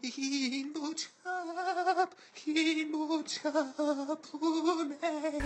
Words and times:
geen 0.00 0.70
boodschap, 0.72 2.14
geen 2.32 2.90
boodschap 2.90 4.26
voor 4.30 4.86
mij. 5.00 5.40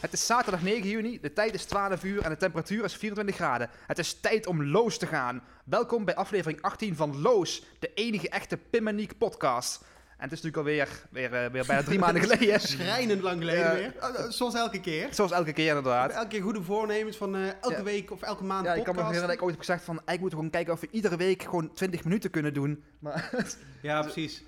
Het 0.00 0.12
is 0.12 0.26
zaterdag 0.26 0.62
9 0.62 0.88
juni, 0.88 1.20
de 1.20 1.32
tijd 1.32 1.54
is 1.54 1.64
12 1.64 2.04
uur 2.04 2.22
en 2.22 2.30
de 2.30 2.36
temperatuur 2.36 2.84
is 2.84 2.96
24 2.96 3.36
graden. 3.36 3.70
Het 3.86 3.98
is 3.98 4.20
tijd 4.20 4.46
om 4.46 4.64
Loos 4.64 4.98
te 4.98 5.06
gaan. 5.06 5.42
Welkom 5.64 6.04
bij 6.04 6.14
aflevering 6.14 6.62
18 6.62 6.96
van 6.96 7.20
Loos, 7.20 7.62
de 7.78 7.90
enige 7.94 8.28
echte 8.28 8.56
Pimmeniek 8.56 9.18
podcast. 9.18 9.84
En 10.22 10.28
het 10.28 10.38
is 10.38 10.42
natuurlijk 10.44 10.68
alweer 10.68 10.88
weer, 11.10 11.44
eh, 11.44 11.50
weer 11.52 11.66
bijna 11.66 11.82
drie 11.82 11.98
maanden 11.98 12.22
geleden. 12.22 12.60
Schrijnend 12.76 13.22
lang 13.22 13.38
geleden 13.38 13.64
Ja. 13.64 13.74
weer. 13.74 13.92
Oh, 14.00 14.30
Zoals 14.30 14.54
elke 14.54 14.80
keer. 14.80 15.08
Zoals 15.10 15.30
elke 15.30 15.52
keer 15.52 15.66
inderdaad. 15.68 16.10
Elke 16.12 16.28
keer 16.28 16.42
goede 16.42 16.62
voornemens 16.62 17.16
van 17.16 17.34
eh, 17.34 17.46
elke 17.60 17.76
Ja. 17.76 17.82
week 17.82 18.10
of 18.10 18.22
elke 18.22 18.44
maand 18.44 18.64
Ja, 18.66 18.74
ik 18.74 18.84
kan 18.84 18.94
me 18.94 19.00
podcast. 19.00 19.06
herinneren 19.06 19.26
dat 19.26 19.36
ik 19.36 19.42
ooit 19.42 19.50
heb 19.50 19.60
gezegd 19.64 19.84
van, 19.84 20.00
ik 20.14 20.20
moet 20.20 20.30
gewoon 20.30 20.50
kijken 20.50 20.72
of 20.72 20.80
we 20.80 20.88
iedere 20.90 21.16
week 21.16 21.42
gewoon 21.42 21.72
20 21.74 22.04
minuten 22.04 22.30
kunnen 22.30 22.54
doen. 22.54 22.82
Maar, 22.98 23.30
Ja, 23.82 24.02
precies. 24.02 24.42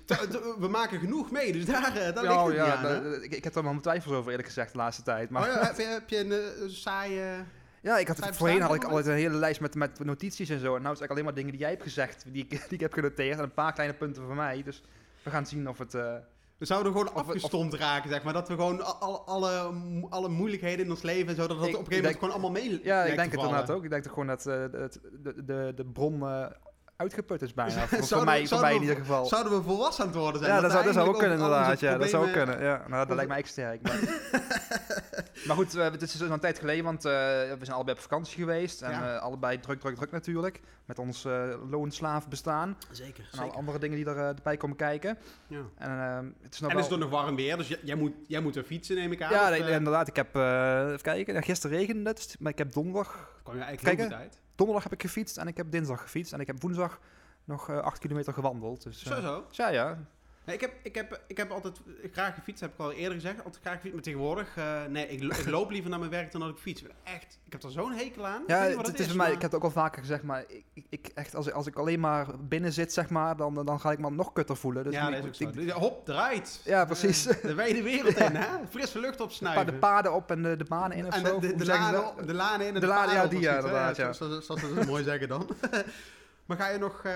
We 0.59 0.67
maken 0.67 0.99
genoeg 0.99 1.31
mee, 1.31 1.51
dus 1.51 1.65
daar, 1.65 1.95
eh, 1.97 2.13
daar 2.13 2.23
ligt 2.23 2.45
het 2.45 2.55
ja, 2.55 2.81
niet 2.81 2.85
aan. 2.85 3.13
ik, 3.23 3.31
ik 3.33 3.43
heb 3.43 3.55
er 3.55 3.61
wel 3.61 3.71
mijn 3.71 3.83
twijfels 3.83 4.13
over 4.15 4.29
eerlijk 4.29 4.47
gezegd 4.47 4.71
de 4.71 4.77
laatste 4.77 5.03
tijd. 5.03 5.29
Maar, 5.29 5.41
Oh 5.41 5.53
ja, 5.53 5.65
heb, 5.65 5.77
je, 5.77 5.83
heb 5.85 6.09
je 6.09 6.17
een 6.63 6.69
saaie... 6.69 7.21
Ja, 7.81 7.97
ik 7.97 8.07
had 8.07 8.17
Vijf 8.17 8.37
voorheen 8.37 8.61
had 8.61 8.75
ik 8.75 8.83
altijd 8.83 9.05
een 9.05 9.13
hele 9.13 9.35
lijst 9.37 9.59
met, 9.59 9.75
met 9.75 10.03
notities 10.05 10.49
en 10.49 10.59
zo. 10.59 10.75
En 10.75 10.81
nou 10.81 10.93
is 10.93 10.99
het 10.99 11.09
eigenlijk 11.09 11.11
alleen 11.11 11.23
maar 11.23 11.33
dingen 11.33 11.51
die 11.51 11.59
jij 11.59 11.69
hebt 11.69 11.83
gezegd, 11.83 12.23
die 12.27 12.43
ik, 12.43 12.49
die 12.69 12.73
ik 12.77 12.79
heb 12.79 12.93
genoteerd. 12.93 13.37
En 13.37 13.43
een 13.43 13.53
paar 13.53 13.73
kleine 13.73 13.93
punten 13.95 14.23
van 14.27 14.35
mij. 14.35 14.63
Dus 14.63 14.81
we 15.25 15.31
gaan 15.31 15.45
zien 15.45 15.69
of 15.69 15.77
het... 15.77 15.93
eh, 15.93 16.13
We 16.57 16.65
zouden 16.65 16.91
gewoon 16.91 17.07
Of- 17.07 17.13
of- 17.13 17.19
afgestomd 17.19 17.73
raken, 17.73 18.09
zeg 18.09 18.23
maar. 18.23 18.33
Dat 18.33 18.47
we 18.47 18.53
gewoon 18.53 18.81
al- 18.85 18.93
al- 18.95 19.25
alle, 19.27 19.73
alle 20.09 20.29
moeilijkheden 20.29 20.85
in 20.85 20.91
ons 20.91 21.01
leven 21.01 21.27
en 21.29 21.35
zo, 21.35 21.47
dat 21.47 21.57
dat 21.59 21.67
Ik- 21.67 21.73
op 21.77 21.79
een 21.79 21.85
gegeven 21.85 22.03
moment 22.03 22.03
denk- 22.03 22.17
gewoon 22.17 22.33
allemaal 22.33 22.51
mee 22.51 22.83
ja, 22.83 23.03
ik 23.03 23.15
denk 23.15 23.31
het 23.31 23.39
inderdaad 23.41 23.71
ook. 23.71 23.83
Ik 23.83 23.89
denk 23.89 24.03
toch 24.03 24.11
gewoon 24.13 24.27
dat 24.27 24.45
eh, 24.45 24.61
het- 24.61 24.99
de, 25.23 25.43
de, 25.45 25.71
de 25.75 25.85
bron 25.85 26.21
eh, 26.21 26.45
uitgeput 26.95 27.41
is 27.41 27.53
bijna. 27.53 27.71
Voor, 27.87 27.97
voor 27.97 28.07
Zouden 28.07 28.19
we- 28.33 28.37
mij, 28.39 28.47
voor 28.47 28.59
mij 28.59 28.75
in 28.75 28.81
ieder 28.81 28.95
geval. 28.95 29.25
Zouden 29.25 29.57
we 29.57 29.63
volwassen 29.63 30.03
aan 30.03 30.09
het 30.09 30.19
worden 30.19 30.41
zijn? 30.41 30.53
Ja, 30.55 30.61
dat 30.61 30.71
zou, 30.71 30.83
dat 30.83 30.93
zou 30.93 31.07
ook 31.07 31.17
kunnen 31.19 31.37
inderdaad. 31.37 31.79
Ja, 31.79 31.97
dat 31.97 32.09
zou 32.09 32.27
ook 32.27 32.33
kunnen. 32.33 32.61
Ja, 32.61 32.83
nou, 32.87 33.05
dat 33.07 33.15
lijkt 33.15 33.29
mij 33.31 33.39
echt 33.39 33.49
sterk. 33.49 33.81
Maar, 33.81 33.99
maar 35.47 35.55
goed, 35.55 35.75
eh, 35.75 35.91
het 35.91 36.01
is 36.01 36.11
dus 36.11 36.29
een 36.29 36.39
tijd 36.39 36.59
geleden, 36.59 36.83
want 36.83 37.05
eh, 37.05 37.11
we 37.11 37.57
zijn 37.61 37.75
allebei 37.75 37.97
op 37.97 38.03
vakantie 38.03 38.35
geweest. 38.39 38.81
En 38.81 38.91
Ja. 38.91 39.15
eh, 39.15 39.21
allebei 39.21 39.59
druk, 39.59 39.79
druk, 39.79 39.95
druk 39.95 40.11
natuurlijk. 40.11 40.61
Met 40.85 40.99
ons 40.99 41.25
eh 41.25 41.43
loonslaaf 41.69 42.27
bestaan. 42.27 42.77
Zeker, 42.91 43.23
En 43.23 43.29
alle 43.31 43.41
zeker. 43.41 43.57
andere 43.57 43.79
dingen 43.79 43.95
die 43.95 44.05
er, 44.05 44.17
eh, 44.17 44.27
erbij 44.27 44.57
komen 44.57 44.75
kijken. 44.77 45.17
Ja. 45.47 45.59
En 45.77 45.89
eh, 45.89 46.15
het 46.43 46.53
is 46.53 46.59
nog 46.59 46.69
En 46.69 46.75
wel... 46.75 46.83
het 46.85 46.93
is 46.93 46.97
toch 46.99 47.09
nog 47.11 47.21
warm 47.21 47.35
weer, 47.35 47.57
dus 47.57 47.67
jij 47.83 47.95
moet, 47.95 48.13
jij 48.27 48.41
moet 48.41 48.55
er 48.55 48.63
fietsen, 48.63 48.95
neem 48.95 49.11
ik 49.11 49.21
aan. 49.21 49.31
Ja, 49.31 49.49
of, 49.49 49.57
eh, 49.57 49.69
inderdaad. 49.75 50.07
Ik 50.07 50.15
heb, 50.15 50.35
eh, 50.35 50.85
even 50.87 51.01
kijken, 51.01 51.43
gisteren 51.43 51.77
regende 51.77 52.09
het, 52.09 52.35
maar 52.39 52.51
ik 52.51 52.57
heb 52.57 52.73
donderdag, 52.73 53.29
kwam 53.43 53.55
je 53.55 53.61
eigenlijk 53.63 53.97
heel 53.97 54.07
Kijken. 54.07 54.27
goed 54.27 54.35
uit. 54.37 54.43
Donderdag 54.55 54.83
heb 54.83 54.93
ik 54.93 55.01
gefietst 55.01 55.37
en 55.37 55.47
ik 55.47 55.57
heb 55.57 55.71
dinsdag 55.71 56.01
gefietst. 56.01 56.33
En 56.33 56.39
ik 56.39 56.47
heb 56.47 56.61
woensdag 56.61 56.99
nog 57.43 57.69
eh 57.69 57.77
8 57.77 57.99
kilometer 57.99 58.33
gewandeld. 58.33 58.83
Dus, 58.83 59.03
eh, 59.05 59.13
Zo, 59.15 59.21
zo. 59.21 59.45
Ja, 59.51 59.67
ja. 59.69 59.97
Nee, 60.45 60.55
ik, 60.55 60.61
heb, 60.61 60.73
ik, 60.83 60.95
heb, 60.95 61.21
ik 61.27 61.37
heb 61.37 61.51
altijd 61.51 61.79
graag 62.11 62.35
gefietst, 62.35 62.61
heb 62.61 62.73
ik 62.73 62.79
al 62.79 62.91
eerder 62.91 63.13
gezegd. 63.13 63.37
Altijd 63.37 63.57
graag 63.61 63.73
gefietst, 63.73 63.93
maar 63.93 64.03
tegenwoordig... 64.03 64.57
eh, 64.57 64.83
nee, 64.89 65.07
ik, 65.07 65.23
lo- 65.23 65.35
ik 65.35 65.45
loop 65.49 65.69
liever 65.71 65.89
naar 65.89 65.99
mijn 65.99 66.11
werk 66.11 66.31
dan 66.31 66.41
dat 66.41 66.49
ik 66.49 66.57
fiets. 66.57 66.83
Echt, 67.03 67.39
ik 67.45 67.51
heb 67.51 67.63
er 67.63 67.71
zo'n 67.71 67.91
hekel 67.91 68.25
aan. 68.25 68.43
Ja, 68.47 68.57
het, 68.57 68.99
is 68.99 69.07
bij 69.07 69.15
mij, 69.15 69.27
ik 69.31 69.41
heb 69.41 69.41
het 69.41 69.55
ook 69.55 69.63
al 69.63 69.71
vaker 69.71 70.01
gezegd, 70.01 70.23
maar 70.23 70.43
ik, 70.73 70.85
ik- 70.89 71.07
echt, 71.15 71.35
als, 71.35 71.47
ik- 71.47 71.53
als 71.53 71.67
ik 71.67 71.75
alleen 71.75 71.99
maar 71.99 72.27
binnen 72.39 72.73
zit, 72.73 72.93
zeg 72.93 73.09
maar, 73.09 73.35
dan, 73.37 73.65
dan 73.65 73.79
ga 73.79 73.91
ik 73.91 73.99
me 73.99 74.09
nog 74.11 74.33
kutter 74.33 74.57
voelen. 74.57 74.83
Dus 74.83 74.93
ja, 74.93 75.09
dat 75.09 75.19
is 75.19 75.25
ook 75.25 75.35
zo. 75.35 75.51
Dus 75.51 75.71
Hop, 75.71 76.05
draait. 76.05 76.61
Ja, 76.63 76.85
precies. 76.85 77.27
Eh, 77.27 77.41
de 77.41 77.53
wijde 77.53 77.81
wereld 77.81 78.17
in, 78.17 78.35
hè? 78.41 78.47
Frisse 78.69 78.99
lucht 78.99 79.21
opsnuiven. 79.21 79.65
de 79.65 79.73
paden 79.73 80.13
op 80.13 80.31
en 80.31 80.43
de, 80.43 80.55
de 80.55 80.65
banen 80.65 80.97
in 80.97 81.05
of 81.07 81.13
en 81.13 81.25
zo. 81.25 81.39
de, 81.39 81.47
de, 81.47 81.55
de, 81.55 81.65
lanen, 81.65 82.57
de 82.59 82.63
in 82.63 82.67
en 82.67 82.73
De 82.73 82.79
de, 82.79 82.85
lanen, 82.85 83.05
paden 83.05 83.21
ja, 83.23 83.27
die, 83.27 83.39
ja, 83.39 83.55
inderdaad, 83.55 83.95
ja. 83.95 84.13
Zoals, 84.13 84.45
zoals 84.45 84.61
ze 84.61 84.73
dat 84.73 84.85
mooi 84.85 85.03
zeggen 85.03 85.27
dan. 85.27 85.47
maar 86.45 86.57
ga 86.57 86.67
je, 86.69 86.77
nog, 86.77 86.97
eh, 86.97 87.11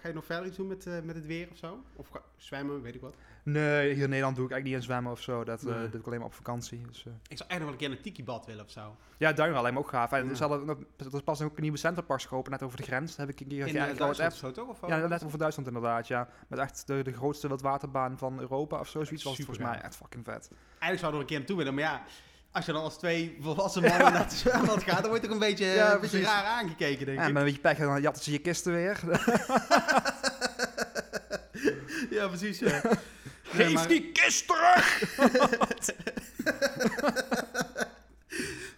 ga 0.00 0.08
je 0.08 0.12
nog 0.14 0.24
verder 0.24 0.46
iets 0.46 0.56
doen 0.56 0.66
met, 0.66 0.86
eh, 0.86 1.00
met 1.02 1.14
het 1.16 1.26
weer 1.26 1.48
of 1.50 1.56
zo? 1.56 1.82
Of 1.96 2.08
ga- 2.08 2.22
zwemmen, 2.36 2.82
weet 2.82 2.94
ik 2.94 3.00
wat. 3.00 3.14
Nee, 3.42 3.92
hier 3.94 4.02
in 4.02 4.08
Nederland 4.08 4.36
doe 4.36 4.44
ik 4.44 4.50
eigenlijk 4.50 4.64
niet 4.64 4.74
in 4.74 4.82
zwemmen 4.82 5.12
of 5.12 5.20
zo. 5.20 5.44
Dat 5.44 5.62
eh, 5.62 5.74
Nee. 5.78 5.88
doe 5.88 6.00
ik 6.00 6.06
alleen 6.06 6.18
maar 6.18 6.28
op 6.28 6.34
vakantie. 6.34 6.80
Dus, 6.86 7.06
eh. 7.06 7.12
Ik 7.28 7.36
zou 7.36 7.48
echt 7.50 7.58
nog 7.58 7.68
wel 7.68 7.68
een 7.72 7.76
keer 7.76 7.88
naar 7.88 8.00
Tiki-bad 8.00 8.46
willen 8.46 8.64
of 8.64 8.70
zo. 8.70 8.96
Ja, 9.18 9.32
Duinrel 9.32 9.62
lijkt 9.62 9.76
me 9.76 9.82
ook 9.82 9.88
gaaf. 9.90 10.12
En 10.12 10.28
Ja. 10.28 10.34
ze 10.34 10.44
hadden, 10.46 10.66
nog- 10.66 10.78
er 10.96 11.14
is 11.14 11.20
pas 11.22 11.40
ook 11.42 11.56
een 11.56 11.62
nieuwe 11.62 11.76
centerparks 11.78 12.24
geopend, 12.26 12.50
net 12.50 12.62
over 12.62 12.76
de 12.76 12.82
grens. 12.82 13.08
Dat 13.16 13.26
heb 13.26 13.28
ik 13.28 13.40
een 13.40 13.46
keer 13.48 13.66
In 13.66 13.72
ja, 13.72 13.90
uh, 13.90 13.96
Duitsland 13.96 14.34
zo, 14.34 14.50
toch? 14.50 14.68
Of 14.68 14.86
Ja, 14.88 15.06
net 15.06 15.24
over 15.24 15.38
Duitsland 15.38 15.68
inderdaad, 15.68 16.06
ja. 16.08 16.28
Met 16.48 16.58
echt 16.58 16.86
de, 16.86 17.02
de 17.02 17.12
grootste 17.12 17.48
wildwaterbaan 17.48 18.18
van 18.18 18.40
Europa 18.40 18.78
of 18.78 18.88
zo. 18.88 19.04
Zoiets 19.04 19.24
was 19.24 19.36
volgens 19.36 19.58
mij. 19.58 19.80
Echt 19.80 19.96
fucking 19.96 20.24
vet. 20.24 20.50
Eigenlijk 20.78 20.98
zou 20.98 21.06
ik 21.06 21.14
er 21.14 21.20
een 21.20 21.26
keer 21.26 21.38
naartoe 21.38 21.56
willen, 21.56 21.74
maar 21.74 21.82
ja... 21.84 22.02
Als 22.52 22.66
je 22.66 22.72
dan 22.72 22.82
als 22.82 22.98
twee 22.98 23.36
volwassen 23.40 23.82
mannen 23.88 24.12
naar 24.12 24.22
het 24.22 24.32
zwembad 24.32 24.82
gaat, 24.82 25.00
dan 25.00 25.08
word 25.08 25.20
je 25.22 25.26
toch 25.26 25.36
een 25.36 25.42
beetje, 25.42 25.64
Ja, 25.66 25.94
een 25.94 26.00
beetje 26.00 26.20
raar 26.22 26.44
aangekeken, 26.44 27.06
denk 27.06 27.18
Ja, 27.18 27.26
ik. 27.26 27.32
met 27.32 27.42
een 27.42 27.48
beetje 27.48 27.60
pech, 27.60 27.78
dan 27.78 28.00
jatten 28.00 28.22
ze 28.22 28.32
je 28.32 28.38
kisten 28.38 28.72
weer. 28.72 29.00
Ja, 32.10 32.28
precies, 32.28 32.58
ja. 32.58 32.80
Nee, 33.52 33.72
maar- 33.72 33.88
die 33.88 34.12
kist 34.12 34.46
terug! 34.46 35.16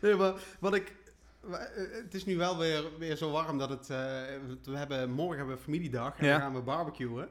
Nee, 0.01 0.15
maar 0.15 0.33
wat 0.59 0.75
ik... 0.75 0.93
eh, 1.53 1.59
Het 2.05 2.15
is 2.15 2.25
nu 2.25 2.37
wel 2.37 2.59
weer, 2.59 2.85
weer 2.99 3.17
zo 3.17 3.31
warm 3.31 3.59
dat 3.59 3.69
het... 3.69 3.91
eh, 3.91 3.97
we 4.65 4.77
hebben, 4.77 5.11
morgen 5.11 5.37
hebben 5.37 5.57
we 5.57 5.63
familiedag 5.63 6.19
en 6.19 6.27
Ja. 6.27 6.33
dan 6.33 6.41
gaan 6.41 6.55
we 6.55 6.61
barbecuen. 6.61 7.29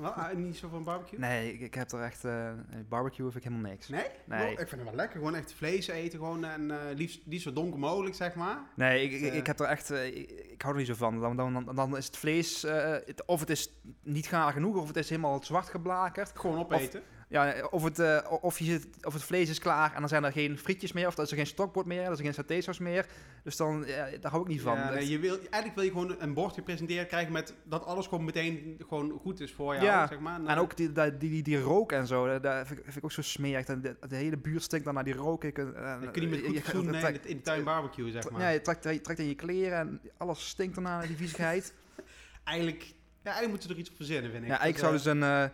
Ah, 0.00 0.32
niet 0.32 0.56
zo 0.56 0.68
van 0.68 0.84
barbecue? 0.84 1.18
Nee, 1.18 1.52
ik, 1.52 1.60
ik 1.60 1.74
heb 1.74 1.92
er 1.92 2.00
echt... 2.02 2.24
eh 2.24 2.50
barbecue 2.88 3.30
vind 3.30 3.44
ik 3.44 3.50
helemaal 3.50 3.70
niks. 3.70 3.88
Nee? 3.88 4.06
Nee. 4.26 4.50
Ik 4.50 4.56
vind 4.58 4.70
het 4.70 4.82
wel 4.84 4.94
lekker. 4.94 5.18
Gewoon 5.18 5.34
echt 5.34 5.52
vlees 5.52 5.86
eten. 5.88 6.18
Gewoon, 6.18 6.44
en 6.44 6.70
eh, 6.70 6.94
liefst, 6.96 7.20
liefst 7.26 7.46
zo 7.46 7.52
donker 7.52 7.78
mogelijk, 7.78 8.14
zeg 8.14 8.34
maar. 8.34 8.58
Nee, 8.76 9.02
ik, 9.04 9.12
ik, 9.12 9.30
Eh. 9.30 9.36
ik 9.36 9.46
heb 9.46 9.60
er 9.60 9.66
echt... 9.66 9.90
eh, 9.90 10.06
ik, 10.06 10.30
ik 10.30 10.62
hou 10.62 10.72
er 10.74 10.78
niet 10.80 10.88
zo 10.88 10.94
van. 10.94 11.20
Dan, 11.20 11.36
dan, 11.36 11.52
dan, 11.64 11.74
dan 11.74 11.96
is 11.96 12.06
het 12.06 12.16
vlees... 12.16 12.64
eh, 12.64 12.90
het- 12.90 13.24
of 13.26 13.40
het 13.40 13.50
is 13.50 13.72
niet 14.02 14.26
gaar 14.26 14.52
genoeg, 14.52 14.76
of 14.76 14.86
het 14.86 14.96
is 14.96 15.08
helemaal 15.08 15.42
zwart 15.42 15.68
geblakerd. 15.68 16.32
Gewoon 16.38 16.58
opeten. 16.58 17.02
Ja, 17.28 17.66
of 17.70 17.84
het, 17.84 17.98
eh, 17.98 18.18
of, 18.40 18.58
je 18.58 18.64
zit, 18.64 18.86
of 19.06 19.12
het 19.12 19.22
vlees 19.22 19.48
is 19.48 19.58
klaar 19.58 19.92
en 19.94 20.00
dan 20.00 20.08
zijn 20.08 20.24
er 20.24 20.32
geen 20.32 20.58
frietjes 20.58 20.92
meer, 20.92 21.06
of 21.06 21.16
er 21.16 21.22
is 21.22 21.30
er 21.30 21.36
geen 21.36 21.46
stokbord 21.46 21.86
meer, 21.86 22.02
er 22.02 22.12
is 22.12 22.18
er 22.18 22.24
geen 22.24 22.34
satésaus 22.34 22.78
meer. 22.78 23.06
Dus 23.42 23.56
dan, 23.56 23.84
ja, 23.86 24.08
daar 24.20 24.30
hou 24.30 24.42
ik 24.42 24.48
niet 24.48 24.60
van. 24.60 24.76
Ja, 24.76 24.90
nee, 24.90 25.08
je 25.08 25.18
wil, 25.18 25.38
eigenlijk 25.38 25.74
wil 25.74 25.84
je 25.84 25.90
gewoon 25.90 26.14
een 26.18 26.34
bord 26.34 26.54
gepresenteerd 26.54 27.08
krijgen 27.08 27.32
met 27.32 27.54
dat 27.64 27.84
alles 27.84 28.06
gewoon 28.06 28.24
meteen 28.24 28.80
gewoon 28.88 29.18
goed 29.22 29.40
is 29.40 29.52
voor 29.52 29.74
jou, 29.74 29.86
Ja, 29.86 30.06
zeg 30.06 30.18
maar. 30.18 30.44
En 30.44 30.58
ook 30.58 30.76
die, 30.76 30.92
die, 30.92 31.16
die, 31.18 31.42
die 31.42 31.60
rook 31.60 31.92
en 31.92 32.06
zo, 32.06 32.38
dat 32.40 32.66
vind, 32.66 32.78
ik, 32.78 32.84
vind 32.84 32.96
ik 32.96 33.04
ook 33.04 33.12
zo 33.12 33.22
smerig. 33.22 33.64
De, 33.66 33.96
de 34.08 34.16
hele 34.16 34.36
buurt 34.36 34.62
stinkt 34.62 34.84
dan 34.84 34.94
naar 34.94 35.04
die 35.04 35.14
rook. 35.14 35.44
Ik, 35.44 35.58
en, 35.58 35.72
Dan 36.00 36.10
kun 36.12 36.22
je 36.22 36.28
met 36.28 36.40
goed 36.70 36.86
eh, 36.94 37.08
in, 37.08 37.20
in 37.24 37.36
de 37.36 37.42
tuin 37.42 37.64
barbecue, 37.64 38.10
zeg 38.10 38.30
maar. 38.30 38.40
Ja, 38.40 38.48
je 38.48 38.60
trekt, 38.60 38.84
je 38.84 39.00
trekt 39.00 39.18
in 39.18 39.28
je 39.28 39.34
kleren 39.34 39.78
en 39.78 40.00
alles 40.16 40.48
stinkt 40.48 40.74
daarna 40.74 40.98
naar 40.98 41.06
die 41.06 41.16
viezigheid. 41.16 41.74
Eigenlijk, 42.44 42.82
ja, 43.22 43.30
eigenlijk 43.30 43.50
moeten 43.50 43.68
we 43.68 43.74
er 43.74 43.80
iets 43.80 43.90
op 43.90 43.96
verzinnen, 43.96 44.30
vind 44.30 44.42
ik. 44.44 44.48
ja, 44.50 44.62
ik 44.62 44.78
zou 44.78 44.92
eh, 44.92 44.96
dus 45.02 45.06
een... 45.06 45.22
eh, 45.22 45.44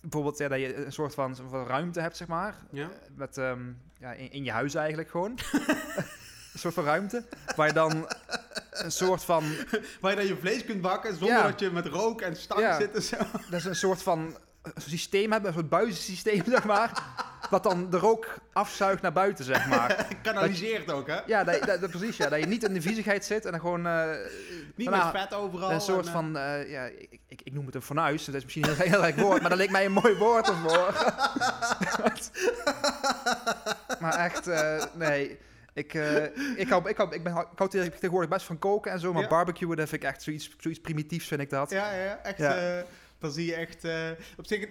bijvoorbeeld 0.00 0.38
ja, 0.38 0.48
dat 0.48 0.58
je 0.60 0.84
een 0.84 0.92
soort 0.92 1.14
van, 1.14 1.36
van 1.36 1.66
ruimte 1.66 2.00
hebt, 2.00 2.16
zeg 2.16 2.28
maar. 2.28 2.54
Ja? 2.70 2.82
Eh, 2.82 2.88
Met, 3.14 3.38
ehm, 3.38 3.60
ja, 3.98 4.12
in, 4.12 4.32
in 4.32 4.44
je 4.44 4.50
huis 4.50 4.74
eigenlijk 4.74 5.10
gewoon. 5.10 5.38
een 6.52 6.58
soort 6.58 6.74
van 6.74 6.84
ruimte. 6.84 7.24
Waar 7.56 7.66
je 7.66 7.72
dan 7.72 8.08
een 8.70 8.92
soort 8.92 9.24
van... 9.24 9.44
Waar 10.00 10.10
je 10.10 10.16
dan 10.16 10.26
je 10.26 10.36
vlees 10.36 10.64
kunt 10.64 10.80
bakken 10.80 11.10
zonder 11.16 11.36
Ja. 11.36 11.42
dat 11.42 11.60
je 11.60 11.70
met 11.70 11.86
rook 11.86 12.20
en 12.20 12.36
stank 12.36 12.74
zit 12.80 12.94
en 12.94 13.02
zo. 13.02 13.16
Dat 13.50 13.52
is 13.60 13.64
een 13.64 13.76
soort 13.76 14.02
van 14.02 14.36
systeem 14.76 15.32
hebben, 15.32 15.50
een 15.50 15.56
soort 15.56 15.68
buizensysteem, 15.68 16.42
zeg 16.56 16.64
maar. 16.64 17.02
Wat 17.50 17.62
dan 17.62 17.90
de 17.90 17.98
rook 17.98 18.38
afzuigt 18.52 19.02
naar 19.02 19.12
buiten, 19.12 19.44
zeg 19.44 19.66
maar. 19.68 20.06
Kanaliseert 20.22 20.92
ook, 20.92 21.06
hè? 21.06 21.18
Ja, 21.26 21.44
dat, 21.44 21.80
dat, 21.80 21.90
precies, 21.90 22.16
ja. 22.16 22.28
Dat 22.28 22.40
je 22.40 22.46
niet 22.46 22.64
in 22.64 22.74
de 22.74 22.80
viezigheid 22.82 23.24
zit 23.24 23.44
en 23.44 23.50
dan 23.50 23.60
gewoon... 23.60 23.86
eh, 23.86 24.10
Niet 24.74 24.90
met 24.90 25.02
vet 25.12 25.34
overal. 25.34 25.70
Een 25.72 25.80
soort 25.80 26.00
en, 26.06 26.06
eh, 26.06 26.12
van, 26.12 26.36
eh, 26.36 26.70
ja, 26.70 26.84
ik, 26.84 27.18
ik, 27.28 27.42
ik 27.42 27.52
noem 27.52 27.66
het 27.66 27.74
een 27.74 27.82
fornuis. 27.82 28.24
Dat 28.24 28.34
is 28.34 28.42
misschien 28.44 28.68
een 28.68 28.74
heel 28.76 29.04
erg 29.04 29.16
woord, 29.16 29.40
maar 29.40 29.50
dat 29.50 29.58
leek 29.58 29.70
mij 29.70 29.84
een 29.84 29.92
mooi 29.92 30.16
woord 30.16 30.48
ervoor. 30.48 30.94
maar 34.00 34.14
echt, 34.18 34.46
nee. 34.94 35.38
Ik, 35.74 35.94
eh, 35.94 36.24
ik, 36.56 36.68
hou, 36.68 36.88
ik, 36.88 36.96
hou, 36.96 37.14
ik, 37.14 37.22
ben, 37.22 37.32
ik 37.36 37.46
hou 37.58 37.70
tegenwoordig 37.70 38.30
best 38.30 38.46
van 38.46 38.58
koken 38.58 38.92
en 38.92 39.00
zo, 39.00 39.12
maar 39.12 39.22
Ja. 39.22 39.28
barbecuen, 39.28 39.76
dat 39.76 39.88
vind 39.88 40.02
ik 40.02 40.08
echt 40.08 40.22
zoiets, 40.22 40.50
zoiets 40.58 40.80
primitiefs, 40.80 41.26
vind 41.26 41.40
ik 41.40 41.50
dat. 41.50 41.70
Ja, 41.70 41.92
ja, 41.94 42.18
echt. 42.22 42.38
Ja. 42.38 42.84
dan 43.18 43.30
zie 43.30 43.46
je 43.46 43.54
echt... 43.54 43.84
eh, 43.84 44.10
op 44.36 44.46
zich... 44.46 44.68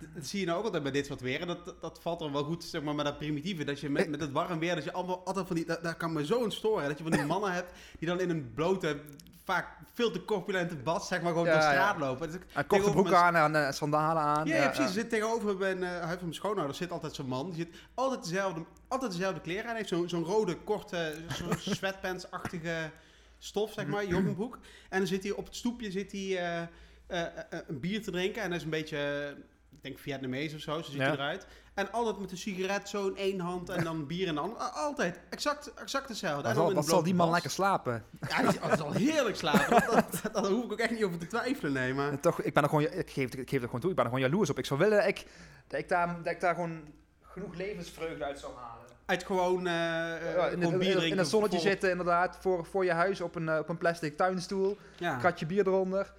eh, 0.00 0.08
eh, 0.08 0.14
dat 0.14 0.26
zie 0.26 0.40
je 0.40 0.46
nou 0.46 0.58
ook 0.58 0.64
altijd 0.64 0.82
bij 0.82 0.92
dit 0.92 1.06
soort 1.06 1.20
weer. 1.20 1.40
En 1.40 1.46
dat, 1.46 1.74
dat 1.80 1.98
valt 2.02 2.20
er 2.20 2.32
wel 2.32 2.44
goed, 2.44 2.64
zeg 2.64 2.82
maar, 2.82 2.94
met 2.94 3.04
dat 3.04 3.18
primitieve. 3.18 3.64
Dat 3.64 3.80
je 3.80 3.90
met, 3.90 4.08
met 4.08 4.20
het 4.20 4.32
warm 4.32 4.58
weer, 4.58 4.74
dat 4.74 4.84
je 4.84 4.92
allemaal 4.92 5.22
altijd 5.24 5.46
van 5.46 5.56
die... 5.56 5.64
Dat, 5.64 5.82
daar 5.82 5.96
kan 5.96 6.12
me 6.12 6.26
zo 6.26 6.44
in 6.44 6.50
storen. 6.52 6.88
Dat 6.88 6.96
je 6.98 7.02
van 7.02 7.12
die 7.12 7.24
mannen 7.34 7.52
hebt 7.52 7.72
die 7.98 8.08
dan 8.08 8.20
in 8.20 8.30
een 8.30 8.52
blote, 8.54 9.00
vaak 9.44 9.66
veel 9.92 10.10
te 10.10 10.24
corpulente 10.24 10.76
bad, 10.76 11.06
zeg 11.06 11.22
maar, 11.22 11.30
gewoon 11.32 11.46
Ja, 11.46 11.52
door 11.52 11.60
de 11.60 11.66
ja. 11.66 11.72
straat 11.72 11.98
lopen. 11.98 12.30
Dus 12.30 12.40
Een 12.54 12.66
korte 12.66 12.90
broek 12.90 13.10
mijn- 13.10 13.36
aan 13.36 13.54
en 13.54 13.66
eh, 13.66 13.72
sandalen 13.72 14.22
aan. 14.22 14.46
Ja, 14.46 14.56
ja, 14.56 14.64
precies. 14.66 14.84
Er 14.84 14.90
zit 14.92 15.10
tegenover 15.10 15.62
een 15.62 15.82
eh, 15.82 15.90
huis 15.90 16.10
van 16.12 16.18
mijn 16.20 16.34
schoonouders 16.34 16.78
zit 16.78 16.90
altijd 16.90 17.14
zo'n 17.14 17.26
man. 17.26 17.46
Die 17.50 17.54
zit 17.64 17.76
altijd 17.94 18.22
dezelfde, 18.22 18.64
altijd 18.88 19.10
dezelfde 19.12 19.40
kleren 19.40 19.62
aan. 19.62 19.68
Hij 19.68 19.76
heeft 19.76 19.88
zo'n 19.88 20.08
zo'n 20.08 20.24
rode, 20.24 20.56
korte, 20.56 21.14
zo'n 21.38 21.74
sweatpants-achtige 21.76 22.90
stof, 23.38 23.72
zeg 23.72 23.86
maar, 23.86 24.06
joggingbroek. 24.06 24.58
En 24.88 24.98
dan 24.98 25.06
zit 25.06 25.22
hij 25.22 25.32
op 25.32 25.44
het 25.44 25.56
stoepje 25.56 25.90
zit 25.90 26.12
hij, 26.12 26.20
eh, 26.38 26.62
eh, 27.06 27.20
eh, 27.50 27.60
een 27.66 27.80
bier 27.80 28.02
te 28.02 28.10
drinken. 28.10 28.42
En 28.42 28.48
dat 28.50 28.58
is 28.58 28.64
een 28.64 28.70
beetje 28.70 29.34
ik 29.82 29.86
denk 29.86 29.98
Vietnamees 29.98 30.54
of 30.54 30.60
zo, 30.60 30.74
zo 30.82 30.90
ziet 30.90 31.00
Ja. 31.00 31.12
eruit. 31.12 31.46
En 31.74 31.92
altijd 31.92 32.18
met 32.18 32.30
een 32.30 32.36
sigaret 32.36 32.88
zo 32.88 33.06
in 33.08 33.16
één 33.16 33.40
hand 33.40 33.68
en 33.68 33.84
dan 33.84 34.06
bier 34.06 34.26
in 34.26 34.34
de 34.34 34.40
andere. 34.40 34.60
Altijd, 34.62 35.20
exact, 35.30 35.74
exact 35.74 36.08
hetzelfde. 36.08 36.42
Wat 36.42 36.50
En 36.50 36.54
dan 36.54 36.60
zal, 36.62 36.68
in 36.68 36.74
wat 36.74 36.84
een 36.84 36.90
zal 36.90 37.02
die 37.02 37.14
man 37.14 37.30
lekker 37.30 37.50
slapen? 37.50 38.04
Ja, 38.28 38.42
die, 38.50 38.60
dat 38.60 38.78
zal 38.78 38.92
heerlijk 38.92 39.36
slapen. 39.36 39.82
Dat, 39.94 40.20
dat, 40.22 40.34
daar 40.34 40.44
hoef 40.52 40.64
ik 40.64 40.72
ook 40.72 40.78
echt 40.78 40.90
niet 40.90 41.04
over 41.04 41.18
te 41.18 41.26
twijfelen, 41.26 41.72
nee. 41.72 41.94
Maar 41.94 42.10
En 42.10 42.20
toch, 42.20 42.42
ik 42.42 42.54
ben 42.54 42.62
er 42.62 42.68
gewoon, 42.68 42.84
ik 42.84 43.10
geef, 43.10 43.34
ik 43.34 43.48
geef 43.50 43.50
het 43.60 43.64
gewoon 43.64 43.80
toe, 43.80 43.90
ik 43.90 43.96
ben 43.96 44.04
er 44.04 44.10
gewoon 44.10 44.28
jaloers 44.30 44.50
op. 44.50 44.58
Ik 44.58 44.66
zou 44.66 44.80
willen 44.80 45.06
ik, 45.06 45.26
dat, 45.66 45.80
ik 45.80 45.88
daar, 45.88 46.16
dat 46.22 46.32
ik 46.32 46.40
daar 46.40 46.54
gewoon 46.54 46.80
genoeg 47.22 47.54
levensvreugde 47.54 48.24
uit 48.24 48.38
zou 48.38 48.52
halen. 48.56 48.86
uit 49.06 49.24
gewoon, 49.24 49.66
eh 49.66 49.72
eh, 50.16 50.34
Ja, 50.36 50.46
in, 50.46 50.50
gewoon 50.52 50.72
in- 50.72 50.78
bier 50.78 50.88
in- 50.88 50.92
drinken. 50.94 51.10
in 51.10 51.18
het 51.18 51.28
zonnetje 51.28 51.58
voor- 51.58 51.66
zitten, 51.68 51.90
inderdaad, 51.90 52.38
voor, 52.40 52.64
voor 52.66 52.84
je 52.84 52.92
huis 52.92 53.20
op 53.20 53.34
een, 53.34 53.48
eh, 53.48 53.58
op 53.58 53.68
een 53.68 53.78
plastic 53.78 54.16
tuinstoel. 54.16 54.78
Ja. 54.96 55.16
Kratje 55.16 55.46
bier 55.46 55.66
eronder. 55.66 56.12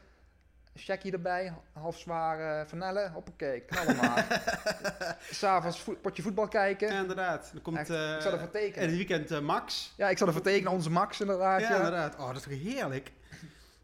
Checkie 0.83 1.11
erbij, 1.11 1.53
half 1.73 1.97
zwaar 1.97 2.59
eh 2.59 2.67
vanellen, 2.67 3.11
hoppakee, 3.11 3.59
knallen 3.59 3.95
maar. 3.95 4.41
S'avonds 5.31 5.79
vo 5.79 5.95
potje 6.01 6.21
voetbal 6.21 6.47
kijken. 6.47 6.93
Ja, 6.93 6.99
inderdaad. 6.99 7.49
Dan 7.53 7.61
komt 7.61 7.77
Echt, 7.77 7.89
eh, 7.89 7.95
ik 8.15 8.21
zou 8.21 8.33
ervoor 8.33 8.39
en 8.47 8.51
tekenen. 8.51 8.87
het 8.87 8.97
weekend 8.97 9.31
eh, 9.31 9.39
Max. 9.39 9.93
Ja, 9.97 10.09
ik 10.09 10.17
zal 10.17 10.27
ervoor 10.27 10.41
tekenen, 10.41 10.71
onze 10.71 10.89
Max 10.89 11.19
inderdaad. 11.21 11.61
Ja, 11.61 11.69
Ja, 11.69 11.75
inderdaad. 11.75 12.15
Oh, 12.19 12.27
dat 12.27 12.35
is 12.35 12.41
toch 12.43 12.73
heerlijk. 12.73 13.11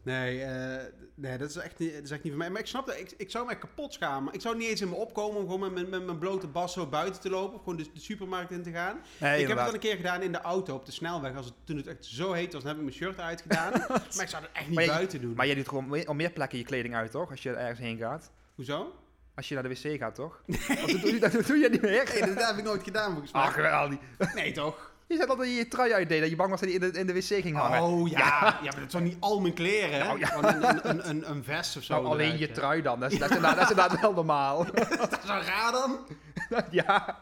Nee, 0.02 0.42
eh, 0.42 0.84
nee 1.14 1.38
dat, 1.38 1.48
is 1.50 1.56
echt 1.56 1.78
niet, 1.78 1.94
dat 1.94 2.02
is 2.02 2.10
echt 2.10 2.22
niet 2.22 2.32
voor 2.32 2.42
mij. 2.42 2.50
Maar 2.50 2.60
ik 2.60 2.66
snap 2.66 2.86
dat. 2.86 2.98
Ik, 2.98 3.12
ik 3.16 3.30
zou 3.30 3.50
echt 3.50 3.58
kapot 3.58 3.92
schamen. 3.92 4.34
Ik 4.34 4.40
zou 4.40 4.56
niet 4.56 4.68
eens 4.68 4.80
in 4.80 4.88
me 4.88 4.94
opkomen 4.94 5.36
om 5.36 5.42
gewoon 5.44 5.60
met, 5.60 5.72
mijn- 5.72 5.88
met 5.88 6.04
mijn 6.06 6.18
blote 6.18 6.46
bas 6.46 6.72
zo 6.72 6.86
buiten 6.86 7.20
te 7.20 7.30
lopen. 7.30 7.54
Of 7.54 7.62
gewoon 7.62 7.76
de, 7.76 7.86
de 7.94 8.00
supermarkt 8.00 8.50
in 8.50 8.62
te 8.62 8.70
gaan. 8.70 9.00
Nee, 9.18 9.40
ik 9.42 9.48
heb 9.48 9.56
het 9.58 9.66
al 9.66 9.74
een 9.74 9.80
keer 9.80 9.96
gedaan 9.96 10.22
in 10.22 10.32
de 10.32 10.40
auto 10.40 10.74
op 10.74 10.86
de 10.86 10.92
snelweg. 10.92 11.36
Als 11.36 11.46
het, 11.46 11.54
toen 11.64 11.76
het 11.76 11.86
echt 11.86 12.04
zo 12.04 12.32
heet 12.32 12.52
was, 12.52 12.62
dan 12.62 12.70
heb 12.70 12.76
ik 12.80 12.84
mijn 12.86 12.96
shirt 12.96 13.20
uitgedaan. 13.20 13.72
maar 13.88 14.22
ik 14.22 14.28
zou 14.28 14.42
het 14.42 14.52
echt 14.52 14.66
niet 14.66 14.74
Maar 14.74 14.84
je- 14.84 14.90
buiten 14.90 15.20
doen. 15.20 15.34
Maar 15.34 15.46
jij 15.46 15.54
doet 15.54 15.68
gewoon 15.68 16.06
op 16.06 16.14
meer 16.16 16.30
plekken 16.30 16.58
je 16.58 16.64
kleding 16.64 16.94
uit, 16.94 17.10
toch? 17.10 17.30
Als 17.30 17.42
je 17.42 17.50
ergens 17.52 17.78
heen 17.80 17.98
gaat. 17.98 18.30
Hoezo? 18.54 18.94
Als 19.34 19.48
je 19.48 19.54
naar 19.54 19.62
de 19.62 19.68
wc 19.68 19.98
gaat, 19.98 20.14
toch? 20.14 20.42
Dat, 20.46 20.88
doe 20.88 21.12
je, 21.12 21.18
dat 21.20 21.46
doe 21.46 21.56
je 21.56 21.68
niet 21.68 21.82
meer. 21.82 22.10
Nee, 22.20 22.34
dat 22.34 22.46
heb 22.46 22.56
ik 22.58 22.64
nooit 22.64 22.82
gedaan 22.82 23.10
volgens 23.10 23.32
mij. 23.32 23.42
Ach, 23.42 23.54
wel 23.56 23.88
niet. 23.88 24.00
nee, 24.34 24.52
toch? 24.52 24.87
Je 25.08 25.16
zei 25.16 25.28
altijd 25.28 25.48
dat 25.48 25.56
je 25.56 25.62
je 25.62 25.68
trui 25.68 25.92
uitdeed, 25.92 26.20
dat 26.20 26.30
je 26.30 26.36
bang 26.36 26.50
was 26.50 26.60
dat 26.60 26.68
hij 26.68 26.78
in 26.78 26.92
de, 26.92 26.98
in 26.98 27.06
de 27.06 27.12
wc 27.12 27.22
ging 27.24 27.56
hangen. 27.56 27.82
Oh 27.82 28.08
ja. 28.08 28.58
ja. 28.62 28.70
maar 28.72 28.80
dat 28.80 28.90
zijn 28.90 29.02
niet 29.02 29.16
al 29.20 29.40
mijn 29.40 29.54
kleren. 29.54 29.92
hè? 29.92 30.04
Nou, 30.04 30.18
ja. 30.18 30.34
Een, 30.36 30.64
een, 30.64 30.88
een, 30.88 31.08
een, 31.08 31.30
een 31.30 31.44
vest 31.44 31.76
of 31.76 31.82
zo. 31.82 31.94
nou, 31.94 32.06
alleen 32.06 32.24
eruit, 32.26 32.38
je 32.40 32.50
trui 32.50 32.82
dan. 32.82 33.00
Dat 33.00 33.12
is, 33.12 33.18
dat 33.18 33.30
is, 33.30 33.36
inderdaad, 33.36 33.60
dat 33.60 33.70
is 33.70 33.76
inderdaad 33.76 34.00
wel 34.00 34.12
normaal. 34.12 34.64
Dat 34.98 35.18
is 35.22 35.26
wel 35.26 35.40
raar 35.42 35.72
dan. 35.72 35.98
ja. 36.70 37.18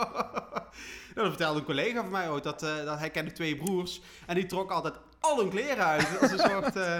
dat 1.14 1.26
vertelde 1.26 1.58
een 1.58 1.64
collega 1.64 2.00
van 2.00 2.10
mij 2.10 2.28
ooit, 2.30 2.44
dat, 2.44 2.62
eh, 2.62 2.84
dat 2.84 2.98
hij 2.98 3.10
kende 3.10 3.32
twee 3.32 3.56
broers 3.56 4.00
en 4.26 4.34
die 4.34 4.46
trok 4.46 4.70
altijd 4.70 4.94
al 5.20 5.38
hun 5.38 5.50
kleren 5.50 5.84
uit. 5.86 6.08
Als 6.20 6.30
een 6.30 6.38
soort... 6.38 6.76
eh, 6.76 6.98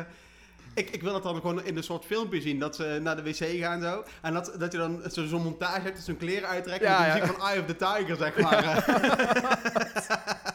ik, 0.75 0.91
ik 0.91 1.03
wil 1.03 1.13
dat 1.13 1.23
dan 1.23 1.35
gewoon 1.35 1.65
in 1.65 1.77
een 1.77 1.83
soort 1.83 2.05
filmpje 2.05 2.41
zien, 2.41 2.59
dat 2.59 2.77
ze 2.77 2.99
naar 3.03 3.17
de 3.17 3.23
wc 3.23 3.61
gaan 3.61 3.81
zo. 3.83 4.05
En 4.23 4.33
dat, 4.33 4.53
dat 4.59 4.73
je 4.73 4.79
dan 4.79 5.03
zo- 5.13 5.27
zo'n 5.27 5.43
montage 5.43 5.81
hebt, 5.81 5.95
dat 5.95 6.05
ze 6.05 6.11
hun 6.11 6.21
kleren 6.21 6.49
uittrekken 6.49 6.89
Ja, 6.89 6.99
met 7.01 7.13
de 7.13 7.19
ja. 7.19 7.21
muziek 7.25 7.37
van 7.39 7.49
Eye 7.49 7.61
of 7.61 7.67
the 7.67 7.77
Tiger, 7.77 8.17
zeg 8.17 8.39
maar. 8.39 8.65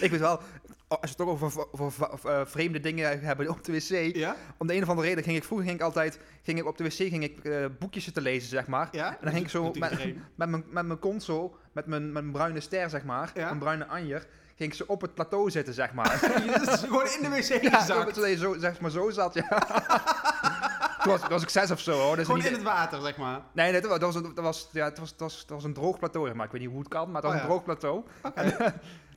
Ik 0.00 0.10
weet 0.10 0.20
wel, 0.20 0.40
als 0.88 1.00
we 1.00 1.06
het 1.08 1.16
toch 1.16 1.28
over, 1.28 1.66
over, 1.72 2.10
over, 2.12 2.30
eh, 2.30 2.40
vreemde 2.46 2.80
dingen 2.80 3.20
hebben 3.20 3.48
op 3.48 3.64
de 3.64 3.72
wc. 3.72 4.16
ja? 4.16 4.36
Om 4.58 4.66
de 4.66 4.74
een 4.74 4.82
of 4.82 4.88
andere 4.88 5.08
reden 5.08 5.24
ging 5.24 5.36
ik 5.36 5.44
vroeger 5.44 5.66
ging 5.66 5.78
ik 5.78 5.84
altijd 5.84 6.18
ging 6.42 6.58
ik 6.58 6.66
op 6.66 6.78
de 6.78 6.84
wc 6.84 6.92
ging 6.92 7.22
ik, 7.24 7.44
eh, 7.44 7.64
boekjes 7.78 8.04
zitten 8.04 8.22
lezen, 8.22 8.48
zeg 8.48 8.66
maar. 8.66 8.88
Ja? 8.92 9.08
En 9.10 9.16
dan 9.20 9.32
ging 9.32 9.44
ik 9.44 9.50
zo 9.50 9.72
met, 9.78 9.90
mijn, 10.36 10.64
met 10.70 10.86
mijn 10.86 10.98
console, 10.98 11.50
met 11.72 11.86
mijn, 11.86 12.02
met 12.04 12.12
mijn 12.22 12.32
bruine 12.32 12.60
ster, 12.60 12.90
zeg 12.90 13.04
maar, 13.04 13.30
Ja. 13.34 13.50
een 13.50 13.58
bruine 13.58 13.86
anjer, 13.86 14.26
ging 14.56 14.70
ik 14.70 14.76
zo 14.76 14.84
op 14.86 15.00
het 15.00 15.14
plateau 15.14 15.50
zitten, 15.50 15.74
zeg 15.74 15.92
maar. 15.92 16.20
Dat 16.64 16.78
gewoon 16.78 17.06
in 17.06 17.22
de 17.22 17.28
wc 17.28 17.62
ja, 17.62 17.78
gezakt. 17.80 18.14
dat 18.14 18.28
je 18.28 18.36
zo, 18.36 18.54
zeg 18.58 18.80
maar 18.80 18.90
zo 18.90 19.10
zat, 19.10 19.34
ja. 19.34 19.48
toen, 21.02 21.12
was, 21.12 21.20
toen 21.20 21.30
was 21.30 21.42
ik 21.42 21.48
zes 21.48 21.70
of 21.70 21.80
zo, 21.80 21.92
hoor. 22.00 22.16
Dus 22.16 22.24
Gewoon 22.24 22.40
niet- 22.40 22.48
in 22.48 22.54
het 22.54 22.62
water, 22.62 23.00
zeg 23.00 23.16
maar. 23.16 23.40
Nee, 23.52 23.72
nee, 23.72 23.80
dat 23.80 24.00
was, 24.00 24.14
dat 24.14 24.34
was, 24.34 24.62
dat 24.62 24.68
ja, 24.72 24.84
het 24.84 24.98
was, 24.98 25.10
het 25.10 25.20
was, 25.20 25.38
dat 25.38 25.48
was 25.56 25.64
een 25.64 25.74
droog 25.74 25.98
plateau, 25.98 26.26
zeg 26.26 26.36
maar. 26.36 26.46
Ik 26.46 26.52
weet 26.52 26.60
niet 26.60 26.70
hoe 26.70 26.78
het 26.78 26.88
kan, 26.88 27.10
maar 27.10 27.22
het 27.22 27.24
was 27.24 27.32
Oh, 27.32 27.36
een 27.40 27.46
ja. 27.46 27.52
droog 27.52 27.64
plateau. 27.64 28.04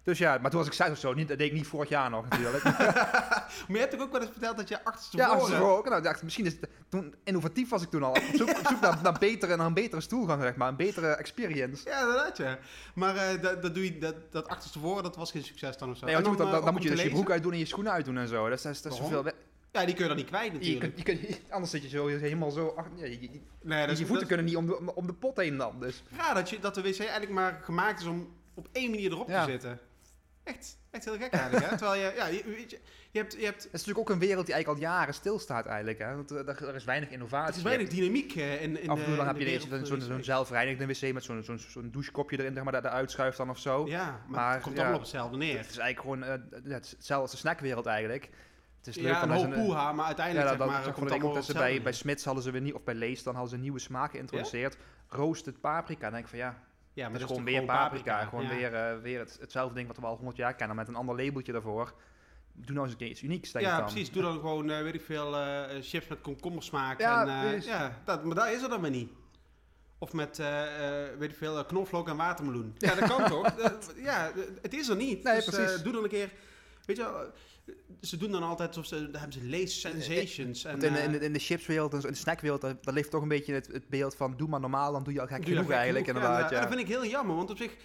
Dus 0.09 0.17
ja, 0.17 0.38
maar 0.41 0.50
toen 0.50 0.59
was 0.59 0.67
ik 0.67 0.73
zes 0.73 0.89
of 0.89 0.97
zo. 0.97 1.13
Niet, 1.13 1.27
dat 1.27 1.38
deed 1.38 1.47
ik 1.47 1.53
niet 1.53 1.67
vorig 1.67 1.89
jaar 1.89 2.09
nog, 2.09 2.29
natuurlijk. 2.29 2.63
Maar 3.67 3.77
je 3.77 3.77
hebt 3.77 3.91
toch 3.91 4.01
ook 4.01 4.11
wel 4.11 4.21
eens 4.21 4.29
verteld 4.31 4.57
dat 4.57 4.67
je 4.67 4.83
achterstevoren... 4.83 5.25
ja, 5.29 5.33
achterstevoren 5.35 5.77
ook. 5.77 5.89
Nou, 5.89 6.01
dacht, 6.01 6.23
misschien 6.23 6.45
is 6.45 6.53
het, 6.53 6.69
toen 6.89 7.15
innovatief 7.23 7.69
was 7.69 7.81
ik 7.83 7.89
toen 7.89 8.03
al. 8.03 8.09
Op 8.09 8.23
zoek, 8.33 8.50
op 8.50 8.67
zoek 8.67 8.81
naar, 8.81 9.00
naar, 9.03 9.17
betere, 9.19 9.56
naar 9.56 9.65
een 9.65 9.73
betere 9.73 10.01
stoelgang, 10.01 10.41
zeg 10.41 10.56
maar. 10.56 10.67
Een 10.67 10.75
betere 10.75 11.07
experience. 11.07 11.89
Ja, 11.89 12.00
inderdaad, 12.00 12.38
ja. 12.38 12.57
Maar 12.95 13.15
eh, 13.15 13.41
dat, 13.41 13.61
dat 13.61 13.73
doe 13.73 13.83
je, 13.83 13.97
dat, 13.97 14.15
dat 14.31 14.47
achterstevoren, 14.47 15.03
dat 15.03 15.15
was 15.15 15.31
geen 15.31 15.44
succes 15.44 15.77
dan 15.77 15.89
of 15.89 15.97
zo. 15.97 16.06
Nee, 16.06 16.13
want 16.13 16.25
je 16.27 16.31
dan, 16.35 16.45
dan, 16.45 16.47
eh, 16.56 16.59
dan 16.59 16.67
om 16.67 16.73
moet 16.73 16.83
je 16.83 16.89
dus 16.89 17.01
je 17.01 17.09
broek 17.09 17.31
uitdoen 17.31 17.51
en 17.51 17.59
je 17.59 17.65
schoenen 17.65 17.91
uitdoen 17.91 18.17
en 18.17 18.27
zo. 18.27 18.50
Dat 18.50 18.57
is, 18.57 18.63
dat 18.63 18.73
is, 18.73 18.81
dat 18.81 18.91
is 18.94 19.00
Waarom? 19.00 19.17
zoveel... 19.17 19.31
Ja, 19.71 19.85
die 19.85 19.94
kun 19.94 20.03
je 20.03 20.09
dan 20.09 20.17
niet 20.17 20.27
kwijt 20.27 20.45
Je, 20.51 20.57
natuurlijk. 20.57 21.03
kunt, 21.03 21.19
je 21.19 21.27
kunt, 21.27 21.41
anders 21.50 21.71
zit 21.71 21.81
je 21.81 21.89
zo 21.89 22.07
helemaal 22.07 22.51
zo... 22.51 22.73
ach, 22.77 22.85
ja, 22.95 23.06
je, 23.06 23.21
je, 23.21 23.41
nee, 23.61 23.81
dat 23.81 23.89
is, 23.89 24.00
je 24.00 24.06
voeten 24.06 24.27
dat 24.27 24.27
kunnen 24.27 24.45
niet 24.45 24.56
om 24.56 24.65
de, 24.65 24.95
om- 24.95 25.07
de 25.07 25.13
pot 25.13 25.38
heen 25.38 25.57
dan, 25.57 25.79
dus... 25.79 26.03
raar 26.17 26.33
dat, 26.33 26.50
je, 26.50 26.59
dat 26.59 26.75
de 26.75 26.81
wc 26.81 27.00
eigenlijk 27.00 27.31
maar 27.31 27.59
gemaakt 27.63 28.00
is 28.00 28.06
om 28.06 28.27
op 28.53 28.67
één 28.71 28.89
manier 28.89 29.11
erop 29.11 29.29
Ja. 29.29 29.45
te 29.45 29.51
zitten. 29.51 29.79
Echt, 30.56 30.78
echt 30.92 31.06
heel 31.06 31.18
gek 31.18 31.31
eigenlijk, 31.34 31.69
hè? 31.69 31.78
Terwijl 31.78 32.01
je, 32.01 32.13
ja, 32.16 32.25
je, 32.28 32.44
weet 32.46 32.72
je, 32.72 32.80
je 33.12 33.19
hebt, 33.19 33.34
je 33.34 33.46
hebt, 33.46 33.56
Het 33.63 33.66
is 33.66 33.72
natuurlijk 33.72 34.00
ook 34.00 34.10
een 34.10 34.19
wereld 34.19 34.46
die 34.46 34.54
eigenlijk 34.56 34.84
al 34.84 34.90
jaren 34.92 35.13
stilstaat 35.13 35.66
eigenlijk, 35.66 36.00
hè. 36.00 36.16
Want 36.16 36.31
eh, 36.31 36.38
er, 36.48 36.68
er 36.68 36.75
is 36.75 36.84
weinig 36.84 37.10
innovatie. 37.10 37.46
het 37.48 37.56
is 37.56 37.62
weinig 37.63 37.88
dynamiek 37.90 38.36
eh, 38.36 38.62
in, 38.62 38.81
in 38.81 38.90
Af 38.90 38.98
en 38.98 39.04
toe 39.04 39.12
de- 39.13 39.18
dan 39.18 39.28
heb 39.28 39.38
je 39.38 39.60
zo'n 39.60 39.69
de 39.69 39.86
zo'n 40.06 40.18
wc. 40.18 40.24
zelfreinigende 40.24 40.94
wc 40.94 41.13
met 41.13 41.24
zo'n 41.24 41.44
zo'n 41.44 41.60
zo'n 41.60 41.90
douchekopje 41.92 42.40
erin, 42.40 42.54
zeg 42.54 42.63
maar, 42.63 42.74
dat 42.74 42.84
eruit 42.84 43.12
schuift 43.12 43.38
dan 43.38 43.50
of 43.50 43.57
zo. 43.60 43.88
Ja, 43.88 44.06
maar, 44.06 44.22
Maar, 44.28 44.54
het 44.54 44.62
komt 44.63 44.74
ja. 44.75 44.80
allemaal 44.81 44.98
op 45.00 45.04
hetzelfde 45.06 45.38
neer. 45.38 45.57
Het 45.57 45.69
is 45.69 45.78
eigenlijk 45.78 46.00
gewoon 46.00 46.24
eh, 46.54 46.62
ja, 46.72 46.80
is 46.80 46.92
hetzelfde 46.92 47.22
als 47.22 47.31
de 47.31 47.38
snackwereld 47.38 47.86
eigenlijk. 47.86 48.30
Het 48.78 48.88
is 48.88 48.95
leuk 48.95 49.12
Ja, 49.12 49.24
een 49.24 49.30
hoop 49.30 49.54
poeha, 49.54 49.92
maar 49.92 50.02
Ja, 50.02 50.06
uiteindelijk 50.06 50.48
dat, 50.48 50.57
zeg 50.57 50.68
maar, 50.68 50.84
dat, 50.84 50.94
komt 50.94 51.12
allemaal 51.12 51.34
dat 51.34 51.45
ze 51.45 51.52
op 51.52 51.57
bij, 51.57 51.81
bij 51.81 51.92
Smits 51.94 52.25
hadden 52.25 52.44
ze 52.44 52.52
weer 52.52 52.62
niet, 52.62 52.74
of 52.74 52.84
bij 52.84 52.94
Lees, 52.94 53.24
dan 53.24 53.34
hadden 53.34 53.50
ze 53.50 53.56
een 53.56 53.62
nieuwe 53.62 53.80
smaak 53.80 54.12
geïntroduceerd. 54.12 54.78
Roasted 55.07 55.60
paprika. 55.60 56.02
Dan 56.02 56.12
denk 56.12 56.24
ik 56.24 56.30
van 56.30 56.40
ja. 56.40 56.63
Ja, 56.94 57.03
het 57.03 57.12
maar 57.12 57.21
is 57.21 57.27
gewoon 57.27 57.44
weer 57.44 57.63
paprika. 57.65 58.25
Gewoon 58.25 58.44
ja. 58.44 58.50
weer, 58.50 58.74
eh, 58.74 58.97
weer 59.01 59.19
het, 59.19 59.38
hetzelfde 59.39 59.75
ding 59.75 59.88
wat 59.88 59.97
we 59.97 60.06
al 60.06 60.15
100 60.15 60.38
jaar 60.38 60.56
kennen, 60.56 60.75
met 60.75 60.88
een 60.88 60.95
ander 60.95 61.15
labeltje 61.24 61.51
daarvoor. 61.51 61.94
Doe 62.53 62.74
nou 62.74 62.81
eens 62.83 62.91
een 62.91 62.97
keer 62.97 63.07
iets 63.09 63.21
unieks, 63.21 63.51
denk 63.51 63.65
Ja, 63.65 63.77
dan. 63.77 63.86
precies. 63.86 64.12
Doe 64.12 64.21
dan 64.21 64.33
gewoon, 64.33 64.69
eh, 64.69 64.81
weet 64.81 64.94
ik 64.94 65.01
veel, 65.01 65.36
eh, 65.38 65.63
chips 65.81 66.07
met 66.07 66.21
komkommersmaak. 66.21 67.00
Ja, 67.00 67.21
en, 67.21 67.30
eh, 67.30 67.50
precies. 67.50 67.65
ja 67.69 68.01
dat, 68.06 68.24
maar 68.24 68.36
dat 68.36 68.47
is 68.47 68.62
er 68.62 68.69
dan 68.69 68.81
maar 68.81 68.89
niet. 68.89 69.12
Of 69.97 70.13
met, 70.13 70.39
eh, 70.39 71.03
eh, 71.07 71.18
weet 71.18 71.30
ik 71.31 71.38
veel, 71.38 71.65
knoflook 71.65 72.07
en 72.07 72.18
watermeloen. 72.18 72.74
Ja, 72.77 72.95
dat 72.95 73.09
kan 73.09 73.25
toch? 73.42 73.53
Ja, 73.95 74.31
het 74.62 74.74
is 74.74 74.88
er 74.89 74.95
niet. 74.95 75.24
Nee, 75.24 75.35
dus, 75.35 75.47
eh, 75.47 75.53
precies. 75.63 75.81
doe 75.81 75.94
dan 75.94 76.03
een 76.03 76.09
keer, 76.09 76.30
weet 76.89 76.97
je 76.97 77.03
wel, 77.12 77.21
eh, 77.21 77.74
ze 78.01 78.18
doen 78.18 78.31
dan 78.31 78.44
altijd 78.44 78.69
alsof 78.69 78.86
ze, 78.86 78.95
hebben 79.12 79.31
ze 79.33 79.45
Lace 79.50 79.68
Sensations. 79.80 80.64
En, 80.64 80.73
in, 80.73 80.94
de- 80.94 80.99
in, 81.02 81.21
eh, 81.21 81.33
de, 81.33 81.40
chipswereld 81.40 81.94
en 81.94 81.99
de 82.02 82.16
snackwereld, 82.16 82.61
daar, 82.61 82.75
daar 82.81 82.94
leeft 82.94 83.11
toch 83.11 83.21
een 83.21 83.28
beetje 83.28 83.54
het, 83.54 83.68
het 83.68 83.87
beeld 83.90 84.16
van 84.16 84.37
doe 84.37 84.47
maar 84.47 84.59
normaal, 84.59 84.92
dan 84.92 85.04
doe 85.04 85.14
je 85.14 85.21
al 85.21 85.28
gek 85.28 85.44
genoeg 85.45 85.69
eigenlijk 85.71 86.06
genoeg. 86.06 86.21
inderdaad. 86.21 86.49
Ja, 86.49 86.56
Ja, 86.56 86.61
Dat 86.61 86.73
vind 86.73 86.81
ik 86.90 86.95
heel 86.95 87.06
jammer, 87.06 87.35
want 87.35 87.49
op 87.49 87.57
zich, 87.57 87.75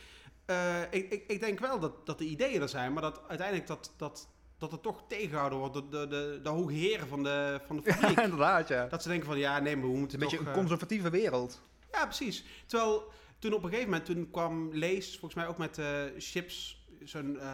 eh, 0.46 0.80
ik, 0.90 1.12
ik, 1.12 1.24
ik 1.26 1.40
denk 1.40 1.58
wel 1.58 1.78
dat, 1.78 2.06
dat 2.06 2.18
de 2.18 2.24
ideeën 2.24 2.62
er 2.62 2.68
zijn, 2.68 2.92
maar 2.92 3.02
dat 3.02 3.20
uiteindelijk 3.28 3.66
dat, 3.68 3.92
dat, 3.96 4.28
dat 4.58 4.70
het 4.70 4.82
toch 4.82 5.04
tegengehouden 5.08 5.58
wordt 5.58 5.74
door 5.74 5.90
de, 5.90 6.06
de, 6.08 6.40
de 6.42 6.48
hoge 6.48 6.72
heren 6.72 7.08
van 7.08 7.22
de, 7.22 7.60
van 7.66 7.76
de 7.76 7.82
fabriek. 7.92 8.20
inderdaad, 8.20 8.68
ja. 8.68 8.86
Dat 8.86 9.02
ze 9.02 9.08
denken 9.08 9.26
van, 9.26 9.38
ja, 9.38 9.58
nee, 9.58 9.76
maar 9.76 9.90
we 9.90 9.96
moeten 9.96 10.14
een 10.18 10.22
beetje 10.22 10.36
toch... 10.36 10.46
een 10.46 10.52
eh, 10.52 10.58
conservatieve 10.58 11.10
wereld. 11.10 11.62
Ja, 11.92 12.04
precies. 12.04 12.44
Terwijl 12.66 13.12
toen 13.38 13.52
op 13.52 13.62
een 13.62 13.68
gegeven 13.68 13.90
moment, 13.90 14.06
toen 14.06 14.30
kwam 14.30 14.68
Lees 14.72 15.08
volgens 15.10 15.34
mij 15.34 15.46
ook 15.46 15.58
met 15.58 15.78
eh, 15.78 15.86
chips, 16.18 16.83
zo'n, 17.04 17.40
eh, 17.40 17.48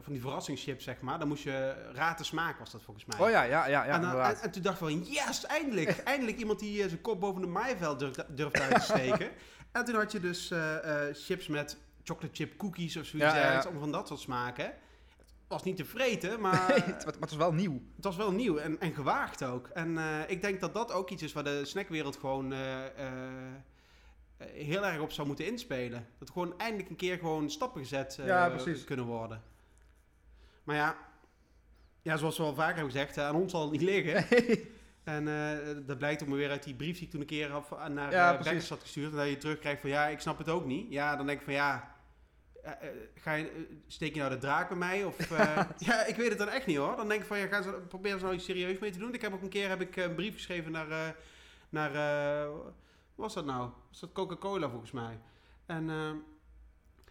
van 0.00 0.12
die 0.12 0.20
verrassingschips, 0.20 0.84
zeg 0.84 1.00
maar. 1.00 1.18
Dan 1.18 1.28
moest 1.28 1.42
je 1.42 1.74
raten 1.92 2.24
smaak, 2.24 2.58
was 2.58 2.70
dat 2.70 2.82
volgens 2.82 3.06
mij. 3.06 3.18
Oh 3.18 3.30
ja, 3.30 3.42
ja, 3.42 3.66
ja, 3.66 3.84
ja 3.84 3.84
en, 3.84 4.00
dan- 4.00 4.10
inderdaad. 4.10 4.36
en, 4.36 4.42
en 4.42 4.50
toen 4.50 4.62
dacht 4.62 4.80
ik 4.80 4.86
van, 4.88 5.02
yes, 5.04 5.46
eindelijk. 5.46 5.98
eindelijk 6.04 6.38
iemand 6.38 6.58
die 6.58 6.82
eh, 6.82 6.88
zijn 6.88 7.00
kop 7.00 7.20
boven 7.20 7.40
de 7.40 7.46
maaiveld 7.46 7.98
durft, 7.98 8.24
durft 8.36 8.60
uit 8.60 8.74
te 8.74 8.80
steken. 8.80 9.30
en 9.72 9.84
toen 9.84 9.94
had 9.94 10.12
je 10.12 10.20
dus 10.20 10.50
eh, 10.50 11.06
chips 11.12 11.46
met 11.46 11.76
chocolate 12.04 12.34
chip 12.34 12.56
cookies 12.56 12.96
of 12.96 13.04
zoiets 13.06 13.32
Ja, 13.32 13.36
ja, 13.36 13.60
allemaal 13.60 13.80
van 13.80 13.92
dat 13.92 14.08
soort 14.08 14.20
smaken. 14.20 14.64
Het 14.64 15.56
was 15.56 15.64
niet 15.64 15.76
te 15.76 15.84
vreten, 15.84 16.40
maar 16.40 16.68
Nee, 16.86 16.94
het, 16.94 17.18
was 17.18 17.36
wel 17.36 17.52
nieuw. 17.52 17.82
het 17.96 18.04
was 18.04 18.16
wel 18.16 18.32
nieuw 18.32 18.56
en, 18.56 18.80
en 18.80 18.94
gewaagd 18.94 19.44
ook. 19.44 19.68
En 19.68 19.98
ik 20.26 20.42
denk 20.42 20.60
dat 20.60 20.74
dat 20.74 20.92
ook 20.92 21.10
iets 21.10 21.22
is 21.22 21.32
waar 21.32 21.44
de 21.44 21.64
snackwereld 21.64 22.16
gewoon 22.16 22.54
heel 24.38 24.86
erg 24.86 25.00
op 25.00 25.12
zou 25.12 25.26
moeten 25.26 25.46
inspelen. 25.46 26.06
Dat 26.18 26.30
gewoon 26.30 26.58
eindelijk 26.58 26.90
een 26.90 26.96
keer 26.96 27.18
gewoon 27.18 27.50
stappen 27.50 27.80
gezet 27.80 28.18
eh, 28.18 28.26
Ja, 28.26 28.56
kunnen 28.84 29.06
worden. 29.06 29.42
Maar 30.64 30.76
ja, 30.76 30.96
ja, 32.02 32.16
zoals 32.16 32.36
we 32.36 32.42
al 32.42 32.54
vaker 32.54 32.74
hebben 32.74 32.92
gezegd, 32.92 33.16
eh, 33.16 33.26
aan 33.26 33.34
ons 33.34 33.50
zal 33.50 33.62
het 33.62 33.70
niet 33.70 33.82
liggen. 33.82 34.24
En 35.04 35.28
eh, 35.28 35.76
dat 35.86 35.98
blijkt 35.98 36.22
ook 36.22 36.28
maar 36.28 36.38
weer 36.38 36.50
uit 36.50 36.62
die 36.62 36.74
brief 36.74 36.96
die 36.96 37.04
ik 37.04 37.10
toen 37.10 37.20
een 37.20 37.26
keer 37.26 37.62
naar 37.88 38.12
Ja, 38.12 38.36
had 38.36 38.80
gestuurd. 38.80 39.10
En 39.10 39.16
dat 39.16 39.28
je 39.28 39.36
terugkrijgt 39.36 39.80
van 39.80 39.90
ja, 39.90 40.06
ik 40.06 40.20
snap 40.20 40.38
het 40.38 40.48
ook 40.48 40.64
niet. 40.64 40.92
Ja, 40.92 41.16
dan 41.16 41.26
denk 41.26 41.38
ik 41.38 41.44
van 41.44 41.54
ja, 41.54 41.98
eh, 42.62 42.88
eh, 42.88 42.94
ga 43.14 43.32
je, 43.34 43.44
eh, 43.44 43.50
steek 43.86 44.14
je 44.14 44.20
nou 44.20 44.32
de 44.32 44.38
draak 44.38 44.68
bij 44.68 44.78
mij? 44.78 45.04
Of, 45.04 45.30
eh, 45.30 45.60
ja, 45.88 46.04
ik 46.04 46.16
weet 46.16 46.28
het 46.28 46.38
dan 46.38 46.48
echt 46.48 46.66
niet 46.66 46.76
hoor. 46.76 46.96
Dan 46.96 47.08
denk 47.08 47.20
ik 47.20 47.26
van 47.26 47.38
ja, 47.38 47.46
ga 47.46 47.62
ze, 47.62 47.70
probeer 47.88 48.20
nou 48.20 48.34
iets 48.34 48.44
serieus 48.44 48.78
mee 48.78 48.90
te 48.90 48.98
doen. 48.98 49.14
Ik 49.14 49.22
heb 49.22 49.32
ook 49.32 49.42
een 49.42 49.48
keer 49.48 49.68
heb 49.68 49.80
ik, 49.80 49.96
eh, 49.96 50.04
een 50.04 50.14
brief 50.14 50.34
geschreven 50.34 50.72
naar, 50.72 50.90
eh, 50.90 51.08
naar 51.68 51.94
eh, 51.94 52.50
was 53.18 53.34
dat 53.34 53.44
nou? 53.44 53.70
Was 53.88 54.00
dat 54.00 54.12
Coca-Cola 54.12 54.68
volgens 54.68 54.90
mij? 54.92 55.20
En 55.66 55.90
eh, 55.90 56.10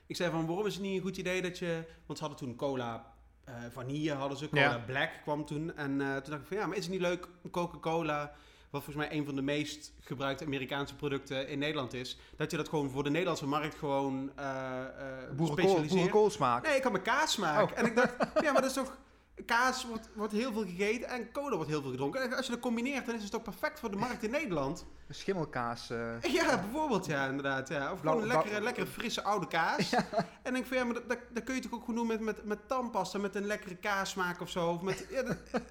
ik 0.06 0.16
zei 0.16 0.32
van 0.32 0.46
waarom 0.46 0.66
is 0.66 0.74
het 0.74 0.84
niet 0.84 0.96
een 0.96 1.02
goed 1.02 1.18
idee 1.18 1.42
dat 1.42 1.58
je, 1.60 1.84
want 2.06 2.20
ze 2.20 2.26
hadden 2.26 2.48
toen 2.48 2.56
cola 2.56 3.14
eh, 3.44 3.54
vanille 3.72 4.14
hadden 4.14 4.38
ze, 4.38 4.50
cola 4.50 4.62
Ja. 4.62 4.78
black 4.78 5.10
kwam 5.24 5.46
toen. 5.46 5.76
En 5.76 6.02
eh, 6.02 6.16
toen 6.16 6.32
dacht 6.32 6.42
ik 6.42 6.48
van 6.48 6.58
ja, 6.58 6.66
maar 6.68 6.78
is 6.78 6.84
het 6.84 6.92
niet 6.92 7.02
leuk 7.02 7.28
Coca-Cola 7.52 8.34
wat 8.70 8.84
volgens 8.84 9.08
mij 9.08 9.18
een 9.18 9.26
van 9.26 9.36
de 9.36 9.42
meest 9.42 9.94
gebruikte 10.00 10.46
Amerikaanse 10.46 10.96
producten 10.96 11.48
in 11.48 11.60
Nederland 11.60 11.94
is, 11.94 12.18
dat 12.36 12.52
je 12.52 12.58
dat 12.58 12.70
gewoon 12.70 12.90
voor 12.90 13.04
de 13.04 13.10
Nederlandse 13.10 13.48
markt 13.48 13.76
gewoon 13.76 14.32
eh 14.36 14.82
eh, 14.82 15.36
Boerenkool, 15.36 15.86
boerenkoolsmaak. 15.86 16.66
Nee, 16.66 16.76
ik 16.76 16.82
kan 16.82 16.92
mijn 16.92 17.04
kaas 17.04 17.38
maken. 17.38 17.74
Oh. 17.74 17.80
En 17.80 17.86
ik 17.86 17.96
dacht, 17.96 18.16
ja, 18.42 18.52
maar 18.52 18.62
dat 18.62 18.70
is 18.70 18.74
toch... 18.74 18.98
Kaas 19.46 19.86
wordt, 19.86 20.10
wordt 20.14 20.34
heel 20.34 20.54
veel 20.54 20.66
gegeten 20.66 21.08
en 21.08 21.32
cola 21.32 21.56
wordt 21.56 21.70
heel 21.70 21.82
veel 21.82 21.92
gedronken. 21.92 22.22
En 22.22 22.34
als 22.34 22.46
je 22.46 22.52
dat 22.52 22.62
combineert, 22.62 23.06
dan 23.06 23.16
is 23.16 23.22
het 23.22 23.32
toch 23.32 23.42
perfect 23.42 23.80
voor 23.80 23.92
de 23.92 23.98
markt 23.98 24.24
in 24.24 24.32
Nederland? 24.32 24.86
Schimmelkaas. 25.10 25.90
eh. 25.90 26.22
Ja, 26.22 26.60
bijvoorbeeld, 26.62 27.06
ja, 27.06 27.28
inderdaad. 27.28 27.70
Ja. 27.70 27.92
Of 27.92 28.00
gewoon 28.00 28.22
een 28.22 28.28
lekkere, 28.28 28.62
lekkere 28.62 28.88
frisse 28.88 29.24
oude 29.24 29.48
kaas. 29.48 29.94
En 29.96 30.06
ik 30.44 30.54
denk 30.54 30.66
van, 30.66 30.78
ja, 30.78 30.84
maar 30.84 30.94
dat, 30.94 31.10
dat, 31.10 31.30
dat 31.34 31.44
kun 31.44 31.56
je 31.56 31.62
toch 31.62 31.74
ook 31.74 31.80
gewoon 31.80 31.96
doen 31.96 32.08
met, 32.08 32.20
met, 32.20 32.46
met 32.46 32.68
tandpasta, 32.68 33.18
met 33.18 33.36
een 33.36 33.46
lekkere 33.46 33.76
kaasmaak 33.76 34.42
of 34.42 34.50
zo. 34.50 34.70
Of 34.70 34.82
met, 34.82 35.08
ja, 35.10 35.24
dat, 35.24 35.38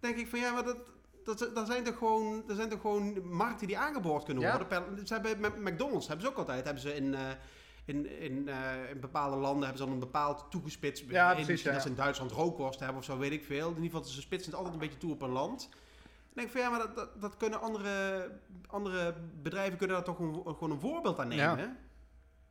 denk 0.00 0.16
ik 0.16 0.28
van, 0.28 0.38
ja, 0.38 0.52
maar 0.52 0.64
dat... 0.64 0.76
Dat, 1.24 1.50
dat, 1.54 1.66
zijn 1.66 1.84
toch 1.84 1.98
gewoon, 1.98 2.42
dat 2.46 2.56
zijn 2.56 2.68
toch 2.68 2.80
gewoon 2.80 3.28
markten 3.28 3.66
die 3.66 3.78
aangeboord 3.78 4.24
kunnen 4.24 4.50
worden. 4.50 5.06
Ze 5.06 5.14
hebben, 5.14 5.40
met 5.40 5.56
McDonald's 5.56 6.06
hebben 6.06 6.26
ze 6.26 6.32
ook 6.32 6.38
altijd. 6.38 6.64
Hebben 6.64 6.82
ze 6.82 6.94
in, 6.94 7.14
eh, 7.14 7.20
in, 7.86 8.20
in, 8.20 8.48
eh, 8.48 8.90
in 8.90 9.00
bepaalde 9.00 9.36
landen 9.36 9.62
hebben 9.62 9.78
ze 9.78 9.84
dan 9.84 9.92
een 9.92 10.00
bepaald 10.00 10.44
toegespitst. 10.50 11.04
Ja, 11.08 11.28
precies, 11.30 11.48
misschien 11.48 11.70
ja. 11.70 11.76
Dat 11.76 11.86
ze 11.86 11.92
in 11.92 11.96
Duitsland 12.02 12.30
rookworst 12.32 12.78
hebben 12.80 12.98
of 12.98 13.04
zo, 13.04 13.18
weet 13.18 13.32
ik 13.32 13.44
veel. 13.44 13.68
In 13.68 13.74
ieder 13.82 13.90
geval, 13.90 14.04
ze 14.04 14.20
spitsen 14.20 14.50
het 14.50 14.54
altijd 14.60 14.74
een 14.74 14.80
beetje 14.88 14.98
toe 14.98 15.12
op 15.12 15.22
een 15.22 15.30
land. 15.30 15.68
Ik 16.30 16.42
denk 16.42 16.50
van 16.50 16.60
ja, 16.60 16.70
maar 16.70 16.78
dat, 16.78 16.94
dat, 16.96 17.20
dat 17.20 17.36
kunnen 17.36 17.60
andere, 17.60 18.28
andere 18.66 19.14
bedrijven 19.42 19.78
kunnen 19.78 19.96
daar 19.96 20.04
toch 20.04 20.18
een, 20.18 20.34
gewoon 20.44 20.70
een 20.70 20.80
voorbeeld 20.80 21.18
aan 21.18 21.28
nemen. 21.28 21.76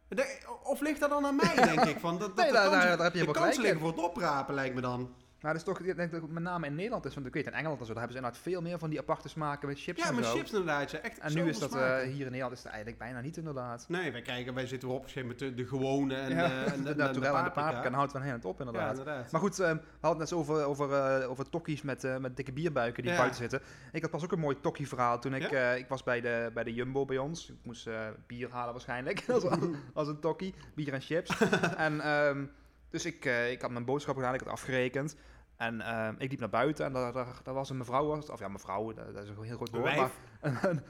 De- 0.07 0.57
Of 0.63 0.79
ligt 0.81 0.99
dat 0.99 1.09
dan 1.09 1.25
aan 1.25 1.35
mij, 1.35 1.55
denk 1.75 1.85
ik? 1.85 1.99
Van, 1.99 2.17
dat, 2.17 2.27
dat 2.27 2.35
Nee, 2.35 2.45
de 2.47 2.53
daar- 2.53 2.63
kansen- 2.69 2.87
daar- 2.87 2.97
daar 2.97 3.05
heb 3.05 3.15
je 3.15 3.25
de 3.25 3.31
kansen 3.31 3.61
liggen 3.61 3.79
voor 3.79 3.89
het 3.89 3.99
oprapen, 3.99 4.53
lijkt 4.55 4.75
me 4.75 4.81
dan. 4.81 5.15
Maar 5.45 5.53
dat 5.53 5.63
is 5.63 5.73
toch, 5.73 5.79
ik 5.79 5.95
denk 5.95 6.11
dat 6.11 6.21
het 6.21 6.31
met 6.31 6.43
name 6.43 6.65
in 6.65 6.75
Nederland 6.75 7.05
is, 7.05 7.13
want 7.13 7.27
ik 7.27 7.33
weet 7.33 7.45
in 7.45 7.53
Engeland 7.53 7.79
en 7.79 7.85
zo, 7.85 7.93
daar 7.93 8.01
hebben 8.01 8.17
ze 8.17 8.23
inderdaad 8.23 8.51
veel 8.51 8.61
meer 8.61 8.79
van 8.79 8.89
die 8.89 8.99
aparte 8.99 9.29
smaken 9.29 9.67
met 9.67 9.79
chips 9.79 10.01
Ja, 10.01 10.09
en 10.09 10.15
met 10.15 10.25
zo. 10.25 10.35
chips 10.35 10.51
inderdaad. 10.51 10.91
Ja, 10.91 10.99
echt 10.99 11.19
En 11.19 11.33
nu 11.33 11.49
is 11.49 11.59
dat 11.59 11.75
eh, 11.75 11.97
hier 11.97 12.25
in 12.25 12.31
Nederland 12.31 12.51
is 12.51 12.57
het 12.57 12.67
eigenlijk 12.67 12.97
bijna 12.97 13.21
niet 13.21 13.37
inderdaad. 13.37 13.85
Nee, 13.87 14.11
wij, 14.11 14.21
krijgen, 14.21 14.53
wij 14.53 14.67
zitten 14.67 14.87
weer 14.87 14.97
opgeschreven 14.97 15.29
met 15.29 15.39
de, 15.39 15.53
de 15.53 15.65
gewone 15.65 16.15
en, 16.15 16.29
ja, 16.29 16.43
eh, 16.43 16.71
en 16.73 16.83
de, 16.83 16.95
naturel 16.95 17.37
en 17.37 17.43
de 17.43 17.51
paprika, 17.51 17.83
en 17.83 17.93
houdt 17.93 18.11
van 18.11 18.21
hen 18.21 18.33
het 18.33 18.45
op 18.45 18.59
Ja, 18.59 18.65
inderdaad. 18.65 18.97
inderdaad. 18.97 19.31
Maar 19.31 19.41
goed, 19.41 19.59
eh, 19.59 19.71
we 19.71 19.79
hadden 19.99 20.21
het 20.21 20.29
net 20.29 20.39
over, 20.39 20.63
over, 20.65 20.93
eh, 20.93 21.29
over 21.29 21.49
tokkies 21.49 21.81
met, 21.81 22.03
eh, 22.03 22.17
met 22.17 22.35
dikke 22.35 22.51
bierbuiken 22.51 23.03
die 23.03 23.15
buiten 23.15 23.37
zitten. 23.37 23.61
Ik 23.91 24.01
had 24.01 24.11
pas 24.11 24.23
ook 24.23 24.31
een 24.31 24.39
mooi 24.39 24.59
tokkie 24.61 24.87
verhaal 24.87 25.19
toen 25.19 25.33
ik, 25.33 25.51
eh, 25.51 25.77
ik 25.77 25.87
was 25.87 26.03
bij 26.03 26.21
de, 26.21 26.51
bij 26.53 26.63
de 26.63 26.73
Jumbo 26.73 27.05
bij 27.05 27.17
ons. 27.17 27.49
Ik 27.49 27.55
moest 27.63 27.87
eh, 27.87 27.99
bier 28.27 28.49
halen 28.51 28.71
waarschijnlijk, 28.73 29.23
als, 29.33 29.45
als 29.93 30.07
een 30.07 30.19
tokkie. 30.19 30.53
Bier 30.75 30.93
en 30.93 31.01
chips. 31.01 31.37
en, 31.77 32.01
ehm, 32.01 32.45
dus 32.89 33.05
ik, 33.05 33.25
eh, 33.25 33.51
ik 33.51 33.61
had 33.61 33.71
mijn 33.71 33.85
boodschap 33.85 34.15
gedaan, 34.15 34.33
ik 34.33 34.39
had 34.39 34.49
afgerekend. 34.49 35.15
En 35.57 35.81
ehm, 35.81 36.15
ik 36.17 36.29
liep 36.29 36.39
naar 36.39 36.49
buiten 36.49 36.85
en 36.85 36.93
daar, 36.93 37.13
daar, 37.13 37.39
daar 37.43 37.53
was 37.53 37.69
een 37.69 37.77
mevrouw, 37.77 38.15
het, 38.15 38.29
of 38.29 38.39
ja, 38.39 38.47
mevrouw, 38.47 38.93
dat, 38.93 39.23
is 39.23 39.29
een 39.29 39.43
heel 39.43 39.55
groot 39.55 39.69
woord, 39.69 39.95
maar 39.95 40.11
een, 40.41 40.57
een, 40.63 40.81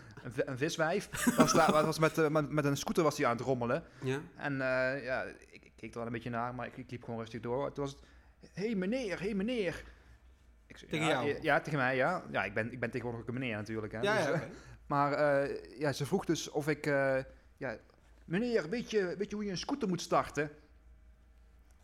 een 0.50 0.58
viswijf. 0.58 1.10
Was 1.38 1.54
daar, 1.54 1.72
was 1.72 2.00
met, 2.00 2.18
eh, 2.18 2.28
met, 2.28 2.50
met 2.50 2.66
een 2.66 2.78
scooter 2.78 3.04
was 3.04 3.18
hij 3.18 3.26
aan 3.26 3.36
het 3.36 3.46
rommelen. 3.46 3.84
Ja. 4.02 4.20
En 4.36 4.54
eh, 4.54 5.04
ja, 5.04 5.24
ik, 5.24 5.64
ik 5.64 5.72
keek 5.76 5.90
er 5.90 5.98
wel 5.98 6.06
een 6.06 6.12
beetje 6.12 6.30
naar, 6.30 6.56
maar 6.56 6.68
ik, 6.68 6.78
ik 6.78 6.92
liep 6.92 7.04
gewoon 7.04 7.20
rustig 7.20 7.42
door. 7.42 7.72
Toen 7.72 7.84
was 7.84 7.94
het, 7.94 8.52
hé 8.54 8.66
hey 8.66 8.76
meneer, 8.76 9.20
hé 9.20 9.26
hey 9.26 9.34
meneer. 9.34 9.84
Ik 10.68 10.78
zei, 10.78 10.92
Tegen 10.92 11.06
ja, 11.06 11.26
jou? 11.26 11.42
Ja, 11.42 11.60
tegen 11.60 11.80
mij, 11.80 11.96
ja. 11.96 12.24
Ja, 12.32 12.44
ik 12.44 12.54
ben, 12.54 12.72
ik 12.72 12.80
ben 12.80 12.92
tegenwoordig 12.92 13.22
ook 13.22 13.28
een 13.28 13.40
meneer 13.40 13.56
natuurlijk. 13.56 13.94
Hè, 13.94 14.00
Ja, 14.00 14.16
dus, 14.16 14.26
ja, 14.26 14.32
eh, 14.32 14.42
maar 14.88 15.20
ja, 15.78 15.94
ze 15.94 16.06
vroeg 16.06 16.26
dus 16.26 16.50
of 16.50 16.68
ik, 16.68 16.86
ja, 17.58 17.78
meneer, 18.26 18.70
weet 18.70 18.92
je, 18.92 19.16
weet 19.18 19.30
je 19.30 19.36
hoe 19.36 19.46
je 19.46 19.52
een 19.52 19.58
scooter 19.58 19.88
moet 19.88 20.02
starten? 20.02 20.52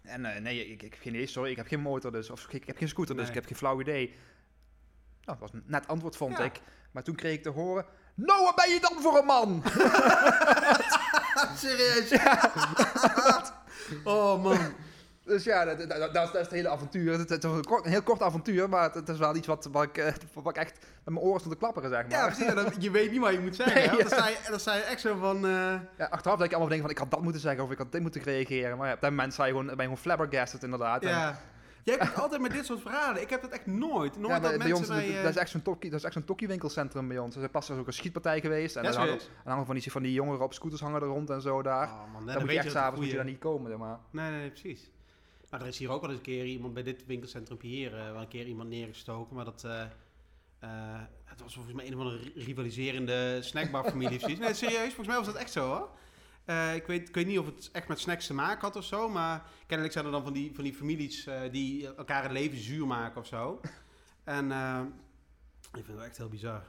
En 0.01 0.25
eh, 0.25 0.41
nee, 0.41 0.65
ik, 0.65 0.81
ik 0.81 0.91
heb 0.91 1.01
geen 1.01 1.13
idee, 1.13 1.27
sorry, 1.27 1.51
ik 1.51 1.58
heb 1.58 1.67
geen 1.67 1.79
motor 1.81 2.12
dus, 2.12 2.29
of 2.29 2.48
ik 2.50 2.65
heb 2.65 2.77
geen 2.77 2.88
scooter, 2.88 3.15
dus 3.15 3.24
Nee. 3.24 3.34
ik 3.34 3.39
heb 3.39 3.48
geen 3.50 3.58
flauw 3.58 3.81
idee. 3.81 4.08
Nou, 4.08 5.39
dat 5.39 5.39
was 5.39 5.53
een 5.53 5.63
net 5.65 5.88
antwoord, 5.88 6.15
vond 6.17 6.38
Ja. 6.38 6.43
ik. 6.43 6.62
Maar 6.91 7.03
toen 7.03 7.15
kreeg 7.15 7.34
ik 7.34 7.43
te 7.43 7.50
horen, 7.50 7.86
nou, 8.15 8.43
wat 8.43 8.55
ben 8.55 8.70
je 8.74 8.79
dan 8.79 9.01
voor 9.01 9.17
een 9.17 9.25
man? 9.25 9.63
Serieus? 11.58 12.12
oh 14.03 14.43
man. 14.43 14.74
Dus 15.32 15.44
ja, 15.44 15.66
dat, 15.66 15.78
dat, 15.80 15.90
dat, 15.90 16.14
dat 16.14 16.34
is 16.36 16.40
het 16.42 16.52
hele 16.52 16.70
avontuur. 16.70 17.18
Het, 17.18 17.30
het 17.30 17.44
was 17.44 17.56
een, 17.58 17.64
kort- 17.66 17.86
een 17.86 17.92
heel 17.92 18.02
kort 18.02 18.22
avontuur, 18.22 18.70
maar 18.70 18.92
het, 18.94 19.10
is 19.10 19.18
wel 19.18 19.36
iets 19.36 19.48
wat, 19.48 19.68
wat, 19.72 19.84
ik, 19.84 19.98
eh, 19.98 20.14
wat 20.34 20.56
ik 20.56 20.62
echt 20.62 20.74
met 21.04 21.14
mijn 21.14 21.26
oren 21.26 21.40
stond 21.40 21.54
te 21.54 21.60
klapperen, 21.60 21.90
zeg 21.90 22.02
maar. 22.08 22.12
Ja, 22.12 22.26
precies. 22.54 22.84
Je 22.84 22.92
weet 22.92 23.12
niet 23.12 23.20
wat 23.20 23.32
je 23.32 23.40
moet 23.40 23.56
zeggen. 23.56 23.76
Nee, 23.82 23.90
hè? 23.90 23.96
ja. 23.96 23.98
Dan, 24.04 24.08
sta 24.12 24.28
je, 24.28 24.38
dan 24.50 24.60
sta 24.60 24.76
je 24.76 24.82
echt 24.82 25.02
zo 25.02 25.16
van... 25.16 25.36
eh, 25.46 25.52
Ja, 25.98 26.06
achteraf 26.10 26.38
denk 26.38 26.50
ik 26.50 26.56
allemaal 26.58 26.68
dingen 26.68 26.82
van, 26.84 26.90
ik 26.92 26.98
had 26.98 27.12
dat 27.12 27.22
moeten 27.22 27.42
zeggen 27.42 27.64
of 27.64 27.72
ik 27.72 27.78
had 27.78 27.92
dit 27.92 28.02
moeten 28.02 28.22
reageren. 28.22 28.78
Maar 28.78 28.88
ja, 28.88 28.94
op 28.94 29.02
dat 29.02 29.10
moment 29.10 29.34
sta 29.34 29.44
je 29.46 29.50
gewoon, 29.52 29.66
ben 29.66 29.76
je 29.76 29.82
gewoon 29.82 29.98
flabbergasted 29.98 30.64
inderdaad. 30.64 31.04
En- 31.04 31.10
ja. 31.10 31.40
Jij 31.84 31.98
komt 31.98 32.20
altijd 32.20 32.42
met 32.42 32.52
dit 32.52 32.66
soort 32.66 32.82
verhalen. 32.82 33.22
Ik 33.22 33.30
heb 33.30 33.42
dat 33.42 33.52
echt 33.52 33.66
nooit. 33.66 34.18
Nooit 34.18 34.28
ja, 34.34 34.40
dat 34.40 34.50
bij, 34.50 34.58
bij 34.58 34.68
mensen 34.68 34.76
ons, 34.78 34.88
mij... 34.88 35.18
eh, 35.18 35.22
dat 35.24 35.30
is 35.32 35.38
echt 35.38 35.50
zo'n 35.50 35.62
tokkie, 35.62 35.90
dat 35.90 36.00
is 36.00 36.06
echt 36.06 36.14
zo'n 36.14 36.24
tokkiewinkelcentrum 36.24 37.08
bij 37.08 37.18
ons. 37.18 37.36
Er 37.36 37.42
is 37.44 37.48
pas 37.52 37.72
ook 37.72 37.88
een 37.88 37.94
schietpartij 37.94 38.42
geweest. 38.42 38.76
En 38.76 38.84
Ja, 38.84 38.92
dan 38.92 39.18
hangen, 39.44 39.66
van 39.66 39.76
die, 39.76 39.92
van 39.92 40.02
die 40.04 40.14
jongeren 40.14 40.42
op 40.42 40.54
scooters 40.54 40.82
hangen 40.82 41.02
er 41.02 41.08
rond 41.08 41.30
en 41.30 41.42
zo 41.42 41.62
daar. 41.62 41.88
Oh, 41.88 42.00
man, 42.14 42.26
dan 42.26 42.34
dan 42.34 42.42
moet 42.42 42.52
je 42.52 42.56
echt 42.58 42.64
dat 42.66 42.74
s'avonds 42.74 43.00
moet 43.00 43.10
je 43.10 43.16
daar 43.16 43.26
niet 43.26 43.40
komen, 43.40 43.78
maar. 43.80 43.98
Nee, 44.12 44.32
nee, 44.32 44.50
precies. 44.50 44.92
Nou, 45.51 45.63
er 45.63 45.70
is 45.70 45.77
hier 45.77 45.89
ook 45.89 46.01
wel 46.01 46.10
eens 46.10 46.20
een 46.20 46.25
keer 46.25 46.46
iemand 46.46 46.74
bij 46.74 46.84
dit 46.84 47.05
winkelcentrum 47.05 47.58
hier, 47.62 47.98
eh, 47.98 48.12
wel 48.12 48.22
een 48.22 48.27
keer 48.27 48.46
iemand 48.46 48.70
neergestoken, 48.70 49.36
maar 49.36 49.46
dat, 49.46 49.63
eh, 49.63 49.81
eh, 50.60 51.01
het 51.24 51.41
was 51.41 51.53
volgens 51.53 51.75
mij 51.75 51.88
een 51.88 51.98
van 51.98 52.05
de 52.05 52.31
rivaliserende 52.36 53.41
snackbarfamilie. 53.41 54.38
Nee, 54.38 54.53
serieus, 54.53 54.93
volgens 54.93 55.08
mij 55.08 55.17
was 55.17 55.25
dat 55.25 55.36
echt 55.36 55.51
zo 55.51 55.67
hoor. 55.67 55.89
Ik, 56.75 56.86
weet, 56.88 57.08
ik 57.08 57.15
weet 57.15 57.27
niet 57.27 57.39
of 57.39 57.46
het 57.46 57.70
echt 57.72 57.88
met 57.88 58.00
snacks 58.00 58.25
te 58.25 58.34
maken 58.34 58.62
had 58.62 58.75
of 58.75 58.84
zo, 58.84 59.10
maar 59.10 59.43
kennelijk 59.65 59.93
zijn 59.93 60.05
er 60.05 60.12
dan 60.12 60.24
van 60.24 60.34
die, 60.34 60.51
van 60.55 60.63
die 60.63 60.74
families 60.74 61.27
die 61.51 61.96
elkaar 61.96 62.24
het 62.24 62.31
leven 62.31 62.58
zuur 62.58 62.88
maken 62.88 63.22
of 63.22 63.27
zo. 63.27 63.62
En 64.24 64.51
ik 65.74 65.86
vind 65.86 65.98
het 65.98 66.08
echt 66.08 66.17
heel 66.17 66.29
bizar. 66.29 66.63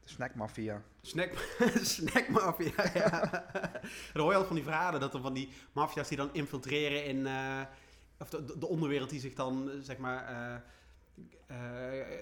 De 0.00 0.08
snackmafia. 0.08 0.82
Snack, 1.02 1.32
snackmafia, 1.96 2.90
ja. 2.94 3.20
Dan 4.12 4.22
hoor 4.22 4.32
je 4.32 4.38
al 4.38 4.44
van 4.44 4.56
die 4.56 4.64
verhalen 4.64 5.00
dat 5.00 5.14
er 5.14 5.20
van 5.20 5.34
die 5.34 5.48
maffia's 5.72 6.08
die 6.08 6.16
dan 6.16 6.30
infiltreren 6.32 7.04
in... 7.04 7.26
of 8.18 8.28
de, 8.28 8.58
de 8.58 8.66
onderwereld 8.68 9.10
die 9.10 9.20
zich 9.20 9.34
dan, 9.34 9.70
eh, 9.70 9.76
zeg 9.82 9.96
maar... 9.98 10.24
eh 10.28 10.60
eh, 11.46 11.56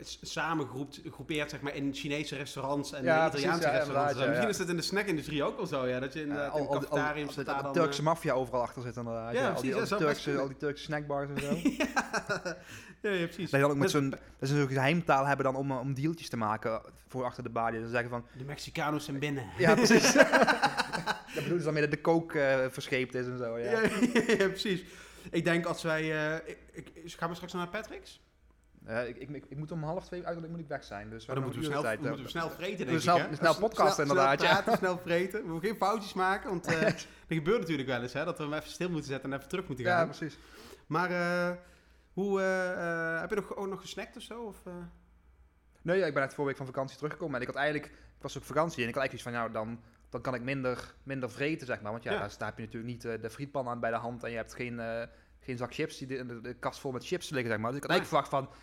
s- 0.03 0.19
samengroept, 0.23 1.01
groepeert 1.11 1.51
zeg 1.51 1.61
maar, 1.61 1.75
in 1.75 1.95
Chinese 1.95 2.37
restaurants 2.37 2.93
en 2.93 3.05
Ja, 3.05 3.21
eh, 3.21 3.27
Italiaanse 3.29 3.59
precies, 3.61 3.77
ja, 3.79 3.85
restaurants. 3.85 4.19
ja, 4.21 4.27
Misschien 4.27 4.49
is 4.49 4.57
dat 4.57 4.69
in 4.69 4.77
de 4.77 4.83
snackindustrie 4.83 5.43
ook 5.45 5.57
wel 5.57 5.67
zo, 5.67 5.87
ja. 5.87 6.01
Dat 6.01 6.13
je 6.13 6.21
in, 6.23 6.29
de 6.29 6.47
al, 6.47 6.69
al, 6.69 6.87
al- 6.87 6.97
daar 6.97 7.15
de. 7.15 7.71
Turkse 7.73 8.03
maffia 8.03 8.33
overal 8.33 8.63
achter 8.63 8.83
zit 8.83 8.97
inderdaad. 8.97 9.33
Ja, 9.33 9.47
al, 9.47 9.53
precies, 9.53 9.63
die, 9.63 9.75
al, 9.75 9.99
die 9.99 10.07
best 10.07 10.23
Turkse, 10.23 10.41
al 10.41 10.49
die 10.49 10.57
Turkse 10.57 10.85
snackbars 10.85 11.29
en 11.35 11.41
zo. 11.41 11.55
ja, 13.09 13.27
precies. 13.27 13.37
Dat 13.37 13.51
je 13.51 13.59
dan 13.59 13.71
ook 13.71 13.77
met 13.77 13.91
zo'n 13.91 14.11
dat 14.11 14.49
ze 14.49 14.57
zo'n 14.57 14.69
geheimtaal 14.69 15.25
hebben 15.27 15.45
dan 15.45 15.57
om, 15.57 15.71
eh, 15.71 15.79
om 15.81 15.95
dealtjes 15.95 16.29
te 16.29 16.37
maken 16.37 16.81
voor 17.09 17.25
achter 17.25 17.43
de 17.43 17.51
balie. 17.51 17.81
Dan 17.81 17.89
zeggen 17.91 18.11
van, 18.11 18.27
De 18.39 18.45
Mexicanos 18.45 19.05
zijn 19.05 19.19
binnen. 19.19 19.45
ja 19.59 19.75
precies. 19.75 20.13
dat 21.35 21.35
bedoelen 21.35 21.59
ze 21.59 21.65
dan 21.65 21.73
mee 21.73 21.83
dat 21.83 21.91
de 21.91 22.01
kook 22.01 22.33
eh, 22.35 22.65
verscheept 22.69 23.15
is 23.15 23.27
en 23.27 23.39
zo. 23.39 23.59
Ja, 23.59 23.81
precies. 24.49 24.85
Ik 25.31 25.45
denk 25.45 25.65
als 25.67 25.83
wij... 25.83 26.03
eh, 26.37 26.49
ik, 26.73 26.91
ik, 26.95 27.13
gaan 27.19 27.29
we 27.29 27.35
straks 27.35 27.53
naar 27.53 27.69
Patrick's? 27.69 28.21
Eh, 28.85 29.09
ik, 29.09 29.17
ik, 29.17 29.45
ik, 29.49 29.57
moet 29.57 29.73
om 29.73 29.83
half 29.83 30.05
twee 30.05 30.21
uiterlijk 30.25 30.53
moet 30.53 30.63
ik 30.63 30.69
weg 30.69 30.85
zijn. 30.85 31.11
Dus 31.11 31.27
Maar 31.27 31.35
dan 31.35 31.45
moeten 31.45 31.63
we, 31.63 31.67
snel, 31.69 31.83
tijd, 31.83 31.99
dan 31.99 32.07
moeten 32.07 32.25
we 32.25 32.31
snel 32.31 32.51
vreten, 32.51 32.77
denk 32.77 32.89
Dus 32.89 32.97
ik. 33.05 33.11
snel- 33.11 33.19
hè? 33.29 33.35
snel 33.37 33.57
podcasten, 33.59 34.07
snel, 34.07 34.17
inderdaad, 34.17 34.39
Snel 34.41 34.51
ja. 34.51 34.55
praten, 34.63 34.79
snel 34.79 34.99
vreten. 34.99 35.43
We 35.43 35.49
moeten 35.53 35.69
geen 35.69 35.79
foutjes 35.79 36.13
maken, 36.13 36.51
want 36.51 36.67
eh 36.67 36.81
dat 36.81 37.07
gebeurt 37.29 37.61
natuurlijk 37.61 37.89
wel 37.89 38.03
eens, 38.03 38.13
hè. 38.13 38.25
Dat 38.25 38.39
we 38.39 38.45
hem 38.45 38.53
even 38.53 38.71
stil 38.71 38.89
moeten 38.91 39.09
zetten 39.09 39.31
en 39.33 39.37
even 39.37 39.49
terug 39.49 39.67
moeten 39.67 39.85
Ja, 39.85 39.97
gaan. 39.97 40.07
precies. 40.09 40.39
maar 40.87 41.11
eh, 41.11 41.57
hoe, 42.13 42.41
eh, 42.41 42.71
eh, 43.15 43.21
heb 43.21 43.31
je 43.31 43.37
nog, 43.37 43.57
ook 43.57 43.67
nog 43.69 43.81
gesnackt 43.81 44.17
of 44.17 44.23
zo? 44.23 44.43
Of, 44.43 44.57
eh? 44.67 44.73
Nee, 45.83 45.99
ja, 45.99 46.07
ik 46.07 46.13
ben 46.13 46.23
net 46.23 46.31
vorige 46.35 46.47
week 46.49 46.57
van 46.57 46.67
vakantie 46.75 46.97
teruggekomen. 46.97 47.35
En 47.35 47.41
ik 47.41 47.47
had 47.47 47.57
eigenlijk, 47.57 47.87
ik 47.93 48.23
was 48.23 48.37
op 48.37 48.45
vakantie 48.45 48.83
en 48.83 48.89
ik 48.89 48.95
had 48.95 49.03
eigenlijk 49.03 49.13
iets 49.13 49.23
van, 49.23 49.33
nou, 49.33 49.53
dan, 49.53 49.81
dan 50.11 50.21
kan 50.21 50.35
ik 50.35 50.43
minder, 50.43 50.95
minder 51.03 51.31
vreten, 51.31 51.67
zeg 51.67 51.81
maar. 51.81 51.93
Want 51.93 52.05
ja, 52.05 52.13
Ja. 52.13 52.29
Daar, 52.39 52.49
heb 52.49 52.59
je 52.59 52.65
natuurlijk 52.65 52.93
niet 52.93 53.05
eh, 53.05 53.21
de 53.21 53.31
frietpan 53.31 53.69
aan 53.69 53.81
bij 53.81 53.91
de 53.91 53.97
hand 53.97 54.25
en 54.25 54.31
je 54.31 54.37
hebt 54.37 54.55
geen, 54.55 54.81
eh, 54.81 55.03
geen 55.41 55.57
zak 55.57 55.75
chips, 55.75 55.99
die 55.99 56.07
de, 56.07 56.27
de, 56.27 56.41
de 56.41 56.55
kast 56.55 56.81
vol 56.81 56.93
met 56.93 57.07
chips 57.07 57.31
liggen, 57.31 57.51
zeg 57.51 57.61
maar. 57.61 57.71
Dus 57.71 57.81
ik 57.81 57.87
had 57.87 57.99
eigenlijk 57.99 58.27
verwacht 58.27 58.49
van, 58.49 58.61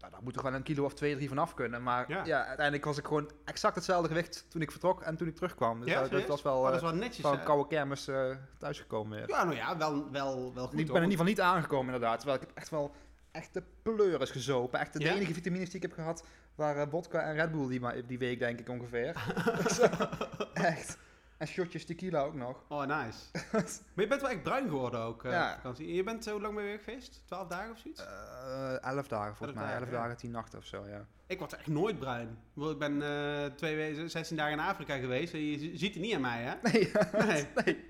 nou, 0.00 0.12
daar 0.12 0.22
moet 0.22 0.36
er 0.36 0.42
wel 0.42 0.54
een 0.54 0.62
kilo 0.62 0.84
of 0.84 0.94
twee, 0.94 1.16
drie 1.16 1.28
van 1.28 1.38
af 1.38 1.54
kunnen. 1.54 1.82
Maar 1.82 2.10
Ja. 2.10 2.24
ja. 2.24 2.44
uiteindelijk 2.44 2.84
was 2.84 2.98
ik 2.98 3.06
gewoon 3.06 3.30
exact 3.44 3.74
hetzelfde 3.74 4.08
gewicht 4.08 4.46
toen 4.48 4.62
ik 4.62 4.70
vertrok 4.70 5.02
en 5.02 5.16
toen 5.16 5.28
ik 5.28 5.34
terugkwam. 5.34 5.80
Dus 5.80 5.88
Ja, 5.88 6.00
dat, 6.00 6.10
dat 6.10 6.26
was 6.26 6.42
wel 6.42 6.56
Oh, 6.56 6.62
dat 6.62 6.70
eh, 6.70 6.76
is 6.76 6.82
wel 6.82 6.94
netjes, 6.94 7.20
van 7.20 7.32
een 7.32 7.44
koude 7.44 7.68
kermis 7.68 8.10
thuisgekomen. 8.58 9.18
Ja, 9.26 9.44
nou 9.44 9.56
ja, 9.56 9.76
wel, 9.76 10.10
wel, 10.10 10.54
wel 10.54 10.66
goed, 10.66 10.78
ik 10.78 10.86
ben 10.86 10.96
in 10.96 11.02
ieder 11.02 11.10
geval 11.10 11.24
niet 11.24 11.40
aangekomen 11.40 11.94
inderdaad. 11.94 12.18
Terwijl 12.18 12.40
ik 12.40 12.46
heb 12.46 12.56
echt 12.56 12.68
wel 12.70 12.94
echte 13.34 13.62
pleuris 13.82 14.30
gezopen. 14.30 14.80
Echt 14.80 14.92
de 14.92 15.10
enige 15.10 15.34
vitamines 15.34 15.66
die 15.70 15.76
ik 15.76 15.82
heb 15.82 15.92
gehad 15.92 16.24
waren 16.54 16.90
vodka 16.90 17.20
en 17.20 17.34
Red 17.34 17.52
Bull 17.52 17.68
die, 17.68 18.06
die 18.06 18.18
week 18.18 18.38
denk 18.38 18.58
ik 18.60 18.68
ongeveer. 18.68 19.14
echt. 20.54 20.98
En 21.38 21.46
shotjes 21.46 21.84
tequila 21.84 22.20
ook 22.22 22.34
nog. 22.34 22.64
Oh, 22.68 22.80
nice. 22.86 23.18
maar 23.94 24.04
je 24.04 24.06
bent 24.06 24.20
wel 24.20 24.30
echt 24.30 24.42
bruin 24.42 24.68
geworden 24.68 25.00
ook 25.00 25.24
eh, 25.24 25.30
Ja. 25.30 25.54
vakantie. 25.54 25.94
Je 25.94 26.02
bent 26.02 26.24
zo 26.24 26.40
lang 26.40 26.54
mee 26.54 26.66
weg 26.66 26.84
geweest? 26.84 27.22
Twaalf 27.26 27.48
dagen 27.48 27.70
of 27.70 27.78
zoiets? 27.78 28.00
Eh, 28.04 28.82
elf 28.82 29.08
dagen 29.08 29.36
volgens 29.36 29.58
Elf 29.58 29.66
mij. 29.66 29.74
dagen, 29.74 29.78
Elf 29.86 29.90
ja. 29.90 30.02
dagen, 30.02 30.16
tien 30.16 30.30
nachten 30.30 30.58
of 30.58 30.64
zo, 30.64 30.86
ja. 30.86 31.06
Ik 31.26 31.38
word 31.38 31.52
echt 31.52 31.66
nooit 31.66 31.98
bruin. 31.98 32.38
Ik 32.56 32.78
ben 32.78 33.02
eh, 33.02 33.44
twee 33.46 33.76
weken, 33.76 34.10
16 34.10 34.36
dagen 34.36 34.52
in 34.52 34.58
Afrika 34.64 34.96
geweest. 34.96 35.32
Je 35.32 35.70
ziet 35.74 35.94
het 35.94 36.02
niet 36.02 36.14
aan 36.14 36.20
mij, 36.20 36.42
hè? 36.42 36.54
Nee, 36.72 36.92
Nee. 37.26 37.46
nee. 37.64 37.84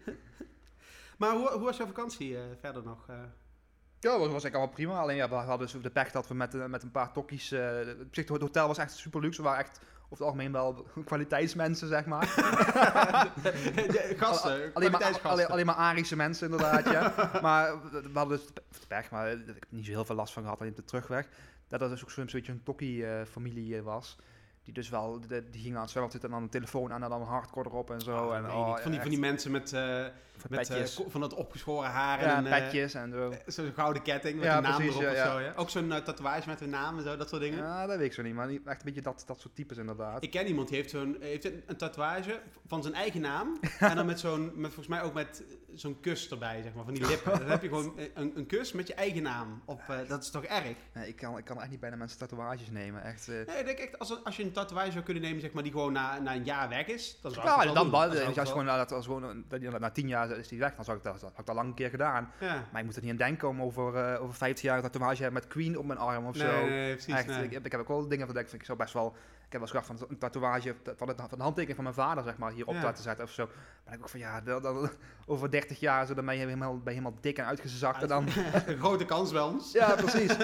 Maar 1.18 1.30
hoe, 1.36 1.50
hoe 1.50 1.64
was 1.64 1.76
jouw 1.76 1.86
vakantie 1.86 2.36
eh, 2.36 2.42
verder 2.60 2.82
nog? 2.82 3.06
Eh? 4.04 4.11
Ja, 4.12 4.18
dat 4.18 4.18
was, 4.18 4.32
was 4.32 4.42
eigenlijk 4.42 4.54
allemaal 4.54 4.75
prima. 4.75 4.99
Alleen 5.00 5.16
ja, 5.16 5.28
we 5.28 5.34
hadden 5.34 5.58
dus 5.73 5.82
de 5.82 5.90
pech 5.90 6.11
dat 6.11 6.28
we 6.28 6.34
met, 6.34 6.54
eh, 6.54 6.64
met 6.64 6.82
een 6.82 6.90
paar 6.90 7.12
tokkies... 7.12 7.52
eh, 7.52 7.61
op 8.00 8.14
zich, 8.14 8.28
het 8.28 8.40
hotel 8.40 8.66
was 8.66 8.78
echt 8.78 8.92
super 8.92 9.20
luxe. 9.20 9.42
We 9.42 9.49
waren 9.49 9.64
echt 9.64 9.80
over 10.04 10.11
het 10.11 10.20
algemeen 10.20 10.52
wel 10.52 10.87
kwaliteitsmensen, 11.04 11.88
zeg 11.88 12.06
maar. 12.06 12.20
De 13.42 14.14
gasten, 14.16 14.70
alleen, 14.75 14.90
maar, 14.90 15.20
alleen, 15.23 15.46
alleen 15.46 15.66
maar 15.66 15.75
Arische 15.75 16.16
mensen, 16.16 16.50
inderdaad, 16.50 16.90
ja. 16.90 17.12
maar 17.42 17.73
we 17.90 18.11
hadden 18.12 18.38
dus 18.38 18.46
de 18.46 18.62
de 18.80 18.87
pech, 18.88 19.11
maar 19.11 19.32
ik 19.32 19.46
heb 19.46 19.64
niet 19.68 19.84
zo 19.84 19.90
heel 19.90 20.04
veel 20.04 20.14
last 20.14 20.32
van 20.32 20.42
gehad, 20.42 20.58
alleen 20.61 20.70
op 20.73 20.76
de 20.78 20.84
terugweg. 20.84 21.28
Dat 21.68 21.80
er 21.80 21.88
dus 21.88 22.02
ook 22.02 22.11
zo'n 22.11 22.28
beetje 22.32 22.52
een 22.52 22.62
tokkie-familie 22.62 23.82
was. 23.82 24.16
Die 24.64 24.75
dus 24.75 24.88
wel, 24.88 25.20
de- 25.28 25.50
die 25.50 25.61
gingen 25.61 25.76
aan 25.76 25.82
het 25.82 25.90
zwemmen 25.90 26.12
zitten 26.12 26.30
en 26.30 26.34
dan 26.34 26.44
een 26.44 26.50
telefoon 26.50 26.92
aan 26.92 27.02
en 27.02 27.08
dan 27.08 27.23
hardcore 27.23 27.68
erop 27.68 27.90
en 27.90 28.00
zo. 28.00 28.26
Oh, 28.26 28.34
en, 28.37 28.42
nee, 28.42 28.52
oh, 28.52 28.78
van, 28.78 28.90
die, 28.90 29.00
van 29.00 29.11
die 29.11 29.18
mensen 29.18 29.50
met, 29.50 29.73
eh, 29.73 30.04
met 30.48 30.60
eh, 30.60 30.76
petjes. 30.76 31.00
van 31.08 31.20
dat 31.20 31.34
opgeschoren 31.34 31.90
haar 31.90 32.20
ja, 32.20 32.36
en 32.36 32.38
een, 32.46 32.52
eh, 32.52 32.58
petjes 32.62 32.94
en 32.94 33.10
zo. 33.12 33.32
zo'n 33.46 33.72
gouden 33.74 34.02
ketting 34.02 34.34
met 34.34 34.44
Ja, 34.44 34.56
een 34.56 34.62
naam 34.62 34.74
precies, 34.76 34.94
erop 34.94 35.10
of 35.10 35.16
zo. 35.16 35.40
Ja? 35.40 35.52
Ook 35.56 35.70
zo'n 35.70 35.92
eh, 35.92 35.98
tatoeage 36.02 36.48
met 36.48 36.60
hun 36.60 36.70
naam 36.70 36.96
en 36.98 37.02
zo, 37.04 37.16
dat 37.16 37.28
soort 37.28 37.42
dingen. 37.42 37.58
Ja, 37.58 37.86
dat 37.86 37.96
weet 37.96 38.06
ik 38.06 38.12
zo 38.12 38.22
niet, 38.22 38.34
maar 38.34 38.48
echt 38.48 38.60
een 38.64 38.78
beetje 38.84 39.00
dat, 39.02 39.22
dat 39.26 39.40
soort 39.40 39.54
types 39.54 39.76
inderdaad. 39.76 40.22
Ik 40.22 40.30
ken 40.30 40.46
iemand 40.46 40.68
die 40.68 40.76
heeft, 40.76 40.90
zo'n, 40.90 41.16
heeft 41.20 41.44
een, 41.44 41.62
een 41.66 41.76
tatoeage 41.76 42.40
van 42.66 42.82
zijn 42.82 42.94
eigen 42.94 43.20
naam. 43.20 43.58
en 43.78 43.96
dan 43.96 44.06
met 44.06 44.20
zo'n, 44.20 44.44
met, 44.54 44.66
volgens 44.66 44.86
mij 44.86 45.02
ook 45.02 45.14
met 45.14 45.42
zo'n 45.74 46.00
kus 46.00 46.30
erbij, 46.30 46.62
zeg 46.62 46.74
maar, 46.74 46.84
van 46.84 46.94
die 46.94 47.06
lippen. 47.06 47.38
Dan 47.38 47.48
heb 47.48 47.62
je 47.62 47.68
gewoon 47.68 47.98
een, 48.14 48.32
een 48.36 48.46
kus 48.46 48.72
met 48.72 48.86
je 48.86 48.94
eigen 48.94 49.22
naam. 49.22 49.62
Op, 49.64 49.80
eh, 49.88 49.96
dat 50.08 50.22
is 50.22 50.30
toch 50.30 50.44
erg? 50.44 50.76
Nee, 50.92 51.08
ik, 51.08 51.16
kan, 51.16 51.38
ik 51.38 51.44
kan 51.44 51.60
echt 51.60 51.70
niet 51.70 51.80
bijna 51.80 51.96
mensen 51.96 52.18
tatoeages 52.18 52.70
nemen, 52.70 53.02
echt. 53.02 53.28
eh. 53.28 53.34
Nee, 53.46 53.58
ik 53.58 53.64
denk 53.66 53.78
echt, 53.78 53.98
als, 53.98 54.24
als 54.24 54.36
je 54.36 54.42
een 54.42 54.52
tatoeage 54.52 54.92
zou 54.92 55.04
kunnen 55.04 55.22
nemen, 55.22 55.40
zeg 55.40 55.52
maar, 55.52 55.62
die 55.62 55.72
gewoon 55.72 55.92
na, 55.92 56.18
na 56.18 56.34
een 56.34 56.44
jaar 56.44 56.68
weg 56.68 56.86
is, 56.86 57.18
dan 57.22 57.32
zou 57.32 57.46
Ja, 57.46 57.64
dan. 57.64 57.90
Dan 57.90 58.10
het 58.10 58.48
gewoon, 58.48 58.66
dat 58.66 58.92
als 58.92 59.06
gewoon 59.06 59.44
dat 59.48 59.60
die- 59.60 59.70
na 59.70 59.90
tien 59.90 60.08
jaar 60.28 60.38
is 60.38 60.49
die 60.49 60.59
weg, 60.59 60.75
dan 60.75 60.85
zou 60.85 60.97
ik 60.97 61.02
dat, 61.02 61.12
dat 61.12 61.31
had 61.31 61.40
ik 61.40 61.47
dat 61.47 61.54
lang 61.54 61.69
een 61.69 61.75
keer 61.75 61.90
gedaan. 61.90 62.31
Ja. 62.40 62.64
Maar 62.73 62.81
ik 62.81 62.87
moet 62.87 62.97
er 62.97 63.02
niet 63.02 63.11
aan 63.11 63.16
denken 63.16 63.49
om 63.49 63.62
over, 63.62 63.97
eh, 63.97 64.23
over 64.23 64.35
15 64.35 64.69
jaar 64.69 64.76
een 64.76 64.83
tatoeage 64.85 65.31
met 65.31 65.47
Queen 65.47 65.78
op 65.78 65.85
mijn 65.87 65.99
arm 65.99 66.26
of 66.26 66.37
Nee, 66.37 66.47
zo. 66.50 66.66
nee, 66.66 66.93
precies. 66.93 67.14
Echt, 67.14 67.26
nee. 67.26 67.45
ik, 67.45 67.52
heb- 67.52 67.64
ik 67.64 67.73
heb 67.73 67.81
ook 67.81 67.88
wel 67.88 68.09
dingen 68.09 68.26
van 68.26 68.35
denk 68.35 68.47
ik, 68.47 68.52
ik 68.52 68.64
zou 68.64 68.78
best 68.78 68.93
wel. 68.93 69.07
Ik 69.47 69.61
heb 69.61 69.69
wel 69.69 69.75
eens 69.75 69.87
gedacht 69.87 70.00
van 70.00 70.11
een 70.11 70.19
tatoeage 70.19 70.75
van, 70.97 71.09
het, 71.09 71.21
van 71.28 71.38
de 71.38 71.43
handtekening 71.43 71.75
van 71.75 71.85
mijn 71.85 71.97
vader, 71.97 72.25
zeg 72.25 72.37
maar, 72.37 72.52
hier 72.52 72.66
op 72.66 72.73
Ja. 72.75 72.81
te 72.81 72.87
laten 72.87 73.02
zetten 73.02 73.25
of 73.25 73.31
zo. 73.31 73.49
Maar 73.85 73.95
ik 73.95 74.00
ook 74.00 74.09
van 74.09 74.21
ja, 74.21 74.40
dat, 74.40 74.62
dat- 74.62 74.97
over 75.26 75.50
30 75.50 75.81
jaar 75.81 76.07
zo, 76.07 76.14
dan 76.14 76.25
ben 76.25 76.35
je 76.35 76.40
helemaal, 76.40 76.73
ben 76.78 76.95
je 76.95 76.99
helemaal 77.00 77.19
dik 77.21 77.38
en 77.38 77.45
uitgezakt. 77.47 78.02
En 78.02 78.09
dan, 78.09 78.28
grote 78.81 79.04
kans 79.04 79.33
wel 79.33 79.52
eens. 79.52 79.73
ja, 79.73 79.95
precies. 79.95 80.37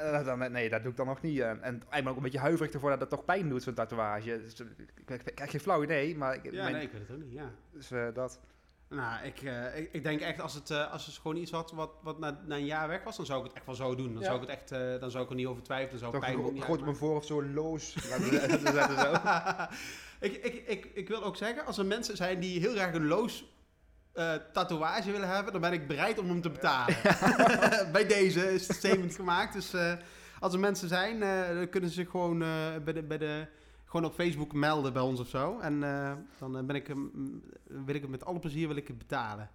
Eh, 0.00 0.24
dan, 0.24 0.52
nee, 0.52 0.68
dat 0.70 0.82
doe 0.82 0.90
ik 0.90 0.96
dan 0.96 1.06
nog 1.06 1.20
niet. 1.22 1.38
eh. 1.40 1.48
en 1.50 1.60
eigenlijk 1.62 2.08
ook 2.08 2.16
een 2.16 2.22
beetje 2.22 2.38
huiverig 2.38 2.72
ervoor 2.72 2.90
dat 2.90 3.00
het 3.00 3.08
toch 3.08 3.24
pijn 3.24 3.48
doet, 3.48 3.62
zo'n 3.62 3.74
tatoeage. 3.74 4.40
Dus, 4.42 4.60
ik, 4.60 4.68
ik, 5.06 5.22
ik 5.24 5.34
krijg 5.34 5.50
geen 5.50 5.60
flauw 5.60 5.82
idee, 5.82 6.16
maar 6.16 6.34
ik, 6.34 6.44
Ja, 6.52 6.62
mijn- 6.62 6.74
nee, 6.74 6.82
ik 6.82 6.92
weet 6.92 7.00
het 7.00 7.10
ook 7.16 7.22
niet, 7.22 7.32
ja. 7.32 7.50
dus, 7.72 7.88
dat. 8.14 8.40
Nou, 8.94 9.24
ik, 9.24 9.42
eh, 9.42 9.78
ik, 9.78 9.88
ik 9.92 10.02
denk 10.02 10.20
echt 10.20 10.40
als 10.40 10.54
het, 10.54 10.70
eh, 10.70 10.92
als 10.92 11.06
het 11.06 11.14
gewoon 11.14 11.36
iets 11.36 11.50
had 11.50 11.72
wat, 11.72 11.90
wat 12.02 12.18
na, 12.18 12.40
na 12.46 12.56
een 12.56 12.64
jaar 12.64 12.88
weg 12.88 13.02
was, 13.04 13.16
dan 13.16 13.26
zou 13.26 13.40
ik 13.40 13.46
het 13.46 13.56
echt 13.56 13.66
wel 13.66 13.74
zo 13.74 13.94
doen. 13.94 14.12
Dan 14.12 14.22
Ja. 14.22 14.28
zou 14.28 14.42
ik 14.42 14.48
het 14.48 14.58
echt, 14.58 14.70
eh, 14.72 15.00
dan 15.00 15.10
zou 15.10 15.24
ik 15.24 15.30
er 15.30 15.36
niet 15.36 15.46
over 15.46 15.62
twijfelen. 15.62 16.00
Dan 16.00 16.10
zou 16.10 16.16
ik 16.16 16.22
Toch 16.34 16.42
gro- 16.44 16.52
niet 16.52 16.62
groot 16.62 16.78
op 16.78 16.84
mijn 16.84 16.96
voorhoofd 16.96 17.26
zo 17.26 17.44
loos. 17.44 17.94
ik, 20.20 20.36
ik, 20.36 20.62
ik, 20.66 20.84
ik 20.94 21.08
wil 21.08 21.22
ook 21.22 21.36
zeggen, 21.36 21.66
als 21.66 21.78
er 21.78 21.86
mensen 21.86 22.16
zijn 22.16 22.40
die 22.40 22.60
heel 22.60 22.72
graag 22.72 22.94
een 22.94 23.06
loos 23.06 23.44
tatoeage 24.52 25.12
willen 25.12 25.28
hebben, 25.28 25.52
dan 25.52 25.60
ben 25.60 25.72
ik 25.72 25.86
bereid 25.86 26.18
om 26.18 26.28
hem 26.28 26.40
te 26.40 26.50
betalen. 26.50 26.96
Bij 27.92 28.06
deze 28.06 28.52
is 28.52 28.68
het 28.68 28.76
statement 28.76 29.14
gemaakt. 29.14 29.52
Dus 29.52 29.74
als 30.40 30.52
er 30.52 30.58
mensen 30.58 30.88
zijn, 30.88 31.20
dan 31.54 31.68
kunnen 31.68 31.90
ze 31.90 32.06
gewoon, 32.06 32.38
bij 32.84 32.92
de, 32.92 33.02
bij 33.02 33.18
de, 33.18 33.46
gewoon 33.90 34.06
op 34.06 34.14
Facebook 34.14 34.52
melden 34.52 34.92
bij 34.92 35.02
ons 35.02 35.20
of 35.20 35.28
zo. 35.28 35.58
En 35.58 35.82
eh, 35.84 36.12
dan 36.38 36.56
eh, 36.58 36.62
ben 36.64 36.76
ik, 36.76 36.86
hem- 36.86 37.42
wil 37.64 37.94
ik 37.94 38.00
het 38.00 38.10
met 38.10 38.24
alle 38.24 38.38
plezier 38.38 38.68
wil 38.68 38.76
ik 38.76 38.88
het 38.88 38.98
betalen. 38.98 39.50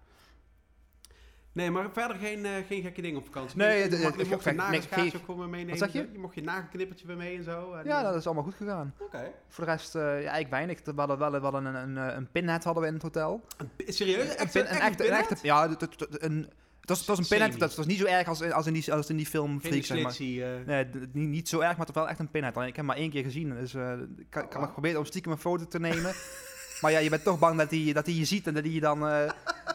Nee, 1.52 1.70
maar 1.70 1.90
verder 1.92 2.16
geen, 2.16 2.44
eh, 2.44 2.52
geen 2.66 2.82
gekke 2.82 3.02
dingen 3.02 3.18
op 3.18 3.24
vakantie. 3.24 3.58
Nee, 3.58 3.76
je, 3.76 3.82
het- 3.82 3.90
je, 3.92 3.98
mocht 4.02 4.16
je 4.28 4.34
ook 4.34 5.24
gewoon 5.24 5.40
weer 5.40 5.48
meenemen. 5.48 5.78
Wat 5.78 5.90
zeg 5.90 6.02
je? 6.02 6.08
Je 6.12 6.18
mocht 6.18 6.34
je 6.34 6.42
nagelknippertje 6.42 7.06
weer 7.06 7.16
mee 7.16 7.36
en 7.36 7.42
zo. 7.44 7.72
En, 7.72 7.84
Ja, 7.84 8.02
dat 8.02 8.14
is 8.14 8.26
allemaal 8.26 8.44
goed 8.44 8.54
gegaan. 8.54 8.94
Oké. 8.98 9.32
Voor 9.48 9.64
de 9.64 9.70
rest, 9.70 9.92
ja, 9.92 10.00
eigenlijk 10.12 10.50
weinig. 10.50 10.80
We 10.84 10.92
hadden 10.96 11.18
wel 11.18 11.30
we 11.30 11.38
hadden 11.38 11.64
een, 11.64 11.96
een, 11.96 12.16
een 12.16 12.30
pinhead 12.30 12.64
hadden 12.64 12.82
we 12.82 12.88
in 12.88 12.94
het 12.94 13.02
hotel. 13.02 13.44
Serieus? 13.78 14.28
Een, 14.28 14.36
pin, 14.36 14.48
zo- 14.50 14.58
een, 14.58 14.66
echt 14.66 14.80
echte, 14.80 14.88
een 15.04 15.08
pinhead? 15.10 15.30
echte, 15.30 15.46
ja, 15.46 15.76
een, 16.10 16.48
was, 16.88 16.98
het 16.98 17.06
was 17.06 17.18
een 17.18 17.26
pinhead. 17.26 17.58
Dat 17.58 17.74
was 17.74 17.86
niet 17.86 17.98
zo 17.98 18.04
erg 18.04 18.28
als, 18.28 18.42
als, 18.42 18.66
in, 18.66 18.72
die, 18.72 18.92
als 18.92 19.08
in 19.08 19.16
die 19.16 19.26
film 19.26 19.60
Freak, 19.60 19.84
zeg 19.84 20.02
maar. 20.02 20.16
eh. 20.18 20.66
Nee, 20.66 20.86
niet, 21.12 21.28
niet 21.28 21.48
zo 21.48 21.60
erg, 21.60 21.76
maar 21.76 21.86
toch 21.86 21.94
wel 21.94 22.08
echt 22.08 22.18
een 22.18 22.30
pinhead. 22.30 22.56
Ik 22.56 22.62
heb 22.62 22.76
hem 22.76 22.84
maar 22.84 22.96
één 22.96 23.10
keer 23.10 23.22
gezien, 23.22 23.54
dus 23.54 23.74
eh, 23.74 23.92
ik 24.18 24.26
kan, 24.30 24.42
ik 24.42 24.50
kan 24.50 24.60
nog 24.60 24.72
proberen 24.72 24.98
om 24.98 25.04
stiekem 25.04 25.32
een 25.32 25.38
foto 25.38 25.66
te 25.66 25.80
nemen. 25.80 26.14
maar 26.80 26.90
ja, 26.90 26.98
je 26.98 27.10
bent 27.10 27.24
toch 27.24 27.38
bang 27.38 27.58
dat 27.58 27.70
hij 27.70 27.92
dat 27.92 28.06
je 28.06 28.24
ziet 28.24 28.46
en 28.46 28.54
dat 28.54 28.62
hij 28.64 28.72
je 28.72 28.80
dan 28.80 29.08
eh, 29.08 29.30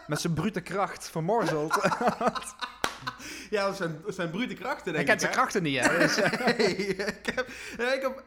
met 0.08 0.22
zijn 0.22 0.34
brute 0.34 0.62
kracht 0.62 1.10
vermorzelt. 1.10 1.80
Ja, 3.50 3.66
dat 3.66 3.78
zijn, 3.78 4.02
zijn 4.08 4.30
brute 4.30 4.54
krachten, 4.54 4.94
denk 4.94 5.06
kent 5.06 5.22
ik. 5.22 5.28
zijn 5.28 5.32
krachten 5.32 5.64
niet, 5.64 5.80
hè. 5.80 5.98
Dus, 6.00 6.18
ik 6.18 7.32
heb... 7.36 7.48
ik 7.78 8.02
heb... 8.02 8.24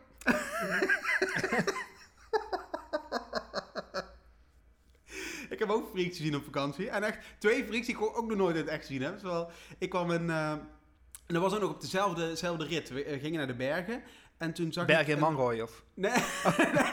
ik 5.55 5.59
heb 5.61 5.71
ook 5.71 5.89
freaks 5.95 6.17
gezien 6.17 6.35
op 6.37 6.45
vakantie. 6.45 6.91
En 6.91 7.03
echt 7.03 7.19
twee 7.39 7.65
freaks 7.67 7.87
die 7.87 7.95
ik 7.95 8.03
ook 8.03 8.27
nog 8.29 8.37
nooit 8.37 8.55
in 8.57 8.61
het 8.61 8.71
echt 8.71 8.87
gezien 8.87 9.03
heb. 9.03 9.21
Ik 9.79 9.91
kwam 9.91 10.11
in... 10.11 10.31
eh, 10.31 10.51
en 11.27 11.35
dat 11.35 11.43
was 11.43 11.55
ook 11.55 11.61
nog 11.61 11.71
op 11.71 11.81
dezelfde, 11.81 12.29
dezelfde 12.29 12.65
rit. 12.65 12.89
We 12.89 13.05
eh, 13.05 13.21
gingen 13.21 13.39
naar 13.39 13.47
de 13.47 13.55
bergen. 13.55 14.03
En 14.39 14.53
toen 14.53 14.73
zag 14.73 14.87
Bergen 14.87 15.05
ik... 15.05 15.09
in 15.11 15.15
een- 15.17 15.21
Manrooy, 15.21 15.61
of... 15.61 15.83
Nee, 15.95 16.13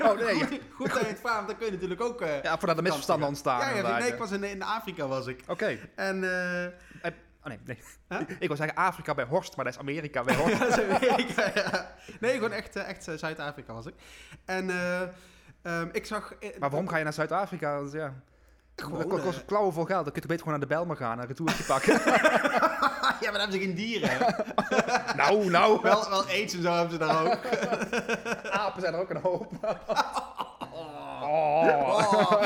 Oh, 0.02 0.20
nee. 0.20 0.36
goed, 0.48 0.60
goed 0.74 0.90
dat 0.94 1.00
je 1.00 1.06
het 1.08 1.20
vraagt. 1.20 1.48
Dan 1.48 1.58
kun 1.58 1.66
je 1.66 1.72
natuurlijk 1.72 2.02
ook... 2.02 2.22
eh, 2.22 2.44
Ja, 2.44 2.58
voordat 2.58 2.78
er 2.78 2.84
misverstanden 2.84 3.28
ontstaan. 3.28 3.76
ja, 3.76 3.98
nee, 4.00 4.12
ik 4.12 4.18
was 4.18 4.32
in, 4.32 4.44
in 4.44 4.62
Afrika 4.64 5.08
was 5.08 5.28
ik. 5.28 5.44
Oké. 5.48 5.78
En... 5.96 6.24
Oh 7.44 7.48
nee, 7.48 7.60
nee. 7.66 7.78
Huh? 8.10 8.20
Ik 8.40 8.48
wil 8.48 8.58
zeggen 8.58 8.76
Afrika 8.78 9.14
bij 9.14 9.26
Horst, 9.26 9.56
maar 9.56 9.66
dat 9.66 9.74
is 9.74 9.80
Amerika 9.80 10.24
bij 10.24 10.36
Horst. 10.36 10.58
Ja, 10.58 10.60
dat 10.68 10.78
is 10.78 10.84
Amerika, 10.84 11.52
ja. 11.56 11.96
Nee, 12.20 12.34
gewoon 12.34 12.52
echt, 12.52 12.76
echt 12.76 13.04
Zuid-Afrika 13.16 13.74
was 13.74 13.86
ik. 13.86 13.94
En 14.46 14.70
eh, 14.70 15.02
ehm, 15.62 15.90
ik 15.92 16.06
zag... 16.06 16.34
Maar 16.60 16.70
waarom 16.70 16.88
ga 16.88 16.98
je 16.98 17.04
naar 17.04 17.14
Zuid-Afrika? 17.14 17.82
Ja. 17.92 18.22
Gewoon, 18.76 19.10
dat 19.10 19.22
kost- 19.22 19.46
klauwen 19.46 19.74
voor 19.74 19.86
geld. 19.86 20.04
Dan 20.04 20.14
kun 20.14 20.22
je 20.22 20.28
beter 20.28 20.44
gewoon 20.44 20.60
naar 20.60 20.68
de 20.68 20.74
Belmer 20.76 20.96
gaan 20.96 21.12
en 21.12 21.20
een 21.22 21.28
retourtje 21.28 21.64
pakken. 21.74 21.94
ja, 21.94 23.32
maar 23.32 23.32
daar 23.32 23.32
hebben 23.32 23.52
ze 23.52 23.60
geen 23.60 23.76
dieren. 23.76 24.36
nou, 25.22 25.50
nou. 25.50 25.82
wel, 25.82 26.10
wel 26.10 26.26
aids 26.26 26.54
en 26.54 26.62
zo 26.62 26.72
hebben 26.72 26.92
ze 26.92 26.98
daar 26.98 27.26
ook. 27.26 27.40
Apen 28.62 28.82
zijn 28.82 28.94
er 28.94 29.00
ook 29.00 29.10
een 29.10 29.22
hoop. 29.22 29.52
Oh. 31.24 32.42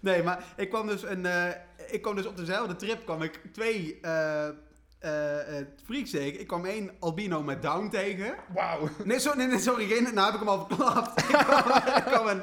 nee, 0.00 0.22
maar 0.22 0.44
ik 0.56 0.68
kwam 0.68 0.86
dus, 0.86 1.02
een, 1.02 1.26
eh, 1.26 1.46
ik 1.90 2.02
kwam 2.02 2.14
dus 2.16 2.26
op 2.26 2.36
dezelfde 2.36 2.76
trip 2.76 3.04
kwam 3.04 3.22
ik 3.22 3.40
twee 3.52 3.98
eh 4.02 4.48
freaks 5.84 6.10
tegen. 6.10 6.40
Ik 6.40 6.46
kwam 6.46 6.64
één 6.64 6.90
albino 6.98 7.42
met 7.42 7.62
down 7.62 7.88
tegen. 7.88 8.34
Wauw. 8.54 8.88
Nee, 9.04 9.18
sorry, 9.18 9.38
nee, 9.38 9.46
nee, 9.46 9.58
sorry 9.58 9.86
geen, 9.86 10.02
nou 10.14 10.24
heb 10.24 10.34
ik 10.34 10.38
hem 10.40 10.48
al 10.48 10.66
verklapt. 10.68 11.20
ik 11.30 11.36
kwam, 11.36 11.96
ik 11.96 12.02
kwam 12.04 12.26
een, 12.26 12.42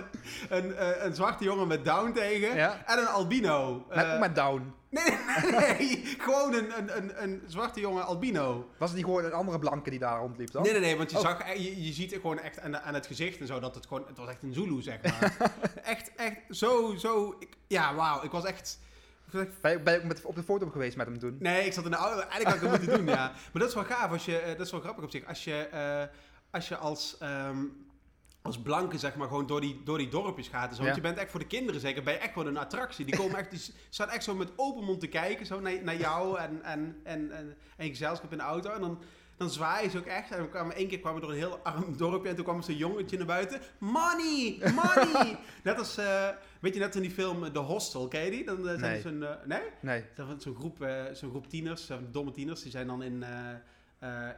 een, 0.50 0.76
eh, 0.76 1.04
een 1.06 1.16
zwarte 1.16 1.44
jongen 1.44 1.68
met 1.68 1.86
down 1.86 2.12
tegen. 2.12 2.56
Ja. 2.56 2.82
En 2.86 3.00
een 3.00 3.08
albino. 3.08 3.86
Met, 3.90 4.20
met 4.20 4.36
down. 4.36 4.74
Nee, 4.90 5.04
nee, 5.42 5.52
nee, 5.52 6.04
gewoon 6.26 6.54
een, 6.54 6.78
een, 6.78 6.98
een, 6.98 7.24
een 7.24 7.42
zwarte 7.48 7.80
jongen 7.80 8.06
albino. 8.06 8.70
Was 8.78 8.88
het 8.90 8.98
niet 8.98 9.06
gewoon 9.06 9.24
een 9.26 9.34
andere 9.34 9.60
blanke 9.60 9.90
die 9.90 10.00
daar 10.00 10.20
rondliep 10.20 10.52
dan? 10.52 10.62
Nee, 10.64 10.72
nee, 10.72 10.82
nee, 10.82 10.98
want 10.98 11.12
je, 11.12 11.18
Oh. 11.18 11.24
zag, 11.24 11.54
je, 11.54 11.86
je 11.86 11.94
ziet 11.94 12.12
het 12.12 12.22
gewoon 12.22 12.40
echt 12.40 12.60
aan, 12.62 12.94
het 12.94 13.06
gezicht 13.08 13.40
en 13.40 13.48
zo, 13.48 13.60
dat 13.60 13.76
het 13.76 13.86
gewoon, 13.88 14.04
het 14.08 14.18
was 14.18 14.28
echt 14.30 14.44
een 14.44 14.54
Zulu, 14.54 14.82
zeg 14.82 15.02
maar. 15.02 15.38
echt, 15.84 16.12
echt, 16.16 16.36
zo, 16.50 16.96
zo, 16.98 17.36
ik- 17.40 17.56
ja, 17.68 17.96
wauw, 17.96 18.24
ik 18.24 18.32
was 18.32 18.46
echt- 18.46 18.80
Ben 19.32 19.52
je, 19.62 19.98
ook 19.98 20.04
met, 20.04 20.26
op 20.26 20.36
de 20.36 20.44
foto 20.44 20.70
geweest 20.70 20.98
met 20.98 21.08
hem 21.08 21.20
toen? 21.20 21.36
nee, 21.40 21.66
ik 21.66 21.74
zat 21.74 21.86
in 21.86 21.92
de 21.92 21.98
auto, 21.98 22.20
eigenlijk 22.20 22.46
had 22.46 22.56
ik 22.56 22.62
het 22.62 22.70
moeten 22.70 22.98
doen, 22.98 23.16
ja. 23.16 23.28
Maar 23.52 23.62
dat 23.62 23.68
is 23.68 23.74
wel 23.74 23.84
gaaf, 23.84 24.12
als 24.12 24.26
je, 24.26 24.38
eh, 24.38 24.58
dat 24.58 24.66
is 24.66 24.72
wel 24.72 24.82
grappig 24.82 25.04
op 25.04 25.12
zich, 25.12 25.26
als 25.26 25.44
je, 25.44 25.56
eh, 25.56 26.04
als 26.52 26.68
je 26.68 26.78
als, 26.78 27.18
ehm, 27.20 27.66
als 28.42 28.62
blanke, 28.62 28.98
zeg 28.98 29.16
maar, 29.16 29.28
gewoon 29.28 29.48
door 29.48 29.62
die, 29.62 29.82
door 29.84 29.98
die 29.98 30.10
dorpjes 30.10 30.48
gaat 30.48 30.70
en 30.70 30.76
zo. 30.76 30.84
Want 30.84 30.96
je 30.96 31.02
bent 31.02 31.18
echt 31.18 31.32
voor 31.32 31.40
de 31.40 31.48
kinderen 31.48 31.82
zeker, 31.82 32.04
ben 32.04 32.14
je 32.14 32.20
echt 32.20 32.36
wel 32.36 32.48
een 32.48 32.58
attractie. 32.58 33.06
Die 33.06 33.18
komen 33.18 33.38
echt, 33.38 33.52
die 33.52 33.62
staan 33.90 34.10
echt 34.10 34.24
zo 34.24 34.36
met 34.36 34.52
open 34.56 34.84
mond 34.84 35.00
te 35.00 35.08
kijken, 35.08 35.46
zo 35.46 35.60
naar, 35.60 35.84
naar 35.84 35.98
jou 35.98 36.40
en, 36.40 36.64
en, 36.64 37.00
en, 37.04 37.32
en, 37.32 37.58
en 37.78 37.86
je 37.86 37.92
gezelschap 37.92 38.32
in 38.32 38.38
de 38.38 38.44
auto. 38.44 38.72
En 38.72 38.82
dan, 38.82 39.02
dan 39.38 39.50
zwaaien 39.50 39.92
ze 39.92 39.98
ook 39.98 40.06
echt. 40.06 40.32
En 40.32 40.42
we 40.42 40.50
kwamen, 40.50 40.76
één 40.76 40.88
keer 40.88 41.00
kwamen 41.00 41.20
we 41.20 41.26
door 41.26 41.36
een 41.36 41.42
heel 41.42 41.60
arm 41.64 41.98
dorpje 41.98 42.30
en 42.30 42.36
toen 42.36 42.44
kwam 42.44 42.62
zo'n 42.62 42.76
jongetje 42.76 43.18
naar 43.18 43.26
buiten. 43.26 43.62
Money! 43.78 44.58
Money! 44.74 45.38
net 45.64 45.78
als, 45.78 45.98
eh, 45.98 46.28
weet 46.60 46.74
je, 46.74 46.80
net 46.80 46.96
in 46.96 47.02
die 47.02 47.12
film 47.12 47.44
eh, 47.44 47.52
The 47.52 47.60
Hostel, 47.60 48.08
ken 48.08 48.26
je 48.26 48.32
die? 48.32 48.46
Dan 48.46 48.58
eh, 48.70 48.80
zijn 48.80 48.92
Nee. 48.92 49.02
zo'n, 49.02 49.24
eh, 49.24 49.60
nee? 49.82 50.04
Zo'n 50.38 50.56
groep, 50.56 50.88
zo'n 51.14 51.30
groep 51.30 51.50
tieners, 51.50 51.90
domme 52.12 52.32
tieners, 52.32 52.62
die 52.62 52.72
zijn 52.72 52.88
dan 52.88 53.04
in, 53.04 53.24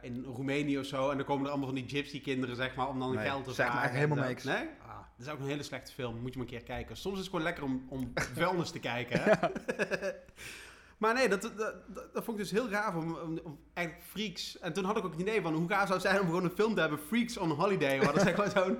in 0.02 0.24
Roemenië 0.24 0.78
of 0.78 0.86
zo. 0.86 1.10
En 1.10 1.16
dan 1.16 1.26
komen 1.26 1.44
er 1.44 1.50
allemaal 1.50 1.68
van 1.68 1.76
die 1.76 1.88
gypsy-kinderen, 1.88 2.56
zeg 2.56 2.74
maar, 2.74 2.88
om 2.88 2.98
dan 2.98 3.14
Nee, 3.14 3.24
geld 3.26 3.44
te 3.44 3.54
vragen. 3.54 3.82
echt 3.82 3.92
helemaal 3.94 4.16
en 4.16 4.22
zo. 4.22 4.28
niks. 4.28 4.44
Nee? 4.44 4.68
Ah, 4.86 4.98
dat 5.16 5.26
is 5.26 5.32
ook 5.32 5.38
een 5.38 5.46
hele 5.46 5.62
slechte 5.62 5.92
film, 5.92 6.20
moet 6.20 6.32
je 6.32 6.38
maar 6.38 6.46
een 6.48 6.52
keer 6.52 6.62
kijken. 6.62 6.96
Soms 6.96 7.14
is 7.14 7.20
het 7.20 7.30
gewoon 7.30 7.44
lekker 7.44 7.64
om, 7.64 7.86
om 7.88 8.12
vuilnis 8.34 8.70
te 8.70 8.78
kijken, 8.78 9.20
hè? 9.22 9.32
maar 11.02 11.14
nee, 11.14 11.28
dat, 11.28 11.42
dat, 11.42 11.56
dat, 11.58 11.74
dat 12.14 12.24
vond 12.24 12.38
ik 12.38 12.42
dus 12.42 12.50
heel 12.52 12.68
gaaf 12.68 12.94
om, 12.94 13.14
om, 13.16 13.40
om 13.44 13.58
eigenlijk 13.74 14.06
freaks... 14.08 14.58
En 14.58 14.72
toen 14.72 14.84
had 14.84 14.96
ik 14.96 15.04
ook 15.04 15.12
het 15.12 15.20
idee 15.20 15.40
van 15.42 15.54
hoe 15.54 15.68
gaaf 15.68 15.82
zou 15.82 15.92
het 15.92 16.02
zijn 16.02 16.20
om 16.20 16.26
gewoon 16.26 16.44
een 16.44 16.50
film 16.50 16.74
te 16.74 16.80
hebben, 16.80 16.98
Freaks 17.06 17.36
on 17.36 17.50
Holiday. 17.50 18.00
Waar 18.02 18.34
maar 18.36 18.50
zo'n... 18.56 18.78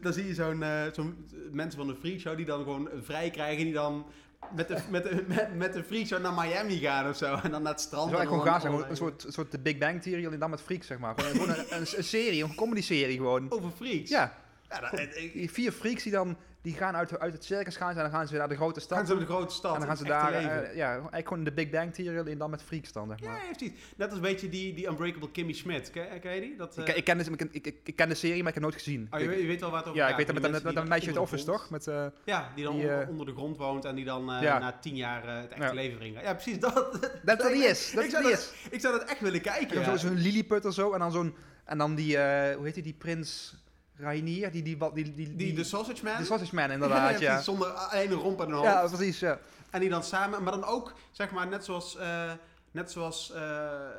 Dan, 0.00 0.12
zie 0.12 0.26
je 0.26 0.34
zo'n... 0.34 0.62
eh, 0.62 0.82
zo'n 0.92 1.26
mensen 1.52 1.78
van 1.78 1.86
de 1.88 1.96
freakshow 1.96 2.36
die 2.36 2.46
dan 2.46 2.62
gewoon 2.62 2.88
vrij 3.02 3.30
krijgen, 3.30 3.64
die 3.64 3.72
dan 3.72 4.06
met 4.54 4.68
de, 4.68 4.76
met, 4.90 5.02
de, 5.02 5.24
met, 5.28 5.54
met 5.56 5.72
de 5.72 5.84
freak 5.84 6.20
naar 6.22 6.32
Miami 6.32 6.78
gaan 6.78 7.08
of 7.08 7.16
zo. 7.16 7.34
En 7.42 7.50
dan 7.50 7.62
naar 7.62 7.72
het 7.72 7.80
strand. 7.80 8.12
Eigenlijk 8.12 8.30
gewoon 8.30 8.46
gaaf 8.52 8.60
zijn. 8.60 8.72
Gewoon 8.72 8.90
Een 8.90 8.96
soort, 8.96 9.24
een 9.24 9.32
soort 9.32 9.50
The 9.50 9.58
Big 9.58 9.78
Bang 9.78 10.02
Theory, 10.02 10.26
alleen 10.26 10.38
dan 10.38 10.50
met 10.50 10.60
freaks, 10.60 10.86
zeg 10.86 10.98
maar. 10.98 11.14
Gewoon, 11.18 11.32
gewoon 11.32 11.48
een, 11.48 11.74
een, 11.76 11.86
een 11.96 12.04
serie, 12.04 12.42
een 12.44 12.54
comedy-serie 12.54 13.16
gewoon. 13.16 13.46
Over 13.50 13.70
freaks? 13.70 14.10
Ja, 14.10 14.38
Ja, 14.68 14.80
dat, 14.90 14.98
ik- 14.98 15.50
vier 15.50 15.72
freaks 15.72 16.02
die 16.02 16.12
dan 16.12 16.36
die 16.62 16.74
gaan 16.74 16.96
uit, 16.96 17.18
uit 17.18 17.32
het 17.32 17.44
circus 17.44 17.76
gaan 17.76 17.92
ze 17.92 17.96
en 17.96 18.02
dan 18.02 18.12
gaan 18.12 18.26
ze 18.28 18.36
naar 18.36 18.48
de 18.48 18.54
grote 18.56 18.80
stad. 18.80 18.98
gaan 18.98 19.06
ze 19.06 19.12
naar 19.12 19.20
de 19.26 19.32
grote 19.32 19.54
stad. 19.54 19.72
en 19.72 19.78
dan 19.78 19.88
gaan 19.88 19.96
ze 19.96 20.02
het 20.02 20.12
daar, 20.12 20.32
eh, 20.32 20.76
ja, 20.76 20.90
eigenlijk 20.92 21.28
gewoon 21.28 21.44
de 21.44 21.52
Big 21.52 21.70
Bang 21.70 21.94
Theory, 21.94 22.18
alleen 22.18 22.38
dan 22.38 22.50
met 22.50 22.62
freaks 22.62 22.92
dan, 22.92 23.08
zeg 23.08 23.20
maar. 23.20 23.40
ja, 23.44 23.50
precies. 23.56 23.72
Net 23.96 24.06
als 24.08 24.16
een 24.16 24.22
beetje 24.22 24.48
die, 24.48 24.74
die 24.74 24.86
Unbreakable 24.86 25.30
Kimmy 25.30 25.52
Schmidt. 25.52 25.90
Ken, 25.90 26.20
ken 26.20 26.34
je 26.34 26.40
die? 26.40 26.56
Dat, 26.56 26.78
Ik, 26.78 26.88
eh, 26.88 26.96
ik, 26.96 27.04
ken 27.04 27.18
de, 27.18 27.24
ik, 27.50 27.66
ik, 27.66 27.76
ik 27.84 27.96
ken 27.96 28.08
de 28.08 28.14
serie, 28.14 28.42
maar 28.42 28.52
ik 28.52 28.54
heb 28.54 28.62
het 28.64 28.72
nooit 28.72 28.74
gezien. 28.84 29.08
oh, 29.10 29.20
je, 29.20 29.28
weet- 29.28 29.40
je 29.40 29.46
weet 29.46 29.60
wel 29.60 29.70
waar 29.70 29.78
het 29.78 29.88
over 29.88 30.00
ja, 30.00 30.08
ik 30.08 30.16
weet 30.16 30.26
het 30.26 30.36
Die 30.42 30.50
met, 30.50 30.62
met, 30.62 30.74
meisje 30.74 30.90
uit 30.92 31.04
onder 31.18 31.22
Office, 31.22 31.44
toch? 31.44 31.70
Met, 31.70 31.86
eh 31.86 32.06
Ja, 32.24 32.52
die 32.54 32.64
dan 32.64 32.72
Die, 32.74 32.82
onder, 32.82 33.02
eh, 33.02 33.08
onder 33.08 33.26
de 33.26 33.32
grond 33.32 33.56
woont 33.56 33.84
en 33.84 33.94
die 33.94 34.04
dan 34.04 34.32
eh, 34.32 34.42
Ja. 34.42 34.58
na 34.58 34.72
tien 34.80 34.96
jaar 34.96 35.24
eh, 35.28 35.40
het 35.40 35.50
echte 35.50 35.64
Ja. 35.64 35.72
leven 35.72 36.00
ingaat. 36.00 36.22
Ja, 36.22 36.32
precies. 36.34 36.58
Dat, 36.58 36.74
dat 37.24 37.40
die 37.52 37.64
is, 37.64 37.92
dat 37.94 38.04
ik, 38.04 38.10
zou 38.10 38.24
is. 38.30 38.30
dat, 38.30 38.72
ik 38.72 38.80
zou 38.80 38.98
dat 38.98 39.08
echt 39.08 39.20
willen 39.20 39.40
kijken. 39.40 39.98
Zo'n 39.98 40.14
Lilliput 40.18 40.64
of 40.64 40.74
zo, 40.74 40.92
en 40.92 40.98
dan 40.98 41.12
zo'n, 41.12 41.34
en 41.64 41.78
dan 41.78 41.94
die, 41.94 42.16
eh, 42.18 42.56
hoe 42.56 42.64
heet 42.64 42.74
die, 42.74 42.82
die 42.82 42.94
prins 42.98 43.60
Rainier, 44.02 44.50
die, 44.50 44.62
die, 44.62 44.76
die, 44.76 44.92
die, 44.92 45.14
die, 45.14 45.36
die, 45.36 45.54
de 45.54 45.64
Sausage 45.64 46.04
Man? 46.04 46.16
de 46.16 46.24
Sausage 46.24 46.54
Man 46.54 46.70
inderdaad, 46.70 47.20
ja. 47.28 47.40
Zonder 47.40 47.72
een 47.90 48.12
romp 48.12 48.40
en 48.40 48.46
een 48.46 48.52
hoofd. 48.52 48.66
Ja, 48.66 48.86
precies, 48.86 49.18
ja. 49.18 49.38
En 49.70 49.80
die 49.80 49.88
dan 49.88 50.02
samen, 50.02 50.42
maar 50.42 50.52
dan 50.52 50.64
ook, 50.64 50.94
zeg 51.10 51.30
maar, 51.30 51.46
net 51.46 51.64
zoals, 51.64 51.96
eh, 51.96 52.30
net 52.70 52.90
zoals, 52.90 53.32
eh, 53.32 53.42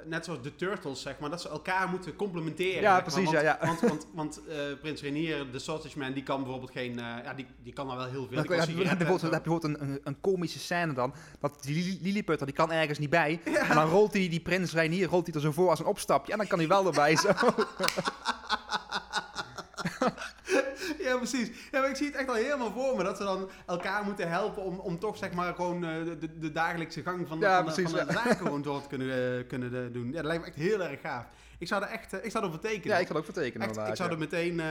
net 0.05 0.25
zoals 0.25 0.41
de 0.41 0.55
Turtles, 0.55 1.01
zeg 1.01 1.19
maar, 1.19 1.29
dat 1.29 1.41
ze 1.41 1.49
elkaar 1.49 1.87
moeten 1.87 2.15
complementeren. 2.15 2.81
Ja, 2.81 2.91
maar. 2.91 3.01
precies, 3.01 3.23
want, 3.23 3.37
ja, 3.37 3.41
ja. 3.41 3.57
Want, 3.65 3.79
want, 3.79 4.07
want 4.13 4.41
eh, 4.47 4.55
Prins 4.81 5.01
Renier, 5.01 5.51
de 5.51 5.59
Sausage 5.59 5.99
Man, 5.99 6.13
die 6.13 6.23
kan 6.23 6.41
bijvoorbeeld 6.41 6.71
geen, 6.71 6.95
ja, 6.95 7.33
die, 7.33 7.45
die 7.63 7.73
kan 7.73 7.87
dan 7.87 7.97
wel 7.97 8.05
heel 8.05 8.27
veel. 8.27 8.35
Dan 8.35 8.37
heb 8.37 8.47
je, 8.47 8.53
heb 8.53 8.65
je 8.65 8.71
sigaretten 8.71 8.97
bijvoorbeeld, 8.97 9.33
heb 9.33 9.43
je 9.43 9.49
bijvoorbeeld 9.49 9.81
een, 9.81 9.89
een, 9.89 10.01
een 10.03 10.21
komische 10.21 10.59
scène 10.59 10.93
dan, 10.93 11.13
dat 11.39 11.63
die 11.63 11.99
Lilliputter, 12.01 12.45
die 12.45 12.55
kan 12.55 12.71
ergens 12.71 12.99
niet 12.99 13.09
bij, 13.09 13.41
en 13.43 13.75
dan 13.75 13.89
rolt 13.89 14.11
die, 14.11 14.29
die 14.29 14.41
prins 14.41 14.73
Reinier, 14.73 15.07
rolt 15.07 15.25
hij 15.25 15.35
er 15.35 15.41
zo 15.41 15.51
voor 15.51 15.69
als 15.69 15.79
een 15.79 15.85
opstapje, 15.85 16.31
en 16.31 16.37
dan 16.37 16.47
kan 16.47 16.59
hij 16.59 16.67
wel 16.67 16.85
erbij, 16.85 17.15
zo. 17.15 17.29
Ja, 20.99 21.17
precies. 21.17 21.47
Ja, 21.71 21.79
maar 21.79 21.89
ik 21.89 21.95
zie 21.95 22.05
het 22.05 22.15
echt 22.15 22.29
al 22.29 22.35
helemaal 22.35 22.71
voor 22.71 22.97
me, 22.97 23.03
dat 23.03 23.17
ze 23.17 23.23
dan 23.23 23.49
elkaar 23.65 24.03
moeten 24.03 24.29
helpen 24.29 24.63
om, 24.63 24.79
om 24.79 24.99
toch, 24.99 25.17
zeg 25.17 25.31
maar, 25.31 25.55
gewoon 25.55 25.83
eh, 25.83 26.03
de, 26.19 26.37
de, 26.39 26.51
dagelijkse 26.51 27.01
gang 27.01 27.27
van 27.27 27.39
de, 27.39 27.45
Ja, 27.45 27.55
van 27.55 27.73
precies, 27.73 27.91
van 27.91 28.07
de 28.07 28.13
ja. 28.13 28.23
zaken 28.23 28.37
gewoon 28.45 28.61
door 28.61 28.81
te 28.81 28.87
kunnen, 28.87 29.37
eh, 29.39 29.47
kunnen 29.47 29.85
eh, 29.85 29.93
doen. 29.93 30.07
Ja, 30.07 30.13
dat 30.13 30.25
lijkt 30.25 30.41
me 30.41 30.47
echt 30.47 30.57
heel 30.57 30.83
erg 30.83 31.01
gaaf. 31.01 31.25
Ik 31.57 31.67
zou 31.67 31.83
er 31.83 31.89
echt, 31.89 32.13
ik 32.25 32.31
zou 32.31 32.43
ervoor 32.43 32.59
tekenen. 32.59 32.95
Ja, 32.95 33.01
ik 33.01 33.07
kan 33.07 33.17
ook 33.17 33.25
vertekenen 33.25 33.69
Echt, 33.69 33.87
ik 33.87 33.95
zou 33.95 34.11
er 34.11 34.17
meteen. 34.17 34.61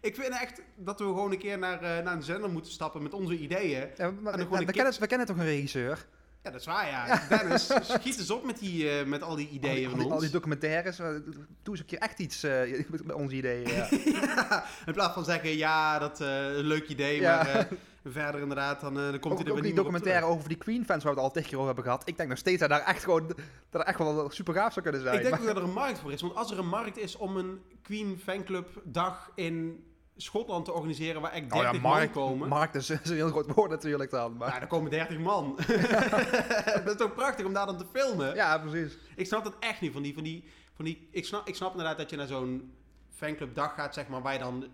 ik 0.00 0.14
vind 0.14 0.28
echt 0.28 0.62
dat 0.76 0.98
we 0.98 1.04
gewoon 1.04 1.32
een 1.32 1.38
keer 1.38 1.58
naar, 1.58 1.82
eh, 1.82 2.04
naar 2.04 2.14
een 2.14 2.22
zender 2.22 2.50
moeten 2.50 2.72
stappen 2.72 3.02
met 3.02 3.12
onze 3.12 3.38
ideeën. 3.38 3.88
Ja, 3.96 4.10
maar, 4.10 4.34
en 4.34 4.48
we 4.48 4.72
kennen, 4.72 5.00
we 5.00 5.06
kennen 5.06 5.26
toch 5.26 5.36
een 5.36 5.44
regisseur? 5.44 6.06
Ja, 6.44 6.50
dat 6.50 6.60
is 6.60 6.66
waar, 6.66 6.86
ja. 6.88 7.20
Dennis, 7.28 7.66
schiet 7.82 8.18
eens 8.18 8.30
op 8.30 8.44
met, 8.44 8.58
die, 8.58 8.90
eh, 8.90 9.06
met 9.06 9.22
al 9.22 9.36
die 9.36 9.46
Al 9.48 9.54
ideeën 9.54 9.74
die, 9.76 9.84
al 9.84 9.90
van 9.90 9.98
die, 9.98 10.08
al 10.08 10.12
ons. 10.14 10.22
die 10.22 10.32
documentaires, 10.32 10.98
eh, 10.98 11.06
doe 11.06 11.44
eens 11.64 11.78
een 11.78 11.84
keer 11.86 11.98
echt 11.98 12.18
iets 12.18 12.42
eh, 12.42 12.84
met, 12.88 13.12
onze 13.12 13.34
ideeën. 13.36 13.68
Ja. 13.68 13.88
Ja, 14.50 14.64
in 14.86 14.92
plaats 14.92 15.14
van 15.14 15.24
zeggen, 15.24 15.56
ja, 15.56 15.98
dat 15.98 16.20
is 16.20 16.26
een 16.26 16.64
leuk 16.64 16.88
idee, 16.88 17.20
Ja. 17.20 17.36
maar 17.42 17.54
eh, 17.56 17.64
verder 18.04 18.40
inderdaad, 18.40 18.80
dan, 18.80 18.98
eh, 18.98 19.10
dan 19.10 19.18
komt 19.18 19.32
ook 19.32 19.38
hij 19.38 19.46
er 19.46 19.52
ook 19.52 19.54
weer 19.54 19.62
die 19.62 19.70
niet 19.70 19.80
op 19.80 19.84
documentaire 19.84 20.26
over 20.26 20.48
die 20.48 20.58
Queen-fans 20.58 21.04
waar 21.04 21.14
we 21.14 21.18
het 21.20 21.28
al 21.28 21.32
tegen 21.34 21.48
keer 21.48 21.58
over 21.58 21.66
hebben 21.74 21.84
gehad. 21.92 22.08
Ik 22.08 22.16
denk 22.16 22.28
nog 22.28 22.38
steeds 22.38 22.60
dat 22.60 22.68
daar 22.68 22.84
echt 22.84 23.04
gewoon, 23.04 23.26
dat 23.70 23.80
er 23.80 23.86
echt 23.86 23.98
wel 23.98 24.30
super 24.30 24.54
gaaf 24.54 24.72
zou 24.72 24.84
kunnen 24.84 25.02
zijn. 25.02 25.14
Ik 25.14 25.20
denk 25.20 25.30
maar- 25.32 25.40
ook 25.40 25.46
dat 25.46 25.56
er 25.56 25.62
een 25.68 25.74
markt 25.74 25.98
voor 25.98 26.12
is. 26.12 26.20
Want 26.20 26.34
als 26.34 26.50
er 26.50 26.58
een 26.58 26.68
markt 26.68 26.98
is 26.98 27.16
om 27.16 27.36
een 27.36 27.60
Queen 27.82 28.20
fanclub 28.24 28.68
dag 28.84 29.30
in 29.34 29.84
Schotland 30.16 30.64
te 30.64 30.72
organiseren 30.72 31.20
waar 31.20 31.32
echt 31.32 31.50
30 31.50 31.68
Oh 31.68 31.74
ja, 31.74 31.80
man 31.80 32.10
komen. 32.10 32.48
markt 32.48 32.74
is, 32.74 32.90
is 32.90 33.08
een 33.08 33.14
heel 33.16 33.28
groot 33.28 33.54
woord 33.54 33.70
natuurlijk 33.70 34.10
dan. 34.10 34.36
Maar, 34.36 34.48
Nou, 34.48 34.60
er 34.60 34.66
komen 34.66 34.90
30 34.90 35.18
man. 35.18 35.56
dat 36.84 36.86
is 36.90 36.96
toch 36.96 37.14
prachtig 37.14 37.46
om 37.46 37.52
daar 37.52 37.66
dan 37.66 37.78
te 37.78 37.86
filmen? 37.92 38.34
ja, 38.34 38.58
precies. 38.58 38.98
Ik 39.16 39.26
snap 39.26 39.44
dat 39.44 39.56
echt 39.60 39.80
niet. 39.80 39.92
Van 39.92 40.02
die, 40.02 40.14
van 40.14 40.22
die, 40.22 40.44
van 40.74 40.84
die, 40.84 41.08
ik, 41.10 41.24
snap, 41.24 41.48
ik 41.48 41.54
snap 41.54 41.70
inderdaad 41.70 41.98
dat 41.98 42.10
je 42.10 42.16
naar 42.16 42.26
zo'n 42.26 42.72
fanclubdag 43.14 43.74
gaat, 43.74 43.94
zeg 43.94 44.08
maar, 44.08 44.22
waar 44.22 44.32
je 44.32 44.38
dan 44.38 44.66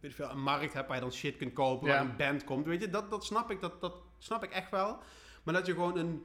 weet 0.00 0.14
veel, 0.14 0.30
een 0.30 0.42
markt 0.42 0.72
hebt 0.72 0.86
waar 0.86 0.96
je 0.96 1.02
dan 1.02 1.12
shit 1.12 1.36
kunt 1.36 1.52
kopen, 1.52 1.88
Ja. 1.88 1.92
waar 1.94 2.02
een 2.04 2.16
band 2.16 2.44
komt. 2.44 2.66
Weet 2.66 2.80
je, 2.80 2.88
dat, 2.90 3.10
dat 3.10 3.24
snap 3.24 3.50
ik, 3.50 3.60
dat, 3.60 3.80
dat 3.80 3.94
snap 4.18 4.44
ik 4.44 4.50
echt 4.50 4.70
wel. 4.70 4.98
Maar 5.42 5.54
dat 5.54 5.66
je 5.66 5.72
gewoon 5.72 5.96
een 5.98 6.24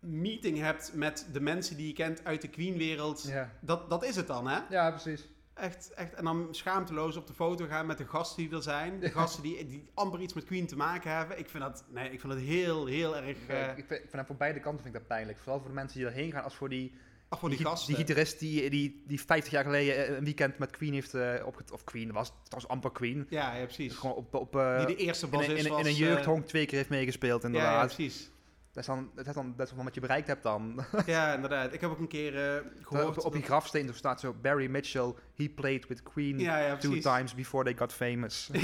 meeting 0.00 0.58
hebt 0.58 0.92
met 0.94 1.28
de 1.32 1.40
mensen 1.40 1.76
die 1.76 1.86
je 1.86 1.92
kent 1.92 2.24
uit 2.24 2.40
de 2.42 2.48
Queen-wereld, 2.48 3.22
Ja, 3.28 3.52
dat, 3.60 3.90
dat 3.90 4.04
is 4.04 4.16
het 4.16 4.26
dan, 4.26 4.46
hè? 4.48 4.58
ja 4.70 4.90
precies. 4.90 5.28
Echt, 5.54 5.92
echt. 5.94 6.14
En 6.14 6.24
dan 6.24 6.48
schaamteloos 6.50 7.16
op 7.16 7.26
de 7.26 7.32
foto 7.34 7.66
gaan 7.66 7.86
met 7.86 7.98
de 7.98 8.06
gasten 8.06 8.42
die 8.42 8.56
er 8.56 8.62
zijn. 8.62 9.00
De 9.00 9.10
gasten 9.18 9.42
die, 9.42 9.66
die 9.66 9.84
amper 9.94 10.20
iets 10.20 10.32
met 10.32 10.44
Queen 10.44 10.66
te 10.66 10.76
maken 10.76 11.16
hebben. 11.16 11.38
Ik 11.38 11.48
vind 11.48 11.62
dat, 11.62 11.84
nee, 11.88 12.10
ik 12.12 12.20
vind 12.20 12.32
dat 12.32 12.42
heel, 12.42 12.86
heel 12.86 13.16
erg... 13.16 13.26
Eh 13.46 13.68
ik, 13.68 13.74
vind, 13.74 13.90
ik 13.90 13.98
vind 14.00 14.12
dat 14.12 14.26
voor 14.26 14.36
beide 14.36 14.60
kanten 14.60 14.82
vind 14.82 14.94
ik 14.94 15.00
dat 15.00 15.08
pijnlijk. 15.08 15.38
Vooral 15.38 15.58
voor 15.60 15.68
de 15.68 15.74
mensen 15.74 15.98
die 15.98 16.06
erheen 16.08 16.32
gaan 16.32 16.44
als 16.44 16.54
voor 16.54 16.68
die, 16.68 16.92
ach, 17.28 17.38
voor 17.38 17.48
die, 17.48 17.58
die, 17.58 17.66
gasten. 17.66 17.94
die 17.94 17.96
gitarist 18.04 18.38
die, 18.38 18.70
die, 18.70 19.02
die 19.06 19.20
50 19.24 19.52
jaar 19.52 19.64
geleden 19.64 19.96
eh, 20.06 20.16
een 20.16 20.24
weekend 20.24 20.58
met 20.58 20.70
Queen 20.70 20.92
heeft 20.92 21.14
uh, 21.14 21.34
opget... 21.46 21.70
Of 21.72 21.84
Queen, 21.84 22.12
was 22.12 22.28
het 22.44 22.52
was 22.54 22.68
amper 22.68 22.92
Queen. 22.92 23.26
ja, 23.30 23.54
ja, 23.54 23.64
precies. 23.64 23.94
Gewoon 23.94 24.16
op, 24.16 24.34
op, 24.34 24.56
eh, 24.56 24.76
die 24.86 24.96
de 24.96 25.02
eerste 25.02 25.24
in, 25.24 25.30
bassist 25.30 25.58
in, 25.58 25.64
een- 25.64 25.70
was. 25.70 25.80
in 25.80 25.86
een 25.86 25.92
eh, 25.92 25.98
jeugdhonk 25.98 26.46
twee 26.46 26.66
keer 26.66 26.76
heeft 26.76 26.90
meegespeeld 26.90 27.42
ja, 27.42 27.48
ja, 27.48 27.54
inderdaad. 27.54 27.94
precies. 27.94 28.30
Dat, 28.72 28.82
is 28.82 28.86
dan, 28.86 29.10
dat, 29.14 29.26
is 29.26 29.34
dan, 29.34 29.54
dat 29.56 29.66
is 29.66 29.72
wat 29.76 29.94
je 29.94 30.00
bereikt 30.00 30.26
hebt 30.26 30.42
dan. 30.42 30.84
Ja, 31.06 31.34
inderdaad. 31.34 31.72
Ik 31.72 31.80
heb 31.80 31.90
ook 31.90 31.98
een 31.98 32.08
keer 32.08 32.54
eh, 32.56 32.62
gehoord... 32.82 33.18
op, 33.18 33.24
op 33.24 33.32
die 33.32 33.42
grafsteen 33.42 33.88
er 33.88 33.94
staat 33.94 34.20
zo... 34.20 34.32
Barry 34.42 34.66
Mitchell, 34.70 35.14
he 35.36 35.48
played 35.48 35.86
with 35.86 36.02
Queen 36.02 36.38
ja, 36.38 36.58
ja, 36.58 36.76
two 36.76 36.98
times 36.98 37.34
before 37.34 37.64
they 37.64 37.74
got 37.76 37.92
famous. 37.92 38.48
ja, 38.52 38.60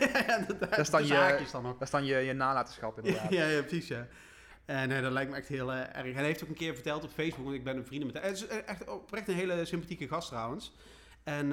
ja, 0.00 0.38
inderdaad. 0.38 0.70
Dat 0.70 0.78
is 0.78 0.90
dan 0.90 1.00
De 1.00 1.06
je- 1.06 1.12
zaakjes 1.14 1.50
dan 1.50 1.66
ook. 1.66 1.72
dat 1.72 1.82
is 1.82 1.90
dan 1.90 2.04
je, 2.04 2.16
je 2.16 2.32
nalatenschap 2.32 2.96
inderdaad. 2.98 3.32
Ja, 3.32 3.44
ja, 3.46 3.60
precies, 3.62 3.88
ja. 3.88 4.06
En 4.64 4.90
eh, 4.90 5.02
dat 5.02 5.12
lijkt 5.12 5.30
me 5.30 5.36
echt 5.36 5.48
heel 5.48 5.72
eh, 5.72 5.78
erg. 5.80 6.06
En 6.06 6.14
hij 6.14 6.24
heeft 6.24 6.42
ook 6.42 6.48
een 6.48 6.54
keer 6.54 6.74
verteld 6.74 7.04
op 7.04 7.10
Facebook, 7.10 7.44
want 7.44 7.56
ik 7.56 7.64
ben 7.64 7.76
een 7.76 7.86
vrienden 7.86 8.06
met 8.12 8.22
hem. 8.22 8.32
Het 8.32 8.36
is 8.42 8.46
echt 8.46 8.88
oprecht 8.88 9.28
een 9.28 9.34
hele 9.34 9.64
sympathieke 9.64 10.08
gast 10.08 10.28
trouwens. 10.28 10.74
En 11.24 11.50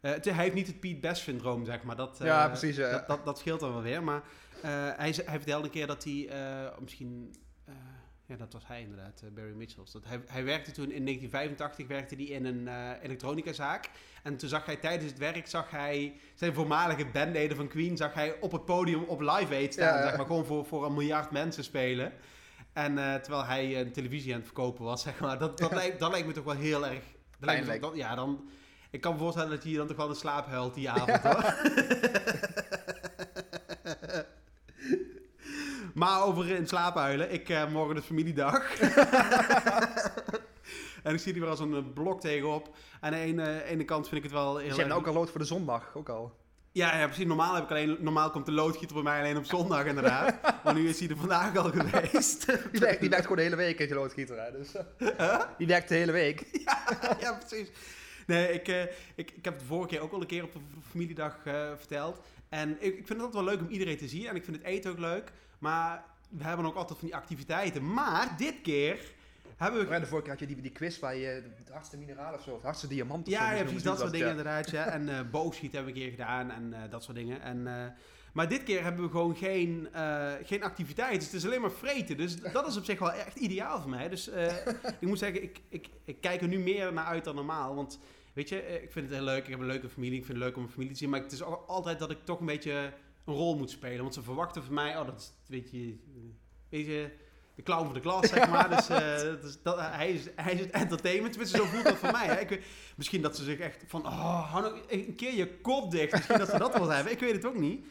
het- 0.00 0.24
hij 0.24 0.34
heeft 0.34 0.54
niet 0.54 0.66
het 0.66 0.80
Pete 0.80 1.00
Best 1.00 1.22
syndroom, 1.22 1.64
zeg 1.64 1.82
maar. 1.82 1.96
Dat, 1.96 2.20
eh, 2.20 2.26
Ja, 2.26 2.48
precies. 2.48 2.76
Dat, 2.76 3.08
dat, 3.08 3.24
dat 3.24 3.38
scheelt 3.38 3.60
dan 3.60 3.72
wel 3.72 3.82
weer. 3.82 4.02
Maar 4.02 4.22
hij, 4.70 5.12
ze- 5.12 5.22
hij 5.26 5.36
vertelde 5.36 5.64
een 5.64 5.70
keer 5.72 5.86
dat 5.86 6.04
hij 6.04 6.28
eh, 6.28 6.78
misschien... 6.80 7.34
eh, 7.64 7.74
ja, 8.26 8.36
dat 8.36 8.52
was 8.52 8.66
hij 8.66 8.80
inderdaad, 8.80 9.20
eh, 9.24 9.30
Barry 9.34 9.52
Mitchell. 9.54 9.82
Dat 9.92 10.04
hij, 10.06 10.20
hij 10.26 10.44
werkte 10.44 10.70
toen 10.70 10.90
in 10.90 11.04
1985 11.04 11.86
werkte 11.86 12.14
hij 12.14 12.24
in 12.24 12.44
een 12.44 12.68
eh 12.68 12.90
elektronicazaak. 13.02 13.90
En 14.22 14.36
toen 14.36 14.48
zag 14.48 14.66
hij 14.66 14.76
tijdens 14.76 15.10
het 15.10 15.18
werk, 15.20 15.46
zag 15.46 15.70
hij 15.70 16.20
zijn 16.34 16.54
voormalige 16.54 17.06
bandleden 17.06 17.56
van 17.56 17.68
Queen, 17.68 17.96
zag 17.96 18.14
hij 18.14 18.36
op 18.40 18.52
het 18.52 18.64
podium 18.64 19.02
op 19.02 19.20
Live 19.20 19.54
Aid 19.54 19.72
staan. 19.72 19.86
Ja, 19.88 19.96
ja. 19.98 20.06
Zeg 20.08 20.16
maar, 20.16 20.26
gewoon 20.26 20.44
voor, 20.46 20.64
voor 20.66 20.84
een 20.86 20.94
miljard 20.94 21.30
mensen 21.30 21.64
spelen. 21.64 22.12
En 22.72 22.98
eh, 22.98 23.14
terwijl 23.14 23.44
hij 23.44 23.80
een 23.80 23.92
televisie 23.92 24.30
aan 24.32 24.38
het 24.38 24.46
verkopen 24.46 24.84
was, 24.84 25.02
zeg 25.08 25.20
maar. 25.20 25.38
Dat, 25.38 25.58
dat, 25.58 25.70
Ja. 25.70 25.76
lijkt, 25.76 25.98
dat 25.98 26.10
lijkt 26.10 26.26
me 26.26 26.32
toch 26.32 26.44
wel 26.44 26.54
heel 26.56 26.86
erg... 26.86 26.94
Dat 26.94 27.04
lijkt 27.04 27.40
me 27.40 27.46
Pijnlijk. 27.46 27.80
toch- 27.80 27.90
dat, 27.90 28.00
ja, 28.00 28.14
dan... 28.14 28.48
Ik 28.90 29.00
kan 29.00 29.12
me 29.12 29.18
voorstellen 29.18 29.50
dat 29.50 29.64
je 29.64 29.76
dan 29.76 29.86
toch 29.86 29.96
wel 29.96 30.08
in 30.08 30.14
slaap 30.14 30.46
huilt 30.46 30.74
die 30.74 30.90
avond, 30.90 31.20
hoor. 31.22 31.42
maar 36.04 36.22
over 36.22 36.50
in 36.50 36.66
slaap 36.66 36.94
huilen. 36.94 37.32
Ik, 37.32 37.48
eh, 37.48 37.70
morgen 37.70 37.96
is 37.96 38.04
familiedag. 38.04 38.80
en 41.02 41.14
ik 41.14 41.20
zie 41.20 41.34
er 41.34 41.40
weer 41.40 41.48
als 41.48 41.60
een 41.60 41.74
eh, 41.74 41.92
blok 41.94 42.20
tegenop. 42.20 42.76
Aan 43.00 43.12
de 43.12 43.18
ene, 43.18 43.64
ene 43.64 43.84
kant 43.84 44.08
vind 44.08 44.24
ik 44.24 44.30
het 44.30 44.40
wel 44.40 44.56
heel 44.56 44.68
Dus 44.68 44.76
je 44.76 44.82
hebt 44.82 44.94
ook 44.94 45.06
al 45.06 45.12
lood 45.12 45.30
voor 45.30 45.40
de 45.40 45.46
zondag, 45.46 45.92
ook 45.94 46.08
al. 46.08 46.36
ja, 46.72 46.98
ja, 46.98 47.06
precies. 47.06 47.26
Normaal, 47.26 47.54
heb 47.54 47.64
ik 47.64 47.70
alleen, 47.70 47.96
normaal 48.00 48.30
komt 48.30 48.46
de 48.46 48.52
loodgieter 48.52 48.94
bij 48.94 49.04
mij 49.04 49.20
alleen 49.20 49.36
op 49.36 49.44
zondag, 49.44 49.84
inderdaad. 49.84 50.34
maar 50.64 50.74
nu 50.74 50.88
is 50.88 50.98
hij 50.98 51.08
er 51.08 51.16
vandaag 51.16 51.56
al 51.56 51.70
geweest. 51.70 52.46
Die 52.72 52.80
werkt, 52.80 53.00
die 53.00 53.10
werkt 53.10 53.22
gewoon 53.22 53.36
de 53.36 53.42
hele 53.42 53.56
week 53.56 53.78
je 53.78 53.94
loodgieter. 53.94 54.42
Hè, 54.42 54.50
dus, 54.50 54.74
eh, 55.16 55.40
Die 55.58 55.66
werkt 55.66 55.88
de 55.88 55.94
hele 55.94 56.12
week. 56.12 56.46
ja, 57.20 57.38
precies. 57.46 57.68
Nee, 58.26 58.52
ik, 58.52 58.68
ik, 59.14 59.30
ik 59.30 59.44
heb 59.44 59.52
het 59.52 59.58
de 59.58 59.66
vorige 59.66 59.88
keer 59.88 60.00
ook 60.00 60.12
al 60.12 60.20
een 60.20 60.26
keer 60.26 60.42
op 60.42 60.52
de 60.52 60.60
familiedag 60.90 61.36
verteld. 61.76 62.20
En 62.48 62.70
ik, 62.70 62.98
ik 62.98 63.06
vind 63.06 63.08
het 63.08 63.20
altijd 63.20 63.44
wel 63.44 63.54
leuk 63.54 63.60
om 63.60 63.68
iedereen 63.68 63.96
te 63.96 64.08
zien. 64.08 64.26
En 64.26 64.36
ik 64.36 64.44
vind 64.44 64.56
het 64.56 64.66
eten 64.66 64.90
ook 64.90 64.98
leuk. 64.98 65.32
Maar 65.64 66.04
we 66.28 66.44
hebben 66.44 66.66
ook 66.66 66.74
altijd 66.74 66.98
van 66.98 67.08
die 67.08 67.16
activiteiten. 67.16 67.92
Maar 67.92 68.34
dit 68.36 68.54
keer 68.62 68.98
hebben 69.56 69.80
we... 69.80 69.92
Ja, 69.92 69.98
de 69.98 70.06
vorige 70.06 70.22
keer 70.22 70.38
had 70.38 70.48
je 70.48 70.54
die, 70.54 70.62
die 70.62 70.70
quiz 70.70 70.98
waar 70.98 71.16
je 71.16 71.42
het 71.56 71.70
hardste 71.70 71.96
mineraal 71.96 72.34
of 72.34 72.42
zo, 72.42 72.50
of 72.50 72.56
het 72.56 72.64
hardste 72.64 72.88
diamant 72.88 73.26
of 73.26 73.32
Ja, 73.32 73.48
precies. 73.48 73.82
Dat 73.82 73.98
soort 73.98 73.98
was, 73.98 74.10
dingen 74.10 74.26
ja. 74.26 74.30
inderdaad. 74.30 74.70
Ja. 74.70 74.84
En 74.86 75.08
eh 75.08 75.30
boogschieten 75.30 75.76
hebben 75.76 75.94
we 75.94 76.00
een 76.00 76.06
keer 76.06 76.16
gedaan 76.18 76.50
en 76.50 76.72
eh, 76.72 76.90
dat 76.90 77.02
soort 77.02 77.16
dingen. 77.16 77.42
En, 77.42 77.66
eh, 77.66 77.86
maar 78.32 78.48
dit 78.48 78.62
keer 78.62 78.82
hebben 78.82 79.04
we 79.04 79.10
gewoon 79.10 79.36
geen, 79.36 79.88
eh, 79.92 80.32
geen 80.42 80.62
activiteit. 80.62 81.14
Dus 81.14 81.24
het 81.24 81.34
is 81.34 81.44
alleen 81.44 81.60
maar 81.60 81.70
vreten. 81.70 82.16
Dus 82.16 82.40
dat 82.40 82.66
is 82.66 82.76
op 82.76 82.84
zich 82.84 82.98
wel 82.98 83.12
echt 83.12 83.36
ideaal 83.36 83.80
voor 83.80 83.90
mij. 83.90 84.08
Dus 84.08 84.28
ik 85.00 85.08
moet 85.08 85.18
zeggen, 85.18 85.42
ik, 85.42 85.60
ik, 85.68 85.88
ik 86.04 86.20
kijk 86.20 86.40
er 86.40 86.48
nu 86.48 86.58
meer 86.58 86.92
naar 86.92 87.04
uit 87.04 87.24
dan 87.24 87.34
normaal. 87.34 87.74
Want 87.74 87.98
weet 88.32 88.48
je, 88.48 88.82
ik 88.82 88.92
vind 88.92 89.06
het 89.06 89.14
heel 89.14 89.24
leuk. 89.24 89.44
Ik 89.44 89.50
heb 89.50 89.60
een 89.60 89.66
leuke 89.66 89.88
familie. 89.88 90.18
Ik 90.18 90.24
vind 90.24 90.38
het 90.38 90.46
leuk 90.46 90.56
om 90.56 90.62
een 90.62 90.68
familie 90.70 90.92
te 90.92 90.98
zien. 90.98 91.10
Maar 91.10 91.20
het 91.20 91.32
is 91.32 91.42
ook 91.42 91.64
altijd 91.66 91.98
dat 91.98 92.10
ik 92.10 92.24
toch 92.24 92.40
een 92.40 92.46
beetje 92.46 92.92
een 93.24 93.34
rol 93.34 93.56
moet 93.56 93.70
spelen. 93.70 94.02
Want 94.02 94.14
ze 94.14 94.22
verwachten 94.22 94.64
van 94.64 94.74
mij, 94.74 94.98
oh, 94.98 95.06
dat 95.06 95.20
is, 95.20 95.32
weet 95.46 95.70
je, 95.70 95.98
weet 96.68 96.86
je 96.86 97.22
de 97.54 97.62
clown 97.62 97.84
van 97.84 97.94
de 97.94 98.00
klas, 98.00 98.28
zeg 98.28 98.50
maar. 98.50 98.68
Dus 98.68 98.88
eh, 98.88 99.22
dat 99.40 99.44
is, 99.44 99.62
dat, 99.62 99.78
hij, 99.78 100.12
is, 100.12 100.28
hij 100.36 100.52
is 100.52 100.60
het 100.60 100.70
entertainment. 100.70 101.32
Tenminste, 101.32 101.58
zo 101.58 101.64
voelt 101.64 101.84
dat 101.84 101.96
voor 101.96 102.12
mij. 102.12 102.26
Hè. 102.26 102.40
Ik, 102.40 102.62
misschien 102.96 103.22
dat 103.22 103.36
ze 103.36 103.44
zich 103.44 103.58
echt 103.58 103.84
van, 103.86 104.06
oh, 104.06 104.50
hou 104.52 104.62
nou 104.62 104.80
een 104.88 105.14
keer 105.14 105.34
je 105.34 105.60
kop 105.60 105.90
dicht. 105.90 106.12
Misschien 106.12 106.38
dat 106.38 106.48
ze 106.48 106.58
dat 106.58 106.78
wel 106.78 106.88
hebben. 106.88 107.12
Ik 107.12 107.20
weet 107.20 107.32
het 107.32 107.46
ook 107.46 107.58
niet. 107.58 107.86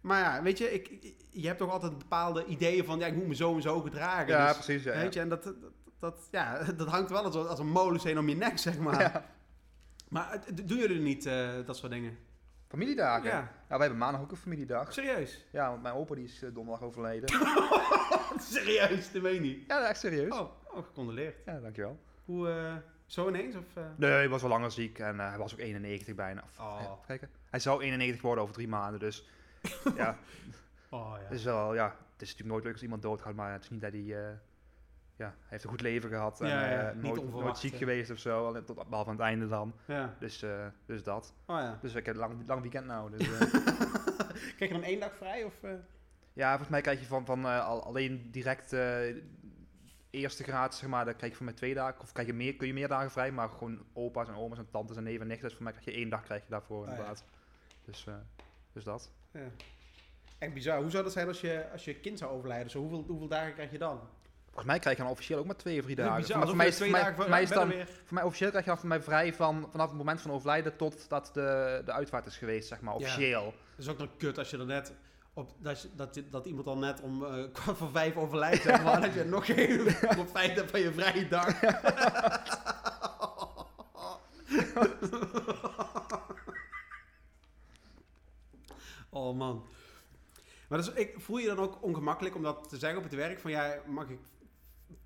Maar 0.00 0.20
ja, 0.20 0.42
weet 0.42 0.58
je, 0.58 0.72
ik, 0.72 1.14
je 1.30 1.46
hebt 1.46 1.58
toch 1.58 1.70
altijd 1.70 1.98
bepaalde 1.98 2.44
ideeën 2.44 2.84
van, 2.84 2.98
ja, 2.98 3.06
ik 3.06 3.14
moet 3.14 3.26
me 3.26 3.34
zo 3.34 3.54
en 3.54 3.62
zo 3.62 3.80
gedragen. 3.80 4.26
Ja, 4.26 4.46
dus, 4.46 4.56
precies. 4.64 4.82
Ja. 4.84 4.92
Weet 4.92 5.14
je, 5.14 5.20
en 5.20 5.28
dat, 5.28 5.42
dat, 5.42 5.54
dat, 5.98 6.28
ja, 6.30 6.62
dat 6.76 6.88
hangt 6.88 7.10
wel 7.10 7.24
als, 7.24 7.34
als 7.34 7.58
een 7.58 7.70
molensteen 7.70 8.18
om 8.18 8.28
je 8.28 8.36
nek, 8.36 8.58
zeg 8.58 8.78
maar. 8.78 9.30
Maar 10.08 10.44
doen 10.64 10.78
jullie 10.78 11.00
niet 11.00 11.26
eh, 11.26 11.48
dat 11.66 11.76
soort 11.76 11.92
dingen? 11.92 12.18
Familiedagen. 12.72 13.28
Ja. 13.30 13.36
Ja. 13.38 13.50
wij 13.68 13.78
hebben 13.78 13.98
maandag 13.98 14.20
ook 14.20 14.30
een 14.30 14.36
familiedag. 14.36 14.92
Serieus? 14.92 15.44
Ja, 15.50 15.68
want 15.70 15.82
mijn 15.82 15.94
opa 15.94 16.14
die 16.14 16.24
is 16.24 16.42
eh, 16.42 16.50
donderdag 16.54 16.82
overleden. 16.84 17.28
Serieus, 18.52 19.12
dat 19.12 19.22
weet 19.22 19.34
je 19.34 19.40
niet. 19.40 19.64
ja, 19.66 19.88
echt 19.88 20.00
serieus. 20.00 20.32
Oh, 20.32 20.50
oh 20.74 20.84
gecondoleerd. 20.84 21.36
Ja, 21.46 21.58
dankjewel. 21.60 21.98
Hoe, 22.24 22.48
eh, 22.50 22.74
zo 23.06 23.28
ineens? 23.28 23.56
Of, 23.56 23.64
eh? 23.76 23.82
Nee, 23.96 24.10
hij 24.10 24.28
was 24.28 24.40
wel 24.40 24.50
langer 24.50 24.70
ziek 24.70 24.98
en 24.98 25.18
hij 25.18 25.38
was 25.38 25.52
ook 25.52 25.58
91 25.58 26.14
bijna. 26.14 26.42
Of, 26.44 26.58
Oh. 26.58 26.92
kijken. 27.06 27.28
Hij 27.50 27.60
zou 27.60 27.82
91 27.82 28.22
worden 28.22 28.42
over 28.42 28.54
drie 28.54 28.68
maanden, 28.68 29.00
dus 29.00 29.28
ja, 29.96 30.18
Oh 30.90 31.14
ja. 31.18 31.22
het 31.24 31.32
is 31.38 31.44
wel, 31.44 31.74
ja, 31.74 31.84
het 31.84 32.22
is 32.22 32.28
natuurlijk 32.28 32.48
nooit 32.48 32.64
leuk 32.64 32.72
als 32.72 32.82
iemand 32.82 33.02
doodgaat, 33.02 33.34
maar 33.34 33.52
het 33.52 33.62
is 33.62 33.70
niet 33.70 33.80
dat 33.80 33.92
hij, 33.92 34.38
ja, 35.22 35.28
hij 35.28 35.48
heeft 35.48 35.64
een 35.64 35.70
goed 35.70 35.80
leven 35.80 36.08
gehad 36.10 36.40
en 36.40 36.48
Ja, 36.48 36.70
ja, 36.70 36.90
eh, 36.90 36.96
nooit, 36.96 37.30
nooit 37.30 37.58
ziek 37.58 37.74
geweest 37.74 38.10
of 38.10 38.18
zo, 38.18 38.46
alleen 38.46 38.64
tot 38.64 38.88
behalve 38.88 39.10
aan 39.10 39.16
het 39.16 39.24
einde 39.24 39.48
dan. 39.48 39.74
ja. 39.86 40.16
Dus, 40.18 40.42
eh, 40.42 40.66
dus 40.86 41.02
dat. 41.02 41.34
Oh 41.46 41.56
ja. 41.56 41.78
Dus 41.80 41.94
ik 41.94 42.06
heb 42.06 42.14
een 42.14 42.20
lang, 42.20 42.42
lang 42.46 42.60
weekend 42.60 42.86
nou. 42.86 43.10
Dus, 43.10 43.28
eh, 43.32 43.40
Krijg 44.56 44.70
je 44.70 44.72
dan 44.72 44.82
één 44.82 45.00
dag 45.00 45.16
vrij? 45.16 45.44
Of, 45.44 45.54
ja, 46.32 46.48
volgens 46.48 46.68
mij 46.68 46.80
krijg 46.80 47.00
je 47.00 47.06
van, 47.06 47.24
van 47.26 47.44
al, 47.44 47.84
alleen 47.84 48.28
direct 48.30 48.72
eerste 50.10 50.42
graad, 50.42 50.74
zeg 50.74 50.88
maar, 50.88 51.04
dan 51.04 51.16
krijg 51.16 51.30
je 51.32 51.36
van 51.36 51.46
mij 51.46 51.54
twee 51.54 51.74
dagen, 51.74 52.00
of 52.00 52.12
krijg 52.12 52.28
je 52.28 52.34
meer, 52.34 52.56
kun 52.56 52.66
je 52.66 52.72
meer 52.72 52.88
dagen 52.88 53.10
vrij, 53.10 53.32
maar 53.32 53.48
gewoon 53.48 53.84
opa's 53.92 54.28
en 54.28 54.34
oma's 54.34 54.58
en 54.58 54.70
tantes 54.70 54.96
en 54.96 55.02
neven 55.02 55.20
en 55.20 55.26
nichten, 55.26 55.46
dus 55.46 55.56
voor 55.56 55.64
mij 55.64 55.72
krijg 55.72 55.86
je 55.86 55.92
één 56.00 56.08
dag 56.08 56.22
krijg 56.22 56.42
je 56.42 56.50
daarvoor 56.50 56.82
Oh, 56.82 56.88
inderdaad. 56.88 57.24
Dus, 57.84 58.06
dus 58.72 58.84
dat. 58.84 59.10
Ja. 59.32 59.40
Echt 60.38 60.54
bizar. 60.54 60.80
Hoe 60.80 60.90
zou 60.90 61.04
dat 61.04 61.12
zijn 61.12 61.28
als 61.28 61.40
je, 61.40 61.66
als 61.72 61.84
je 61.84 61.94
kind 61.94 62.18
zou 62.18 62.32
overlijden? 62.32 62.70
Zo, 62.70 62.78
hoeveel, 62.78 63.04
hoeveel 63.06 63.28
dagen 63.28 63.54
krijg 63.54 63.70
je 63.70 63.78
dan? 63.78 64.00
Volgens 64.52 64.64
mij 64.72 64.78
krijg 64.78 64.96
je 64.96 65.02
dan 65.02 65.12
officieel 65.12 65.38
ook 65.38 65.46
maar 65.46 65.56
twee 65.56 65.78
of 65.78 65.84
drie 65.84 65.96
Dat 65.96 66.04
is 66.04 66.10
dagen. 66.10 66.22
bizar. 66.26 66.38
Maar 66.38 66.46
voor 66.48 66.56
mij, 66.56 66.66
is, 66.66 66.72
voor, 66.76 66.80
twee 66.86 66.90
mij, 66.92 67.00
dagen 67.00 67.16
voor, 67.16 67.28
mij 67.30 67.42
is 67.42 67.48
dan, 67.48 67.68
weer- 67.68 67.86
voor 68.04 68.14
mij 68.14 68.22
officieel 68.22 68.48
krijg 68.50 68.64
je 68.64 68.70
dan 68.70 68.80
voor 68.80 68.88
mij 68.88 69.02
vrij 69.02 69.34
van, 69.34 69.68
vanaf 69.70 69.88
het 69.88 69.96
moment 69.96 70.20
van 70.20 70.30
overlijden 70.30 70.76
tot 70.76 71.08
dat 71.08 71.30
de, 71.32 71.82
de 71.84 71.92
uitvaart 71.92 72.26
is 72.26 72.36
geweest, 72.36 72.68
zeg 72.68 72.80
maar, 72.80 72.94
Ja. 72.94 73.00
officieel. 73.00 73.44
Dat 73.44 73.54
is 73.84 73.88
ook 73.88 73.98
nog 73.98 74.08
kut 74.18 74.38
als 74.38 74.50
je 74.50 74.58
er 74.58 74.66
net... 74.66 74.92
Op, 75.34 75.50
dat, 75.58 75.82
je, 75.82 75.88
dat, 75.94 76.20
dat 76.30 76.46
iemand 76.46 76.66
al 76.66 76.78
net 76.78 77.00
om 77.00 77.18
kwart 77.52 77.76
voor 77.76 77.90
vijf 77.90 78.16
overlijdt, 78.16 78.62
zeg 78.62 78.82
maar. 78.82 79.00
dat 79.00 79.14
je 79.14 79.24
nog 79.24 79.46
geen 79.46 79.80
op 80.18 80.28
vijf 80.32 80.54
hebt 80.54 80.70
van 80.70 80.80
je 80.80 80.92
vrije 80.92 81.28
dag. 81.28 81.60
oh 89.10 89.36
man. 89.36 89.66
Maar 90.68 90.78
dus, 90.78 90.90
ik, 90.92 91.14
voel 91.18 91.38
je 91.38 91.46
dan 91.46 91.58
ook 91.58 91.82
ongemakkelijk 91.82 92.34
om 92.34 92.42
dat 92.42 92.68
te 92.68 92.76
zeggen 92.78 92.98
op 92.98 93.04
het 93.04 93.14
werk? 93.14 93.40
Van 93.40 93.50
ja, 93.50 93.74
mag 93.86 94.08
ik 94.08 94.18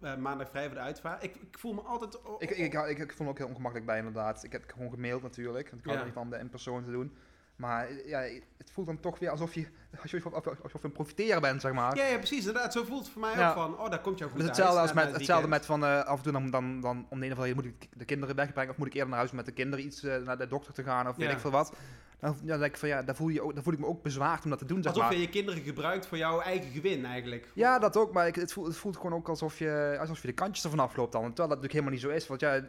eh, 0.01 0.16
maandag 0.16 0.51
vrij 0.51 0.66
voor 0.66 0.75
de 0.75 0.81
uitvaart? 0.81 1.22
Ik, 1.22 1.37
ik 1.37 1.59
voel 1.59 1.72
me 1.75 1.81
altijd... 1.81 2.18
Ik, 2.38 2.51
ik, 2.51 2.75
ik, 2.75 2.99
ik, 2.99 3.12
vond 3.12 3.18
het 3.18 3.29
ook 3.29 3.38
heel 3.38 3.46
ongemakkelijk 3.46 3.87
bij 3.87 3.99
inderdaad. 3.99 4.44
Ik 4.44 4.53
heb 4.53 4.64
gewoon 4.66 4.90
gemaild 4.90 5.22
natuurlijk, 5.22 5.70
want 5.70 5.81
ik 5.81 5.85
hou 5.87 5.96
Ja. 5.96 6.01
er 6.01 6.05
niet 6.05 6.14
van 6.14 6.31
de 6.31 6.38
in 6.38 6.49
persoon 6.49 6.85
te 6.85 6.90
doen. 6.90 7.16
Maar 7.57 7.88
eh, 7.88 8.09
ja, 8.09 8.20
het 8.57 8.70
voelt 8.70 8.87
dan 8.87 9.01
toch 9.01 9.18
weer 9.18 9.31
alsof 9.31 9.55
je, 9.55 9.66
alsof 10.02 10.22
je, 10.22 10.30
alsof 10.62 10.80
je 10.80 10.87
een 10.87 10.92
profiteren 10.92 11.40
bent, 11.40 11.61
zeg 11.61 11.72
maar. 11.72 11.96
Ja, 11.96 12.06
ja, 12.06 12.16
precies. 12.16 12.38
Inderdaad, 12.46 12.72
zo 12.72 12.85
voelt 12.85 13.02
het 13.02 13.12
voor 13.12 13.20
mij 13.20 13.35
Ja. 13.37 13.48
ook 13.48 13.54
van... 13.54 13.78
Oh, 13.78 13.90
daar 13.90 14.00
komt 14.00 14.18
jou 14.18 14.30
goed 14.30 14.40
Het 14.40 14.50
is 14.50 14.56
uit 14.56 14.68
hetzelfde, 14.68 14.80
als 14.80 14.92
met, 15.06 15.16
hetzelfde 15.16 15.48
met 15.48 15.66
van 15.66 15.85
eh, 15.85 16.04
af 16.04 16.16
en 16.16 16.22
toe 16.22 16.32
dan, 16.32 16.50
dan, 16.50 16.80
dan 16.80 17.06
om 17.11 17.20
de 17.20 17.26
een 17.26 17.32
of 17.32 17.38
andere 17.38 17.54
moet 17.54 17.64
ik 17.64 17.88
de 17.96 18.04
kinderen 18.04 18.37
wegbrengen 18.37 18.70
of 18.70 18.76
moet 18.76 18.87
ik 18.87 18.92
eerder 18.92 19.09
naar 19.09 19.18
huis 19.18 19.30
om 19.30 19.37
met 19.37 19.46
de 19.46 19.52
kinderen 19.52 19.85
iets 19.85 20.02
eh, 20.02 20.16
naar 20.16 20.38
de 20.38 20.46
dokter 20.46 20.72
te 20.72 20.82
gaan 20.82 21.09
of 21.09 21.16
weet 21.16 21.30
ik 21.30 21.38
veel 21.38 21.50
wat. 21.50 21.72
Dan, 22.20 22.37
dan 22.42 22.59
denk 22.59 22.72
ik 22.72 22.76
van 22.78 22.88
ja, 22.88 23.02
daar 23.02 23.16
voel, 23.16 23.28
je 23.28 23.42
ook, 23.42 23.54
daar 23.54 23.62
voel 23.62 23.72
ik 23.72 23.78
me 23.78 23.87
ook 23.87 24.02
bezwaard 24.02 24.44
om 24.44 24.50
dat 24.50 24.59
te 24.59 24.64
doen, 24.64 24.82
zeg 24.82 24.92
Alsof 24.92 25.04
maar. 25.09 25.14
je 25.14 25.20
je 25.20 25.28
kinderen 25.28 25.62
gebruikt 25.62 26.06
voor 26.06 26.18
jouw 26.18 26.40
eigen 26.40 26.70
gewin 26.70 27.04
eigenlijk. 27.04 27.48
Ja, 27.54 27.78
dat 27.78 27.96
ook, 27.96 28.12
maar 28.12 28.26
ik, 28.26 28.35
het, 28.35 28.52
voelt, 28.52 28.66
het 28.66 28.76
voelt 28.76 28.96
gewoon 28.96 29.14
ook 29.14 29.28
alsof 29.28 29.59
je, 29.59 29.96
alsof 30.00 30.20
je 30.20 30.26
de 30.26 30.32
kantjes 30.35 30.64
ervan 30.64 30.80
afloopt 30.80 31.12
dan. 31.12 31.22
Terwijl 31.26 31.48
dat 31.48 31.62
natuurlijk 31.62 31.72
helemaal 31.72 31.92
niet 31.92 32.02
zo 32.02 32.09
is, 32.09 32.26
want 32.26 32.40
ja... 32.40 32.61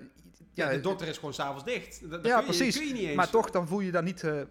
Ja, 0.53 0.69
de 0.69 0.79
dokter 0.79 1.07
is 1.07 1.15
gewoon 1.17 1.33
s'avonds 1.33 1.63
dicht. 1.63 2.01
Dat, 2.01 2.11
dat 2.11 2.25
Ja, 2.25 2.37
kun 2.37 2.51
je, 2.51 2.57
precies. 2.57 2.77
kun 2.77 2.87
je 2.87 2.93
niet 2.93 3.01
eens. 3.03 3.15
maar 3.15 3.29
toch, 3.29 3.49
dan 3.51 3.67
voel 3.67 3.79
je 3.79 3.91
daar 3.91 4.03
niet, 4.03 4.23
eh 4.23 4.41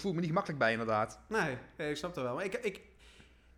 dat 0.00 0.10
ik 0.10 0.14
me 0.14 0.20
niet 0.20 0.28
gemakkelijk 0.28 0.60
bij 0.60 0.72
inderdaad. 0.72 1.20
Nee, 1.28 1.58
nee, 1.76 1.90
ik 1.90 1.96
snap 1.96 2.14
dat 2.14 2.24
wel. 2.24 2.34
Maar 2.34 2.44
ik, 2.44 2.54
ik, 2.54 2.80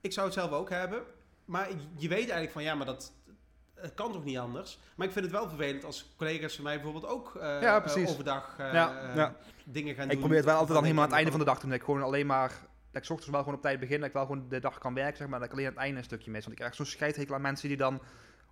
ik 0.00 0.12
zou 0.12 0.26
het 0.26 0.34
zelf 0.34 0.50
ook 0.50 0.70
hebben. 0.70 1.02
Maar 1.44 1.68
je 1.96 2.08
weet 2.08 2.18
eigenlijk 2.18 2.50
van, 2.50 2.62
ja, 2.62 2.74
maar 2.74 2.86
dat... 2.86 3.12
Het 3.74 3.94
kan 3.94 4.12
toch 4.12 4.24
niet 4.24 4.38
anders? 4.38 4.78
Maar 4.96 5.06
ik 5.06 5.12
vind 5.12 5.24
het 5.24 5.34
wel 5.34 5.48
vervelend 5.48 5.84
als 5.84 6.14
collega's 6.16 6.54
van 6.54 6.64
mij 6.64 6.74
bijvoorbeeld 6.74 7.12
ook 7.12 7.36
eh, 7.36 7.60
Ja, 7.60 7.84
eh, 7.84 8.08
overdag 8.08 8.58
eh, 8.58 8.72
Ja, 8.72 9.12
ja. 9.14 9.36
dingen 9.64 9.94
gaan 9.94 10.04
ik 10.04 10.10
doen. 10.10 10.18
probeer 10.18 10.36
het 10.36 10.46
wel 10.46 10.56
altijd 10.56 10.74
dan 10.74 10.82
helemaal 10.82 11.04
aan 11.04 11.10
het 11.10 11.18
ik 11.18 11.24
einde 11.24 11.30
van 11.30 11.40
de 11.40 11.46
dag 11.46 11.54
te 11.54 11.60
doen. 11.60 11.70
Dat 11.70 11.78
ik 11.78 11.84
gewoon 11.84 12.02
alleen 12.02 12.26
maar... 12.26 12.48
Dat 12.48 13.02
ik 13.02 13.04
's 13.04 13.10
ochtends 13.10 13.30
wel 13.30 13.40
gewoon 13.40 13.54
op 13.54 13.62
tijd 13.62 13.80
begin. 13.80 13.98
Dat 13.98 14.08
ik 14.08 14.14
wel 14.14 14.26
gewoon 14.26 14.48
de 14.48 14.60
dag 14.60 14.78
kan 14.78 14.94
werken, 14.94 15.16
zeg 15.16 15.28
maar. 15.28 15.38
Dat 15.38 15.48
ik 15.48 15.54
alleen 15.54 15.66
aan 15.66 15.72
het 15.72 15.80
einde 15.80 15.98
een 15.98 16.04
stukje 16.04 16.30
mis. 16.30 16.40
Want 16.40 16.52
ik 16.52 16.58
krijg 16.58 16.74
zo'n 16.74 16.86
scheidhekel 16.86 17.34
aan 17.34 17.40
mensen 17.40 17.68
die 17.68 17.76
dan 17.76 18.00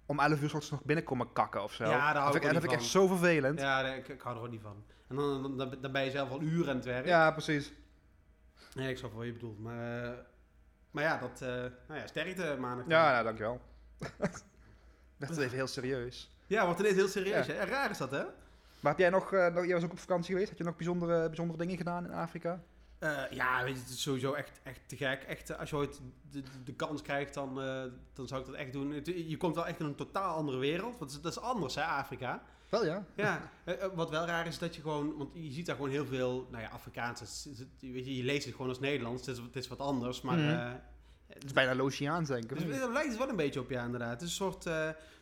om 0.06 0.20
11 0.20 0.38
uur 0.38 0.44
ochtends 0.44 0.70
nog 0.70 0.82
binnenkomen 0.84 1.32
kakken 1.32 1.62
of 1.62 1.72
zo. 1.72 1.84
Ja, 1.84 1.90
daar 1.90 2.00
hou 2.00 2.14
dat 2.14 2.34
ik 2.34 2.42
dat 2.42 2.52
niet 2.52 2.60
vind 2.60 2.72
ik 2.72 2.78
echt 2.78 2.88
zo 2.88 3.06
vervelend. 3.06 3.60
Ja, 3.60 3.82
nee, 3.82 3.98
ik, 3.98 4.08
ik 4.08 4.20
hou 4.20 4.36
er 4.36 4.42
ook 4.42 4.50
niet 4.50 4.62
van. 4.62 4.84
En 5.12 5.18
dan, 5.18 5.42
dan, 5.42 5.56
dan, 5.56 5.80
dan 5.80 5.92
ben 5.92 6.04
je 6.04 6.10
zelf 6.10 6.30
al 6.30 6.40
uren 6.40 6.68
aan 6.68 6.76
het 6.76 6.84
werk. 6.84 7.06
Ja, 7.06 7.30
precies. 7.30 7.72
Nee, 8.74 8.90
ik 8.90 8.98
snap 8.98 9.12
wat 9.12 9.24
je 9.24 9.32
bedoelt. 9.32 9.58
Maar, 9.58 10.04
eh, 10.04 10.18
maar 10.90 11.02
ja, 11.02 11.18
dat... 11.18 11.42
eh 11.42 11.48
nou 11.88 12.00
ja, 12.00 12.06
sterkte 12.06 12.56
maandag. 12.60 12.86
Ja, 12.88 13.10
nou, 13.12 13.24
dankjewel. 13.24 13.60
werd 15.18 15.30
het 15.30 15.38
even 15.38 15.56
heel 15.56 15.66
serieus. 15.66 16.30
Ja, 16.46 16.66
want 16.66 16.78
ineens 16.78 16.94
heel 16.94 17.08
serieus. 17.08 17.46
Ja. 17.46 17.52
Hè? 17.52 17.64
Raar 17.64 17.90
is 17.90 17.98
dat, 17.98 18.10
hè? 18.10 18.22
Maar 18.80 18.92
heb 18.92 18.98
jij 18.98 19.10
nog, 19.10 19.32
eh, 19.32 19.54
nog... 19.54 19.64
Jij 19.64 19.74
was 19.74 19.84
ook 19.84 19.92
op 19.92 19.98
vakantie 19.98 20.32
geweest. 20.32 20.48
Had 20.48 20.58
je 20.58 20.64
nog 20.64 20.76
bijzondere, 20.76 21.26
bijzondere 21.26 21.58
dingen 21.58 21.76
gedaan 21.76 22.04
in 22.04 22.12
Afrika? 22.12 22.62
Eh, 23.02 23.30
ja, 23.30 23.64
weet 23.64 23.74
je, 23.74 23.80
het 23.80 23.90
is 23.90 24.02
sowieso 24.02 24.32
echt, 24.32 24.60
echt 24.62 24.80
te 24.86 24.96
gek. 24.96 25.22
Echt, 25.22 25.50
eh, 25.50 25.58
als 25.58 25.70
je 25.70 25.76
ooit 25.76 26.00
de, 26.30 26.42
de, 26.64 26.74
kans 26.74 27.02
krijgt, 27.02 27.34
dan, 27.34 27.60
eh, 27.62 27.82
dan 28.12 28.28
zou 28.28 28.40
ik 28.40 28.46
dat 28.46 28.56
echt 28.56 28.72
doen. 28.72 29.02
Je 29.04 29.36
komt 29.36 29.54
wel 29.54 29.66
echt 29.66 29.80
in 29.80 29.86
een 29.86 29.94
totaal 29.94 30.36
andere 30.36 30.58
wereld. 30.58 30.98
Want 30.98 31.22
dat 31.22 31.32
is 31.32 31.40
anders, 31.40 31.74
hè, 31.74 31.82
Afrika. 31.82 32.42
Wel 32.72 32.84
ja. 32.84 33.04
Ja, 33.16 33.50
eh, 33.64 33.82
eh, 33.82 33.90
wat 33.94 34.10
wel 34.10 34.24
raar 34.26 34.46
is, 34.46 34.58
dat 34.58 34.74
je 34.74 34.80
gewoon... 34.80 35.16
Want 35.16 35.30
je 35.34 35.52
ziet 35.52 35.66
daar 35.66 35.76
gewoon 35.76 35.90
heel 35.90 36.06
veel, 36.06 36.48
nou 36.50 36.62
ja, 36.62 36.68
Afrikaans. 36.68 37.44
Weet 37.80 38.04
je, 38.06 38.16
je 38.16 38.24
leest 38.24 38.44
het 38.44 38.54
gewoon 38.54 38.68
als 38.68 38.80
Nederlands. 38.80 39.26
Het 39.26 39.36
is, 39.36 39.42
het 39.44 39.56
is 39.56 39.68
wat 39.68 39.78
anders, 39.78 40.20
maar... 40.20 40.38
Mhm. 40.38 40.48
eh, 40.48 40.72
Het 41.26 41.44
is 41.44 41.52
bijna 41.52 41.74
Lotiaans, 41.74 42.28
denk 42.28 42.50
ik. 42.50 42.58
dus, 42.66 42.78
daar 42.78 42.92
lijkt 42.92 43.08
het 43.08 43.18
wel 43.18 43.28
een 43.28 43.36
beetje 43.36 43.60
op, 43.60 43.70
ja, 43.70 43.84
inderdaad. 43.84 44.10
Het 44.10 44.20
is 44.22 44.28
een 44.28 44.34
soort, 44.52 44.62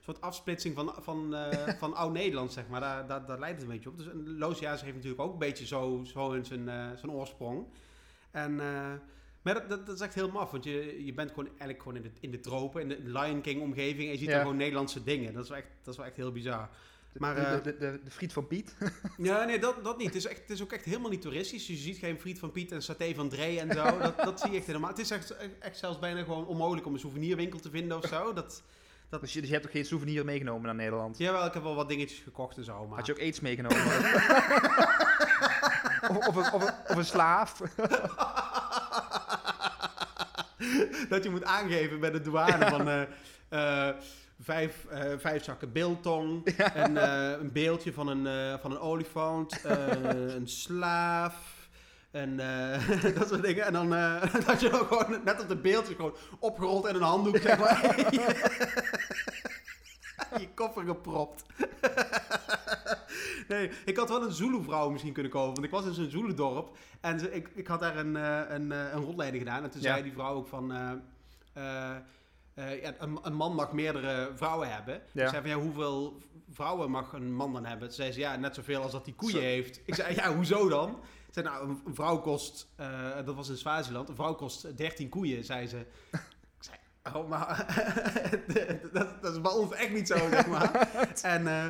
soort 0.01 0.21
afsplitsing 0.21 0.75
van, 0.75 0.95
van, 0.99 1.35
van 1.79 1.95
oud-Nederlands, 1.95 2.55
zeg 2.55 2.69
maar. 2.69 2.81
Daar, 2.81 3.07
daar, 3.07 3.27
daar 3.27 3.39
lijkt 3.39 3.61
het 3.61 3.69
een 3.71 3.75
beetje 3.75 3.91
op. 3.91 3.97
Dus 3.97 4.07
een 4.07 4.39
Loziaans 4.39 4.83
heeft 4.83 4.95
natuurlijk 4.95 5.23
ook 5.23 5.33
een 5.33 5.39
beetje 5.39 5.67
zo, 5.67 6.01
zo 6.05 6.33
in 6.33 6.45
zijn, 6.45 6.65
zijn 6.99 7.11
oorsprong. 7.11 7.67
En, 8.31 8.55
maar 9.43 9.55
dat, 9.55 9.69
dat, 9.69 9.87
dat 9.87 9.95
is 9.95 10.01
echt 10.01 10.15
heel 10.15 10.31
maf, 10.31 10.51
want 10.51 10.65
je, 10.65 11.05
je 11.05 11.13
bent 11.13 11.31
gewoon 11.31 11.47
eigenlijk 11.47 11.83
gewoon 11.83 11.97
in 11.97 12.03
de, 12.03 12.11
in 12.21 12.31
de 12.31 12.41
tropen, 12.41 12.81
in 12.81 12.89
de 12.89 13.19
Lion 13.19 13.41
King-omgeving. 13.41 14.05
En 14.05 14.13
je 14.13 14.19
ziet 14.19 14.27
Ja. 14.27 14.33
daar 14.33 14.41
gewoon 14.43 14.57
Nederlandse 14.57 15.03
dingen. 15.03 15.33
Dat 15.33 15.43
is 15.43 15.49
wel 15.49 15.59
echt, 15.59 15.69
dat 15.83 15.93
is 15.93 15.97
wel 15.97 16.07
echt 16.07 16.17
heel 16.17 16.33
bizar. 16.33 16.71
Maar, 17.13 17.35
de, 17.35 17.41
eh, 17.41 17.53
de, 17.53 17.63
de, 17.63 17.77
de, 17.79 18.01
de 18.05 18.11
friet 18.11 18.33
van 18.33 18.47
Piet. 18.47 18.75
Ja, 19.17 19.45
nee, 19.45 19.59
dat, 19.59 19.85
dat 19.85 19.99
niet. 19.99 20.07
Het 20.07 20.17
is, 20.17 20.27
echt, 20.27 20.41
het 20.41 20.51
is 20.51 20.63
ook 20.63 20.73
echt 20.73 20.85
helemaal 20.85 21.11
niet 21.11 21.23
toeristisch. 21.23 21.67
Dus 21.67 21.77
je 21.77 21.83
ziet 21.83 21.99
geen 21.99 22.21
friet 22.21 22.39
van 22.39 22.51
Piet 22.51 22.73
en 22.73 22.83
saté 22.83 23.15
van 23.15 23.29
Dree 23.29 23.61
en 23.61 23.73
zo. 23.73 23.99
Dat, 23.99 24.17
dat 24.17 24.41
zie 24.41 24.51
je 24.51 24.57
echt 24.57 24.67
helemaal. 24.67 24.91
Het 24.91 24.99
is 24.99 25.11
echt, 25.11 25.35
echt 25.59 25.79
zelfs 25.79 25.99
bijna 25.99 26.23
gewoon 26.23 26.47
onmogelijk 26.47 26.87
om 26.87 26.93
een 26.93 26.99
souvenirwinkel 26.99 27.59
te 27.59 27.71
vinden 27.71 27.97
of 27.97 28.07
zo. 28.09 28.33
Dat, 28.41 28.63
Dus 29.21 29.33
je, 29.33 29.41
dus 29.41 29.49
je 29.49 29.55
hebt 29.55 29.67
ook 29.67 29.73
geen 29.73 29.85
souvenir 29.85 30.25
meegenomen 30.25 30.63
naar 30.63 30.75
Nederland? 30.75 31.19
Jawel, 31.19 31.47
ik 31.47 31.55
heb 31.55 31.63
wel 31.63 31.75
wat 31.75 31.89
dingetjes 31.89 32.19
gekocht 32.19 32.57
en 32.57 32.65
zo, 32.65 32.87
maar... 32.87 32.97
Had 32.99 33.07
je 33.07 33.13
ook 33.13 33.21
aids 33.21 33.41
meegenomen? 33.41 33.87
of, 36.09 36.27
of, 36.27 36.37
een, 36.37 36.53
of, 36.53 36.63
een, 36.63 36.75
of 36.89 36.97
een 36.97 37.05
slaaf? 37.05 37.61
dat 41.09 41.23
je 41.25 41.31
moet 41.31 41.45
aangeven 41.45 42.01
bij 42.01 42.11
de 42.11 42.21
douane 42.21 42.69
van... 42.69 42.89
eh, 42.89 43.89
eh, 43.89 43.97
vijf, 44.41 44.85
eh, 44.85 45.19
vijf 45.19 45.45
zakken 45.45 45.73
biltong, 45.73 46.45
en, 46.75 46.97
eh, 46.97 47.41
een 47.41 47.53
beeldje 47.53 47.93
van 47.93 48.09
een, 48.09 48.27
eh, 48.27 48.61
van 48.61 48.71
een 48.71 48.79
olifant, 48.79 49.65
een 50.37 50.49
slaaf... 50.49 51.59
En 52.11 52.37
dat 53.19 53.29
soort 53.29 53.43
dingen. 53.43 53.65
En 53.65 53.73
dan 53.73 53.91
dat 54.47 54.61
je 54.61 54.81
ook 54.81 54.89
gewoon 54.89 55.21
net 55.25 55.43
op 55.43 55.49
het 55.49 55.63
beeldje 55.63 55.95
gewoon 55.95 56.15
opgerold 56.39 56.87
in 56.87 56.95
een 56.95 57.03
handdoek, 57.03 57.37
zeg 57.37 57.59
maar. 57.59 57.97
je 60.41 60.49
koffer 60.55 60.85
gepropt. 60.85 61.45
nee, 63.49 63.71
ik 63.85 63.97
had 63.97 64.09
wel 64.09 64.23
een 64.23 64.33
Zulu-vrouw 64.33 64.91
misschien 64.91 65.13
kunnen 65.13 65.33
kopen. 65.33 65.53
Want 65.53 65.65
ik 65.65 65.71
was 65.71 65.85
in 65.85 65.95
zo'n 65.95 66.11
Zulu-dorp. 66.11 66.77
En 67.01 67.35
ik, 67.35 67.49
ik 67.55 67.67
had 67.67 67.81
daar 67.81 67.97
een, 67.97 68.15
een, 68.55 68.71
een 68.71 69.03
rondleiding 69.03 69.43
gedaan. 69.43 69.63
En 69.63 69.71
toen 69.71 69.81
Ja. 69.81 69.91
zei 69.91 70.03
die 70.03 70.13
vrouw 70.13 70.35
ook 70.35 70.49
van... 70.49 70.73
eh, 72.55 72.83
ja, 72.83 72.95
een, 72.99 73.19
een 73.23 73.35
man 73.35 73.55
mag 73.55 73.73
meerdere 73.73 74.31
vrouwen 74.35 74.73
hebben. 74.73 75.03
Ja. 75.13 75.23
Ik 75.25 75.29
zei 75.29 75.41
van, 75.41 75.51
ja, 75.51 75.57
hoeveel 75.57 76.23
vrouwen 76.51 76.91
mag 76.91 77.13
een 77.13 77.35
man 77.35 77.53
dan 77.53 77.65
hebben? 77.65 77.87
Toen 77.87 77.97
zei 77.97 78.13
ze, 78.13 78.19
ja, 78.21 78.37
net 78.37 78.55
zoveel 78.55 78.83
als 78.83 78.93
dat 78.93 79.05
hij 79.05 79.15
koeien 79.15 79.37
Zo. 79.37 79.43
heeft. 79.43 79.81
Ik 79.85 79.95
zei, 79.95 80.15
ja, 80.15 80.35
hoezo 80.35 80.69
dan? 80.69 80.91
Ik 81.27 81.35
zei, 81.35 81.47
nou, 81.47 81.69
een, 81.69 81.81
een 81.87 81.95
vrouw 81.95 82.21
kost... 82.21 82.69
eh, 82.77 83.15
dat 83.25 83.35
was 83.35 83.49
in 83.49 83.57
Swaziland. 83.57 84.09
Een 84.09 84.15
vrouw 84.15 84.35
kost 84.35 84.77
13 84.77 85.09
koeien, 85.09 85.45
zei 85.45 85.67
ze. 85.67 85.77
Ik 86.59 86.67
zei, 86.67 86.77
oh, 87.17 87.29
maar... 87.29 87.67
dat, 88.93 89.23
dat 89.23 89.33
is 89.33 89.41
bij 89.41 89.53
ons 89.53 89.73
echt 89.73 89.93
niet 89.93 90.07
zo, 90.07 90.17
zeg 90.17 90.47
maar. 90.47 90.89
en... 91.23 91.47
eh, 91.47 91.67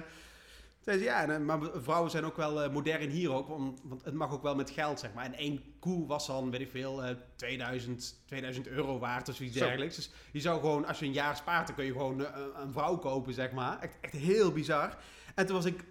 Zei 0.81 0.99
ze, 0.99 1.05
ja, 1.05 1.29
eh, 1.29 1.39
maar 1.39 1.59
vrouwen 1.75 2.11
zijn 2.11 2.25
ook 2.25 2.37
wel 2.37 2.63
eh, 2.63 2.73
modern 2.73 3.11
hier 3.11 3.33
ook, 3.33 3.49
want, 3.49 3.81
want 3.85 4.05
het 4.05 4.15
mag 4.15 4.33
ook 4.33 4.43
wel 4.43 4.55
met 4.55 4.71
geld, 4.71 5.01
zeg 5.01 5.13
maar. 5.13 5.25
En 5.25 5.35
één 5.35 5.63
koe 5.79 6.07
was 6.07 6.27
dan, 6.27 6.51
weet 6.51 6.61
ik 6.61 6.71
veel, 6.71 7.05
eh 7.05 7.15
2000, 7.37 8.23
2000 8.27 8.69
euro 8.69 8.99
waard 8.99 9.29
of 9.29 9.35
zoiets 9.35 9.57
Zo. 9.57 9.65
dergelijks. 9.65 9.97
Dus 9.97 10.11
je 10.33 10.41
zou 10.41 10.61
gewoon, 10.61 10.87
als 10.87 10.99
je 10.99 11.05
een 11.05 11.13
jaar 11.13 11.37
spaart, 11.37 11.67
dan 11.67 11.77
kun 11.77 11.85
je 11.85 11.93
gewoon 11.93 12.21
een 12.55 12.73
vrouw 12.73 12.97
kopen, 12.97 13.35
zeg 13.35 13.53
maar. 13.53 13.79
Echt, 13.81 13.97
echt 14.01 14.13
heel 14.13 14.53
bizar. 14.53 14.97
En 15.35 15.47
toen 15.47 15.57
was 15.57 15.65
ik, 15.65 15.85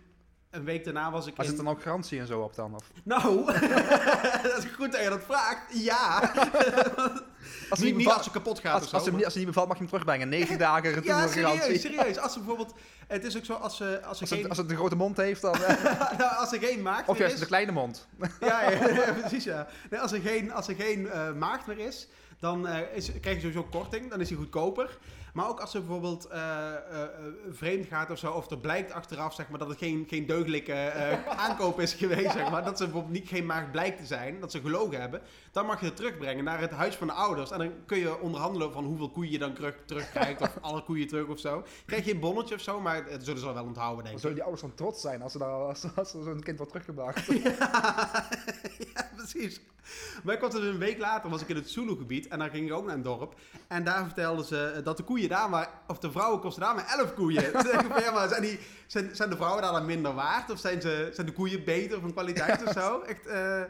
een 0.50 0.64
week 0.64 0.84
daarna 0.84 1.12
was 1.12 1.28
ik 1.28 1.38
in... 1.38 1.44
zit 1.44 1.58
er 1.58 1.64
dan 1.64 1.74
ook 1.74 1.82
garantie 1.82 2.20
en 2.20 2.28
zo 2.28 2.42
op 2.42 2.56
dan? 2.56 2.76
Of? 2.76 2.92
Nou, 3.04 3.46
dat 4.44 4.58
is 4.58 4.66
goed 4.66 4.92
dat 4.92 5.04
je 5.04 5.10
dat 5.10 5.24
vraagt. 5.24 5.84
Ja. 5.84 6.22
Als 7.70 7.80
niet, 7.80 7.88
niet 7.88 7.98
bevalt- 7.98 8.16
als 8.18 8.26
ze 8.26 8.32
kapot 8.32 8.60
gaat 8.60 8.74
als, 8.74 8.84
of 8.84 8.90
zo, 8.90 8.96
als, 8.96 9.06
ze, 9.06 9.12
maar- 9.12 9.24
als 9.24 9.34
ze 9.34 9.40
niet 9.40 9.48
bevalt, 9.48 9.68
mag 9.68 9.78
je 9.78 9.82
hem 9.84 9.92
terugbrengen. 9.92 10.30
9 10.40 10.58
dagen 10.58 10.94
retour 10.94 11.06
Ja, 11.06 11.28
garantie. 11.28 11.62
serieus, 11.62 11.82
serieus. 11.82 12.18
Als 12.18 12.34
ze 12.34 12.40
bijvoorbeeld... 12.40 12.74
Het 13.08 13.24
is 13.24 13.38
ook 13.38 13.46
zo, 13.46 13.54
als 13.54 13.78
ze, 13.78 14.02
als 14.04 14.18
ze 14.18 14.24
Als 14.24 14.30
geen... 14.32 14.40
het, 14.40 14.50
als 14.50 14.58
het 14.58 14.70
een 14.70 14.76
grote 14.76 14.96
mond 14.96 15.18
heeft, 15.18 15.42
dan... 15.42 15.54
eh, 15.64 16.18
nou, 16.18 16.36
als 16.36 16.52
er 16.54 16.60
geen 16.60 16.82
maagd 16.82 17.08
of 17.08 17.18
juist 17.18 17.36
is... 17.36 17.42
een 17.42 17.48
kleine 17.48 17.72
mond. 17.72 18.08
Ja, 18.40 18.70
ja, 18.72 18.88
ja, 18.90 19.14
precies 19.14 19.44
ja. 19.44 19.68
Nee, 19.90 20.00
als 20.00 20.12
er 20.12 20.20
geen, 20.22 20.52
als 20.54 20.68
er 20.68 20.76
geen 20.76 21.10
eh, 21.10 21.32
maagd 21.34 21.68
meer 21.68 21.80
is, 21.80 22.08
dan 22.40 22.68
eh, 22.68 22.96
is, 22.96 23.12
krijg 23.22 23.36
je 23.36 23.42
sowieso 23.42 23.68
korting. 23.72 24.10
Dan 24.10 24.22
is 24.22 24.30
hij 24.30 24.38
goedkoper. 24.38 24.98
Maar 25.34 25.50
ook 25.50 25.60
als 25.60 25.74
er 25.74 25.80
bijvoorbeeld 25.80 26.26
eh, 26.26 26.40
eh, 26.40 27.02
eh, 27.02 27.10
vreemd 27.50 27.86
gaat 27.86 28.12
of 28.12 28.18
zo, 28.18 28.32
of 28.32 28.52
er 28.52 28.58
blijkt 28.58 28.92
achteraf 28.92 29.34
zeg 29.34 29.50
maar, 29.50 29.60
dat 29.60 29.68
het 29.68 29.78
geen, 29.78 30.06
geen 30.10 30.26
deugdelijke 30.26 30.94
aankoop 31.48 31.80
is 31.80 31.94
geweest, 31.94 32.32
zeg 32.32 32.50
maar, 32.50 32.64
dat 32.64 32.78
ze 32.78 32.84
bijvoorbeeld 32.84 33.14
niet 33.14 33.28
geen 33.28 33.46
maagd 33.46 33.72
blijkt 33.72 33.98
te 33.98 34.06
zijn, 34.06 34.40
dat 34.40 34.52
ze 34.52 34.62
gelogen 34.62 35.00
hebben, 35.00 35.22
dan 35.52 35.66
mag 35.66 35.80
je 35.80 35.86
het 35.86 35.96
terugbrengen 35.96 36.44
naar 36.44 36.60
het 36.60 36.72
huis 36.72 36.96
van 36.96 37.08
de 37.08 37.14
ouders. 37.14 37.52
En 37.52 37.58
dan 37.58 37.72
kun 37.86 37.98
je 37.98 38.20
onderhandelen 38.20 38.74
van 38.74 38.86
hoeveel 38.86 39.10
koeien 39.10 39.32
je 39.32 39.40
dan 39.40 39.54
terug, 39.54 39.76
terugkrijgt, 39.86 40.42
of 40.42 40.58
alle 40.62 40.84
koeien 40.84 41.08
terug 41.08 41.28
of 41.28 41.40
zo. 41.40 41.64
Krijg 41.86 42.06
je 42.06 42.14
een 42.14 42.20
bonnetje 42.20 42.56
of 42.56 42.62
zo, 42.62 42.80
maar 42.80 43.06
het 43.06 43.24
zullen 43.24 43.40
ze 43.40 43.54
wel 43.54 43.64
onthouden, 43.64 44.04
denk 44.04 44.16
ik. 44.16 44.22
zullen 44.22 44.36
die 44.36 44.46
ouders 44.46 44.68
dan 44.68 44.76
trots 44.76 45.02
zijn 45.02 45.22
als, 45.22 45.32
ze 45.32 45.38
daar, 45.38 45.50
als, 45.50 45.86
als 45.96 46.14
er 46.14 46.24
zo'n 46.24 46.44
kind 46.44 46.58
wordt 46.58 46.72
teruggebracht. 46.72 47.26
ja, 48.94 49.10
precies. 49.16 49.62
Maar 50.24 50.36
ik 50.36 50.42
was 50.42 50.52
dus 50.54 50.64
een 50.64 50.78
week 50.78 50.98
later 50.98 51.30
was 51.30 51.42
ik 51.42 51.48
in 51.50 51.56
het 51.56 51.70
Zulu-gebied 51.70 52.28
en 52.28 52.40
dan 52.40 52.50
ging 52.50 52.68
ik 52.68 52.74
ook 52.74 52.86
naar 52.86 52.96
een 52.96 53.02
dorp. 53.02 53.36
En 53.68 53.84
daar 53.84 54.06
vertelden 54.06 54.46
ze 54.46 54.82
dat 54.84 54.98
de 54.98 55.04
koeien 55.04 55.30
daar 55.30 55.50
maar, 55.50 55.70
of 55.88 56.00
de 56.00 56.12
vrouwen 56.12 56.40
kosten 56.40 56.64
daar 56.64 56.76
maar 56.76 56.88
11 56.98 57.14
koeien. 57.14 57.44
Toen 57.44 57.52
dacht 57.64 57.74
ik 57.86 57.92
van, 57.92 58.02
ja, 58.04 58.12
maar 58.12 58.28
zijn, 58.28 58.42
die, 58.42 58.60
zijn, 58.88 59.16
zijn 59.16 59.30
de 59.30 59.36
vrouwen 59.36 59.62
daar 59.62 59.72
dan 59.72 59.86
minder 59.86 60.14
waard? 60.14 60.52
Of 60.52 60.60
zijn, 60.60 60.82
ze, 60.82 61.10
zijn 61.14 61.28
de 61.28 61.34
koeien 61.34 61.64
beter 61.64 62.00
van 62.00 62.12
kwaliteit 62.12 62.64
of 62.64 62.72
zo? 62.74 63.00
Echt, 63.02 63.26
eh, 63.26 63.62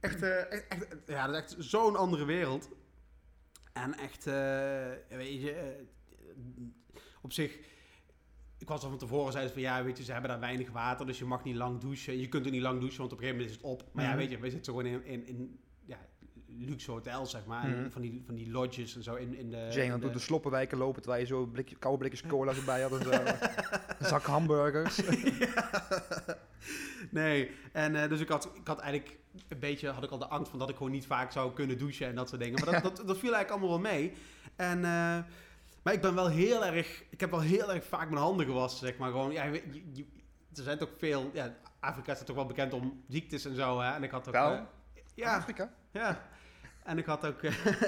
echt, 0.00 0.22
eh, 0.22 0.52
echt, 0.52 0.64
echt- 0.68 0.86
ja, 1.06 1.26
dat 1.26 1.34
is 1.34 1.40
echt 1.40 1.54
zo'n 1.58 1.96
andere 1.96 2.24
wereld. 2.24 2.68
En 3.72 3.98
echt, 3.98 4.26
eh, 4.26 5.16
weet 5.16 5.42
je, 5.42 5.52
eh, 5.52 7.02
op 7.22 7.32
zich... 7.32 7.58
Ik 8.60 8.68
was 8.68 8.82
al 8.82 8.88
van 8.88 8.98
tevoren 8.98 9.32
zeiden 9.32 9.54
ze 9.54 9.60
van 9.60 9.70
ja, 9.70 9.84
weet 9.84 9.98
je, 9.98 10.04
ze 10.04 10.12
hebben 10.12 10.30
daar 10.30 10.40
weinig 10.40 10.70
water, 10.70 11.06
dus 11.06 11.18
je 11.18 11.24
mag 11.24 11.44
niet 11.44 11.56
lang 11.56 11.80
douchen. 11.80 12.18
Je 12.18 12.28
kunt 12.28 12.44
er 12.46 12.50
niet 12.52 12.62
lang 12.62 12.78
douchen, 12.80 12.98
want 12.98 13.12
op 13.12 13.18
een 13.18 13.24
gegeven 13.24 13.44
moment 13.46 13.60
is 13.62 13.70
het 13.70 13.80
op. 13.80 13.88
Maar 13.94 14.04
ja, 14.04 14.10
Mhm. 14.10 14.18
weet 14.18 14.30
je, 14.30 14.38
we 14.38 14.50
zitten 14.50 14.72
gewoon 14.74 14.90
in, 14.90 15.04
in, 15.04 15.26
in 15.26 15.58
ja, 15.84 15.98
luxe 16.46 16.90
hotels, 16.90 17.30
zeg 17.30 17.44
maar. 17.46 17.68
Mhm. 17.68 17.90
van, 17.90 18.02
die, 18.02 18.22
van 18.26 18.34
die 18.34 18.50
lodges 18.50 18.96
en 18.96 19.02
zo 19.02 19.14
in, 19.14 19.34
in 19.34 19.50
de... 19.50 19.56
Jane, 19.56 19.86
dan 19.86 19.94
in 19.94 20.00
door 20.00 20.12
de- 20.12 20.18
sloppenwijken 20.18 20.78
lopen 20.78 21.02
terwijl 21.02 21.22
je 21.22 21.28
zo 21.28 21.46
blikje, 21.46 21.76
koude 21.76 21.98
blikjes 21.98 22.22
cola 22.30 22.52
erbij 22.54 22.82
had 22.82 23.06
en 23.06 23.26
een 23.98 24.06
zak 24.06 24.22
hamburgers. 24.24 25.00
Nee, 27.10 27.50
en 27.72 28.02
eh, 28.02 28.08
dus 28.08 28.20
ik 28.20 28.28
had, 28.28 28.50
ik 28.54 28.66
had 28.66 28.78
eigenlijk 28.80 29.18
een 29.48 29.58
beetje, 29.58 29.88
had 29.88 30.04
ik 30.04 30.10
al 30.10 30.18
de 30.18 30.26
angst 30.28 30.50
van 30.50 30.58
dat 30.58 30.68
ik 30.68 30.76
gewoon 30.76 30.92
niet 30.92 31.06
vaak 31.06 31.32
zou 31.32 31.52
kunnen 31.52 31.78
douchen 31.78 32.06
en 32.06 32.14
dat 32.14 32.28
soort 32.28 32.40
dingen. 32.40 32.64
Maar 32.64 32.72
dat, 32.72 32.82
dat, 32.96 33.06
dat 33.06 33.18
viel 33.18 33.34
eigenlijk 33.34 33.50
allemaal 33.50 33.68
wel 33.82 33.92
mee. 33.92 34.12
En, 34.56 34.84
eh, 34.84 35.18
maar 35.82 35.92
ik 35.92 36.00
ben 36.00 36.14
wel 36.14 36.28
heel 36.28 36.64
erg, 36.64 37.02
ik 37.10 37.20
heb 37.20 37.30
wel 37.30 37.40
heel 37.40 37.72
erg 37.72 37.84
vaak 37.84 38.08
mijn 38.10 38.22
handen 38.22 38.46
gewassen, 38.46 38.86
zeg 38.86 38.96
maar. 38.98 39.10
Gewoon, 39.10 39.32
ja, 39.32 39.44
je, 39.44 39.62
je- 39.70 39.84
je- 39.92 40.06
er 40.54 40.62
zijn 40.62 40.78
toch 40.78 40.90
veel, 40.98 41.30
ja, 41.32 41.56
Afrika 41.80 42.12
is 42.12 42.22
toch 42.24 42.36
wel 42.36 42.46
bekend 42.46 42.72
om 42.72 43.04
ziektes 43.08 43.44
en 43.44 43.54
zo, 43.54 43.80
hè. 43.80 43.94
En 43.94 44.02
ik 44.02 44.10
had 44.10 44.28
ook... 44.28 44.34
Eh, 44.34 44.60
ja, 45.14 45.36
Afrika? 45.36 45.72
ja. 45.90 46.28
En 46.84 46.98
ik 46.98 47.04
had 47.06 47.26
ook, 47.26 47.40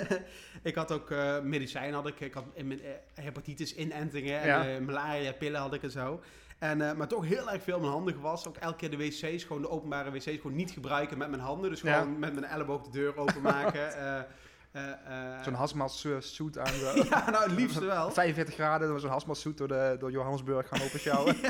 ik 0.62 0.74
had 0.74 0.92
ook 0.92 1.10
eh, 1.10 1.40
medicijn, 1.40 1.94
had 1.94 2.06
ik. 2.06 2.20
Ik 2.20 2.34
had 2.34 2.44
in 2.54 2.82
eh, 2.82 2.90
hepatitis 3.14 3.74
inentingen 3.74 4.40
en 4.40 4.46
Ja. 4.68 4.80
malaria 4.80 5.32
pillen 5.32 5.60
had 5.60 5.74
ik 5.74 5.82
en 5.82 5.90
zo. 5.90 6.20
En, 6.58 6.78
maar 6.78 7.08
toch 7.08 7.24
heel 7.24 7.50
erg 7.50 7.62
veel 7.62 7.80
mijn 7.80 7.92
handen 7.92 8.14
gewassen. 8.14 8.50
Ook 8.50 8.56
elke 8.56 8.76
keer 8.76 8.90
de 8.90 8.96
wc's, 8.96 9.44
gewoon 9.44 9.62
de 9.62 9.68
openbare 9.70 10.10
wc's, 10.10 10.24
gewoon 10.24 10.54
niet 10.54 10.70
gebruiken 10.70 11.18
met 11.18 11.30
mijn 11.30 11.42
handen. 11.42 11.70
Dus 11.70 11.80
Ja. 11.80 11.98
gewoon 12.00 12.18
met 12.18 12.32
mijn 12.32 12.44
elleboog 12.46 12.82
de 12.82 12.90
deur 12.90 13.16
openmaken. 13.16 13.88
eh 14.72 14.90
eh, 14.90 15.42
Zo'n 15.44 15.54
hazmat 15.54 16.02
eh, 16.06 16.12
suit 16.18 16.58
aan. 16.58 16.66
Zo. 16.72 16.94
Ja, 17.10 17.30
nou 17.30 17.42
het 17.48 17.58
liefste 17.58 17.84
wel. 17.84 18.10
45 18.20 18.54
graden, 18.54 18.86
er 18.86 18.92
was 18.92 19.02
een 19.02 19.10
hazmat 19.10 19.38
suit 19.38 19.56
door, 19.58 19.68
de, 19.68 19.96
door 19.98 20.10
Johannesburg 20.10 20.68
gaan 20.68 20.82
open 20.82 21.00
sjouwen. 21.00 21.36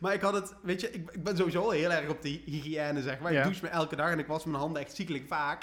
Maar 0.00 0.14
ik 0.14 0.20
had 0.20 0.32
het, 0.34 0.54
weet 0.62 0.80
je, 0.80 0.90
ik, 0.90 1.10
ik 1.10 1.24
ben 1.24 1.36
sowieso 1.36 1.62
al 1.62 1.70
heel 1.70 1.90
erg 1.90 2.08
op 2.08 2.22
de 2.22 2.28
hygiëne, 2.28 3.02
zeg 3.02 3.20
maar. 3.20 3.32
Ja. 3.32 3.38
Ik 3.38 3.44
douche 3.44 3.62
me 3.64 3.68
elke 3.70 3.96
dag 3.96 4.10
en 4.10 4.18
ik 4.18 4.26
was 4.26 4.44
mijn 4.44 4.56
handen 4.58 4.82
echt 4.82 4.94
ziekelijk 4.94 5.24
vaak. 5.28 5.62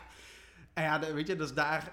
En 0.73 0.83
ja, 0.83 0.99
de- 0.99 1.13
weet 1.13 1.27
je, 1.27 1.35
dus 1.35 1.53
daar, 1.53 1.91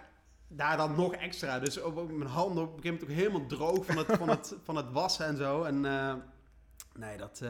daar 0.48 0.76
dan 0.76 0.94
nog 0.94 1.14
extra. 1.14 1.58
Dus 1.58 1.80
ook 1.80 1.98
ook 1.98 2.12
mijn 2.12 2.30
handen 2.30 2.62
op 2.64 2.76
een 2.76 2.82
gegeven 2.82 2.92
moment 3.02 3.12
ook 3.12 3.16
helemaal 3.18 3.46
droog 3.46 3.86
van 3.86 3.96
het, 3.96 4.16
van 4.16 4.28
het, 4.28 4.54
van 4.64 4.76
het 4.76 4.90
wassen 4.92 5.26
en 5.26 5.36
zo. 5.36 5.62
En 5.62 5.80
nee, 6.94 7.16
dat, 7.16 7.40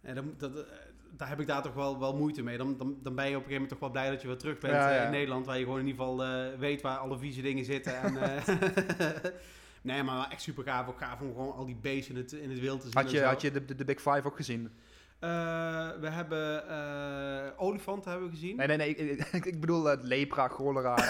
nee, 0.00 0.14
dat, 0.14 0.40
dat, 0.40 0.52
daar 1.16 1.28
heb 1.28 1.40
ik 1.40 1.46
daar 1.46 1.62
toch 1.62 1.74
wel, 1.74 1.98
wel 1.98 2.16
moeite 2.16 2.42
mee. 2.42 2.56
Dan, 2.56 2.76
dan, 2.78 2.96
dan 3.02 3.14
ben 3.14 3.28
je 3.28 3.36
op 3.36 3.42
een 3.42 3.48
gegeven 3.48 3.52
moment 3.52 3.68
toch 3.68 3.78
wel 3.78 3.90
blij 3.90 4.10
dat 4.10 4.22
je 4.22 4.28
weer 4.28 4.36
terug 4.36 4.58
bent 4.58 4.72
Ja, 4.72 4.90
eh, 4.90 4.96
ja. 4.96 5.04
in 5.04 5.10
Nederland. 5.10 5.46
Waar 5.46 5.58
je 5.58 5.64
gewoon 5.64 5.80
in 5.80 5.86
ieder 5.86 6.00
geval 6.00 6.24
eh, 6.24 6.58
weet 6.58 6.82
waar 6.82 6.96
alle 6.96 7.18
vieze 7.18 7.42
dingen 7.42 7.64
zitten. 7.64 8.00
En, 8.00 8.16
eh, 8.16 8.54
nee, 9.82 10.02
maar 10.02 10.14
wel 10.14 10.28
echt 10.28 10.42
super 10.42 10.64
gaaf. 10.64 10.88
Ook 10.88 10.98
gaaf 10.98 11.20
om 11.20 11.32
gewoon 11.32 11.52
al 11.52 11.66
die 11.66 11.76
beesten 11.76 12.14
in 12.14 12.20
het, 12.20 12.32
in 12.32 12.50
het 12.50 12.60
wild 12.60 12.80
te 12.80 12.86
zien. 12.86 13.02
Had 13.02 13.10
je, 13.10 13.22
had 13.22 13.40
je 13.40 13.50
de, 13.50 13.64
de, 13.64 13.74
de 13.74 13.84
Big 13.84 14.00
Five 14.00 14.22
ook 14.24 14.36
gezien? 14.36 14.70
We 16.00 16.08
hebben 16.10 17.58
olifanten 17.58 18.10
hebben 18.10 18.28
we 18.30 18.34
gezien. 18.34 18.56
Nee, 18.56 18.66
nee, 18.66 18.76
nee. 18.76 18.94
Ik, 18.94 19.44
ik, 19.44 19.60
bedoel 19.64 19.96
lepra, 20.02 20.48
cholera. 20.48 20.96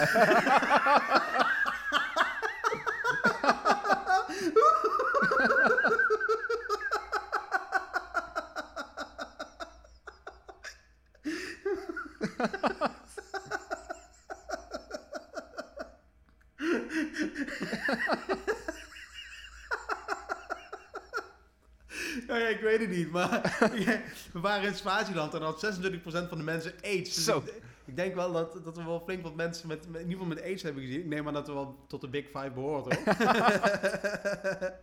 Ja, 22.27 22.37
ja, 22.37 22.47
ik 22.47 22.59
weet 22.59 22.79
het 22.79 22.89
niet, 22.89 23.04
maar 23.15 23.57
we 24.33 24.39
waren 24.39 24.67
in 24.67 24.75
Swaziland 24.75 25.33
en 25.33 25.41
had 25.41 25.65
26% 25.65 25.91
van 26.03 26.37
de 26.37 26.43
mensen 26.43 26.73
AIDS. 26.83 27.15
Dus 27.15 27.23
Zo. 27.23 27.37
Ik, 27.37 27.61
ik 27.85 27.95
denk 27.95 28.15
wel 28.15 28.31
dat, 28.31 28.63
dat 28.63 28.77
we 28.77 28.83
wel 28.83 28.99
flink 29.05 29.23
wat 29.23 29.35
mensen 29.35 29.67
met, 29.67 29.87
met- 29.87 30.01
in 30.01 30.07
ieder 30.09 30.23
geval 30.23 30.35
met 30.35 30.43
AIDS 30.43 30.63
hebben 30.63 30.83
gezien. 30.83 30.99
Ik 30.99 31.05
neem 31.05 31.27
aan 31.27 31.33
dat 31.33 31.47
we 31.47 31.53
wel 31.53 31.83
tot 31.87 32.01
de 32.01 32.07
Big 32.09 32.25
Five 32.25 32.51
behoort 32.51 32.93
hoor. 32.95 33.15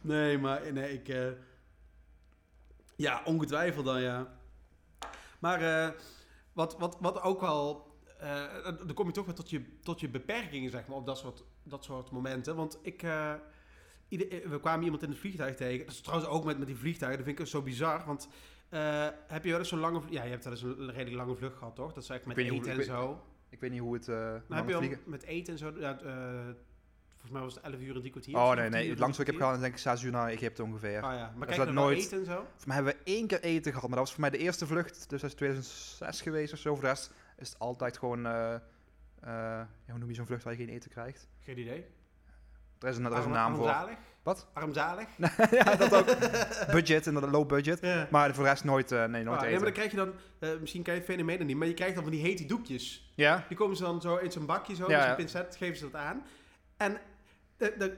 nee, 0.00 0.38
maar 0.38 0.72
nee, 0.72 0.92
ik... 0.92 1.08
eh, 1.08 1.26
ja, 2.96 3.22
ongetwijfeld 3.24 3.84
dan 3.84 4.00
ja. 4.00 4.26
Maar 5.38 5.60
eh, 5.86 5.90
wat, 6.52 6.76
wat, 6.78 6.96
wat 7.00 7.22
ook 7.22 7.40
wel... 7.40 7.96
eh, 8.18 8.42
dan 8.64 8.94
kom 8.94 9.06
je 9.06 9.12
toch 9.12 9.26
weer 9.26 9.34
tot 9.34 9.50
je, 9.50 9.78
tot 9.82 10.00
je 10.00 10.08
beperkingen, 10.08 10.70
zeg 10.70 10.86
maar, 10.86 10.96
op 10.96 11.06
dat 11.06 11.18
soort, 11.18 11.42
dat 11.62 11.84
soort 11.84 12.10
momenten. 12.10 12.56
Want 12.56 12.78
ik... 12.82 13.04
eh, 14.20 14.20
ieder- 14.32 14.50
we 14.50 14.60
kwamen 14.60 14.84
iemand 14.84 15.02
in 15.02 15.08
het 15.08 15.18
vliegtuig 15.18 15.54
tegen. 15.56 15.84
Dat 15.86 15.94
is 15.94 16.00
trouwens 16.00 16.30
ook 16.30 16.44
met, 16.44 16.58
met 16.58 16.66
die 16.66 16.76
vliegtuigen. 16.76 17.18
Dat 17.18 17.26
vind 17.28 17.40
ik 17.40 17.46
zo 17.46 17.62
bizar. 17.62 18.04
Want 18.06 18.28
eh, 18.68 19.08
heb 19.26 19.44
je 19.44 19.50
wel 19.50 19.58
eens 19.58 19.68
zo'n 19.68 19.78
lange... 19.78 20.00
vl- 20.00 20.12
Ja, 20.12 20.22
je 20.24 20.30
hebt 20.30 20.44
wel 20.44 20.52
eens 20.52 20.62
een 20.62 20.90
redelijk 20.90 21.16
lange 21.16 21.34
vlucht 21.34 21.56
gehad, 21.56 21.74
toch? 21.74 21.92
Dat 21.92 22.02
is 22.02 22.08
eigenlijk 22.08 22.40
Ik 22.40 22.46
met 22.46 22.54
eten 22.60 22.70
en 22.70 22.76
hoe- 22.76 22.84
zo. 22.84 23.22
ik 23.48 23.60
weet 23.60 23.70
niet 23.70 23.80
hoe 23.80 23.94
het... 23.94 24.06
Maar 24.06 24.42
lang 24.48 24.60
heb 24.60 24.68
je 24.68 24.76
vliegen. 24.76 24.98
met 25.06 25.22
eten 25.22 25.52
en 25.52 25.58
zo... 25.58 25.72
Ja, 25.78 25.98
volgens 25.98 27.30
mij 27.32 27.40
was 27.42 27.54
het 27.54 27.64
11 27.64 27.80
uur 27.80 27.94
en 27.94 28.00
drie 28.00 28.10
kwartier. 28.10 28.36
Oh 28.36 28.46
nee, 28.54 28.62
10 28.62 28.70
nee. 28.70 28.88
Het 28.90 28.98
langste 28.98 29.18
wat 29.18 29.26
ik 29.26 29.32
heb 29.32 29.42
gehad 29.42 29.54
is 29.54 29.60
denk 29.62 29.72
ik 29.74 29.80
6 29.80 30.02
uur 30.02 30.10
naar 30.12 30.28
Egypte 30.30 30.62
ongeveer. 30.62 31.02
Ah 31.02 31.14
ja, 31.14 31.32
maar 31.36 31.46
Dat 31.46 31.56
kijk 31.56 31.70
nooit- 31.70 31.98
eten 31.98 32.18
en 32.18 32.24
zo? 32.24 32.34
Voor 32.56 32.66
mij 32.66 32.76
hebben 32.76 32.94
we 32.94 33.00
één 33.04 33.26
keer 33.26 33.40
eten 33.40 33.72
gehad, 33.72 33.88
maar 33.88 33.96
dat 33.98 34.06
was 34.06 34.12
voor 34.12 34.20
mij 34.20 34.30
de 34.30 34.38
eerste 34.38 34.66
vlucht. 34.66 35.10
Dus 35.10 35.20
dat 35.20 35.30
is 35.30 35.36
2006 35.36 36.20
geweest 36.20 36.52
of 36.52 36.58
zo. 36.58 36.72
Voor 36.74 36.82
de 36.82 36.88
rest 36.88 37.12
is 37.38 37.48
het 37.48 37.58
altijd 37.58 37.98
gewoon... 37.98 38.22
ja, 38.22 39.68
hoe 39.86 39.98
noem 39.98 40.08
je 40.08 40.14
zo'n 40.14 40.26
vlucht 40.26 40.42
waar 40.44 40.52
je 40.52 40.58
geen 40.64 40.74
eten 40.74 40.90
krijgt? 40.90 41.28
Geen 41.40 41.58
idee. 41.58 41.84
Er 42.82 42.88
is 42.88 42.96
een, 42.96 43.04
er 43.04 43.10
is 43.12 43.16
een 43.18 43.22
Arm- 43.24 43.32
naam 43.32 43.54
voor. 43.54 43.66
Armzalig? 43.68 43.96
Wat? 44.22 44.46
Armzalig? 44.52 45.06
ja, 45.58 45.74
dat 45.76 45.94
ook. 45.94 46.06
budget, 46.76 47.06
inderdaad, 47.06 47.30
low 47.32 47.46
budget. 47.48 47.78
Ja. 47.80 48.08
Maar 48.10 48.34
voor 48.34 48.44
de 48.44 48.48
rest 48.50 48.64
nooit, 48.64 48.92
eh, 48.92 49.04
nee, 49.04 49.22
nooit 49.24 49.36
Ah, 49.38 49.42
ja, 49.44 49.48
eten. 49.50 49.52
maar 49.62 49.64
dan 49.64 49.72
krijg 49.72 49.90
je 49.90 49.96
dan... 49.96 50.12
eh, 50.38 50.60
misschien 50.60 50.82
kan 50.82 50.94
je 50.94 51.00
het 51.00 51.08
fenomeen 51.08 51.46
niet, 51.46 51.56
maar 51.56 51.66
je 51.68 51.74
krijgt 51.74 51.94
dan 51.94 52.02
van 52.02 52.12
die 52.12 52.22
hete 52.22 52.46
doekjes. 52.46 53.12
Ja? 53.14 53.44
Die 53.48 53.56
komen 53.56 53.76
ze 53.76 53.82
dan 53.82 54.00
zo 54.00 54.16
in 54.16 54.32
zo'n 54.32 54.46
bakje, 54.46 54.74
zo, 54.74 54.82
Ja, 54.90 54.96
met 54.96 55.04
ja. 55.04 55.10
een 55.10 55.16
pincet, 55.16 55.56
geven 55.58 55.76
ze 55.76 55.90
dat 55.90 56.00
aan. 56.00 56.22
En 56.76 56.98
de, 57.56 57.74
de- 57.78 57.96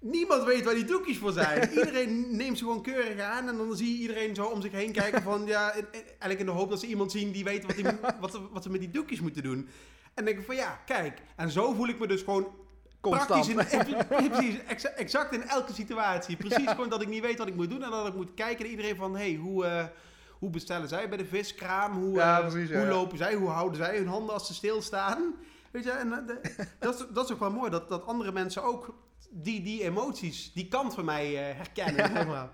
niemand 0.00 0.44
weet 0.44 0.64
waar 0.64 0.74
die 0.74 0.84
doekjes 0.84 1.18
voor 1.18 1.32
zijn. 1.32 1.70
iedereen 1.78 2.36
neemt 2.36 2.58
ze 2.58 2.64
gewoon 2.64 2.82
keurig 2.82 3.20
aan 3.20 3.48
en 3.48 3.56
dan 3.56 3.76
zie 3.76 3.92
je 3.94 4.00
iedereen 4.00 4.34
zo 4.34 4.46
om 4.46 4.62
zich 4.62 4.72
heen 4.72 4.92
kijken 4.92 5.22
van, 5.22 5.46
ja, 5.46 5.72
eigenlijk 5.72 6.40
in 6.40 6.46
de 6.46 6.52
hoop 6.52 6.70
dat 6.70 6.80
ze 6.80 6.86
iemand 6.86 7.12
zien 7.12 7.32
die 7.32 7.44
weet 7.44 7.64
wat, 7.66 7.76
die, 7.76 7.84
wat, 8.20 8.30
ze- 8.32 8.48
wat 8.52 8.62
ze 8.62 8.70
met 8.70 8.80
die 8.80 8.90
doekjes 8.90 9.20
moeten 9.20 9.42
doen. 9.42 9.58
En 9.58 9.68
dan 10.14 10.24
denk 10.24 10.38
ik 10.38 10.44
van, 10.46 10.54
ja, 10.56 10.80
kijk. 10.86 11.18
En 11.36 11.50
zo 11.50 11.72
voel 11.72 11.88
ik 11.88 11.98
me 11.98 12.06
dus 12.06 12.22
gewoon 12.22 12.46
Constant. 13.02 13.54
Praktisch 13.54 13.72
in, 13.86 14.06
precies, 14.28 14.64
exa- 14.66 14.88
exact 14.96 15.32
in 15.34 15.42
elke 15.42 15.72
situatie. 15.72 16.36
Precies 16.36 16.68
gewoon 16.70 16.88
dat 16.88 17.02
ik 17.02 17.08
niet 17.08 17.22
weet 17.22 17.38
wat 17.38 17.46
ik 17.46 17.54
moet 17.54 17.70
doen 17.70 17.82
en 17.82 17.90
dat 17.90 18.06
ik 18.06 18.14
moet 18.14 18.34
kijken 18.34 18.60
naar 18.62 18.70
iedereen 18.70 18.96
van, 18.96 19.16
hey, 19.16 19.34
hoe, 19.34 19.64
eh, 19.66 19.84
hoe 20.38 20.50
bestellen 20.50 20.88
zij 20.88 21.08
bij 21.08 21.18
de 21.18 21.24
viskraam? 21.26 21.92
Hoe, 21.92 22.14
Ja, 22.14 22.40
eh, 22.40 22.46
precies, 22.48 22.68
ja, 22.68 22.76
hoe 22.76 22.84
ja. 22.86 22.92
lopen 22.92 23.18
zij? 23.18 23.34
Hoe 23.34 23.48
houden 23.48 23.76
zij 23.76 23.96
hun 23.96 24.06
handen 24.08 24.34
als 24.34 24.46
ze 24.46 24.54
stilstaan? 24.54 25.34
Weet 25.70 25.84
je, 25.84 25.90
en 25.90 26.12
eh, 26.12 26.26
de- 26.26 26.66
dat, 26.78 26.94
is, 26.94 27.06
dat 27.10 27.24
is 27.24 27.32
ook 27.32 27.40
wel 27.40 27.50
mooi, 27.50 27.70
dat, 27.70 27.88
dat 27.88 28.06
andere 28.06 28.32
mensen 28.32 28.62
ook 28.62 28.94
die, 29.30 29.62
die 29.62 29.82
emoties, 29.82 30.52
die 30.52 30.68
kant 30.68 30.94
van 30.94 31.04
mij 31.04 31.34
herkennen. 31.34 32.26
maar. 32.26 32.48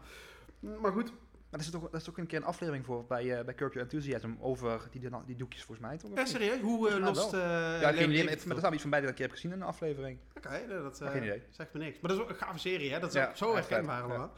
maar 0.81 0.93
goed, 0.93 1.13
Maar 1.51 1.61
er 1.61 1.67
is, 1.67 1.73
toch, 1.73 1.89
er 1.89 1.95
is 1.99 2.09
ook 2.11 2.19
een 2.19 2.27
keer 2.27 2.39
een 2.39 2.45
aflevering 2.45 2.85
voor 2.85 3.05
bij, 3.05 3.39
eh 3.39 3.45
bij 3.45 3.55
Curb 3.55 3.73
Your 3.73 3.89
Enthusiasm 3.89 4.31
over 4.41 4.89
die, 4.91 5.09
die, 5.27 5.37
doekjes 5.37 5.65
volgens 5.65 5.87
mij. 5.87 5.97
Toch? 5.99 6.11
Ja, 6.15 6.25
serieus, 6.25 6.61
hoe 6.61 6.89
mij 6.91 7.01
lost... 7.01 7.33
eh 7.33 7.41
Ja, 7.81 7.93
geen 7.93 8.11
idee. 8.11 8.25
Dat 8.47 8.63
iets 8.73 8.81
van 8.83 8.91
beide 8.91 9.07
dat 9.09 9.17
ik 9.17 9.23
heb 9.23 9.31
gezien 9.31 9.53
in 9.53 9.61
een 9.61 9.67
aflevering. 9.67 10.19
Oké, 10.37 10.67
dat 10.69 11.01
Geen 11.05 11.23
idee. 11.23 11.43
zegt 11.51 11.73
me 11.73 11.79
niks. 11.81 12.01
Maar 12.01 12.11
dat 12.11 12.19
is 12.21 12.25
ook 12.25 12.31
een 12.31 12.37
gave 12.47 12.59
serie, 12.59 12.93
hè? 12.93 12.99
Dat 13.01 13.09
is 13.09 13.15
Ja, 13.15 13.29
ook 13.29 13.37
zo 13.37 13.55
herkenbaar 13.55 14.03
allemaal. 14.03 14.33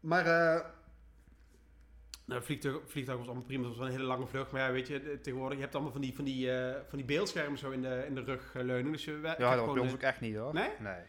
Maar 0.00 0.26
eh 0.26 0.64
nou, 2.24 2.42
vliegtuig, 2.42 2.80
vliegtuig 2.86 3.18
was 3.18 3.26
allemaal 3.26 3.46
prima. 3.46 3.60
Dat 3.62 3.70
was 3.70 3.78
wel 3.78 3.88
een 3.88 3.94
hele 3.94 4.06
lange 4.06 4.26
vlucht. 4.26 4.52
Maar 4.52 4.60
ja, 4.60 4.72
weet 4.72 4.86
je, 4.88 5.18
tegenwoordig, 5.22 5.56
je 5.56 5.62
hebt 5.62 5.74
allemaal 5.74 5.92
van 5.92 6.00
die, 6.00 6.14
van 6.14 6.24
die, 6.24 6.50
van 6.88 6.98
die 6.98 7.04
beeldschermen 7.06 7.58
zo 7.58 7.70
in 7.70 7.82
de, 7.82 8.04
in 8.06 8.14
de 8.14 8.20
rug 8.22 8.54
leunen. 8.54 8.92
Dus 8.92 9.04
je, 9.04 9.18
Ja, 9.22 9.34
dat 9.34 9.66
was 9.66 9.72
bij 9.74 9.82
ons 9.82 9.92
ook 9.92 10.00
echt 10.00 10.20
niet 10.20 10.36
hoor. 10.36 10.54
Nee? 10.54 10.70
Nee. 10.78 11.02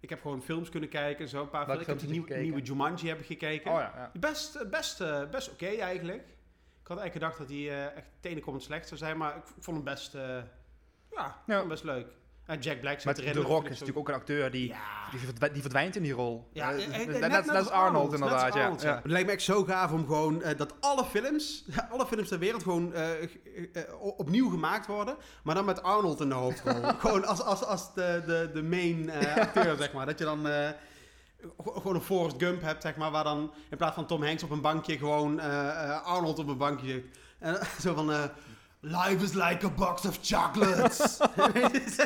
Ik 0.00 0.10
heb 0.10 0.20
gewoon 0.20 0.42
films 0.42 0.68
kunnen 0.68 0.88
kijken. 0.88 1.28
Zo, 1.28 1.42
een 1.42 1.50
paar 1.50 1.64
films. 1.64 1.80
Ik 1.80 1.86
heb 1.86 2.00
je 2.00 2.06
nieuwe, 2.06 2.34
nieuwe 2.34 2.60
Jumanji 2.60 3.08
heb 3.08 3.20
ik 3.20 3.26
gekeken. 3.26 3.70
Oh 3.72 3.78
ja, 3.78 3.92
ja. 3.96 4.20
Best, 4.20 4.70
best, 4.70 5.00
eh, 5.00 5.30
best 5.30 5.50
oké 5.50 5.66
eigenlijk. 5.66 6.22
Ik 6.82 6.86
had 6.86 6.98
eigenlijk 6.98 7.12
gedacht 7.12 7.38
dat 7.38 7.48
hij 7.48 7.68
eh, 7.68 7.96
echt 7.96 8.08
tenenkomend 8.20 8.62
slecht 8.62 8.88
zou 8.88 9.00
zijn. 9.00 9.16
Maar 9.16 9.36
ik, 9.36 9.42
vond 9.58 9.76
hem 9.76 9.84
best, 9.84 10.14
eh, 10.14 10.22
ja, 11.10 11.26
ik 11.26 11.42
vond 11.46 11.58
hem 11.58 11.68
best 11.68 11.84
leuk. 11.84 12.06
En 12.50 12.58
Jack 12.60 12.80
Black 12.80 12.94
zit 13.00 13.04
Maar 13.04 13.14
erin. 13.16 13.32
The 13.32 13.38
dat 13.38 13.48
Rock 13.48 13.64
is 13.64 13.70
natuurlijk 13.70 13.98
ook 13.98 14.08
een 14.08 14.14
acteur 14.14 14.50
die, 14.50 14.68
Ja. 14.68 15.10
die, 15.10 15.20
verdwijnt, 15.20 15.52
die 15.54 15.62
verdwijnt 15.62 15.96
in 15.96 16.02
die 16.02 16.12
rol. 16.12 16.48
Ja, 16.52 16.72
eh, 16.72 16.88
net, 16.88 17.20
net, 17.20 17.30
net 17.46 17.48
als 17.56 17.68
Arnold, 17.68 18.12
inderdaad. 18.12 18.54
ja. 18.54 18.94
Het 19.02 19.10
lijkt 19.10 19.26
me 19.26 19.32
echt 19.32 19.42
zo 19.42 19.64
gaaf 19.64 19.92
om 19.92 20.06
gewoon 20.06 20.42
eh, 20.42 20.56
dat 20.58 20.74
alle 20.80 21.04
films, 21.04 21.64
alle 21.92 22.06
films 22.06 22.28
ter 22.28 22.38
wereld 22.38 22.62
gewoon 22.62 22.94
eh, 22.94 23.22
eh, 23.22 23.28
opnieuw 24.16 24.50
gemaakt 24.50 24.86
worden, 24.86 25.16
maar 25.42 25.54
dan 25.54 25.64
met 25.64 25.82
Arnold 25.82 26.20
in 26.20 26.28
de 26.28 26.34
hoofdrol. 26.34 26.82
gewoon 26.98 27.24
als, 27.24 27.42
als, 27.42 27.64
als 27.64 27.94
de, 27.94 28.22
de, 28.26 28.50
de 28.54 28.62
main 28.62 29.10
eh, 29.10 29.36
acteur, 29.36 29.76
zeg 29.76 29.92
maar. 29.92 30.06
Dat 30.06 30.18
je 30.18 30.24
dan 30.24 30.48
eh, 30.48 30.68
gewoon 31.56 31.94
een 31.94 32.00
Forrest 32.02 32.36
Gump 32.38 32.62
hebt, 32.62 32.82
zeg 32.82 32.96
maar, 32.96 33.10
waar 33.10 33.24
dan 33.24 33.52
in 33.70 33.76
plaats 33.76 33.94
van 33.94 34.06
Tom 34.06 34.22
Hanks 34.24 34.42
op 34.42 34.50
een 34.50 34.60
bankje 34.60 34.98
gewoon 34.98 35.40
Arnold 36.04 36.38
op 36.38 36.48
een 36.48 36.56
bankje 36.56 36.86
zit. 36.86 37.04
En 37.38 37.58
zo 37.84 37.94
van, 37.94 38.12
eh, 38.12 38.22
life 38.80 39.22
is 39.22 39.34
like 39.34 39.66
a 39.66 39.70
box 39.70 40.04
of 40.04 40.18
chocolates. 40.22 41.18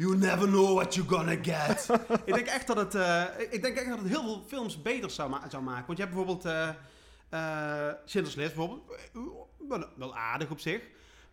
You 0.00 0.16
never 0.16 0.46
know 0.46 0.74
what 0.74 0.94
you're 0.94 1.08
gonna 1.16 1.36
get. 1.42 1.88
ik 2.24 2.34
denk 2.34 2.46
echt 2.46 2.66
dat 2.66 2.76
het, 2.76 2.94
eh, 2.94 3.24
ik 3.50 3.62
denk 3.62 3.76
echt 3.76 3.88
dat 3.88 3.98
het 3.98 4.08
heel 4.08 4.22
veel 4.22 4.44
films 4.48 4.82
beter 4.82 5.10
zou, 5.10 5.30
ma- 5.30 5.42
zou 5.48 5.62
maken. 5.62 5.84
Want 5.86 5.98
je 5.98 6.04
hebt 6.04 6.16
bijvoorbeeld 6.16 6.44
eh 6.44 6.68
eh 7.28 7.94
Schindler's 8.04 8.36
List, 8.36 8.54
bijvoorbeeld, 8.54 8.82
wel, 9.68 9.84
wel 9.96 10.16
aardig 10.16 10.50
op 10.50 10.60
zich. 10.60 10.80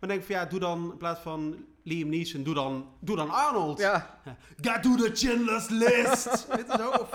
Maar 0.00 0.08
denk 0.08 0.24
van 0.24 0.34
ja, 0.34 0.44
doe 0.44 0.58
dan 0.60 0.90
in 0.90 0.96
plaats 0.96 1.20
van 1.20 1.64
Liam 1.82 2.08
Neeson, 2.08 2.42
doe 2.42 2.54
dan, 2.54 2.88
doe 3.00 3.16
dan 3.16 3.30
Arnold. 3.30 3.78
Ja. 3.78 4.18
Get 4.60 4.82
to 4.82 4.94
the 4.96 5.10
Schindler's 5.12 5.68
List. 5.68 6.46
Weet 6.56 6.66
je 6.66 6.74
zo? 6.78 6.88
Of 6.90 7.08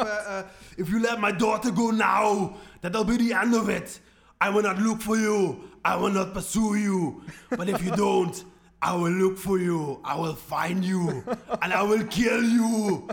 if 0.75 0.87
you 0.89 1.01
let 1.01 1.19
my 1.19 1.35
daughter 1.35 1.75
go 1.75 1.89
now, 1.91 2.55
that'll 2.79 3.05
be 3.05 3.15
the 3.15 3.35
end 3.39 3.55
of 3.55 3.67
it. 3.69 4.01
I 4.45 4.49
will 4.49 4.61
not 4.63 4.79
look 4.79 5.01
for 5.01 5.17
you. 5.17 5.57
I 5.87 5.95
will 5.99 6.11
not 6.11 6.31
pursue 6.33 6.75
you. 6.77 7.21
But 7.49 7.67
if 7.67 7.81
you 7.81 7.95
don't, 7.95 8.45
I 8.83 8.95
will 8.95 9.11
look 9.11 9.37
for 9.37 9.59
you. 9.59 9.99
I 10.15 10.19
will 10.19 10.35
find 10.35 10.85
you. 10.85 11.23
And 11.59 11.73
I 11.73 11.87
will 11.87 12.05
kill 12.07 12.43
you. 12.43 13.05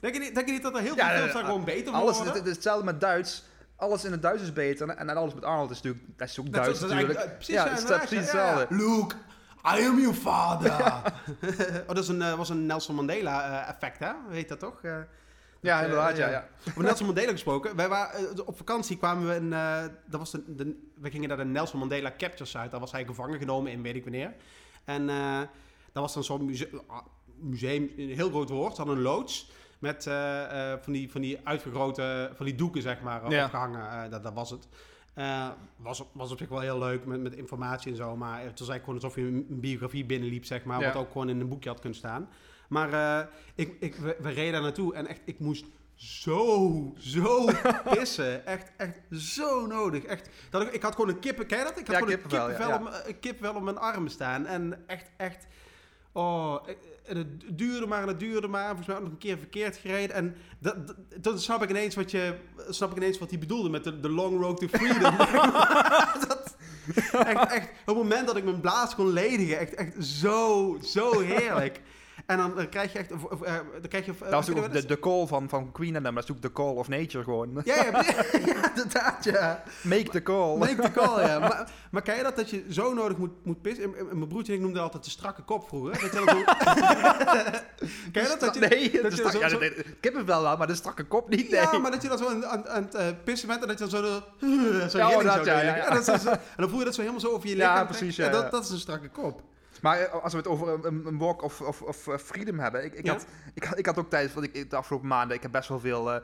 Denk 0.00 0.14
je 0.14 0.20
niet, 0.20 0.34
denk 0.34 0.46
je 0.46 0.52
niet 0.52 0.62
dat 0.62 0.74
er 0.74 0.80
heel 0.80 0.94
veel 0.94 1.04
Ja, 1.04 1.16
films 1.16 1.32
daar 1.32 1.44
gewoon 1.44 1.64
beter 1.64 1.92
Alles, 1.92 2.16
worden? 2.16 2.34
het, 2.34 2.46
hetzelfde 2.46 2.84
met 2.84 3.00
Duits. 3.00 3.44
Alles 3.76 4.04
in 4.04 4.12
het 4.12 4.22
Duits 4.22 4.42
is 4.42 4.52
beter. 4.52 4.88
En, 4.88 5.08
en 5.08 5.16
alles 5.16 5.34
met 5.34 5.44
Arnold 5.44 5.70
is 5.70 5.76
natuurlijk, 5.82 6.18
dat 6.18 6.28
is 6.28 6.38
ook 6.38 6.44
Dat 6.44 6.54
Duits 6.64 6.80
is 6.82 6.88
natuurlijk. 6.88 7.18
eh, 7.18 7.24
ja, 7.24 7.30
precies, 7.34 7.54
het 7.62 7.78
is 7.78 7.84
precies 7.96 8.18
hetzelfde. 8.18 8.66
ja. 8.70 8.76
Luke, 8.76 9.14
I 9.78 9.86
am 9.86 10.00
your 10.00 10.14
father. 10.14 10.70
oh, 11.86 11.86
dat 11.86 11.98
is 11.98 12.08
een, 12.08 12.22
eh, 12.22 12.34
was 12.34 12.48
een 12.48 12.66
Nelson 12.66 12.94
Mandela 12.94 13.62
eh, 13.62 13.68
effect, 13.68 13.98
hè? 13.98 14.12
Weet 14.28 14.48
dat 14.48 14.58
toch? 14.58 14.82
Eh, 14.82 14.96
Ja, 15.64 15.80
inderdaad, 15.82 16.12
eh, 16.12 16.18
ja, 16.18 16.28
ja. 16.30 16.48
Nelson 16.82 17.06
Mandela 17.06 17.30
gesproken. 17.30 17.76
Wij 17.76 17.88
waren, 17.88 18.36
eh, 18.36 18.46
op 18.46 18.56
vakantie 18.56 18.96
kwamen 18.96 19.28
we 19.28 19.34
in... 19.34 19.52
eh, 19.52 19.82
dat 20.06 20.20
was 20.20 20.30
de, 20.30 20.54
de- 20.54 20.88
we 21.00 21.10
gingen 21.10 21.28
naar 21.28 21.36
de 21.36 21.44
Nelson 21.44 21.78
Mandela 21.78 22.12
Capture 22.18 22.44
Site. 22.44 22.68
Daar 22.70 22.80
was 22.80 22.92
hij 22.92 23.04
gevangen 23.04 23.38
genomen 23.38 23.72
in 23.72 23.82
weet 23.82 23.94
ik 23.94 24.02
wanneer. 24.02 24.34
En 24.84 25.06
dat 25.92 26.02
was 26.02 26.14
dan 26.14 26.24
zo'n 26.24 26.44
museum, 26.44 26.80
museum, 27.36 27.90
een 27.96 28.08
heel 28.08 28.28
groot 28.30 28.48
woord. 28.48 28.70
Ze 28.74 28.76
hadden 28.80 28.96
een 28.96 29.02
loods 29.02 29.50
met 29.78 30.02
van, 30.82 30.92
die, 30.92 31.10
van 31.10 31.20
die 31.20 31.38
uitgegrote, 31.44 32.30
van 32.34 32.46
die 32.46 32.54
doeken 32.54 32.82
zeg 32.82 33.00
maar, 33.00 33.30
Ja. 33.30 33.44
opgehangen. 33.44 33.90
Eh, 34.04 34.10
dat, 34.10 34.22
dat 34.22 34.32
was 34.34 34.50
het. 34.50 34.68
Was, 35.76 36.00
op- 36.00 36.10
was 36.12 36.32
op 36.32 36.38
zich 36.38 36.48
wel 36.48 36.60
heel 36.60 36.78
leuk 36.78 37.04
met, 37.04 37.20
met 37.20 37.34
informatie 37.34 37.90
en 37.90 37.96
zo. 37.96 38.16
Maar 38.16 38.40
het 38.42 38.58
was 38.58 38.68
eigenlijk 38.68 38.84
gewoon 38.84 38.94
alsof 38.94 39.14
je 39.16 39.22
een, 39.22 39.46
een 39.50 39.60
biografie 39.60 40.04
binnenliep, 40.04 40.44
zeg 40.44 40.64
maar. 40.64 40.80
Ja. 40.80 40.86
Wat 40.92 40.96
ook 41.02 41.12
gewoon 41.12 41.28
in 41.28 41.40
een 41.40 41.48
boekje 41.48 41.68
had 41.68 41.80
kunnen 41.80 41.98
staan. 41.98 42.28
Maar 42.74 42.92
eh, 42.92 43.26
ik, 43.54 43.76
ik, 43.80 43.94
we, 43.96 44.16
we 44.20 44.30
reden 44.30 44.52
daar 44.52 44.62
naartoe 44.62 44.94
en 44.94 45.06
echt, 45.06 45.20
ik 45.24 45.38
moest 45.38 45.64
zo, 45.94 46.92
zo 46.98 47.48
pissen. 47.94 48.46
Echt, 48.46 48.70
echt 48.76 49.00
zo 49.10 49.66
nodig. 49.66 50.04
Echt, 50.04 50.28
dat 50.50 50.62
ik, 50.62 50.72
ik 50.72 50.82
had 50.82 50.94
gewoon 50.94 51.10
een 51.10 51.18
kippen, 51.18 51.46
ken 51.46 51.58
je 51.58 51.64
dat? 51.64 51.78
Ik 51.78 51.86
had 51.86 51.94
Ja, 51.96 51.98
gewoon 51.98 52.08
kippenvel, 52.14 52.40
een 52.40 52.46
kippenvel, 52.46 52.74
ja. 52.74 52.84
op, 52.84 52.90
mijn- 52.90 53.02
een 53.06 53.20
kippenvel 53.20 53.54
op 53.56 53.62
mijn 53.62 53.78
armen 53.78 54.10
staan. 54.10 54.46
En 54.46 54.82
echt, 54.86 55.10
echt... 55.16 55.46
Oh, 56.12 56.66
en 57.04 57.16
het 57.16 57.58
duurde 57.58 57.86
maar 57.86 58.02
en 58.02 58.08
het 58.08 58.20
duurde 58.20 58.48
maar. 58.48 58.66
Volgens 58.66 58.86
mij 58.86 58.96
ook 58.96 59.02
nog 59.02 59.12
een 59.12 59.18
keer 59.18 59.38
verkeerd 59.38 59.76
gereden. 59.76 60.16
En 60.16 60.36
dat, 60.58 60.94
dat, 61.20 61.42
snap 61.42 61.62
ik 61.62 61.70
ineens 61.70 61.94
wat 61.94 62.10
je, 62.10 62.34
snap 62.68 62.90
ik 62.90 62.96
ineens 62.96 63.18
wat 63.18 63.30
hij 63.30 63.38
bedoelde 63.38 63.68
met 63.68 63.84
de, 63.84 64.00
de 64.00 64.08
long 64.10 64.40
road 64.40 64.56
to 64.60 64.68
freedom. 64.68 65.16
dat, 66.28 66.56
echt, 67.12 67.52
echt, 67.52 67.68
op 67.68 67.86
het 67.86 67.96
moment 67.96 68.26
dat 68.26 68.36
ik 68.36 68.44
mijn 68.44 68.60
blaas 68.60 68.94
kon 68.94 69.08
ledigen, 69.12 69.58
echt, 69.58 69.74
echt 69.74 70.04
zo, 70.04 70.78
zo 70.82 71.20
heerlijk. 71.20 71.80
En 72.26 72.36
dan, 72.36 72.52
dan 72.56 72.68
krijg 72.68 72.92
je 72.92 72.98
echt, 72.98 73.12
of, 73.12 73.42
eh, 73.42 73.52
dan 73.54 73.88
krijg 73.88 74.06
je... 74.06 74.12
Dat 74.20 74.30
was 74.30 74.50
ook 74.50 74.72
de, 74.72 74.86
de 74.86 74.98
call 74.98 75.26
van, 75.26 75.48
van 75.48 75.72
Queen 75.72 75.96
en 75.96 76.04
hem. 76.04 76.14
Dat 76.14 76.24
is 76.24 76.30
ook 76.30 76.42
de 76.42 76.52
call 76.52 76.74
of 76.74 76.88
nature 76.88 77.24
gewoon. 77.24 77.60
Ja, 77.64 77.74
ja, 77.74 77.84
ja, 78.46 78.68
inderdaad, 78.68 79.24
ja. 79.24 79.62
Make 79.82 80.08
the 80.10 80.22
call. 80.22 80.56
Make 80.56 80.82
the 80.82 80.90
call, 80.90 81.20
ja. 81.26 81.38
Maar, 81.48 81.70
maar 81.90 82.02
ken 82.02 82.16
je 82.16 82.22
dat, 82.22 82.36
dat 82.36 82.50
je 82.50 82.64
zo 82.70 82.94
nodig 82.94 83.16
moet, 83.18 83.30
moet 83.42 83.62
pissen? 83.62 83.84
En- 83.84 83.94
en- 83.98 84.06
Mijn 84.18 84.28
broertje 84.28 84.52
en 84.52 84.58
ik 84.58 84.64
noemden 84.64 84.82
altijd 84.82 85.04
de 85.04 85.10
strakke 85.10 85.42
kop 85.42 85.68
vroeger. 85.68 86.00
Dat 86.00 86.10
ken 86.10 86.20
je 88.22 88.28
dat? 88.28 88.40
dat 88.40 88.54
je, 88.54 88.60
nee, 88.60 88.90
dat 88.90 89.02
dat 89.02 89.16
je 89.16 89.30
zo- 89.30 89.38
ja, 89.38 89.48
zo- 89.48 89.58
dat- 89.58 89.72
kippenvel 90.00 90.42
wel, 90.42 90.56
maar 90.56 90.66
de 90.66 90.74
strakke 90.74 91.04
kop 91.04 91.28
niet. 91.28 91.50
Nee. 91.50 91.60
Ja, 91.60 91.78
maar 91.78 91.90
dat 91.90 92.02
je 92.02 92.08
dan 92.08 92.18
zo 92.18 92.28
aan, 92.28 92.46
aan, 92.46 92.68
aan 92.68 92.82
het 92.82 92.94
eh, 92.94 93.06
pissen 93.24 93.48
bent 93.48 93.60
en 93.62 93.68
dat 93.68 93.78
je 93.78 93.86
dan 93.88 94.02
zo... 94.02 94.02
De, 94.02 94.22
zo 94.90 94.98
Ja, 94.98 95.22
dat, 95.22 95.34
zo 95.34 95.44
ja, 95.50 95.60
ja, 95.60 95.76
ja. 95.76 95.86
En, 95.86 95.98
is 95.98 96.04
dan 96.56 96.68
voel 96.68 96.78
je 96.78 96.84
dat 96.84 96.94
zo 96.94 97.00
helemaal 97.00 97.20
zo 97.22 97.28
over 97.30 97.48
je 97.48 97.56
Ja, 97.56 97.70
lichaam. 97.70 97.86
precies, 97.86 98.14
trekken. 98.14 98.36
ja, 98.36 98.42
dat, 98.42 98.52
ja. 98.52 98.58
dat 98.58 98.66
is 98.66 98.70
een 98.74 98.78
strakke 98.78 99.08
kop. 99.08 99.42
Maar 99.84 99.98
eh, 100.00 100.22
als 100.22 100.32
we 100.32 100.38
het 100.38 100.48
over 100.48 100.68
een, 100.86 101.06
een 101.06 101.18
walk 101.18 101.42
of, 101.42 101.60
of, 101.60 101.82
of 101.82 102.08
eh, 102.08 102.16
freedom 102.18 102.58
hebben. 102.58 102.84
Ik, 102.84 102.94
ik, 102.94 103.04
Ja. 103.06 103.12
had, 103.12 103.26
ik, 103.54 103.64
had- 103.64 103.78
ik 103.78 103.86
had 103.86 103.98
ook 103.98 104.10
tijdens, 104.10 104.34
want 104.34 104.46
ik, 104.56 104.70
de 104.70 104.76
afgelopen 104.76 105.08
maanden, 105.08 105.36
ik 105.36 105.42
heb 105.42 105.52
best 105.52 105.68
wel 105.68 105.80
veel. 105.80 106.12
eh, 106.12 106.20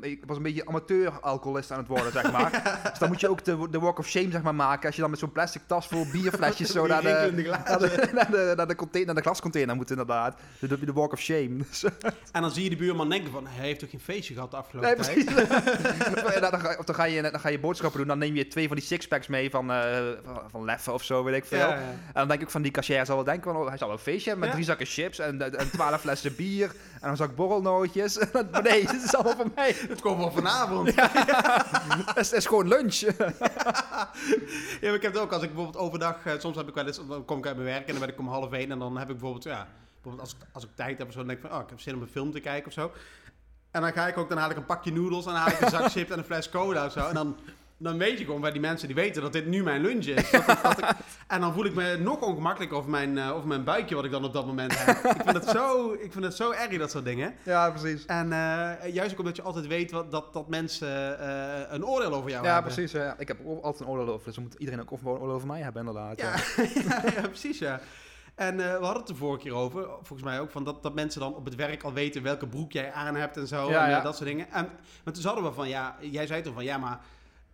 ik 0.00 0.22
was 0.26 0.36
een 0.36 0.42
beetje 0.42 0.66
amateur-alcoholist 0.66 1.70
aan 1.70 1.78
het 1.78 1.86
worden, 1.86 2.12
zeg 2.12 2.32
maar. 2.32 2.50
dus 2.90 2.98
dan 2.98 3.08
moet 3.08 3.20
je 3.20 3.28
ook 3.28 3.44
de, 3.44 3.68
de 3.70 3.78
walk 3.78 3.98
of 3.98 4.06
shame, 4.08 4.30
zeg 4.30 4.42
maar, 4.42 4.54
maken. 4.54 4.86
Als 4.86 4.94
je 4.94 5.00
dan 5.00 5.10
met 5.10 5.18
zo'n 5.18 5.32
plastic 5.32 5.62
tas 5.66 5.86
vol 5.86 6.06
bierflesjes 6.12 6.70
zo 6.76 6.86
naar 6.92 7.02
de, 7.02 7.32
naar 7.64 7.78
de, 7.78 8.08
naar 8.12 8.30
de, 8.30 8.52
naar 8.56 8.66
de, 8.66 8.74
container, 8.74 9.06
naar 9.14 9.22
de 9.22 9.28
glascontainer 9.28 9.76
moet, 9.76 9.90
inderdaad. 9.90 10.38
De, 10.58 10.66
de, 10.66 10.84
de 10.84 10.92
walk 10.92 11.12
of 11.12 11.20
shame. 11.20 11.56
Dus, 11.56 11.84
En 12.32 12.42
dan 12.42 12.50
zie 12.50 12.64
je 12.64 12.70
de 12.70 12.76
buurman 12.76 13.08
denken 13.08 13.32
van... 13.32 13.46
Hij 13.46 13.66
heeft 13.66 13.80
toch 13.80 13.90
geen 13.90 14.00
feestje 14.00 14.34
gehad 14.34 14.50
de 14.50 14.56
afgelopen 14.56 15.06
nee, 15.06 15.24
tijd? 15.24 15.48
dan, 16.40 16.60
ga, 16.60 16.76
of 16.78 16.84
dan 16.84 16.94
ga, 16.94 17.04
je, 17.04 17.22
dan 17.22 17.40
ga 17.40 17.48
je 17.48 17.58
boodschappen 17.60 17.98
doen, 17.98 18.08
dan 18.08 18.18
neem 18.18 18.34
je 18.34 18.48
twee 18.48 18.66
van 18.66 18.76
die 18.76 18.84
sixpacks 18.84 19.26
mee 19.26 19.50
van, 19.50 19.72
eh 19.72 20.00
van, 20.24 20.40
van 20.50 20.64
Leffe 20.64 20.92
of 20.92 21.02
zo, 21.02 21.24
weet 21.24 21.36
ik 21.36 21.44
veel. 21.44 21.58
Ja, 21.58 21.74
ja. 21.74 21.80
En 21.80 22.12
dan 22.12 22.28
denk 22.28 22.40
ik 22.40 22.50
van 22.50 22.62
die 22.62 22.70
cashier 22.70 23.06
zal 23.06 23.14
wel 23.14 23.24
denken, 23.24 23.52
van, 23.52 23.60
oh, 23.60 23.68
hij 23.68 23.78
zal 23.78 23.86
wel 23.88 23.96
een 23.96 24.02
feestje 24.02 24.30
hebben 24.30 24.48
met 24.48 24.48
Ja. 24.48 24.54
drie 24.54 24.64
zakken 24.64 24.86
chips 24.86 25.18
en, 25.18 25.58
en 25.58 25.70
twaalf 25.70 26.00
flessen 26.00 26.36
bier 26.36 26.72
en 27.00 27.10
een 27.10 27.16
zak 27.16 27.36
borrelnootjes. 27.36 28.18
maar 28.52 28.62
nee, 28.62 28.86
dit 28.86 29.02
is 29.04 29.14
allemaal 29.14 29.36
voor 29.36 29.50
mij. 29.54 29.71
Het 29.92 30.00
komt 30.00 30.16
wel 30.18 30.30
vanavond. 30.32 30.94
Het 32.08 32.16
is, 32.16 32.30
het 32.30 32.32
is 32.38 32.46
gewoon 32.46 32.68
lunch. 32.68 32.94
Ja, 34.80 34.88
maar 34.88 34.94
ik 34.94 35.02
heb 35.02 35.12
het 35.12 35.22
ook 35.22 35.32
als 35.32 35.42
ik 35.42 35.54
bijvoorbeeld 35.54 35.84
overdag, 35.84 36.24
eh, 36.26 36.32
soms 36.38 36.56
heb 36.56 36.68
ik 36.68 36.74
wel 36.74 36.86
eens, 36.86 37.00
dan 37.08 37.24
kom 37.24 37.38
ik 37.38 37.46
uit 37.46 37.56
mijn 37.56 37.68
werk 37.68 37.86
en 37.86 37.90
dan 37.92 38.00
ben 38.00 38.08
ik 38.08 38.18
om 38.18 38.28
half 38.28 38.52
één 38.52 38.70
en 38.70 38.78
dan 38.78 38.92
heb 38.96 39.06
ik 39.08 39.12
bijvoorbeeld, 39.18 39.44
ja, 39.44 39.68
bijvoorbeeld 39.92 40.20
als, 40.28 40.32
ik- 40.40 40.46
als 40.52 40.64
ik 40.64 40.70
tijd 40.74 40.98
heb 40.98 41.06
of 41.06 41.12
zo, 41.12 41.18
dan 41.18 41.28
denk 41.28 41.38
ik 41.42 41.46
van, 41.48 41.56
oh, 41.56 41.62
ik 41.62 41.68
heb 41.70 41.80
zin 41.80 41.94
om 41.94 42.02
een 42.02 42.08
film 42.08 42.32
te 42.32 42.40
kijken 42.40 42.66
of 42.66 42.72
zo. 42.72 42.92
En 43.70 43.80
dan 43.80 43.92
ga 43.92 44.06
ik 44.08 44.16
ook, 44.18 44.28
dan 44.28 44.38
haal 44.38 44.50
ik 44.50 44.56
een 44.56 44.66
pakje 44.66 44.92
noedels 44.92 45.26
en 45.26 45.32
dan 45.32 45.40
haal 45.40 45.50
ik 45.50 45.60
een 45.60 45.70
zak 45.70 45.90
chips 45.90 46.10
en 46.10 46.18
een 46.18 46.24
fles 46.24 46.48
cola 46.48 46.86
of 46.86 46.92
zo. 46.92 47.06
En 47.08 47.14
dan, 47.14 47.36
dan 47.82 47.98
weet 47.98 48.18
je 48.18 48.24
gewoon 48.24 48.40
bij 48.40 48.50
die 48.52 48.60
mensen 48.60 48.86
die 48.86 48.96
weten 48.96 49.22
dat 49.22 49.32
dit 49.32 49.46
nu 49.46 49.62
mijn 49.62 49.80
lunch 49.80 50.04
is. 50.04 50.30
Dat 50.30 50.40
ik- 50.48 50.62
dat 50.62 50.78
ik- 50.78 50.88
en 51.28 51.40
dan 51.40 51.52
voel 51.52 51.64
ik 51.64 51.74
me 51.74 51.96
nog 52.00 52.20
ongemakkelijker 52.20 52.76
over 52.78 52.90
mijn, 52.90 53.18
eh, 53.18 53.34
over 53.36 53.48
mijn 53.48 53.64
buikje 53.64 53.94
wat 53.94 54.04
ik 54.04 54.10
dan 54.10 54.24
op 54.24 54.32
dat 54.32 54.46
moment 54.46 54.72
heb. 54.84 54.96
ik, 55.16 55.22
vind 55.24 55.36
het 55.36 55.48
zo, 55.48 55.92
ik 55.92 56.12
vind 56.12 56.24
het 56.24 56.34
zo 56.34 56.50
erg, 56.50 56.78
dat 56.78 56.90
soort 56.90 57.04
dingen. 57.04 57.34
Ja, 57.42 57.70
precies. 57.70 58.06
En 58.06 58.32
eh, 58.32 58.92
juist 58.94 59.12
ook 59.12 59.18
omdat 59.18 59.36
je 59.36 59.42
altijd 59.42 59.66
weet 59.66 59.90
wat, 59.90 60.10
dat, 60.10 60.32
dat 60.32 60.48
mensen 60.48 61.18
eh, 61.20 61.60
een 61.68 61.84
oordeel 61.86 62.12
over 62.14 62.30
jou 62.30 62.44
Ja, 62.44 62.52
hebben. 62.52 62.72
precies. 62.72 62.92
ja. 62.92 63.14
Ik 63.18 63.28
heb 63.28 63.38
altijd 63.46 63.80
een 63.80 63.86
oordeel 63.94 64.12
over, 64.14 64.24
dus 64.26 64.34
dan 64.34 64.44
moet 64.44 64.54
iedereen 64.54 64.80
ook 64.80 64.90
een 64.90 65.06
oordeel 65.08 65.30
over 65.30 65.46
mij 65.46 65.60
hebben, 65.60 65.86
inderdaad. 65.86 66.20
Ja, 66.20 66.34
Ja. 66.74 67.02
ja, 67.20 67.28
precies, 67.28 67.58
ja. 67.58 67.80
En 68.34 68.56
we 68.56 68.62
hadden 68.62 68.96
het 68.96 69.06
de 69.06 69.14
vorige 69.14 69.42
keer 69.42 69.54
over, 69.54 69.82
volgens 69.82 70.22
mij 70.22 70.40
ook, 70.40 70.50
van 70.50 70.64
dat, 70.64 70.82
dat 70.82 70.94
mensen 70.94 71.20
dan 71.20 71.34
op 71.34 71.44
het 71.44 71.54
werk 71.54 71.82
al 71.82 71.92
weten 71.92 72.22
welke 72.22 72.46
broek 72.46 72.72
jij 72.72 72.92
aan 72.92 73.14
hebt 73.16 73.36
en 73.36 73.46
zo. 73.46 73.70
Ja, 73.70 73.84
en, 73.84 73.90
ja. 73.90 74.00
dat 74.00 74.16
soort 74.16 74.28
dingen. 74.28 74.46
En, 74.52 74.68
maar 75.04 75.14
toen 75.14 75.24
hadden 75.24 75.44
we 75.44 75.52
van, 75.52 75.68
ja, 75.68 75.96
jij 76.00 76.26
zei 76.26 76.42
toen 76.42 76.54
van, 76.54 76.64
ja, 76.64 76.78
maar 76.78 77.00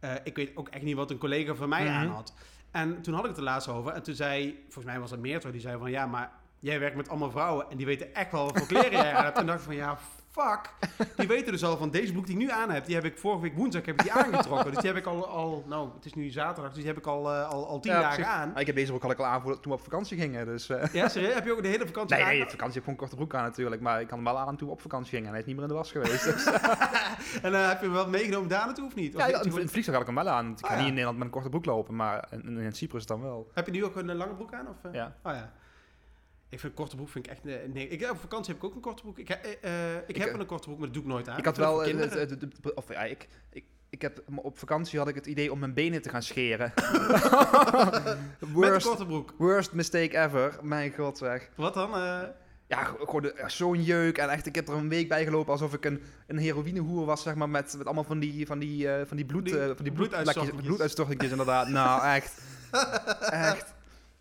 eh, 0.01 0.11
ik 0.25 0.37
weet 0.37 0.57
ook 0.57 0.69
echt 0.69 0.83
niet 0.83 0.97
wat 0.97 1.11
een 1.11 1.19
collega 1.19 1.55
van 1.55 1.69
mij 1.69 1.85
Mhm. 1.85 1.93
aan 1.95 2.09
had. 2.09 2.35
En 2.71 3.03
toen 3.03 3.15
had 3.15 3.23
ik 3.23 3.29
het 3.29 3.39
er 3.39 3.43
laatst 3.45 3.69
over. 3.69 3.93
En 3.93 4.03
toen 4.03 4.15
zei, 4.15 4.59
volgens 4.65 4.85
mij 4.85 5.01
was 5.01 5.11
het 5.11 5.21
Meerto, 5.21 5.51
die 5.51 5.61
zei 5.61 5.79
van, 5.79 5.91
ja, 5.91 6.07
maar 6.07 6.31
jij 6.59 6.79
werkt 6.81 6.97
met 6.97 7.09
allemaal 7.09 7.31
vrouwen. 7.31 7.71
En 7.71 7.77
die 7.77 7.87
weten 7.87 8.15
echt 8.15 8.33
wel 8.33 8.45
wat 8.45 8.59
voor 8.59 8.67
kleren 8.67 8.91
jij 8.93 9.11
hebt. 9.11 9.39
En 9.39 9.47
dacht 9.47 9.59
ik 9.59 9.65
van, 9.65 9.75
ja, 9.75 9.99
fuck. 10.39 10.91
Die 11.17 11.27
weten 11.37 11.53
dus 11.53 11.65
al 11.65 11.77
van 11.77 11.91
deze 11.91 12.13
broek 12.13 12.27
die 12.27 12.35
ik 12.35 12.41
nu 12.43 12.51
aan 12.51 12.71
heb. 12.71 12.85
Die 12.87 12.95
heb 12.95 13.05
ik 13.05 13.19
vorige 13.19 13.41
week 13.43 13.55
woensdag 13.57 13.87
heb 13.87 13.95
ik 13.95 14.03
die 14.03 14.13
aangetrokken. 14.13 14.71
Dus 14.73 14.81
die 14.81 14.91
heb 14.91 14.99
ik 14.99 15.07
al, 15.07 15.27
al 15.29 15.65
nou, 15.69 15.89
het 15.95 16.05
is 16.05 16.15
nu 16.15 16.31
zaterdag. 16.31 16.67
Dus 16.73 16.79
die 16.79 16.87
heb 16.89 16.99
ik 16.99 17.07
al, 17.07 17.33
eh, 17.35 17.49
al, 17.49 17.69
al 17.69 17.81
tien 17.81 17.93
Ja, 17.93 18.01
dagen 18.01 18.27
aan. 18.27 18.57
Ik 18.57 18.67
heb 18.67 18.75
deze 18.77 18.93
al 18.93 19.11
ik 19.11 19.19
al 19.19 19.27
aan 19.27 19.41
voor- 19.43 19.61
toen 19.61 19.73
we 19.73 19.79
op 19.79 19.85
vakantie 19.85 20.19
gingen. 20.19 20.47
Dus, 20.47 20.69
eh, 20.69 20.93
Ja, 20.93 21.09
serieus? 21.09 21.35
Heb 21.35 21.45
je 21.45 21.53
ook 21.53 21.63
de 21.63 21.69
hele 21.69 21.87
vakantie 21.87 22.17
nee, 22.17 22.25
aan? 22.25 22.31
nee, 22.33 22.43
op 22.43 22.51
vakantie 22.51 22.81
heb 22.81 22.89
ik 22.89 22.89
gewoon 22.89 22.95
een 22.99 23.09
korte 23.09 23.17
broek 23.17 23.35
aan 23.35 23.43
natuurlijk. 23.45 23.83
Maar 23.83 24.01
ik 24.01 24.09
had 24.11 24.19
hem 24.19 24.25
wel 24.25 24.39
aan 24.39 24.57
toen 24.57 24.67
we 24.69 24.75
op 24.75 24.81
vakantie 24.81 25.11
gingen. 25.11 25.25
En 25.27 25.31
hij 25.33 25.41
is 25.41 25.47
niet 25.47 25.55
meer 25.57 25.65
in 25.65 25.71
de 25.71 25.77
was 25.77 25.91
geweest. 25.93 26.25
Dus, 26.25 26.45
En 27.47 27.55
eh, 27.55 27.69
heb 27.69 27.79
je 27.79 27.85
hem 27.85 27.93
wel 27.93 28.09
meegenomen 28.09 28.49
daar 28.49 28.67
naartoe 28.67 28.87
of 28.87 28.95
niet? 28.95 29.15
Of 29.17 29.21
ja, 29.21 29.27
in 29.43 29.53
het 29.53 29.71
vliegtuig 29.71 29.99
had 29.99 30.09
ik 30.09 30.15
hem 30.15 30.25
wel 30.25 30.29
aan. 30.29 30.51
Ik 30.51 30.59
ga 30.67 30.67
Ah, 30.67 30.77
niet 30.77 30.83
in 30.87 30.89
Nederland 30.93 31.17
met 31.17 31.27
een 31.27 31.33
korte 31.33 31.49
broek 31.49 31.65
lopen. 31.65 31.97
Maar 31.97 32.29
in, 32.31 32.59
in 32.59 32.73
Cyprus 32.73 33.07
dan 33.07 33.21
wel. 33.23 33.51
Heb 33.55 33.67
je 33.67 33.73
nu 33.73 33.85
ook 33.85 33.97
een 33.97 34.15
lange 34.17 34.35
broek 34.35 34.53
aan? 34.53 34.69
Of? 34.69 34.93
Ja. 34.93 35.15
Oh 35.23 35.33
ja. 35.33 35.53
Ik 36.51 36.61
vind 36.61 36.73
een 36.73 36.79
korte 36.79 36.97
broek 36.97 37.09
vind 37.09 37.27
ik 37.27 37.33
echt... 37.33 37.47
eh, 37.47 37.55
nee. 37.73 37.89
Ik, 37.89 38.11
op 38.11 38.19
vakantie 38.21 38.53
heb 38.55 38.63
ik 38.63 38.69
ook 38.69 38.75
een 38.75 38.81
korte 38.81 39.03
broek. 39.03 39.19
Ik, 39.19 39.29
eh, 39.31 39.37
eh, 39.95 40.03
ik, 40.07 40.17
heb 40.17 40.29
eh, 40.35 40.39
een 40.41 40.47
korte 40.47 40.65
broek, 40.67 40.79
maar 40.79 40.87
dat 40.87 40.95
doe 40.95 41.03
ik 41.05 41.09
nooit 41.09 41.29
aan. 41.29 41.39
Ik 41.39 41.45
had 41.45 41.57
wel, 41.57 41.73
voor 41.73 41.81
eh, 41.83 41.89
kinderen. 41.89 42.19
het- 42.19 42.31
het- 42.31 42.41
het- 42.41 42.75
of 42.75 42.93
ja, 42.93 43.05
ik, 43.05 43.29
ik, 43.53 43.65
ik 43.91 44.03
heb, 44.03 44.23
op 44.35 44.59
vakantie 44.59 44.99
had 44.99 45.09
ik 45.09 45.15
het 45.15 45.27
idee 45.27 45.53
om 45.53 45.59
mijn 45.59 45.75
benen 45.75 46.03
te 46.03 46.09
gaan 46.09 46.23
scheren. 46.23 46.73
Met 48.41 48.53
worst, 48.53 48.87
korte 48.87 49.07
broek. 49.07 49.35
worst 49.39 49.73
mistake 49.73 50.19
ever. 50.19 50.59
Mijn 50.63 50.93
god 50.97 51.19
zeg. 51.19 51.49
Wat 51.57 51.75
dan? 51.75 51.95
eh? 51.95 52.19
Ja, 52.67 52.85
gewoon 52.85 53.33
zo'n 53.47 53.83
jeuk. 53.83 54.19
En 54.19 54.29
echt, 54.29 54.47
ik 54.47 54.55
heb 54.55 54.69
er 54.69 54.75
een 54.75 54.89
week 54.89 55.09
bij 55.09 55.25
gelopen 55.25 55.53
alsof 55.53 55.73
ik 55.75 55.85
een, 55.85 56.03
een 56.27 56.39
heroïnehoer 56.39 57.05
was, 57.05 57.23
zeg 57.23 57.35
maar, 57.35 57.49
met, 57.49 57.75
met 57.77 57.87
allemaal 57.87 58.05
van 58.05 58.19
die, 58.19 58.47
van 58.47 58.59
die, 58.59 58.93
eh, 58.93 59.07
van 59.07 59.17
die 59.17 59.27
bloed, 59.27 59.45
Die 59.45 59.59
eh, 59.61 59.67
van 59.67 59.85
die 59.85 59.93
bloed, 59.93 60.09
bloeduitstortingjes, 60.63 61.31
inderdaad. 61.31 61.69
nou, 61.69 62.03
echt. 62.05 62.41
echt. 63.51 63.75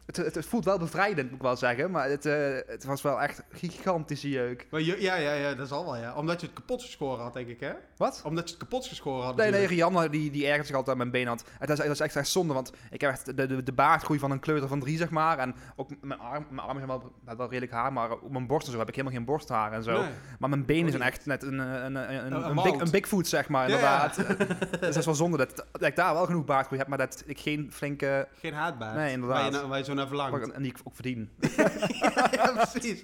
Het, 0.08 0.18
het, 0.18 0.36
het 0.36 0.46
voelt 0.46 0.66
wel 0.66 0.78
bevrijdend, 0.78 1.28
moet 1.30 1.36
ik 1.40 1.46
wel 1.46 1.56
zeggen. 1.56 1.92
Maar 1.92 2.10
het, 2.10 2.26
eh, 2.26 2.58
het 2.68 2.84
was 2.84 3.02
wel 3.02 3.22
echt 3.22 3.44
gigantische 3.50 4.30
jeuk. 4.30 4.68
Maar 4.72 4.82
je- 4.82 5.02
ja, 5.02 5.16
ja, 5.16 5.34
ja, 5.34 5.54
dat 5.54 5.68
zal 5.68 5.86
wel, 5.86 5.98
ja. 5.98 6.16
Omdat 6.16 6.42
je 6.42 6.48
het 6.48 6.56
kapot 6.56 6.82
geschoren 6.82 7.24
had, 7.24 7.34
denk 7.34 7.48
ik, 7.48 7.60
hè? 7.60 7.72
Wat? 7.98 8.22
Omdat 8.26 8.44
je 8.44 8.50
het 8.56 8.64
kapot 8.64 8.86
geschoren 8.86 9.26
had. 9.26 9.36
Nee, 9.36 9.52
nee. 9.52 9.66
Rianne 9.66 10.10
die, 10.10 10.32
die 10.32 10.46
zich 10.46 10.56
altijd 10.76 10.90
aan 10.90 10.98
mijn 10.98 11.12
been 11.12 11.28
had. 11.28 11.44
Het 11.60 11.70
is, 11.70 11.78
het 11.78 11.88
is 11.92 12.00
echt, 12.00 12.16
echt 12.16 12.28
zonde, 12.28 12.54
want 12.54 12.72
ik 12.92 13.02
heb 13.02 13.12
echt 13.12 13.26
de, 13.38 13.48
de, 13.48 13.64
de 13.64 13.74
baardgroei 13.74 14.20
van 14.20 14.32
een 14.32 14.40
kleuter 14.40 14.68
van 14.68 14.80
drie, 14.80 14.98
zeg 14.98 15.10
maar. 15.10 15.38
En 15.40 15.56
ook 15.76 15.90
mijn, 16.02 16.20
arm, 16.20 16.46
mijn 16.50 16.68
armen 16.68 16.88
zijn 16.88 17.00
wel, 17.26 17.36
wel 17.38 17.48
redelijk 17.50 17.72
haar, 17.72 17.94
maar 17.94 18.12
op 18.12 18.32
mijn 18.32 18.48
borst 18.48 18.66
en 18.68 18.74
zo 18.74 18.80
heb 18.80 18.88
ik 18.88 18.96
helemaal 18.96 19.18
geen 19.18 19.26
borsthaar 19.26 19.72
en 19.74 19.84
zo. 19.84 20.02
Nee. 20.02 20.12
Maar 20.40 20.50
mijn 20.50 20.66
benen 20.66 20.86
Oh, 20.86 20.90
zijn 20.92 21.02
echt 21.02 21.26
net 21.26 21.44
een, 21.44 21.60
een, 21.60 21.96
een, 21.96 22.34
een, 22.50 22.56
big, 22.64 22.80
een 22.80 22.92
Bigfoot, 22.92 23.28
zeg 23.28 23.50
maar, 23.50 23.70
Ja, 23.70 23.78
ja. 23.78 24.14
inderdaad. 24.16 24.38
dus 24.72 24.80
dat 24.80 24.96
is 24.96 25.06
wel 25.06 25.16
zonde 25.16 25.38
dat, 25.38 25.66
dat 25.72 25.82
ik 25.82 25.96
daar 25.96 26.14
wel 26.14 26.26
genoeg 26.26 26.46
baardgroei 26.46 26.80
heb, 26.80 26.88
maar 26.90 26.98
dat 26.98 27.24
ik 27.26 27.40
geen 27.40 27.70
flinke... 27.72 28.28
Geen 28.40 28.54
haatbaard. 28.54 28.96
Nee, 28.96 29.12
inderdaad. 29.12 29.52
Waar 29.52 29.62
je, 29.62 29.68
waar 29.68 29.78
je 29.78 29.84
zo 29.84 29.94
naar 29.98 30.08
verlangt. 30.08 30.52
En 30.52 30.62
die 30.62 30.72
ik 30.72 30.80
ook 30.84 30.96
verdien. 30.96 31.30
ja, 32.32 32.66
precies. 32.70 33.04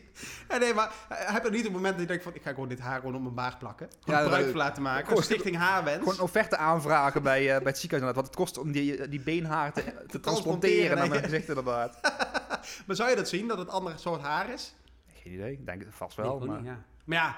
Ja, 0.50 0.58
nee, 0.58 0.74
maar 0.74 0.92
eh, 1.10 1.34
heb 1.34 1.44
je 1.44 1.50
niet 1.50 1.60
op 1.60 1.66
het 1.66 1.74
moment 1.74 1.92
dat 1.92 2.02
je 2.02 2.08
denkt 2.08 2.24
van... 2.24 2.34
Ik 2.36 2.42
ga 2.42 2.50
gewoon 2.50 2.70
dit 2.70 2.80
haar 2.80 3.00
gewoon 3.00 3.16
op 3.16 3.22
mijn 3.22 3.34
baard 3.36 3.60
plakken. 3.60 3.90
Gewoon 4.00 4.24
Ja, 4.24 4.30
dat- 4.30 4.46
voor 4.46 4.56
laten 4.56 4.82
maken. 4.82 5.08
Gewoon- 5.08 5.24
Stichting 5.24 5.56
Haarwens. 5.58 5.98
Gewoon 5.98 6.14
een 6.14 6.22
offerte 6.22 6.58
aanvragen 6.58 7.24
bij, 7.24 7.42
eh, 7.42 7.58
bij 7.58 7.72
het 7.72 7.78
ziekenhuis, 7.78 8.16
wat 8.16 8.26
het 8.26 8.36
kost 8.36 8.58
om 8.58 8.72
die, 8.72 9.08
die 9.10 9.22
beenhaar 9.22 9.74
te, 9.74 9.84
te 10.08 10.20
transplanteren 10.20 10.90
naar 10.90 11.00
nee. 11.00 11.10
mijn 11.10 11.24
gezicht, 11.24 11.48
inderdaad. 11.48 12.00
Maar 12.86 12.96
zou 12.96 13.10
je 13.10 13.16
dat 13.16 13.30
zien, 13.30 13.48
dat 13.48 13.58
het 13.58 13.70
andere 13.70 13.98
soort 13.98 14.22
haar 14.22 14.50
is? 14.50 14.76
Geen 15.14 15.34
idee, 15.34 15.52
ik 15.52 15.66
denk 15.66 15.84
het 15.84 15.96
vast 15.96 16.16
wel. 16.16 16.40
maar... 16.40 16.58
niet, 16.58 16.66
ja. 16.66 16.84
Maar 17.06 17.18
ja, 17.18 17.36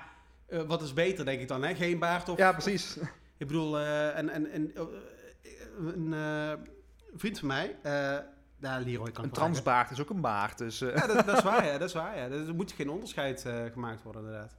eh, 0.47 0.62
wat 0.68 0.82
is 0.82 0.93
beter, 0.93 1.26
denk 1.26 1.41
ik 1.41 1.47
dan, 1.47 1.64
hè? 1.64 1.76
Geen 1.76 1.99
baard 1.99 2.30
of... 2.30 2.38
Ja, 2.38 2.51
precies. 2.51 2.97
Ik 3.38 3.47
bedoel, 3.47 3.80
eh, 3.80 4.18
en, 4.18 4.30
en, 4.30 4.51
en, 4.51 4.76
eh, 4.76 4.84
een 5.86 6.14
eh, 6.14 6.53
vriend 7.16 7.39
van 7.39 7.47
mij... 7.47 7.76
daar 8.58 8.82
Leroy 8.82 9.12
kan 9.12 9.24
Een 9.24 9.30
ik 9.30 9.36
transbaard 9.36 9.91
is 9.91 10.01
ook 10.01 10.10
een 10.10 10.22
baard, 10.22 10.58
dus... 10.58 10.82
eh, 10.82 10.95
Ja, 10.95 11.08
dat, 11.08 11.26
dat 11.26 11.38
is 11.38 11.43
waar, 11.43 11.66
ja. 11.66 11.78
Dat 11.78 11.88
is 11.88 11.93
waar, 11.93 12.18
ja. 12.18 12.24
Er 12.30 12.56
moet 12.56 12.72
geen 12.72 12.89
onderscheid 12.89 13.45
eh, 13.45 13.64
gemaakt 13.74 14.03
worden, 14.03 14.22
inderdaad. 14.24 14.56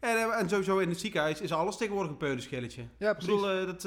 En, 0.00 0.16
eh, 0.16 0.40
en 0.40 0.48
sowieso 0.48 0.78
in 0.78 0.88
het 0.88 1.00
ziekenhuis 1.00 1.40
is 1.40 1.52
alles 1.52 1.76
tegenwoordig 1.76 2.10
een 2.12 2.16
peulenschilletje. 2.18 2.82
ja, 2.98 3.10
Ik 3.10 3.16
precies. 3.16 3.40
bedoel, 3.40 3.50
eh, 3.50 3.66
dat, 3.66 3.84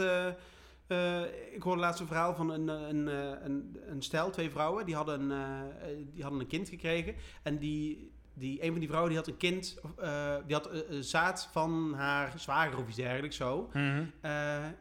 ik 1.54 1.62
hoorde 1.64 1.82
laatst 1.82 2.00
een 2.02 2.08
verhaal 2.08 2.36
van 2.36 2.50
een, 2.50 2.68
een, 2.68 3.08
een, 3.46 3.78
een 3.88 4.02
stel, 4.02 4.30
twee 4.30 4.50
vrouwen, 4.52 4.86
die 4.86 4.96
hadden, 4.96 5.30
een, 5.30 6.10
die 6.14 6.22
hadden 6.24 6.40
een 6.42 6.48
kind 6.48 6.70
gekregen. 6.70 7.16
En 7.44 7.58
die, 7.58 8.14
die, 8.38 8.64
een 8.64 8.70
van 8.72 8.80
die 8.80 8.88
vrouwen 8.88 9.10
die 9.12 9.20
had 9.20 9.28
een 9.30 9.38
kind, 9.38 9.78
eh, 9.98 10.36
die 10.46 10.56
had 10.56 10.68
eh, 10.70 10.80
eh, 10.80 10.86
zaad 11.00 11.50
van 11.52 11.94
haar 11.96 12.34
zwager 12.36 12.78
of 12.78 12.88
iets 12.88 12.96
dergelijks 12.98 13.36
zo. 13.36 13.70
Eh, 13.74 14.32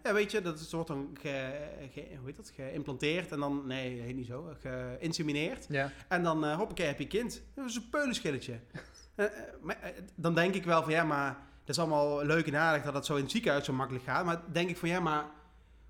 ja, 0.03 0.13
weet 0.13 0.31
je, 0.31 0.41
dat 0.41 0.61
is- 0.61 0.73
wordt 0.73 0.89
dan 0.89 1.17
ge, 1.21 1.53
ge- 1.93 2.07
hoe 2.17 2.27
heet 2.27 2.37
dat, 2.37 2.53
geïmplanteerd 2.55 3.33
en 3.33 3.41
dan, 3.41 3.67
nee, 3.67 4.01
heet 4.01 4.17
niet 4.17 4.27
zo, 4.27 4.55
geïnsemineerd. 4.61 5.67
Ja. 5.69 5.91
En 6.09 6.23
dan, 6.23 6.45
uh, 6.45 6.57
hoppakee, 6.57 6.87
heb 6.87 6.99
je 6.99 7.07
kind. 7.07 7.43
Dat 7.55 7.69
is 7.69 7.77
een 7.77 7.89
peulenschilletje. 7.91 8.59
Maar, 9.63 9.93
dan 10.15 10.35
denk 10.35 10.55
ik 10.55 10.65
wel 10.65 10.83
van, 10.83 10.93
ja, 10.93 11.05
maar 11.05 11.37
dat 11.65 11.77
is 11.77 11.79
allemaal 11.79 12.25
leuk 12.25 12.47
en 12.47 12.57
aardig 12.57 12.85
dat 12.85 12.95
het 12.95 13.07
zo 13.07 13.15
in 13.17 13.23
het 13.23 13.31
ziekenhuis 13.31 13.65
zo 13.65 13.73
makkelijk 13.73 14.05
gaat. 14.05 14.25
Maar 14.25 14.41
denk 14.53 14.69
ik 14.69 14.77
van, 14.77 14.89
ja, 14.89 15.01
maar 15.01 15.25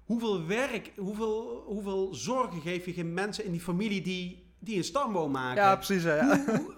hoeveel 0.04 0.46
werk, 0.46 0.92
hoeveel, 0.96 1.62
hoeveel 1.66 2.14
zorgen 2.14 2.60
geef 2.60 2.84
je 2.84 2.92
geen 2.92 3.14
mensen 3.14 3.44
in 3.44 3.52
die 3.52 3.60
familie 3.60 4.02
die, 4.02 4.52
die 4.58 4.76
een 4.76 4.84
stamboom 4.84 5.30
maken? 5.30 5.62
ja, 5.62 5.76
precies. 5.76 6.02
hè, 6.02 6.14
ja. 6.16 6.26
Hoe- 6.44 6.56
hoe- 6.56 6.74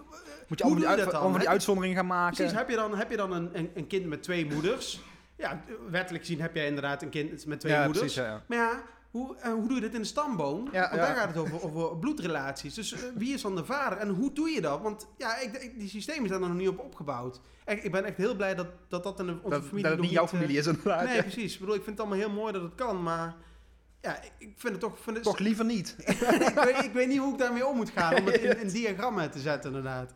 Moet 0.49 0.59
je 0.59 0.65
allemaal 0.65 0.95
die, 0.95 1.05
uit, 1.05 1.15
allemaal 1.15 1.39
die 1.39 1.49
uitzonderingen 1.49 1.97
gaan 1.97 2.07
maken. 2.07 2.37
Precies, 2.37 2.57
heb 2.57 2.69
je 2.69 2.77
dan, 2.77 2.97
heb 2.97 3.11
je 3.11 3.17
dan 3.17 3.33
een, 3.33 3.51
een, 3.53 3.71
een 3.75 3.87
kind 3.87 4.07
met 4.07 4.23
twee 4.23 4.47
moeders? 4.53 5.01
Ja, 5.37 5.63
wettelijk 5.91 6.25
gezien 6.25 6.41
heb 6.41 6.55
jij 6.55 6.67
inderdaad 6.67 7.03
een 7.03 7.09
kind 7.09 7.47
met 7.47 7.61
twee 7.61 7.73
ja, 7.73 7.85
moeders. 7.85 7.99
precies. 7.99 8.17
Ja, 8.23 8.27
ja. 8.31 8.43
Maar 8.47 8.59
ja, 8.59 8.83
hoe, 9.11 9.37
eh, 9.37 9.53
hoe 9.53 9.67
doe 9.67 9.75
je 9.75 9.81
dit 9.81 9.95
in 9.95 10.01
een 10.01 10.07
stamboom? 10.07 10.65
Want 10.65 10.73
daar 10.73 11.17
gaat 11.17 11.29
het 11.29 11.37
over, 11.37 11.63
over 11.63 11.97
bloedrelaties. 11.99 12.75
Dus 12.75 12.93
eh, 12.93 12.99
wie 13.15 13.35
is 13.35 13.43
dan 13.43 13.57
de 13.57 13.65
vader 13.65 13.99
en 13.99 14.09
hoe 14.09 14.33
doe 14.33 14.49
je 14.51 14.61
dat? 14.61 14.81
Want 14.81 15.09
ja, 15.19 15.39
ik, 15.39 15.53
ik- 15.57 15.79
die 15.79 15.89
systemen 15.89 16.29
zijn 16.29 16.43
er 16.43 16.49
nog 16.49 16.57
niet 16.57 16.69
op 16.69 16.79
opgebouwd. 16.79 17.41
Echt, 17.65 17.85
ik 17.85 17.93
ben 17.93 18.05
echt 18.05 18.17
heel 18.17 18.35
blij 18.35 18.55
dat 18.55 18.67
dat, 18.89 19.03
dat 19.03 19.21
in 19.21 19.29
onze 19.29 19.49
Dat, 19.49 19.63
familie 19.65 19.83
dat 19.83 19.93
het 19.93 20.01
niet 20.01 20.11
jouw 20.11 20.25
eh, 20.25 20.29
familie 20.31 20.59
is, 20.59 20.67
inderdaad. 20.67 21.05
Nee, 21.05 21.23
precies. 21.23 21.55
Ik 21.55 21.61
bedoel, 21.61 21.75
ik 21.75 21.83
vind 21.85 21.99
het 21.99 22.07
allemaal 22.07 22.27
heel 22.27 22.37
mooi 22.37 22.53
dat 22.53 22.63
het 22.63 22.75
kan, 22.75 23.03
maar 23.03 23.35
ja, 24.01 24.23
ik- 24.23 24.33
ik 24.39 24.53
vind 24.57 24.73
het 24.73 24.81
toch... 24.83 24.99
Vind 25.01 25.17
het, 25.17 25.25
Toch 25.25 25.39
liever 25.39 25.65
niet. 25.65 25.95
ik, 26.07 26.61
weet, 26.65 26.85
ik 26.85 26.93
weet 26.93 27.09
niet 27.09 27.19
hoe 27.19 27.33
ik 27.33 27.39
daarmee 27.39 27.67
om 27.67 27.77
moet 27.77 27.91
gaan, 27.91 28.15
om 28.19 28.27
het 28.27 28.37
in, 28.37 28.61
in 28.61 28.69
diagrammen 28.79 29.31
te 29.31 29.39
zetten 29.39 29.71
inderdaad. 29.71 30.13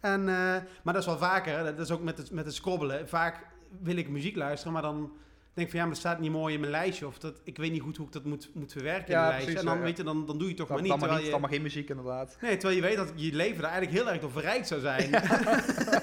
En, 0.00 0.20
eh, 0.20 0.34
maar 0.82 0.94
dat 0.94 0.96
is 0.96 1.06
wel 1.06 1.18
vaker, 1.18 1.56
hè. 1.56 1.64
dat 1.64 1.78
is 1.78 1.90
ook 1.90 2.02
met 2.02 2.18
het, 2.18 2.30
met 2.30 2.44
het 2.44 2.54
scrobbelen. 2.54 3.08
Vaak 3.08 3.46
wil 3.82 3.96
ik 3.96 4.08
muziek 4.08 4.36
luisteren, 4.36 4.72
maar 4.72 4.82
dan 4.82 5.12
denk 5.54 5.66
ik 5.66 5.70
van 5.70 5.78
ja, 5.78 5.84
maar 5.84 5.94
dat 5.94 6.04
staat 6.04 6.20
niet 6.20 6.30
mooi 6.30 6.54
in 6.54 6.60
mijn 6.60 6.72
lijstje. 6.72 7.06
Of 7.06 7.18
dat, 7.18 7.40
ik 7.44 7.56
weet 7.56 7.72
niet 7.72 7.82
goed 7.82 7.96
hoe 7.96 8.06
ik 8.06 8.12
dat 8.12 8.24
moet, 8.24 8.50
moet 8.54 8.72
verwerken 8.72 9.12
Ja, 9.12 9.18
in 9.18 9.26
mijn 9.26 9.28
lijstje. 9.28 9.44
precies, 9.44 9.60
En 9.60 9.66
dan, 9.66 9.76
ja. 9.78 9.82
weet 9.84 9.96
je, 9.96 10.02
dan, 10.02 10.26
dan 10.26 10.38
doe 10.38 10.42
je 10.42 10.48
het 10.48 10.56
toch 10.56 10.68
maar 10.68 10.80
niet. 10.80 10.88
dan, 10.88 10.98
maar 10.98 11.08
terwijl 11.08 11.16
niet, 11.18 11.26
je, 11.26 11.30
dan 11.32 11.40
maar 11.40 11.50
geen 11.50 11.62
muziek, 11.62 11.88
inderdaad. 11.88 12.36
Nee, 12.40 12.56
terwijl 12.56 12.76
je 12.80 12.86
weet 12.86 12.96
dat 12.96 13.12
je 13.14 13.34
leven 13.34 13.64
er 13.64 13.70
eigenlijk 13.70 13.98
heel 13.98 14.10
erg 14.10 14.20
door 14.20 14.30
verrijkt 14.30 14.66
zou 14.68 14.80
zijn. 14.80 15.14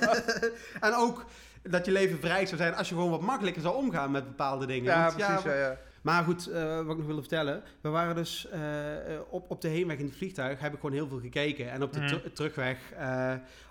en 0.87 0.93
ook 0.93 1.25
dat 1.63 1.85
je 1.85 1.91
leven 1.91 2.19
verrijkt 2.19 2.49
zou 2.49 2.61
zijn 2.61 2.75
als 2.75 2.89
je 2.89 2.95
gewoon 2.95 3.09
wat 3.09 3.21
makkelijker 3.21 3.61
zou 3.61 3.75
omgaan 3.75 4.11
met 4.11 4.25
bepaalde 4.25 4.65
dingen. 4.65 4.91
Ja, 4.93 5.11
precies. 5.11 5.43
Ja, 5.43 5.53
ja. 5.53 5.77
Maar 6.05 6.23
goed, 6.23 6.47
eh, 6.47 6.75
wat 6.75 6.91
ik 6.91 6.97
nog 6.97 7.05
wilde 7.05 7.21
vertellen. 7.21 7.63
We 7.81 7.89
waren 7.89 8.15
dus 8.15 8.47
eh, 8.49 9.13
eh, 9.15 9.21
op, 9.29 9.49
op 9.51 9.61
de 9.61 9.67
heenweg 9.67 9.97
in 9.97 10.05
het 10.05 10.15
vliegtuig, 10.15 10.59
heb 10.59 10.73
ik 10.73 10.79
gewoon 10.79 10.95
heel 10.95 11.07
veel 11.07 11.19
gekeken. 11.19 11.71
En 11.71 11.83
op 11.83 11.93
de 11.93 11.99
Mhm. 11.99 12.07
ter- 12.07 12.31
terugweg 12.33 12.77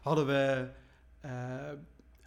hadden 0.02 0.26
we... 0.26 0.68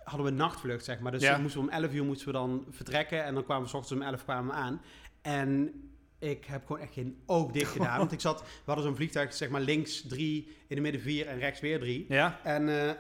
hadden 0.04 0.26
we 0.26 0.32
een 0.32 0.38
nachtvlucht, 0.38 0.86
zeg 0.86 1.00
maar. 1.00 1.12
Dus 1.12 1.22
Ja. 1.22 1.38
moesten 1.38 1.62
we 1.62 1.68
om 1.68 1.74
11 1.74 1.94
uur 1.94 2.04
moesten 2.04 2.28
we 2.28 2.34
dan 2.34 2.66
vertrekken. 2.70 3.24
En 3.24 3.34
dan 3.34 3.44
kwamen 3.44 3.64
we 3.64 3.70
s 3.70 3.74
ochtends 3.74 4.02
om 4.02 4.08
11 4.12 4.24
kwamen 4.24 4.52
we 4.56 4.60
aan. 4.62 4.82
En 5.22 5.74
ik 6.20 6.46
heb 6.46 6.66
gewoon 6.66 6.82
echt 6.82 6.94
geen 6.94 7.22
oog 7.26 7.52
dicht 7.52 7.72
gedaan. 7.72 7.98
want 8.04 8.12
ik 8.12 8.20
zat... 8.22 8.40
We 8.42 8.46
hadden 8.66 8.84
zo'n 8.86 8.96
vliegtuig, 8.96 9.34
zeg 9.34 9.50
maar, 9.50 9.62
links 9.62 10.08
drie, 10.08 10.48
in 10.68 10.76
de 10.76 10.82
midden 10.82 11.02
vier 11.02 11.28
en 11.28 11.40
rechts 11.40 11.60
weer 11.60 11.80
drie. 11.80 12.06
Ja? 12.10 12.40
En 12.44 12.70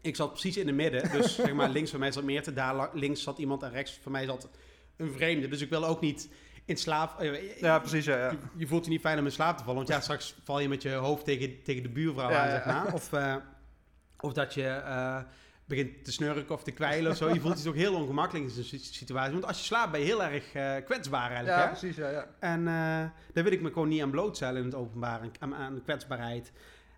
ik 0.00 0.16
zat 0.16 0.30
precies 0.30 0.56
in 0.56 0.66
de 0.66 0.72
midden. 0.72 1.10
Dus 1.10 1.34
zeg 1.34 1.52
maar, 1.52 1.68
links 1.68 1.90
van 1.90 2.00
mij 2.00 2.12
zat 2.12 2.24
Meerte, 2.24 2.52
daar 2.52 2.90
links 2.96 3.22
zat 3.22 3.38
iemand 3.38 3.62
en 3.62 3.70
rechts 3.70 3.98
van 4.02 4.12
mij 4.12 4.24
zat 4.24 4.48
een 4.98 5.12
vreemde. 5.12 5.48
Dus 5.48 5.60
ik 5.60 5.70
wil 5.70 5.84
ook 5.86 6.00
niet 6.00 6.28
in 6.64 6.76
slaap... 6.76 7.20
eh, 7.20 7.60
ja, 7.60 7.78
precies. 7.78 8.04
Ja, 8.04 8.16
ja. 8.16 8.30
je, 8.30 8.36
je 8.56 8.66
voelt 8.66 8.84
je 8.84 8.90
niet 8.90 9.00
fijn 9.00 9.18
om 9.18 9.24
in 9.24 9.30
slaap 9.32 9.56
te 9.56 9.62
vallen. 9.62 9.76
Want 9.78 9.88
ja, 9.88 10.00
straks 10.00 10.34
val 10.44 10.60
je 10.60 10.68
met 10.68 10.82
je 10.82 10.90
hoofd 10.92 11.24
tegen, 11.24 11.62
tegen 11.62 11.82
de 11.82 11.88
buurvrouw 11.88 12.30
aan, 12.32 12.50
zeg 12.50 12.64
maar. 12.64 12.94
Of, 12.94 13.12
eh, 13.12 13.36
of 14.20 14.32
dat 14.32 14.54
je 14.54 14.66
eh, 14.68 15.18
begint 15.64 16.04
te 16.04 16.12
snurken 16.12 16.54
of 16.54 16.62
te 16.62 16.70
kwijlen 16.70 17.10
of 17.10 17.16
zo. 17.16 17.28
Je 17.28 17.40
voelt 17.40 17.58
je 17.58 17.64
toch 17.64 17.74
heel 17.74 17.94
ongemakkelijk 17.94 18.44
in 18.44 18.50
zo'n 18.50 18.64
si- 18.64 18.78
situatie. 18.78 19.32
Want 19.32 19.44
als 19.46 19.58
je 19.58 19.64
slaapt 19.64 19.90
ben 19.90 20.00
je 20.00 20.06
heel 20.06 20.24
erg 20.24 20.44
kwetsbaar 20.84 21.30
eigenlijk. 21.30 21.56
Ja, 21.58 21.62
hè? 21.62 21.68
precies. 21.68 21.96
Ja, 21.96 22.10
ja. 22.10 22.26
En 22.38 22.58
eh, 22.60 23.10
daar 23.32 23.44
wil 23.44 23.52
ik 23.52 23.60
me 23.60 23.68
gewoon 23.72 23.88
niet 23.88 24.02
aan 24.02 24.10
blootstellen 24.10 24.58
in 24.60 24.64
het 24.66 24.74
openbaar, 24.74 25.20
aan, 25.38 25.54
aan 25.54 25.82
kwetsbaarheid. 25.82 26.52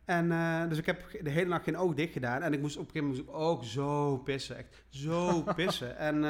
En 0.04 0.28
dus 0.68 0.78
ik 0.78 0.86
heb 0.86 1.04
de 1.22 1.30
hele 1.30 1.48
nacht 1.48 1.64
geen 1.64 1.76
oog 1.76 1.94
dicht 1.94 2.12
gedaan. 2.12 2.42
En 2.42 2.52
ik 2.52 2.60
moest 2.60 2.76
op 2.76 2.84
een 2.86 2.90
gegeven 2.90 3.08
moment 3.24 3.34
ook 3.34 3.64
zo 3.64 4.16
pissen. 4.18 4.56
Echt 4.56 4.82
zo 4.88 5.42
pissen. 5.56 5.96
En, 5.98 6.24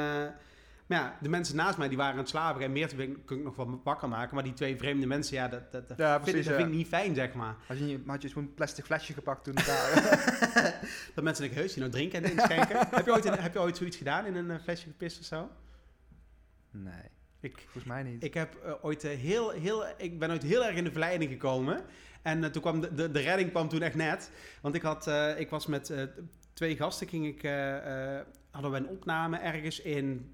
Maar 0.91 0.99
ja, 0.99 1.17
de 1.21 1.29
mensen 1.29 1.55
naast 1.55 1.77
mij 1.77 1.87
die 1.87 1.97
waren 1.97 2.13
aan 2.13 2.19
het 2.19 2.29
slapen 2.29 2.61
en 2.61 2.71
meer 2.71 2.87
te 2.87 2.95
kun 3.25 3.37
ik 3.37 3.43
nog 3.43 3.55
wel 3.55 3.81
wakker 3.83 4.09
maken. 4.09 4.35
Maar 4.35 4.43
die 4.43 4.53
twee 4.53 4.77
vreemde 4.77 5.05
mensen, 5.05 5.35
ja, 5.35 5.47
dat, 5.47 5.71
dat, 5.71 5.87
dat, 5.87 5.97
Ja, 5.97 6.11
vind, 6.11 6.23
precies, 6.23 6.45
dat 6.45 6.53
ja. 6.53 6.59
vind 6.59 6.71
ik 6.71 6.77
niet 6.77 6.87
fijn, 6.87 7.15
zeg 7.15 7.33
maar. 7.33 7.55
Had 7.67 7.77
je, 7.77 8.01
had 8.05 8.21
je 8.21 8.27
zo'n 8.27 8.53
plastic 8.53 8.85
flesje 8.85 9.13
gepakt 9.13 9.43
toen 9.43 9.53
daar? 9.53 9.93
Dat 11.15 11.23
mensen 11.23 11.43
denken, 11.43 11.61
heus, 11.61 11.73
die 11.73 11.79
nou 11.79 11.91
drinken 11.91 12.23
en 12.23 12.31
inschenken. 12.31 12.77
heb, 12.97 13.05
je 13.05 13.11
ooit, 13.11 13.39
heb 13.39 13.53
je 13.53 13.59
ooit 13.59 13.77
zoiets 13.77 13.97
gedaan 13.97 14.25
in 14.25 14.35
een 14.35 14.51
eh, 14.51 14.59
flesje 14.63 14.87
gepist 14.87 15.19
of 15.19 15.25
zo? 15.25 15.49
nee, 16.71 16.93
Ik, 17.39 17.57
volgens 17.61 17.83
mij 17.83 18.03
niet. 18.03 18.23
Ik 18.23 18.33
heb 18.33 18.55
eh, 18.55 18.73
ooit 18.81 19.03
eh, 19.03 19.17
heel, 19.17 19.49
heel, 19.49 19.85
ik 19.97 20.19
ben 20.19 20.31
ooit 20.31 20.43
heel 20.43 20.65
erg 20.65 20.75
in 20.75 20.83
de 20.83 20.91
verleiding 20.91 21.31
gekomen. 21.31 21.81
En 22.21 22.51
toen 22.51 22.61
kwam 22.61 22.81
de, 22.81 22.93
de, 22.93 23.11
de 23.11 23.19
redding 23.19 23.49
kwam 23.49 23.69
toen 23.69 23.81
echt 23.81 23.95
net. 23.95 24.31
Want 24.61 24.75
ik, 24.75 24.81
had, 24.81 25.11
ik 25.37 25.49
was 25.49 25.65
met 25.65 25.93
twee 26.53 26.75
gasten, 26.75 27.07
ging 27.07 27.27
ik, 27.27 27.41
hadden 28.51 28.71
we 28.71 28.77
een 28.77 28.87
opname 28.87 29.37
ergens 29.37 29.81
in 29.81 30.31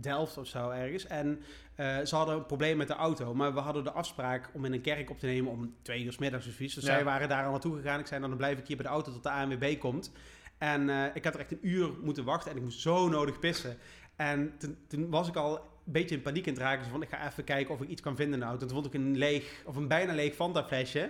Delft 0.00 0.36
of 0.38 0.46
zo 0.46 0.70
ergens. 0.70 1.06
En 1.06 1.42
eh, 1.74 1.98
ze 2.04 2.16
hadden 2.16 2.36
een 2.36 2.46
probleem 2.46 2.76
met 2.76 2.88
de 2.88 2.94
auto. 2.94 3.34
Maar 3.34 3.54
we 3.54 3.60
hadden 3.60 3.84
de 3.84 3.90
afspraak 3.92 4.50
om 4.52 4.64
in 4.64 4.72
een 4.72 4.80
kerk 4.80 5.10
op 5.10 5.18
te 5.18 5.26
nemen 5.26 5.52
om 5.52 5.74
twee 5.82 6.04
uur 6.04 6.12
's 6.12 6.18
middags 6.18 6.46
of 6.46 6.52
zoiets. 6.52 6.74
Dus 6.74 6.84
Ja. 6.84 6.92
zij 6.94 7.04
waren 7.04 7.28
daar 7.28 7.44
al 7.44 7.50
naartoe 7.50 7.76
gegaan. 7.76 8.00
Ik 8.00 8.06
zei, 8.06 8.20
dan 8.20 8.36
blijf 8.36 8.58
ik 8.58 8.66
hier 8.66 8.76
bij 8.76 8.86
de 8.86 8.92
auto 8.92 9.12
tot 9.12 9.22
de 9.22 9.30
ANWB 9.30 9.78
komt. 9.78 10.12
En 10.58 10.90
eh, 10.90 11.04
ik 11.14 11.24
had 11.24 11.34
er 11.34 11.40
echt 11.40 11.52
een 11.52 11.58
uur 11.68 11.90
moeten 12.02 12.24
wachten 12.24 12.50
en 12.50 12.56
ik 12.56 12.62
moest 12.62 12.80
zo 12.80 13.08
nodig 13.08 13.38
pissen. 13.38 13.76
En 14.16 14.52
toen, 14.58 14.76
toen 14.88 15.10
was 15.10 15.28
ik 15.28 15.36
al 15.36 15.54
een 15.54 15.92
beetje 15.92 16.14
in 16.16 16.22
paniek 16.22 16.46
in 16.46 16.52
het 16.52 16.62
raken. 16.62 16.82
Dus 16.82 16.88
van, 16.92 17.02
ik 17.02 17.08
ga 17.08 17.26
even 17.26 17.44
kijken 17.44 17.74
of 17.74 17.80
ik 17.82 17.88
iets 17.88 18.00
kan 18.02 18.16
vinden 18.16 18.34
in 18.34 18.40
de 18.40 18.46
auto. 18.46 18.60
En 18.62 18.66
toen 18.72 18.82
vond 18.82 18.94
ik 18.94 19.00
een 19.00 19.16
leeg, 19.16 19.62
of 19.64 19.76
een 19.76 19.88
bijna 19.88 20.12
leeg 20.14 20.34
Fanta 20.34 20.64
flesje. 20.64 21.00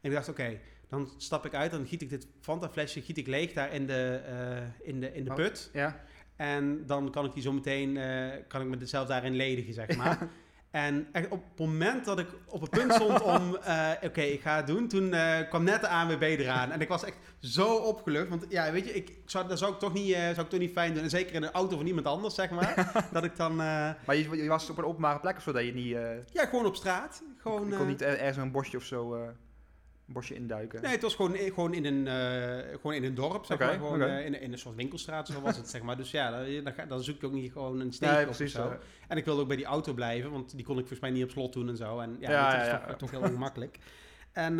En 0.00 0.10
ik 0.10 0.12
dacht, 0.12 0.28
oké, 0.28 0.58
dan 0.88 1.10
stap 1.16 1.46
ik 1.46 1.54
uit. 1.54 1.70
Dan 1.70 1.86
giet 1.86 2.02
ik 2.02 2.10
dit 2.10 2.26
Fanta 2.40 2.68
flesje 2.70 3.00
giet 3.02 3.16
ik 3.18 3.26
leeg 3.26 3.52
daar 3.52 3.72
in 3.72 3.86
de, 3.86 4.20
eh, 4.26 4.88
in 4.88 5.00
de, 5.00 5.12
in 5.14 5.24
de 5.24 5.30
Oh. 5.30 5.36
put. 5.36 5.70
Ja? 5.72 6.00
En 6.36 6.86
dan 6.86 7.10
kan 7.10 7.24
ik 7.24 7.32
die 7.34 7.42
zo 7.42 7.52
meteen, 7.52 7.96
eh, 7.96 8.28
kan 8.48 8.60
ik 8.60 8.66
me 8.66 8.86
zelf 8.86 9.08
daarin 9.08 9.34
ledigen, 9.34 9.74
zeg 9.74 9.96
maar. 9.96 10.18
En 10.70 11.08
echt 11.12 11.28
op 11.28 11.42
het 11.50 11.58
moment 11.58 12.04
dat 12.04 12.18
ik 12.18 12.26
op 12.46 12.60
het 12.60 12.70
punt 12.70 12.92
stond 12.92 13.22
om, 13.22 13.56
eh, 13.64 13.90
oké, 14.02 14.20
ik 14.20 14.40
ga 14.40 14.56
het 14.56 14.66
doen, 14.66 14.88
toen 14.88 15.12
eh, 15.12 15.48
kwam 15.48 15.64
net 15.64 15.80
de 15.80 15.88
ANWB 15.88 16.22
eraan. 16.22 16.70
En 16.70 16.80
ik 16.80 16.88
was 16.88 17.04
echt 17.04 17.16
zo 17.40 17.76
opgelucht, 17.76 18.28
want 18.28 18.46
ja, 18.48 18.72
weet 18.72 18.84
je, 18.84 18.92
ik 18.94 19.08
ik 19.08 19.30
zou, 19.30 19.48
dat 19.48 19.58
zou 19.58 19.72
ik 19.72 19.78
toch 19.78 19.92
niet, 19.92 20.14
zou 20.14 20.40
ik 20.40 20.48
toch 20.48 20.60
niet 20.60 20.72
fijn 20.72 20.94
doen. 20.94 21.02
En 21.02 21.10
zeker 21.10 21.34
in 21.34 21.42
een 21.42 21.50
auto 21.50 21.76
van 21.76 21.86
iemand 21.86 22.06
anders, 22.06 22.34
zeg 22.34 22.50
maar. 22.50 22.92
dat 23.12 23.24
ik 23.24 23.36
dan, 23.36 23.56
Maar 23.56 24.16
je, 24.16 24.36
je 24.36 24.48
was 24.48 24.70
op 24.70 24.78
een 24.78 24.84
openbare 24.84 25.20
plek 25.20 25.36
of 25.36 25.42
zo, 25.42 25.52
dat 25.52 25.64
je 25.64 25.74
niet... 25.74 25.96
ja, 26.32 26.46
gewoon 26.46 26.66
op 26.66 26.76
straat. 26.76 27.22
Gewoon, 27.38 27.68
je 27.68 27.76
kon 27.76 27.86
niet 27.86 28.02
er- 28.02 28.18
ergens 28.18 28.36
een 28.36 28.52
bosje 28.52 28.76
of 28.76 28.84
zo... 28.84 29.28
bosje 30.06 30.34
induiken. 30.34 30.82
Nee, 30.82 30.92
het 30.92 31.02
was 31.02 31.14
gewoon, 31.14 31.34
eh, 31.34 31.54
gewoon, 31.54 31.74
in, 31.74 31.84
een, 31.84 32.06
eh, 32.06 32.74
gewoon 32.80 32.92
in 32.92 33.04
een 33.04 33.14
dorp, 33.14 33.44
zeg 33.44 33.58
maar. 33.58 33.72
Gewoon 33.72 34.02
eh, 34.02 34.26
in, 34.26 34.40
in 34.40 34.52
een 34.52 34.58
soort 34.58 34.74
winkelstraat, 34.74 35.28
zo 35.28 35.40
was 35.40 35.56
het, 35.56 35.68
zeg 35.68 35.82
maar. 35.82 35.96
Dus 35.96 36.10
ja, 36.10 36.44
dan, 36.62 36.72
dan, 36.88 37.02
zoek 37.02 37.16
ik 37.16 37.24
ook 37.24 37.32
niet 37.32 37.52
gewoon 37.52 37.80
een 37.80 37.92
steek 37.92 38.10
Nee, 38.10 38.28
of 38.28 38.36
precies. 38.36 38.54
zo. 38.54 38.76
En 39.08 39.16
ik 39.16 39.24
wilde 39.24 39.40
ook 39.40 39.48
bij 39.48 39.56
die 39.56 39.66
auto 39.66 39.92
blijven, 39.92 40.30
want 40.30 40.56
die 40.56 40.64
kon 40.64 40.74
ik 40.74 40.80
volgens 40.80 41.00
mij 41.00 41.10
niet 41.10 41.24
op 41.24 41.30
slot 41.30 41.52
doen 41.52 41.68
en 41.68 41.76
zo. 41.76 41.98
En 41.98 42.16
ja, 42.20 42.30
Ja, 42.30 42.52
dat 42.52 42.60
is 42.60 42.66
ja, 42.66 42.86
toch, 42.86 42.96
toch 42.96 43.10
heel 43.10 43.20
ongemakkelijk. 43.20 43.78
En 44.32 44.54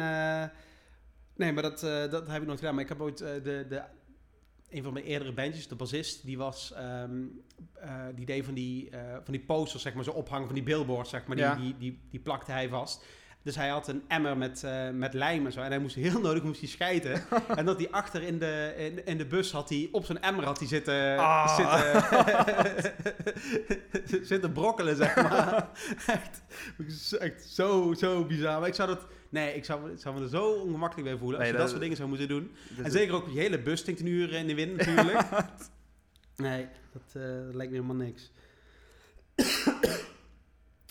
nee, 1.34 1.52
maar 1.52 1.62
dat, 1.62 1.80
dat 2.10 2.26
heb 2.26 2.40
ik 2.40 2.46
nooit 2.46 2.58
gedaan. 2.58 2.74
Maar 2.74 2.82
ik 2.82 2.88
heb 2.88 3.00
ooit 3.00 3.18
de, 3.18 3.40
de, 3.68 3.82
een 4.70 4.82
van 4.82 4.92
mijn 4.92 5.04
eerdere 5.04 5.32
bandjes, 5.32 5.68
de 5.68 5.74
bassist, 5.74 6.24
die 6.24 6.38
was, 6.38 6.72
ehm, 6.72 7.22
eh, 7.74 8.04
die 8.14 8.26
deed 8.26 8.44
van 8.44 8.54
die, 8.54 8.90
van 9.22 9.32
die 9.32 9.40
posters, 9.40 9.82
zeg 9.82 9.94
maar, 9.94 10.04
zo 10.04 10.10
ophangen 10.10 10.46
van 10.46 10.54
die 10.54 10.64
billboards, 10.64 11.10
zeg 11.10 11.26
maar, 11.26 11.36
die, 11.36 11.44
Ja. 11.44 11.54
die, 11.54 11.76
die, 11.78 12.00
die 12.10 12.20
plakte 12.20 12.52
hij 12.52 12.68
vast. 12.68 13.04
Dus 13.44 13.56
hij 13.56 13.68
had 13.68 13.88
een 13.88 14.02
emmer 14.08 14.36
met, 14.36 14.62
eh, 14.64 14.90
met 14.90 15.14
lijm 15.14 15.46
en 15.46 15.52
zo. 15.52 15.60
En 15.60 15.68
hij 15.70 15.78
moest 15.78 15.94
heel 15.94 16.20
nodig 16.20 16.42
moest 16.42 16.60
hij 16.60 16.68
schijten. 16.68 17.22
en 17.58 17.64
dat 17.64 17.78
hij 17.78 17.90
achter 17.90 18.22
in 18.22 18.38
de, 18.38 18.74
in, 18.76 19.06
in 19.06 19.18
de 19.18 19.26
bus 19.26 19.52
had 19.52 19.68
hij 19.68 19.88
op 19.92 20.04
zijn 20.04 20.22
emmer 20.22 20.44
had 20.44 20.58
hij 20.58 20.68
zitten, 20.68 21.18
Ah. 21.18 21.56
zitten, 21.56 22.94
zitten 24.26 24.52
brokkelen, 24.52 24.96
zeg 24.96 25.16
maar. 25.16 25.68
echt, 26.06 26.42
echt 27.18 27.44
zo, 27.48 27.94
zo 27.98 28.24
bizar. 28.24 28.58
Maar 28.60 28.68
ik 28.68 28.74
zou 28.74 28.88
dat... 28.88 29.06
Nee, 29.28 29.54
ik 29.54 29.64
zou, 29.64 29.96
zou 29.96 30.14
me 30.16 30.22
er 30.22 30.28
zo 30.28 30.50
ongemakkelijk 30.52 31.08
bij 31.08 31.18
voelen 31.18 31.38
als 31.38 31.46
je 31.46 31.52
dat, 31.52 31.60
dat- 31.62 31.70
soort 31.70 31.82
dingen 31.82 31.96
zou 31.96 32.08
moeten 32.08 32.28
doen. 32.28 32.54
dus- 32.76 32.84
En 32.84 32.90
zeker 32.90 33.14
ook 33.14 33.28
je 33.28 33.38
hele 33.40 33.58
bus 33.62 33.80
stinkt 33.80 34.00
een 34.00 34.06
uur 34.06 34.32
in 34.32 34.46
de 34.46 34.54
wind 34.54 34.76
natuurlijk. 34.76 35.18
nee, 36.36 36.66
dat, 36.92 37.22
eh, 37.22 37.44
dat 37.44 37.54
lijkt 37.54 37.72
me 37.72 37.78
helemaal 37.80 38.06
niks. 38.06 38.30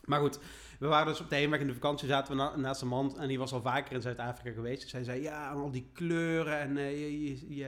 maar 0.05 0.19
goed, 0.19 0.39
we 0.83 0.89
waren 0.89 1.07
dus 1.07 1.21
op 1.21 1.29
de 1.29 1.35
heenweg 1.35 1.59
in 1.59 1.67
de 1.67 1.73
vakantie, 1.73 2.07
zaten 2.07 2.31
we 2.31 2.41
na- 2.41 2.55
naast 2.55 2.81
een 2.81 2.87
man 2.87 3.19
en 3.19 3.27
die 3.27 3.39
was 3.39 3.53
al 3.53 3.61
vaker 3.61 3.93
in 3.93 4.01
Zuid-Afrika 4.01 4.51
geweest. 4.51 4.81
Dus 4.81 4.91
hij 4.91 5.03
zei, 5.03 5.21
ja, 5.21 5.51
en 5.51 5.57
al 5.57 5.71
die 5.71 5.89
kleuren 5.93 6.59
en, 6.59 6.77
eh, 6.77 6.91
je, 6.91 7.55
je, 7.55 7.65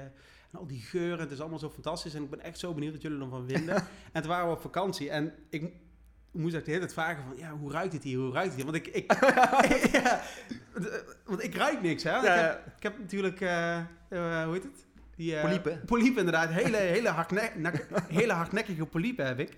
en 0.52 0.60
al 0.60 0.68
die 0.68 0.82
geuren, 0.82 1.20
het 1.20 1.32
is 1.32 1.40
allemaal 1.40 1.60
zo 1.60 1.70
fantastisch. 1.70 2.14
En 2.14 2.24
ik 2.24 2.30
ben 2.30 2.44
echt 2.44 2.60
zo 2.60 2.74
benieuwd 2.74 2.94
wat 2.94 3.02
jullie 3.02 3.22
ervan 3.22 3.48
vinden. 3.48 3.76
en 4.14 4.22
toen 4.22 4.32
waren 4.32 4.48
we 4.48 4.54
op 4.54 4.62
vakantie 4.62 5.10
en 5.10 5.34
ik 5.50 5.74
moest 6.32 6.56
echt 6.56 6.66
de 6.66 6.72
hele 6.72 6.84
tijd 6.84 6.94
vragen 6.94 7.24
van, 7.24 7.38
ja, 7.38 7.52
hoe 7.52 7.72
ruikt 7.72 7.94
het 7.94 8.04
hier, 8.04 8.18
hoe 8.18 8.34
ruikt 8.34 8.54
het 8.54 8.56
hier? 8.56 8.72
Want 8.72 8.78
ik, 8.78 8.88
ik, 8.88 9.12
ja, 10.02 10.22
want 11.26 11.44
ik 11.44 11.56
ruik 11.56 11.82
niks, 11.82 12.04
hè. 12.04 12.12
Ja, 12.12 12.34
ik, 12.34 12.42
heb, 12.42 12.66
ik 12.78 12.84
heb 12.84 13.00
natuurlijk, 13.00 13.42
eh, 13.42 13.78
eh, 13.78 14.44
hoe 14.44 14.54
heet 14.54 14.64
het? 14.64 14.86
Die, 15.16 15.36
eh, 15.36 15.42
Poliepen. 15.42 15.82
Poliepen, 15.86 16.20
inderdaad. 16.20 16.50
Hele, 16.50 16.78
hele, 16.78 17.10
hardne 17.10 17.52
hele 18.08 18.34
hardnekkige 18.34 18.86
poliepen 18.86 19.26
heb 19.26 19.40
ik. 19.40 19.50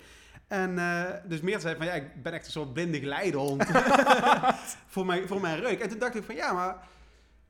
En 0.48 0.80
eh, 0.80 1.04
dus 1.26 1.42
meer 1.42 1.60
zei 1.60 1.76
van, 1.76 1.86
ja, 1.86 1.92
ik 1.94 2.24
ben 2.24 2.34
echt 2.34 2.46
een 2.46 2.52
soort 2.52 2.74
blinde 2.74 3.00
geleidehond 3.00 3.64
voor, 4.94 5.06
mijn, 5.06 5.28
voor 5.28 5.42
mijn 5.42 5.60
reuk. 5.60 5.80
En 5.80 5.90
toen 5.90 6.00
dacht 6.00 6.16
ik 6.16 6.24
van, 6.24 6.36
ja, 6.36 6.54
maar... 6.54 6.76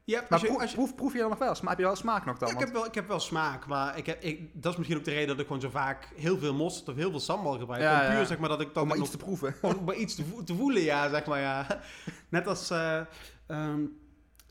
Hebt, 0.06 0.30
Maar 0.30 0.32
als 0.32 0.42
je, 0.42 0.48
proef, 0.48 0.62
als 0.62 0.70
je- 0.72 0.76
proef, 0.78 0.96
proef 0.96 1.14
je 1.14 1.20
dan 1.20 1.30
nog 1.30 1.38
wel? 1.40 1.56
Sma- 1.56 1.70
heb 1.70 1.78
je 1.78 1.84
wel 1.84 1.96
smaak 1.96 2.26
nog 2.26 2.38
dan? 2.38 2.48
ja, 2.48 2.54
ik, 2.54 2.60
heb 2.60 2.74
wel, 2.74 2.86
ik 2.86 2.96
heb 2.96 3.08
wel 3.08 3.20
smaak, 3.20 3.66
maar 3.68 3.98
ik 3.98 4.06
heb, 4.06 4.22
ik, 4.24 4.50
dat 4.54 4.72
is 4.72 4.78
misschien 4.78 4.98
ook 4.98 5.06
de 5.06 5.12
reden 5.12 5.28
dat 5.28 5.40
ik 5.40 5.46
gewoon 5.46 5.62
zo 5.62 5.70
vaak 5.70 6.10
heel 6.16 6.38
veel 6.38 6.54
mosterd 6.54 6.90
of 6.90 6.96
heel 6.96 7.10
veel 7.10 7.20
sambal 7.20 7.58
gebruik. 7.60 7.82
Ja, 7.82 8.00
puur 8.10 8.20
ja. 8.20 8.26
zeg 8.26 8.38
maar 8.38 8.50
dat 8.50 8.62
ik 8.62 8.74
dan 8.74 8.82
om 8.84 8.88
maar 8.90 8.98
nog 8.98 9.08
iets 9.08 9.16
te 9.18 9.24
proeven. 9.24 9.56
om 9.62 9.84
maar 9.86 9.96
iets 9.96 10.16
te, 10.16 10.24
te 10.46 10.56
voelen, 10.56 10.82
ja, 10.82 11.10
zeg 11.10 11.26
maar, 11.26 11.40
ja. 11.40 11.66
Net 12.30 12.48
als 12.48 12.70
eh, 12.70 13.00
ehm, 13.48 13.80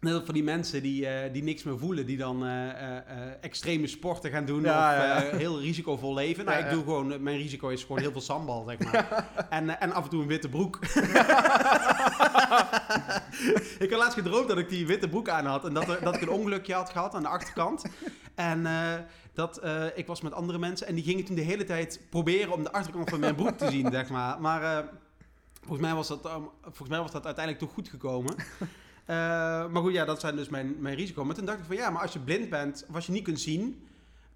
net 0.00 0.14
als 0.14 0.22
van 0.24 0.34
die 0.34 0.44
mensen 0.44 0.82
die, 0.82 1.06
eh, 1.06 1.32
die 1.32 1.42
niks 1.42 1.62
meer 1.62 1.78
voelen, 1.78 2.06
die 2.06 2.16
dan 2.16 2.46
eh, 2.46 2.96
eh, 2.96 3.02
extreme 3.40 3.86
sporten 3.86 4.30
gaan 4.30 4.44
doen 4.44 4.62
Ja, 4.62 5.16
of 5.16 5.22
ja, 5.30 5.36
heel 5.36 5.60
risicovol 5.60 6.14
leven. 6.14 6.44
Nou, 6.44 6.64
ik 6.64 6.70
doe 6.70 6.82
gewoon, 6.82 7.22
mijn 7.22 7.36
risico 7.36 7.68
is 7.68 7.82
gewoon 7.82 7.98
heel 7.98 8.12
veel 8.12 8.20
sambal, 8.20 8.64
zeg 8.64 8.78
maar. 8.78 9.26
En, 9.50 9.80
en 9.80 9.92
af 9.92 10.04
en 10.04 10.10
toe 10.10 10.22
een 10.22 10.28
witte 10.28 10.48
broek. 10.48 10.78
ik 13.84 13.86
had 13.90 13.98
laatst 13.98 14.18
gedroomd 14.18 14.48
dat 14.48 14.58
ik 14.58 14.68
die 14.68 14.86
witte 14.86 15.08
broek 15.08 15.28
aan 15.28 15.46
had 15.46 15.64
en 15.64 15.74
dat, 15.74 15.88
er, 15.88 16.04
dat 16.04 16.14
ik 16.14 16.20
een 16.20 16.28
ongelukje 16.28 16.74
had 16.74 16.90
gehad 16.90 17.14
aan 17.14 17.22
de 17.22 17.28
achterkant. 17.28 17.84
En 18.34 18.66
dat 19.32 19.60
ik 19.94 20.06
was 20.06 20.20
met 20.20 20.32
andere 20.32 20.58
mensen 20.58 20.86
en 20.86 20.94
die 20.94 21.04
gingen 21.04 21.24
toen 21.24 21.36
de 21.36 21.42
hele 21.42 21.64
tijd 21.64 22.00
proberen 22.10 22.52
om 22.52 22.62
de 22.62 22.72
achterkant 22.72 23.10
van 23.10 23.20
mijn 23.20 23.34
broek 23.34 23.58
te 23.58 23.70
zien, 23.70 23.90
zeg 23.92 24.08
maar. 24.08 24.40
Maar 24.40 24.88
volgens, 25.60 25.86
mij 25.86 25.94
was 25.94 26.08
dat, 26.08 26.26
ehm, 26.26 26.42
volgens 26.62 26.88
mij 26.88 27.00
was 27.00 27.12
dat 27.12 27.24
uiteindelijk 27.24 27.64
toch 27.64 27.74
goed 27.74 27.88
gekomen. 27.88 28.34
Eh, 29.06 29.16
maar 29.66 29.82
goed, 29.82 29.92
ja, 29.92 30.04
dat 30.04 30.20
zijn 30.20 30.36
dus 30.36 30.48
mijn, 30.48 30.76
mijn 30.80 30.96
risico. 30.96 31.24
Maar 31.24 31.34
toen 31.34 31.44
dacht 31.44 31.58
ik 31.58 31.64
van 31.64 31.76
ja, 31.76 31.90
maar 31.90 32.02
als 32.02 32.12
je 32.12 32.18
blind 32.18 32.50
bent 32.50 32.84
of 32.88 32.94
als 32.94 33.06
je 33.06 33.12
niet 33.12 33.24
kunt 33.24 33.40
zien, 33.40 33.86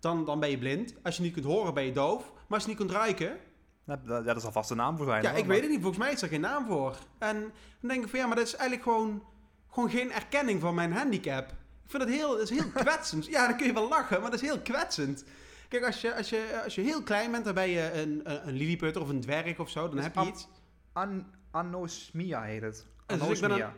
dan, 0.01 0.25
dan 0.25 0.41
ben 0.41 0.51
je 0.51 0.59
blind. 0.59 0.95
Als 1.03 1.17
je 1.17 1.23
niet 1.23 1.33
kunt 1.33 1.45
horen, 1.45 1.75
ben 1.75 1.85
je 1.85 1.93
doof. 1.93 2.33
Maar 2.33 2.59
als 2.59 2.63
je 2.63 2.69
niet 2.69 2.79
kunt 2.79 2.91
ruiken, 2.91 3.37
Ja, 3.85 3.97
dat 4.23 4.37
is 4.37 4.45
alvast 4.45 4.71
een 4.71 4.77
naam 4.77 4.97
voor 4.97 5.07
zijn. 5.07 5.23
ja, 5.23 5.31
hoor. 5.31 5.39
ik 5.39 5.47
weet 5.47 5.61
het 5.61 5.71
niet. 5.71 5.81
Volgens 5.81 5.99
mij 6.05 6.13
is 6.13 6.23
er 6.23 6.29
geen 6.29 6.41
naam 6.41 6.67
voor. 6.67 6.97
En 7.19 7.41
dan 7.81 7.89
denk 7.91 8.03
ik 8.05 8.11
van 8.11 8.19
ja, 8.19 8.27
maar 8.27 8.37
dat 8.37 8.47
is 8.47 8.55
eigenlijk 8.55 8.83
gewoon, 8.83 9.23
gewoon 9.71 9.91
geen 9.91 10.13
erkenning 10.13 10.61
van 10.61 10.75
mijn 10.75 10.93
handicap. 10.93 11.49
Ik 11.85 11.91
vind 11.97 12.03
dat 12.03 12.13
heel, 12.13 12.31
dat 12.31 12.51
is 12.51 12.59
heel 12.59 12.71
kwetsend. 12.85 13.27
Ja, 13.27 13.47
dan 13.49 13.57
kun 13.57 13.67
je 13.67 13.73
wel 13.73 13.89
lachen, 13.89 14.21
maar 14.21 14.31
dat 14.31 14.41
is 14.43 14.49
heel 14.49 14.61
kwetsend. 14.61 15.25
Kijk, 15.69 15.85
als 15.87 16.01
je, 16.01 16.15
als 16.15 16.29
je, 16.31 16.61
als 16.65 16.75
je 16.75 16.81
heel 16.81 17.03
klein 17.03 17.31
bent, 17.31 17.45
dan 17.45 17.55
ben 17.55 17.69
je 17.69 17.93
een, 17.93 18.21
een, 18.25 18.49
een 18.49 18.55
lilliputter 18.55 19.03
of 19.03 19.09
een 19.09 19.21
dwerg 19.21 19.59
of 19.59 19.71
zo. 19.71 19.81
Dan 19.87 19.97
Dus 19.97 20.05
heb 20.05 20.15
je 20.15 20.27
iets. 20.27 20.49
An 20.93 21.27
anosmia 21.51 22.43
heet 22.43 22.63
het. 22.63 22.75
Dus 23.07 23.17
ik 23.17 23.19
ben 23.19 23.21
Anosmia. 23.27 23.67
een 23.67 23.73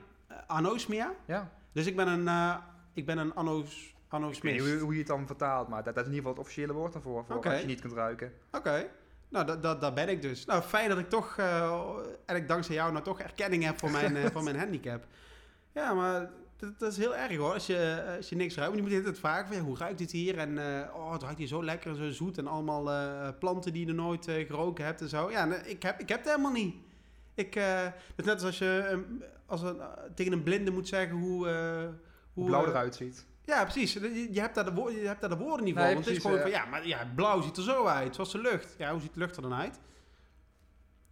anosmia. 0.46 1.12
Ja. 1.26 1.50
Dus 1.72 1.86
ik 1.86 1.96
ben 1.96 2.08
een, 2.08 2.28
eh, 2.28 2.56
ik 2.92 3.06
ben 3.06 3.18
een 3.18 3.34
anos, 3.34 3.62
Ik 3.62 3.72
weet 3.72 3.92
niet 3.92 4.08
anosmist. 4.08 4.60
hoe, 4.60 4.78
hoe 4.78 4.92
je 4.92 4.98
het 4.98 5.08
dan 5.08 5.26
vertaalt, 5.26 5.68
maar 5.68 5.84
dat, 5.84 5.94
dat 5.94 6.04
is 6.04 6.10
in 6.10 6.16
ieder 6.16 6.28
geval 6.28 6.32
het 6.32 6.40
officiële 6.40 6.72
woord 6.72 6.92
daarvoor. 6.92 7.24
Voor 7.24 7.36
Oké. 7.36 7.50
als 7.50 7.60
je 7.60 7.66
niet 7.66 7.80
kunt 7.80 7.92
ruiken. 7.92 8.32
Oké. 8.50 8.86
Nou, 9.28 9.46
dat, 9.46 9.62
dat, 9.62 9.80
dat 9.80 9.94
ben 9.94 10.08
ik 10.08 10.22
dus. 10.22 10.44
Nou, 10.44 10.62
fijn 10.62 10.88
dat 10.88 10.98
ik 10.98 11.08
toch, 11.08 11.36
eh 11.38 11.70
eigenlijk 12.06 12.48
dankzij 12.48 12.74
jou 12.74 12.92
nou 12.92 13.04
toch 13.04 13.20
erkenning 13.20 13.64
heb 13.64 13.78
voor 13.78 13.90
mijn, 13.90 14.16
eh, 14.16 14.30
voor 14.30 14.42
mijn 14.42 14.58
handicap. 14.64 15.06
Ja, 15.72 15.94
maar 15.94 16.30
dat, 16.62 16.78
dat 16.78 16.92
is 16.92 16.98
heel 16.98 17.16
erg 17.16 17.36
hoor, 17.36 17.52
als 17.52 17.66
je, 17.66 18.04
als 18.16 18.28
je 18.28 18.36
niks 18.36 18.56
ruikt. 18.56 18.76
Je 18.76 18.82
moet 18.82 18.90
tijd 18.90 19.18
vragen 19.18 19.54
van, 19.54 19.64
hoe 19.64 19.76
ruikt 19.76 20.00
het 20.00 20.10
hier? 20.10 20.38
En 20.38 20.58
eh, 20.58 20.94
oh, 20.94 21.12
het 21.12 21.22
ruikt 21.22 21.38
hier 21.38 21.46
zo 21.46 21.64
lekker 21.64 21.90
en 21.90 21.96
zo 21.96 22.10
zoet. 22.10 22.38
En 22.38 22.46
allemaal 22.46 22.90
eh, 22.90 23.28
planten 23.38 23.72
die 23.72 23.86
je 23.86 23.92
nooit 23.92 24.28
eh, 24.28 24.46
geroken 24.46 24.84
hebt 24.84 25.00
en 25.00 25.08
zo. 25.08 25.30
Ja, 25.30 25.54
ik, 25.54 25.82
heb, 25.82 26.00
ik 26.00 26.08
heb 26.08 26.18
het 26.18 26.28
helemaal 26.28 26.52
niet. 26.52 26.74
Ik, 27.34 27.56
eh, 27.56 27.82
dat 27.84 27.92
is 28.16 28.24
net 28.24 28.34
als 28.34 28.44
als 28.44 28.58
je 28.58 29.02
als 29.46 29.62
een, 29.62 29.80
eh, 29.80 29.86
tegen 30.14 30.32
een 30.32 30.42
blinde 30.42 30.70
moet 30.70 30.88
zeggen 30.88 31.16
hoe... 31.16 31.48
eh, 31.48 31.88
Hoe 32.32 32.46
blauw 32.46 32.66
eruit 32.66 32.94
ziet. 32.94 33.26
ja, 33.44 33.62
precies. 33.62 33.92
Je, 33.92 34.28
je, 34.32 34.40
hebt 34.40 34.54
daar 34.54 34.64
de, 34.64 34.72
wo- 34.72 34.90
je 34.90 35.06
hebt 35.06 35.20
daar 35.20 35.30
de 35.30 35.36
woorden 35.36 35.64
niet 35.64 35.74
voor. 35.74 35.82
Nee, 35.84 35.94
want 35.94 36.06
het 36.06 36.16
is 36.16 36.22
gewoon 36.22 36.36
ja. 36.36 36.42
van, 36.42 36.50
ja, 36.50 36.64
maar 36.64 36.86
ja, 36.86 37.06
blauw 37.14 37.40
ziet 37.40 37.56
er 37.56 37.62
zo 37.62 37.86
uit. 37.86 38.14
Zoals 38.14 38.32
de 38.32 38.40
lucht. 38.40 38.74
Ja, 38.78 38.90
hoe 38.92 39.00
ziet 39.00 39.12
de 39.14 39.18
lucht 39.18 39.36
er 39.36 39.42
dan 39.42 39.54
uit? 39.54 39.80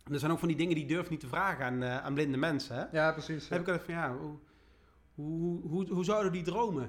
En 0.05 0.13
er 0.13 0.19
zijn 0.19 0.33
ook 0.33 0.39
van 0.39 0.49
die 0.49 0.57
dingen 0.57 0.75
die 0.75 0.87
durf 0.87 1.05
je 1.05 1.11
niet 1.11 1.21
te 1.21 1.27
vragen 1.29 1.65
aan, 1.65 1.83
eh, 1.83 2.05
aan 2.05 2.15
blinde 2.15 2.37
mensen. 2.37 2.77
Hè? 2.77 2.85
Ja, 2.99 3.13
precies. 3.13 3.49
Dan 3.49 3.59
heb 3.59 3.61
ik 3.69 3.73
altijd 3.75 3.85
van, 3.85 3.95
ja, 3.95 4.17
hoe, 4.17 4.39
hoe, 5.15 5.61
hoe, 5.69 5.89
hoe 5.89 6.05
zouden 6.05 6.33
die 6.33 6.43
dromen? 6.43 6.85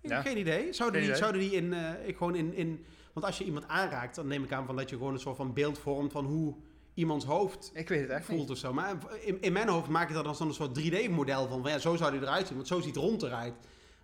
Ik 0.00 0.10
heb 0.10 0.24
Ja. 0.24 0.30
geen 0.30 0.38
idee. 0.38 0.72
Zouden 0.72 1.00
Geen 1.00 1.08
die, 1.10 1.16
idee. 1.16 1.16
zouden 1.16 1.40
die 1.40 1.50
in, 1.50 1.72
eh, 1.72 2.08
ik 2.08 2.16
gewoon 2.16 2.34
in, 2.34 2.54
in 2.54 2.84
Want 3.12 3.26
als 3.26 3.38
je 3.38 3.44
iemand 3.44 3.68
aanraakt, 3.68 4.14
dan 4.14 4.26
neem 4.26 4.44
ik 4.44 4.52
aan 4.52 4.66
van 4.66 4.76
dat 4.76 4.90
je 4.90 4.96
gewoon 4.96 5.12
een 5.12 5.18
soort 5.20 5.36
van 5.36 5.52
beeld 5.52 5.78
vormt 5.78 6.12
van 6.12 6.24
hoe 6.24 6.54
iemands 6.96 7.24
hoofd 7.24 7.70
Ik 7.74 7.88
weet 7.88 8.00
het 8.00 8.10
echt 8.10 8.24
voelt 8.26 8.38
niet. 8.40 8.50
of 8.50 8.56
zo. 8.58 8.72
Maar 8.72 8.96
in, 9.20 9.40
in 9.42 9.52
mijn 9.52 9.68
hoofd 9.68 9.88
maak 9.88 10.08
ik 10.08 10.14
dat 10.14 10.24
dan 10.24 10.34
zo'n 10.34 10.52
soort 10.52 10.78
3D-model 10.80 11.48
van, 11.48 11.62
van 11.62 11.70
ja, 11.70 11.78
zo 11.78 11.96
zou 11.96 12.10
die 12.12 12.20
eruit 12.20 12.46
zien, 12.46 12.56
want 12.56 12.68
zo 12.68 12.80
ziet 12.80 12.96
rond 12.96 13.22
eruit. 13.22 13.54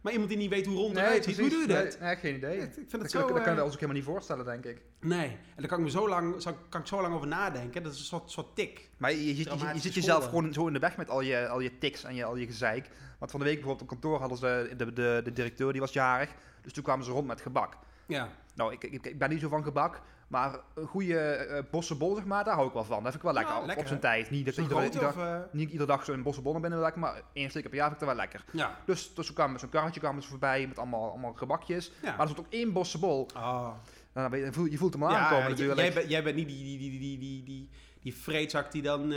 Maar 0.01 0.12
iemand 0.12 0.30
die 0.30 0.38
niet 0.38 0.51
weet 0.51 0.66
hoe 0.66 0.76
rond 0.76 0.97
eruit 0.97 1.24
ziet, 1.24 1.38
hoe 1.38 1.49
doe 1.49 1.61
je 1.61 1.66
dat? 1.66 1.82
Nee, 1.82 1.97
nee, 2.01 2.16
geen 2.16 2.34
idee. 2.34 2.57
Ja, 2.57 2.62
ik 2.62 2.72
vind 2.72 2.90
dat, 2.90 3.01
het 3.01 3.11
zo... 3.11 3.18
dat 3.18 3.43
kan 3.43 3.53
je 3.53 3.59
eh, 3.59 3.64
ons 3.64 3.72
ook 3.74 3.80
helemaal 3.80 3.95
niet 3.97 4.05
voorstellen, 4.05 4.45
denk 4.45 4.64
ik. 4.64 4.82
Nee, 5.01 5.26
en 5.28 5.38
daar 5.57 5.66
kan 5.66 5.78
ik 5.78 5.84
me 5.84 5.90
zo 5.90 6.09
lang, 6.09 6.43
zo, 6.43 6.57
kan 6.68 6.80
ik 6.80 6.86
zo 6.86 7.01
lang 7.03 7.14
over 7.14 7.26
nadenken. 7.26 7.82
Dat 7.82 7.93
is 7.93 7.99
een 7.99 8.05
soort, 8.05 8.30
soort 8.30 8.57
tik. 8.57 8.90
Maar 8.97 9.11
je, 9.12 9.16
je, 9.26 9.34
zit- 9.34 9.36
je, 9.36 9.43
je 9.51 9.57
Dramatische 9.57 9.86
zit 9.93 9.95
jezelf 9.95 10.24
gewoon 10.24 10.53
zo 10.53 10.66
in 10.66 10.72
de 10.72 10.78
weg 10.78 10.97
met 10.97 11.09
al 11.11 11.20
je, 11.20 11.49
al 11.49 11.61
je 11.61 11.78
tics 11.78 12.05
en 12.05 12.14
je, 12.14 12.24
al 12.24 12.36
je 12.36 12.47
gezeik. 12.47 12.88
Want 13.18 13.30
van 13.30 13.40
de 13.40 13.47
week 13.47 13.55
bijvoorbeeld 13.57 13.90
op 13.90 13.99
kantoor 14.01 14.18
hadden 14.20 14.38
ze, 14.38 14.74
de, 14.76 14.93
de, 14.93 15.20
de 15.24 15.32
directeur 15.32 15.72
die 15.72 15.80
was 15.80 15.93
jarig. 15.93 16.30
Dus 16.62 16.72
toen 16.72 16.82
kwamen 16.82 17.05
ze 17.05 17.11
rond 17.11 17.26
met 17.26 17.40
gebak. 17.40 17.76
Ja. 18.07 18.28
Nou, 18.55 18.72
ik, 18.72 18.84
ik, 18.84 19.07
ik 19.07 19.18
ben 19.18 19.30
niet 19.30 19.40
zo 19.40 19.49
van 19.49 19.62
gebak. 19.62 20.01
Maar 20.33 20.59
een 20.74 20.87
goede 20.87 21.18
eh 21.18 21.62
bossenbol, 21.70 22.14
zeg 22.14 22.24
maar, 22.24 22.45
daar 22.45 22.55
hou 22.55 22.66
ik 22.66 22.72
wel 22.72 22.85
van. 22.85 23.03
Dat 23.03 23.12
vind 23.12 23.14
ik 23.14 23.22
wel 23.22 23.33
lekker, 23.33 23.57
op- 23.57 23.66
lekker, 23.66 23.78
op 23.85 23.87
zijn 23.89 24.01
hè? 24.01 24.07
tijd. 24.07 24.30
Niet, 24.30 24.45
dat 24.47 24.57
iedere, 24.57 24.85
ieder- 24.85 25.09
of... 25.09 25.16
eh, 25.16 25.37
niet 25.51 25.70
iedere 25.70 25.87
dag 25.89 26.05
zo'n 26.05 26.22
bossenbol 26.22 26.53
naar 26.53 26.61
binnen 26.61 26.93
maar 26.97 27.22
één 27.33 27.49
keer 27.49 27.62
per 27.62 27.74
jaar 27.74 27.89
vind 27.89 28.01
ik 28.01 28.07
dat 28.07 28.16
wel 28.16 28.24
lekker. 28.26 28.45
ja. 28.51 28.78
Dus, 28.87 29.14
dus 29.14 29.33
kwam 29.33 29.59
zo'n 29.59 29.68
karretje 29.68 30.01
kwamen 30.01 30.22
ze 30.22 30.28
voorbij 30.28 30.66
met 30.66 30.78
allemaal, 30.78 31.11
allemaal 31.11 31.33
gebakjes. 31.33 31.93
Ja. 32.03 32.11
Maar 32.11 32.20
er 32.20 32.28
zat 32.28 32.39
ook 32.39 32.47
één 32.53 32.72
bossenbol. 32.72 33.28
Oh. 33.37 33.68
Nou, 34.14 34.37
je, 34.37 34.53
voelt, 34.53 34.70
je 34.70 34.78
voelt 34.78 34.93
hem 34.93 35.03
al 35.03 35.11
Ja, 35.11 35.18
aankomen 35.18 35.51
natuurlijk. 35.51 35.80
Jij, 35.80 35.93
bent- 35.93 36.09
jij 36.11 36.22
bent 36.22 36.37
niet 36.37 36.49
die, 36.49 36.64
die, 36.64 36.78
die, 36.78 36.99
die, 37.01 37.18
die, 37.18 37.43
die, 37.45 37.68
die 38.03 38.14
vreedzak 38.14 38.72
die 38.72 38.83
dan 38.83 39.09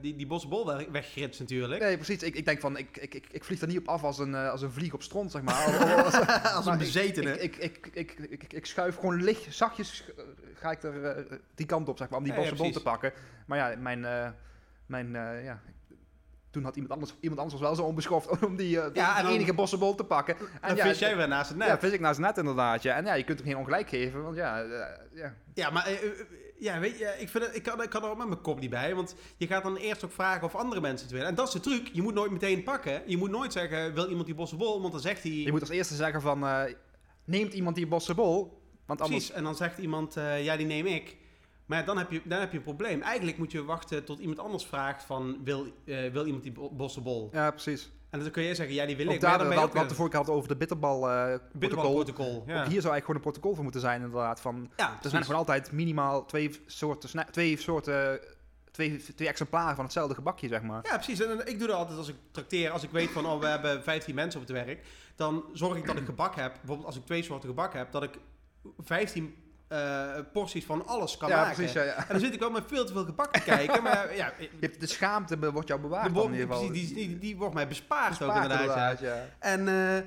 die, 0.00 0.16
die 0.16 0.26
bosbol 0.26 0.66
weg- 0.66 0.86
weggritst 0.92 1.40
natuurlijk. 1.40 1.82
Nee, 1.82 1.96
precies. 1.96 2.22
Ik, 2.22 2.34
ik 2.34 2.44
denk 2.44 2.60
van, 2.60 2.76
ik, 2.76 2.96
ik, 2.96 3.14
ik, 3.14 3.26
ik 3.30 3.44
vlieg 3.44 3.60
er 3.60 3.66
niet 3.68 3.78
op 3.78 3.88
af 3.88 4.02
als 4.04 4.18
een, 4.18 4.34
als 4.34 4.62
een 4.62 4.70
vlieg 4.70 4.92
op 4.94 5.02
stront, 5.02 5.30
zeg 5.30 5.42
maar. 5.42 5.64
Als, 6.54 6.66
een 6.66 6.78
bezetene. 6.78 7.40
Ik, 7.40 7.56
ik, 7.56 7.76
ik, 7.76 7.90
ik, 7.92 8.12
ik, 8.18 8.42
ik, 8.42 8.52
ik 8.52 8.66
schuif 8.66 8.94
gewoon 8.94 9.22
licht, 9.22 9.54
zachtjes 9.54 10.04
ga 10.54 10.70
ik 10.70 10.82
er 10.82 11.04
eh, 11.04 11.38
die 11.54 11.66
kant 11.66 11.88
op, 11.88 11.98
zeg 11.98 12.08
maar, 12.08 12.18
om 12.18 12.24
die 12.24 12.32
Ja, 12.32 12.70
te 12.70 12.82
pakken. 12.82 13.12
Maar 13.46 13.58
ja, 13.58 13.78
mijn, 13.78 14.04
eh, 14.04 14.28
mijn 14.86 15.16
eh, 15.16 15.44
ja, 15.44 15.60
toen 16.54 16.64
had 16.64 16.74
iemand 16.74 16.92
anders, 16.92 17.14
iemand 17.20 17.40
anders 17.40 17.60
was 17.60 17.68
wel 17.68 17.78
zo 17.78 17.88
onbeschoft 17.90 18.28
om 18.46 18.56
die, 18.56 18.70
Ja, 18.92 19.18
en 19.18 19.26
enige 19.26 19.54
bossenbol 19.54 19.94
te 19.94 20.04
pakken. 20.04 20.36
dan 20.60 20.76
ja, 20.76 20.86
vis 20.86 20.98
jij 20.98 21.16
weer 21.16 21.28
naast 21.28 21.48
het 21.48 21.58
net. 21.58 21.68
Ja, 21.68 21.78
vis 21.78 21.92
ik 21.92 22.00
naast 22.00 22.16
het 22.16 22.26
net 22.26 22.38
inderdaad, 22.38 22.82
ja. 22.82 22.96
En 22.96 23.04
ja, 23.04 23.14
je 23.14 23.24
kunt 23.24 23.38
hem 23.38 23.48
geen 23.48 23.56
ongelijk 23.56 23.88
geven, 23.88 24.22
want 24.22 24.36
ja, 24.36 24.62
eh, 24.62 24.96
ja. 25.12 25.34
Ja, 25.54 25.70
maar 25.70 25.90
ja, 26.58 26.78
weet 26.78 26.98
je, 26.98 27.14
ik, 27.18 27.28
vind 27.28 27.44
het, 27.44 27.56
ik, 27.56 27.62
kan, 27.62 27.82
ik 27.82 27.90
kan 27.90 28.02
er 28.02 28.10
ook 28.10 28.16
met 28.16 28.28
mijn 28.28 28.40
kop 28.40 28.60
niet 28.60 28.70
bij. 28.70 28.94
Want 28.94 29.14
je 29.36 29.46
gaat 29.46 29.62
dan 29.62 29.76
eerst 29.76 30.04
ook 30.04 30.12
vragen 30.12 30.42
of 30.42 30.54
andere 30.54 30.80
mensen 30.80 31.06
het 31.06 31.14
willen. 31.14 31.28
En 31.28 31.34
dat 31.34 31.46
is 31.46 31.52
de 31.52 31.60
truc. 31.60 31.88
Je 31.92 32.02
moet 32.02 32.14
nooit 32.14 32.30
meteen 32.30 32.62
pakken. 32.62 33.02
Je 33.06 33.16
moet 33.16 33.30
nooit 33.30 33.52
zeggen, 33.52 33.94
wil 33.94 34.08
iemand 34.08 34.26
die 34.26 34.34
bossenbol? 34.34 34.80
Want 34.80 34.92
dan 34.92 35.00
zegt 35.00 35.22
hij... 35.22 35.32
Je 35.32 35.50
moet 35.50 35.60
als 35.60 35.70
eerste 35.70 35.94
zeggen 35.94 36.20
van, 36.20 36.68
neemt 37.24 37.52
iemand 37.52 37.76
die 37.76 37.86
bossenbol? 37.86 38.62
Want 38.86 39.00
anders... 39.00 39.18
Precies, 39.18 39.36
en 39.36 39.44
dan 39.44 39.54
zegt 39.56 39.78
iemand, 39.78 40.16
eh, 40.16 40.44
ja, 40.44 40.56
die 40.56 40.66
neem 40.66 40.86
ik. 40.86 41.16
Maar 41.66 41.78
ja, 41.78 41.84
dan 41.84 41.98
heb, 41.98 42.10
je, 42.10 42.20
dan 42.24 42.40
heb 42.40 42.50
je 42.50 42.56
een 42.56 42.62
probleem. 42.64 43.02
Eigenlijk 43.02 43.38
moet 43.38 43.52
je 43.52 43.64
wachten 43.64 44.04
tot 44.04 44.18
iemand 44.18 44.38
anders 44.38 44.66
vraagt 44.66 45.02
van, 45.04 45.40
wil, 45.44 45.66
eh, 45.84 46.10
wil 46.12 46.24
iemand 46.26 46.42
die 46.42 46.52
bo- 46.52 46.70
bossenbol? 46.70 47.28
Ja, 47.32 47.50
precies. 47.50 47.90
En 48.10 48.20
dan 48.20 48.30
kun 48.30 48.42
je 48.42 48.54
zeggen, 48.54 48.74
ja, 48.74 48.86
die 48.86 48.96
wil 48.96 49.06
Ook 49.06 49.12
ik. 49.14 49.20
Maar 49.20 49.38
daar, 49.38 49.52
je 49.52 49.54
hadden 49.58 49.80
ook 49.82 49.86
het 49.88 49.96
vorige 49.96 50.16
keer 50.16 50.24
gehad 50.24 50.36
over 50.38 50.48
de 50.48 50.56
bitterbal 50.56 51.10
eh 51.10 51.24
weer- 51.52 51.68
protocol. 51.68 52.34
Ook 52.36 52.46
hier 52.46 52.56
zou 52.56 52.64
eigenlijk 52.66 53.00
gewoon 53.00 53.16
een 53.16 53.20
protocol 53.22 53.54
voor 53.54 53.62
moeten 53.62 53.80
zijn 53.80 54.02
inderdaad. 54.02 54.40
Van, 54.40 54.70
ja 54.76 54.98
er 55.02 55.10
zijn 55.10 55.22
gewoon 55.22 55.38
altijd 55.38 55.72
minimaal 55.72 56.24
twee 56.24 56.50
soorten, 56.66 57.26
twee 57.30 57.56
soorten, 57.58 58.20
twee, 58.70 59.02
twee 59.14 59.28
exemplaren 59.28 59.74
van 59.74 59.84
hetzelfde 59.84 60.14
gebakje, 60.14 60.48
zeg 60.48 60.62
maar. 60.62 60.80
Ja, 60.86 60.94
precies. 60.96 61.20
En 61.20 61.46
ik 61.46 61.58
doe 61.58 61.68
dat 61.68 61.76
altijd 61.76 61.98
als 61.98 62.08
ik 62.08 62.16
trakteer. 62.30 62.70
Als 62.70 62.82
ik 62.82 62.90
weet 62.90 63.10
van, 63.10 63.26
oh, 63.26 63.40
we 63.40 63.46
hebben 63.46 63.82
15 63.82 64.14
mensen 64.14 64.40
op 64.40 64.46
het 64.46 64.56
werk. 64.56 64.86
Dan 65.16 65.44
zorg 65.52 65.76
ik 65.76 65.86
dat 65.86 65.96
ik 65.96 66.04
gebak 66.04 66.34
heb. 66.34 66.52
Bijvoorbeeld 66.54 66.86
als 66.86 66.96
ik 66.96 67.04
twee 67.04 67.22
soorten 67.22 67.48
gebak 67.48 67.72
heb. 67.72 67.92
Dat 67.92 68.02
ik 68.02 68.18
15 68.78 69.34
eh, 69.68 70.10
porties 70.32 70.64
van 70.64 70.86
alles 70.86 71.16
kan 71.16 71.28
ja, 71.28 71.36
maken. 71.36 71.54
precies. 71.54 71.72
Ja, 71.72 71.82
ja. 71.82 71.96
En 71.96 72.04
dan 72.08 72.20
zit 72.20 72.34
ik 72.34 72.40
wel 72.40 72.50
met 72.50 72.62
veel 72.66 72.84
te 72.84 72.92
veel 72.92 73.04
gebak 73.04 73.32
te 73.32 73.40
kijken. 73.40 73.82
Maar 73.82 74.14
ja, 74.16 74.32
Je 74.38 74.48
hebt 74.60 74.80
de 74.80 74.86
schaamte 74.86 75.52
wordt 75.52 75.68
jou 75.68 75.80
de 75.80 75.86
bewaard 75.86 76.14
dan 76.14 76.24
in 76.24 76.32
ieder 76.32 76.46
geval. 76.46 76.66
precies, 76.66 76.88
die, 76.88 77.08
die, 77.08 77.18
die 77.18 77.36
wordt 77.36 77.54
mij 77.54 77.68
bespaard, 77.68 78.22
ook 78.22 78.34
inderdaad. 78.34 79.00
En, 79.38 79.68
eh, 79.68 79.96
en 79.96 80.06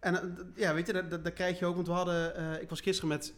eh, 0.00 0.20
ja, 0.54 0.74
weet 0.74 0.86
je, 0.86 0.92
dat, 0.92 1.10
dat, 1.10 1.24
dat 1.24 1.32
krijg 1.32 1.58
je 1.58 1.66
ook. 1.66 1.74
Want 1.74 1.86
we 1.86 1.92
hadden, 1.92 2.62
ik 2.62 2.68
was 2.68 2.80
gisteren 2.80 3.08
met 3.08 3.34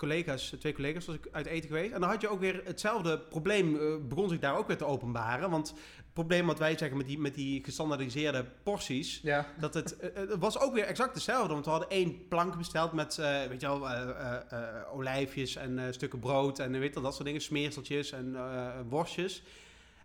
collega's, 0.00 0.54
twee 0.58 0.72
collega's, 0.72 1.06
was 1.06 1.14
ik 1.16 1.28
uit 1.32 1.46
eten 1.46 1.68
geweest. 1.68 1.92
En 1.92 2.00
dan 2.00 2.08
had 2.10 2.20
je 2.20 2.28
ook 2.28 2.40
weer 2.40 2.60
hetzelfde 2.64 3.18
probleem, 3.18 3.76
eh, 3.76 3.82
begon 4.08 4.28
zich 4.28 4.38
daar 4.38 4.56
ook 4.56 4.66
weer 4.66 4.76
te 4.76 4.84
openbaren. 4.84 5.50
Want 5.50 5.68
het 5.96 6.12
probleem 6.12 6.46
wat 6.46 6.58
wij 6.58 6.78
zeggen 6.78 6.96
met 6.96 7.06
die, 7.06 7.18
met 7.18 7.34
die 7.34 7.64
gestandaardiseerde 7.64 8.44
porties, 8.62 9.20
Ja. 9.22 9.46
dat 9.58 9.74
het, 9.74 9.96
eh, 9.96 10.10
het 10.14 10.38
was 10.38 10.58
ook 10.60 10.74
weer 10.74 10.84
exact 10.84 11.14
hetzelfde. 11.14 11.52
Want 11.52 11.64
we 11.64 11.70
hadden 11.70 11.90
één 11.90 12.28
plank 12.28 12.56
besteld 12.56 12.92
met, 12.92 13.18
eh, 13.18 13.42
weet 13.48 13.60
je 13.60 13.66
wel, 13.66 13.88
eh, 13.88 14.02
eh, 14.02 14.36
eh, 14.50 14.94
olijfjes 14.94 15.56
en 15.56 15.78
eh, 15.78 15.92
stukken 15.92 16.18
brood 16.18 16.58
en 16.58 16.74
eh, 16.74 16.80
weet 16.80 16.94
je 16.94 17.00
dat 17.00 17.14
soort 17.14 17.26
dingen, 17.26 17.40
smeerseltjes 17.40 18.12
en 18.12 18.36
eh, 18.36 18.68
worstjes. 18.88 19.42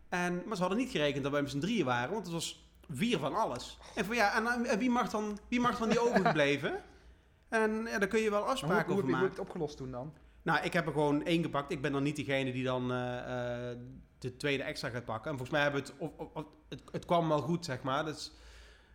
En, 0.09 0.41
maar 0.45 0.55
ze 0.55 0.61
hadden 0.61 0.79
niet 0.79 0.91
gerekend 0.91 1.23
dat 1.23 1.31
wij 1.31 1.41
met 1.41 1.51
z'n 1.51 1.59
drieën 1.59 1.85
waren, 1.85 2.11
want 2.13 2.23
het 2.25 2.33
was 2.33 2.63
vier 2.89 3.17
van 3.19 3.35
alles. 3.35 3.77
En 3.95 4.05
van 4.05 4.15
ja, 4.15 4.35
en, 4.35 4.65
en 4.65 4.79
wie, 4.79 4.89
mag 4.89 5.09
dan, 5.09 5.39
wie 5.47 5.59
mag 5.59 5.77
dan 5.79 5.89
die 5.89 5.99
overgebleven? 6.07 6.81
En 7.49 7.85
ja, 7.85 7.97
daar 7.99 8.07
kun 8.07 8.19
je 8.19 8.29
wel 8.29 8.39
Maar 8.39 8.41
hoe, 8.41 8.49
afspraken 8.51 8.85
hoe, 8.85 8.93
over 8.93 9.03
hoe 9.03 9.11
heb 9.11 9.21
je 9.21 9.25
maken. 9.27 9.29
het 9.29 9.39
opgelost 9.39 9.77
toen 9.77 9.91
dan? 9.91 10.13
Nou, 10.41 10.63
ik 10.63 10.73
heb 10.73 10.85
er 10.85 10.91
gewoon 10.91 11.23
één 11.25 11.43
gepakt. 11.43 11.71
Ik 11.71 11.81
ben 11.81 11.91
dan 11.91 12.03
niet 12.03 12.15
degene 12.15 12.51
die 12.51 12.63
dan 12.63 12.91
eh, 12.91 13.69
eh, 13.71 13.77
de 14.19 14.35
tweede 14.37 14.63
extra 14.63 14.89
gaat 14.89 15.05
pakken. 15.05 15.31
En 15.31 15.37
volgens 15.37 15.49
mij 15.57 15.61
hebben 15.61 15.81
we 15.81 15.87
het, 15.87 15.95
of, 15.97 16.27
of- 16.33 16.45
het, 16.69 16.81
het 16.91 17.05
kwam 17.05 17.27
wel 17.27 17.41
goed, 17.41 17.65
zeg 17.65 17.81
maar. 17.83 18.05
Dus 18.05 18.31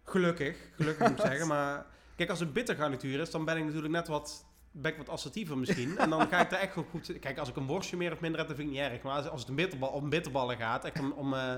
gelukkig, 0.04 0.58
gelukkig 0.76 1.08
moet 1.08 1.18
ik 1.18 1.26
zeggen. 1.30 1.46
Maar 1.46 1.86
kijk, 2.16 2.30
als 2.30 2.40
het 2.40 2.52
bittergarnituur 2.52 3.20
is, 3.20 3.30
dan 3.30 3.44
ben 3.44 3.56
ik 3.56 3.64
natuurlijk 3.64 3.92
net 3.92 4.08
wat, 4.08 4.44
ben 4.70 4.90
ik 4.92 4.96
wat 4.98 5.08
assertiever 5.08 5.58
misschien. 5.58 5.98
En 5.98 6.10
dan 6.10 6.28
ga 6.28 6.40
ik 6.40 6.52
er 6.52 6.58
echt 6.58 6.72
goed. 6.90 7.18
Kijk, 7.20 7.38
als 7.38 7.48
ik 7.48 7.56
een 7.56 7.66
worstje 7.66 7.96
meer 7.96 8.12
of 8.12 8.20
minder 8.20 8.38
heb, 8.38 8.48
dan 8.48 8.56
vind 8.56 8.68
ik 8.68 8.74
niet 8.74 8.84
erg. 8.84 9.02
Maar 9.02 9.16
als, 9.16 9.28
als 9.28 9.40
het 9.40 9.48
een 9.48 9.54
bitterbal, 9.56 9.90
om 9.90 10.08
bitterballen 10.10 10.56
gaat, 10.56 10.84
echt 10.84 10.98
om... 11.00 11.12
om, 11.12 11.34
eh, 11.34 11.56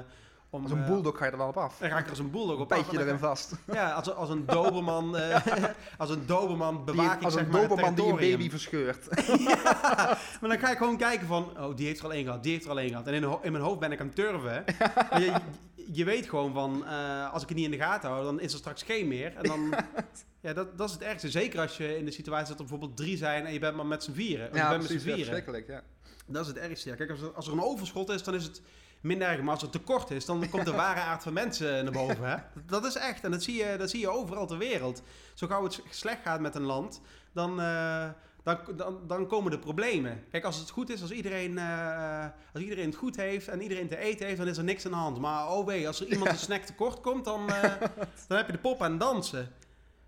om 0.54 0.62
Als 0.62 0.70
een 0.72 0.78
eh, 0.82 0.86
bulldog 0.86 1.18
ga 1.18 1.24
je 1.24 1.30
er 1.30 1.36
wel 1.36 1.48
op 1.48 1.56
af. 1.56 1.78
Dan 1.78 1.90
ga 1.90 1.98
ik 1.98 2.04
er 2.04 2.10
als 2.10 2.18
een 2.18 2.30
bulldog 2.30 2.56
Een 2.56 2.62
op 2.62 2.72
af. 2.72 2.78
beetje 2.86 3.00
erin 3.04 3.18
vast. 3.18 3.52
Ja, 3.72 3.92
als, 3.92 4.14
als 4.14 4.28
een 4.30 4.46
doberman, 4.46 5.16
eh, 5.16 5.46
als 5.98 6.10
een 6.10 6.26
doberman 6.26 6.74
Die- 6.76 6.84
bewaak 6.84 7.16
ik 7.18 7.24
als 7.24 7.34
zeg 7.34 7.44
een 7.44 7.50
doberman 7.50 7.94
die 7.94 8.04
een 8.04 8.16
baby 8.16 8.50
verscheurt. 8.50 9.08
Maar 10.40 10.50
dan 10.50 10.58
ga 10.58 10.70
ik 10.70 10.76
gewoon 10.76 10.96
kijken 10.96 11.26
van, 11.26 11.58
oh, 11.60 11.76
die 11.76 11.86
heeft 11.86 11.98
er 11.98 12.04
al 12.04 12.12
één 12.12 12.24
gehad, 12.24 12.42
die 12.42 12.52
heeft 12.52 12.64
er 12.64 12.70
al 12.70 12.78
één 12.78 12.88
gehad. 12.88 13.06
En 13.06 13.14
in, 13.14 13.38
in 13.42 13.52
mijn 13.52 13.64
hoofd 13.64 13.78
ben 13.80 13.92
ik 13.92 14.00
aan 14.00 14.06
het 14.06 14.14
turven. 14.14 14.64
Je, 15.18 15.32
je, 15.92 16.04
weet 16.04 16.28
gewoon 16.28 16.52
van, 16.52 16.86
eh, 16.86 17.32
als 17.32 17.42
ik 17.42 17.48
het 17.48 17.56
niet 17.56 17.66
in 17.66 17.70
de 17.78 17.84
gaten 17.84 18.10
hou, 18.10 18.24
dan 18.24 18.40
is 18.40 18.52
er 18.52 18.58
straks 18.58 18.82
geen 18.82 19.08
meer. 19.08 19.36
En 19.36 19.42
dan, 19.42 19.74
ja, 20.40 20.52
dat, 20.52 20.78
dat 20.78 20.88
is 20.88 20.94
het 20.94 21.02
ergste. 21.02 21.30
Zeker 21.30 21.60
als 21.60 21.76
je 21.76 21.98
in 21.98 22.04
de 22.04 22.10
situatie 22.10 22.46
dat 22.48 22.56
er 22.58 22.64
bijvoorbeeld 22.64 22.96
drie 22.96 23.16
zijn 23.16 23.46
en 23.46 23.52
je 23.52 23.58
bent 23.58 23.76
maar 23.76 23.86
met 23.86 24.04
z'n 24.04 24.12
vieren. 24.12 24.46
Of 24.48 24.52
je 24.52 24.58
Ja, 24.58 24.68
bent 24.68 24.78
met 24.78 24.86
precies. 24.86 25.02
z'n 25.04 25.08
Ja, 25.18 25.42
vieren. 25.42 25.64
ja. 25.66 25.82
dat 26.26 26.42
is 26.42 26.48
het 26.48 26.58
ergste. 26.58 26.88
Ja. 26.88 26.94
Kijk, 26.94 27.10
als 27.10 27.20
er, 27.20 27.30
als 27.32 27.46
er 27.46 27.52
een 27.52 27.62
overschot 27.62 28.10
is, 28.10 28.22
dan 28.22 28.34
is 28.34 28.44
het 28.44 28.62
minder 29.02 29.28
erg. 29.28 29.40
Maar 29.40 29.54
als 29.54 29.62
er 29.62 29.70
tekort 29.70 30.10
is, 30.10 30.24
dan 30.24 30.48
komt 30.50 30.64
de 30.64 30.72
ware 30.84 31.00
aard 31.00 31.22
van 31.22 31.32
mensen 31.32 31.84
naar 31.84 31.92
boven. 31.92 32.30
Hè? 32.30 32.36
Dat 32.66 32.84
is 32.84 32.96
echt. 32.96 33.24
En 33.24 33.30
dat 33.30 33.42
zie, 33.42 33.54
je, 33.54 33.76
dat 33.78 33.90
zie 33.90 34.00
je 34.00 34.08
overal 34.08 34.46
ter 34.46 34.58
wereld. 34.58 35.02
Zo 35.34 35.46
gauw 35.46 35.64
het 35.64 35.82
slecht 35.90 36.22
gaat 36.22 36.40
met 36.40 36.54
een 36.54 36.62
land, 36.62 37.00
dan, 37.32 37.60
eh, 37.60 38.08
dan, 38.42 38.58
dan, 38.76 38.98
dan 39.06 39.26
komen 39.26 39.50
de 39.50 39.58
problemen. 39.58 40.24
Kijk, 40.30 40.44
als 40.44 40.58
het 40.58 40.70
goed 40.70 40.90
is, 40.90 41.00
als 41.02 41.10
iedereen, 41.10 41.58
eh, 41.58 42.26
als 42.52 42.62
iedereen 42.62 42.86
het 42.86 42.96
goed 42.96 43.16
heeft 43.16 43.48
en 43.48 43.62
iedereen 43.62 43.88
te 43.88 43.96
eten 43.96 44.26
heeft, 44.26 44.38
dan 44.38 44.48
is 44.48 44.58
er 44.58 44.64
niks 44.64 44.84
aan 44.84 44.90
de 44.90 44.96
hand. 44.96 45.18
Maar 45.18 45.48
oh 45.48 45.66
wee, 45.66 45.86
als 45.86 46.00
er 46.00 46.06
iemand 46.06 46.30
een 46.32 46.36
snack 46.36 46.62
tekort 46.62 47.00
komt, 47.00 47.24
dan, 47.24 47.50
eh, 47.50 47.62
dan 48.28 48.36
heb 48.36 48.46
je 48.46 48.52
de 48.52 48.58
pop 48.58 48.82
aan 48.82 48.90
het 48.90 49.00
dansen. 49.00 49.48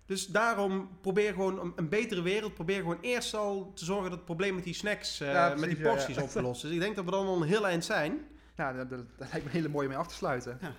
Dus 0.05 0.27
daarom 0.27 0.89
probeer 1.01 1.33
gewoon 1.33 1.73
een, 1.75 1.89
betere 1.89 2.21
wereld. 2.21 2.53
Probeer 2.53 2.79
gewoon 2.79 2.97
eerst 3.01 3.33
al 3.33 3.71
te 3.75 3.85
zorgen 3.85 4.09
dat 4.09 4.13
het 4.13 4.25
probleem 4.25 4.55
met 4.55 4.63
die 4.63 4.73
snacks, 4.73 5.17
Ja, 5.17 5.49
met 5.49 5.57
die 5.57 5.59
precies, 5.59 5.77
ja, 5.77 5.89
ja. 5.89 5.95
porties 5.95 6.17
opgelost 6.17 6.63
is. 6.63 6.71
Ik 6.71 6.79
denk 6.79 6.95
dat 6.95 7.05
we 7.05 7.11
dan 7.11 7.25
al 7.25 7.41
een 7.41 7.47
heel 7.47 7.67
eind 7.67 7.85
zijn. 7.85 8.27
Dat, 8.55 8.89
dat 8.89 9.05
lijkt 9.17 9.33
me 9.33 9.43
een 9.43 9.49
hele 9.49 9.69
mooie 9.69 9.87
mee 9.87 9.97
af 9.97 10.07
te 10.07 10.13
sluiten. 10.13 10.59
Ja. 10.61 10.71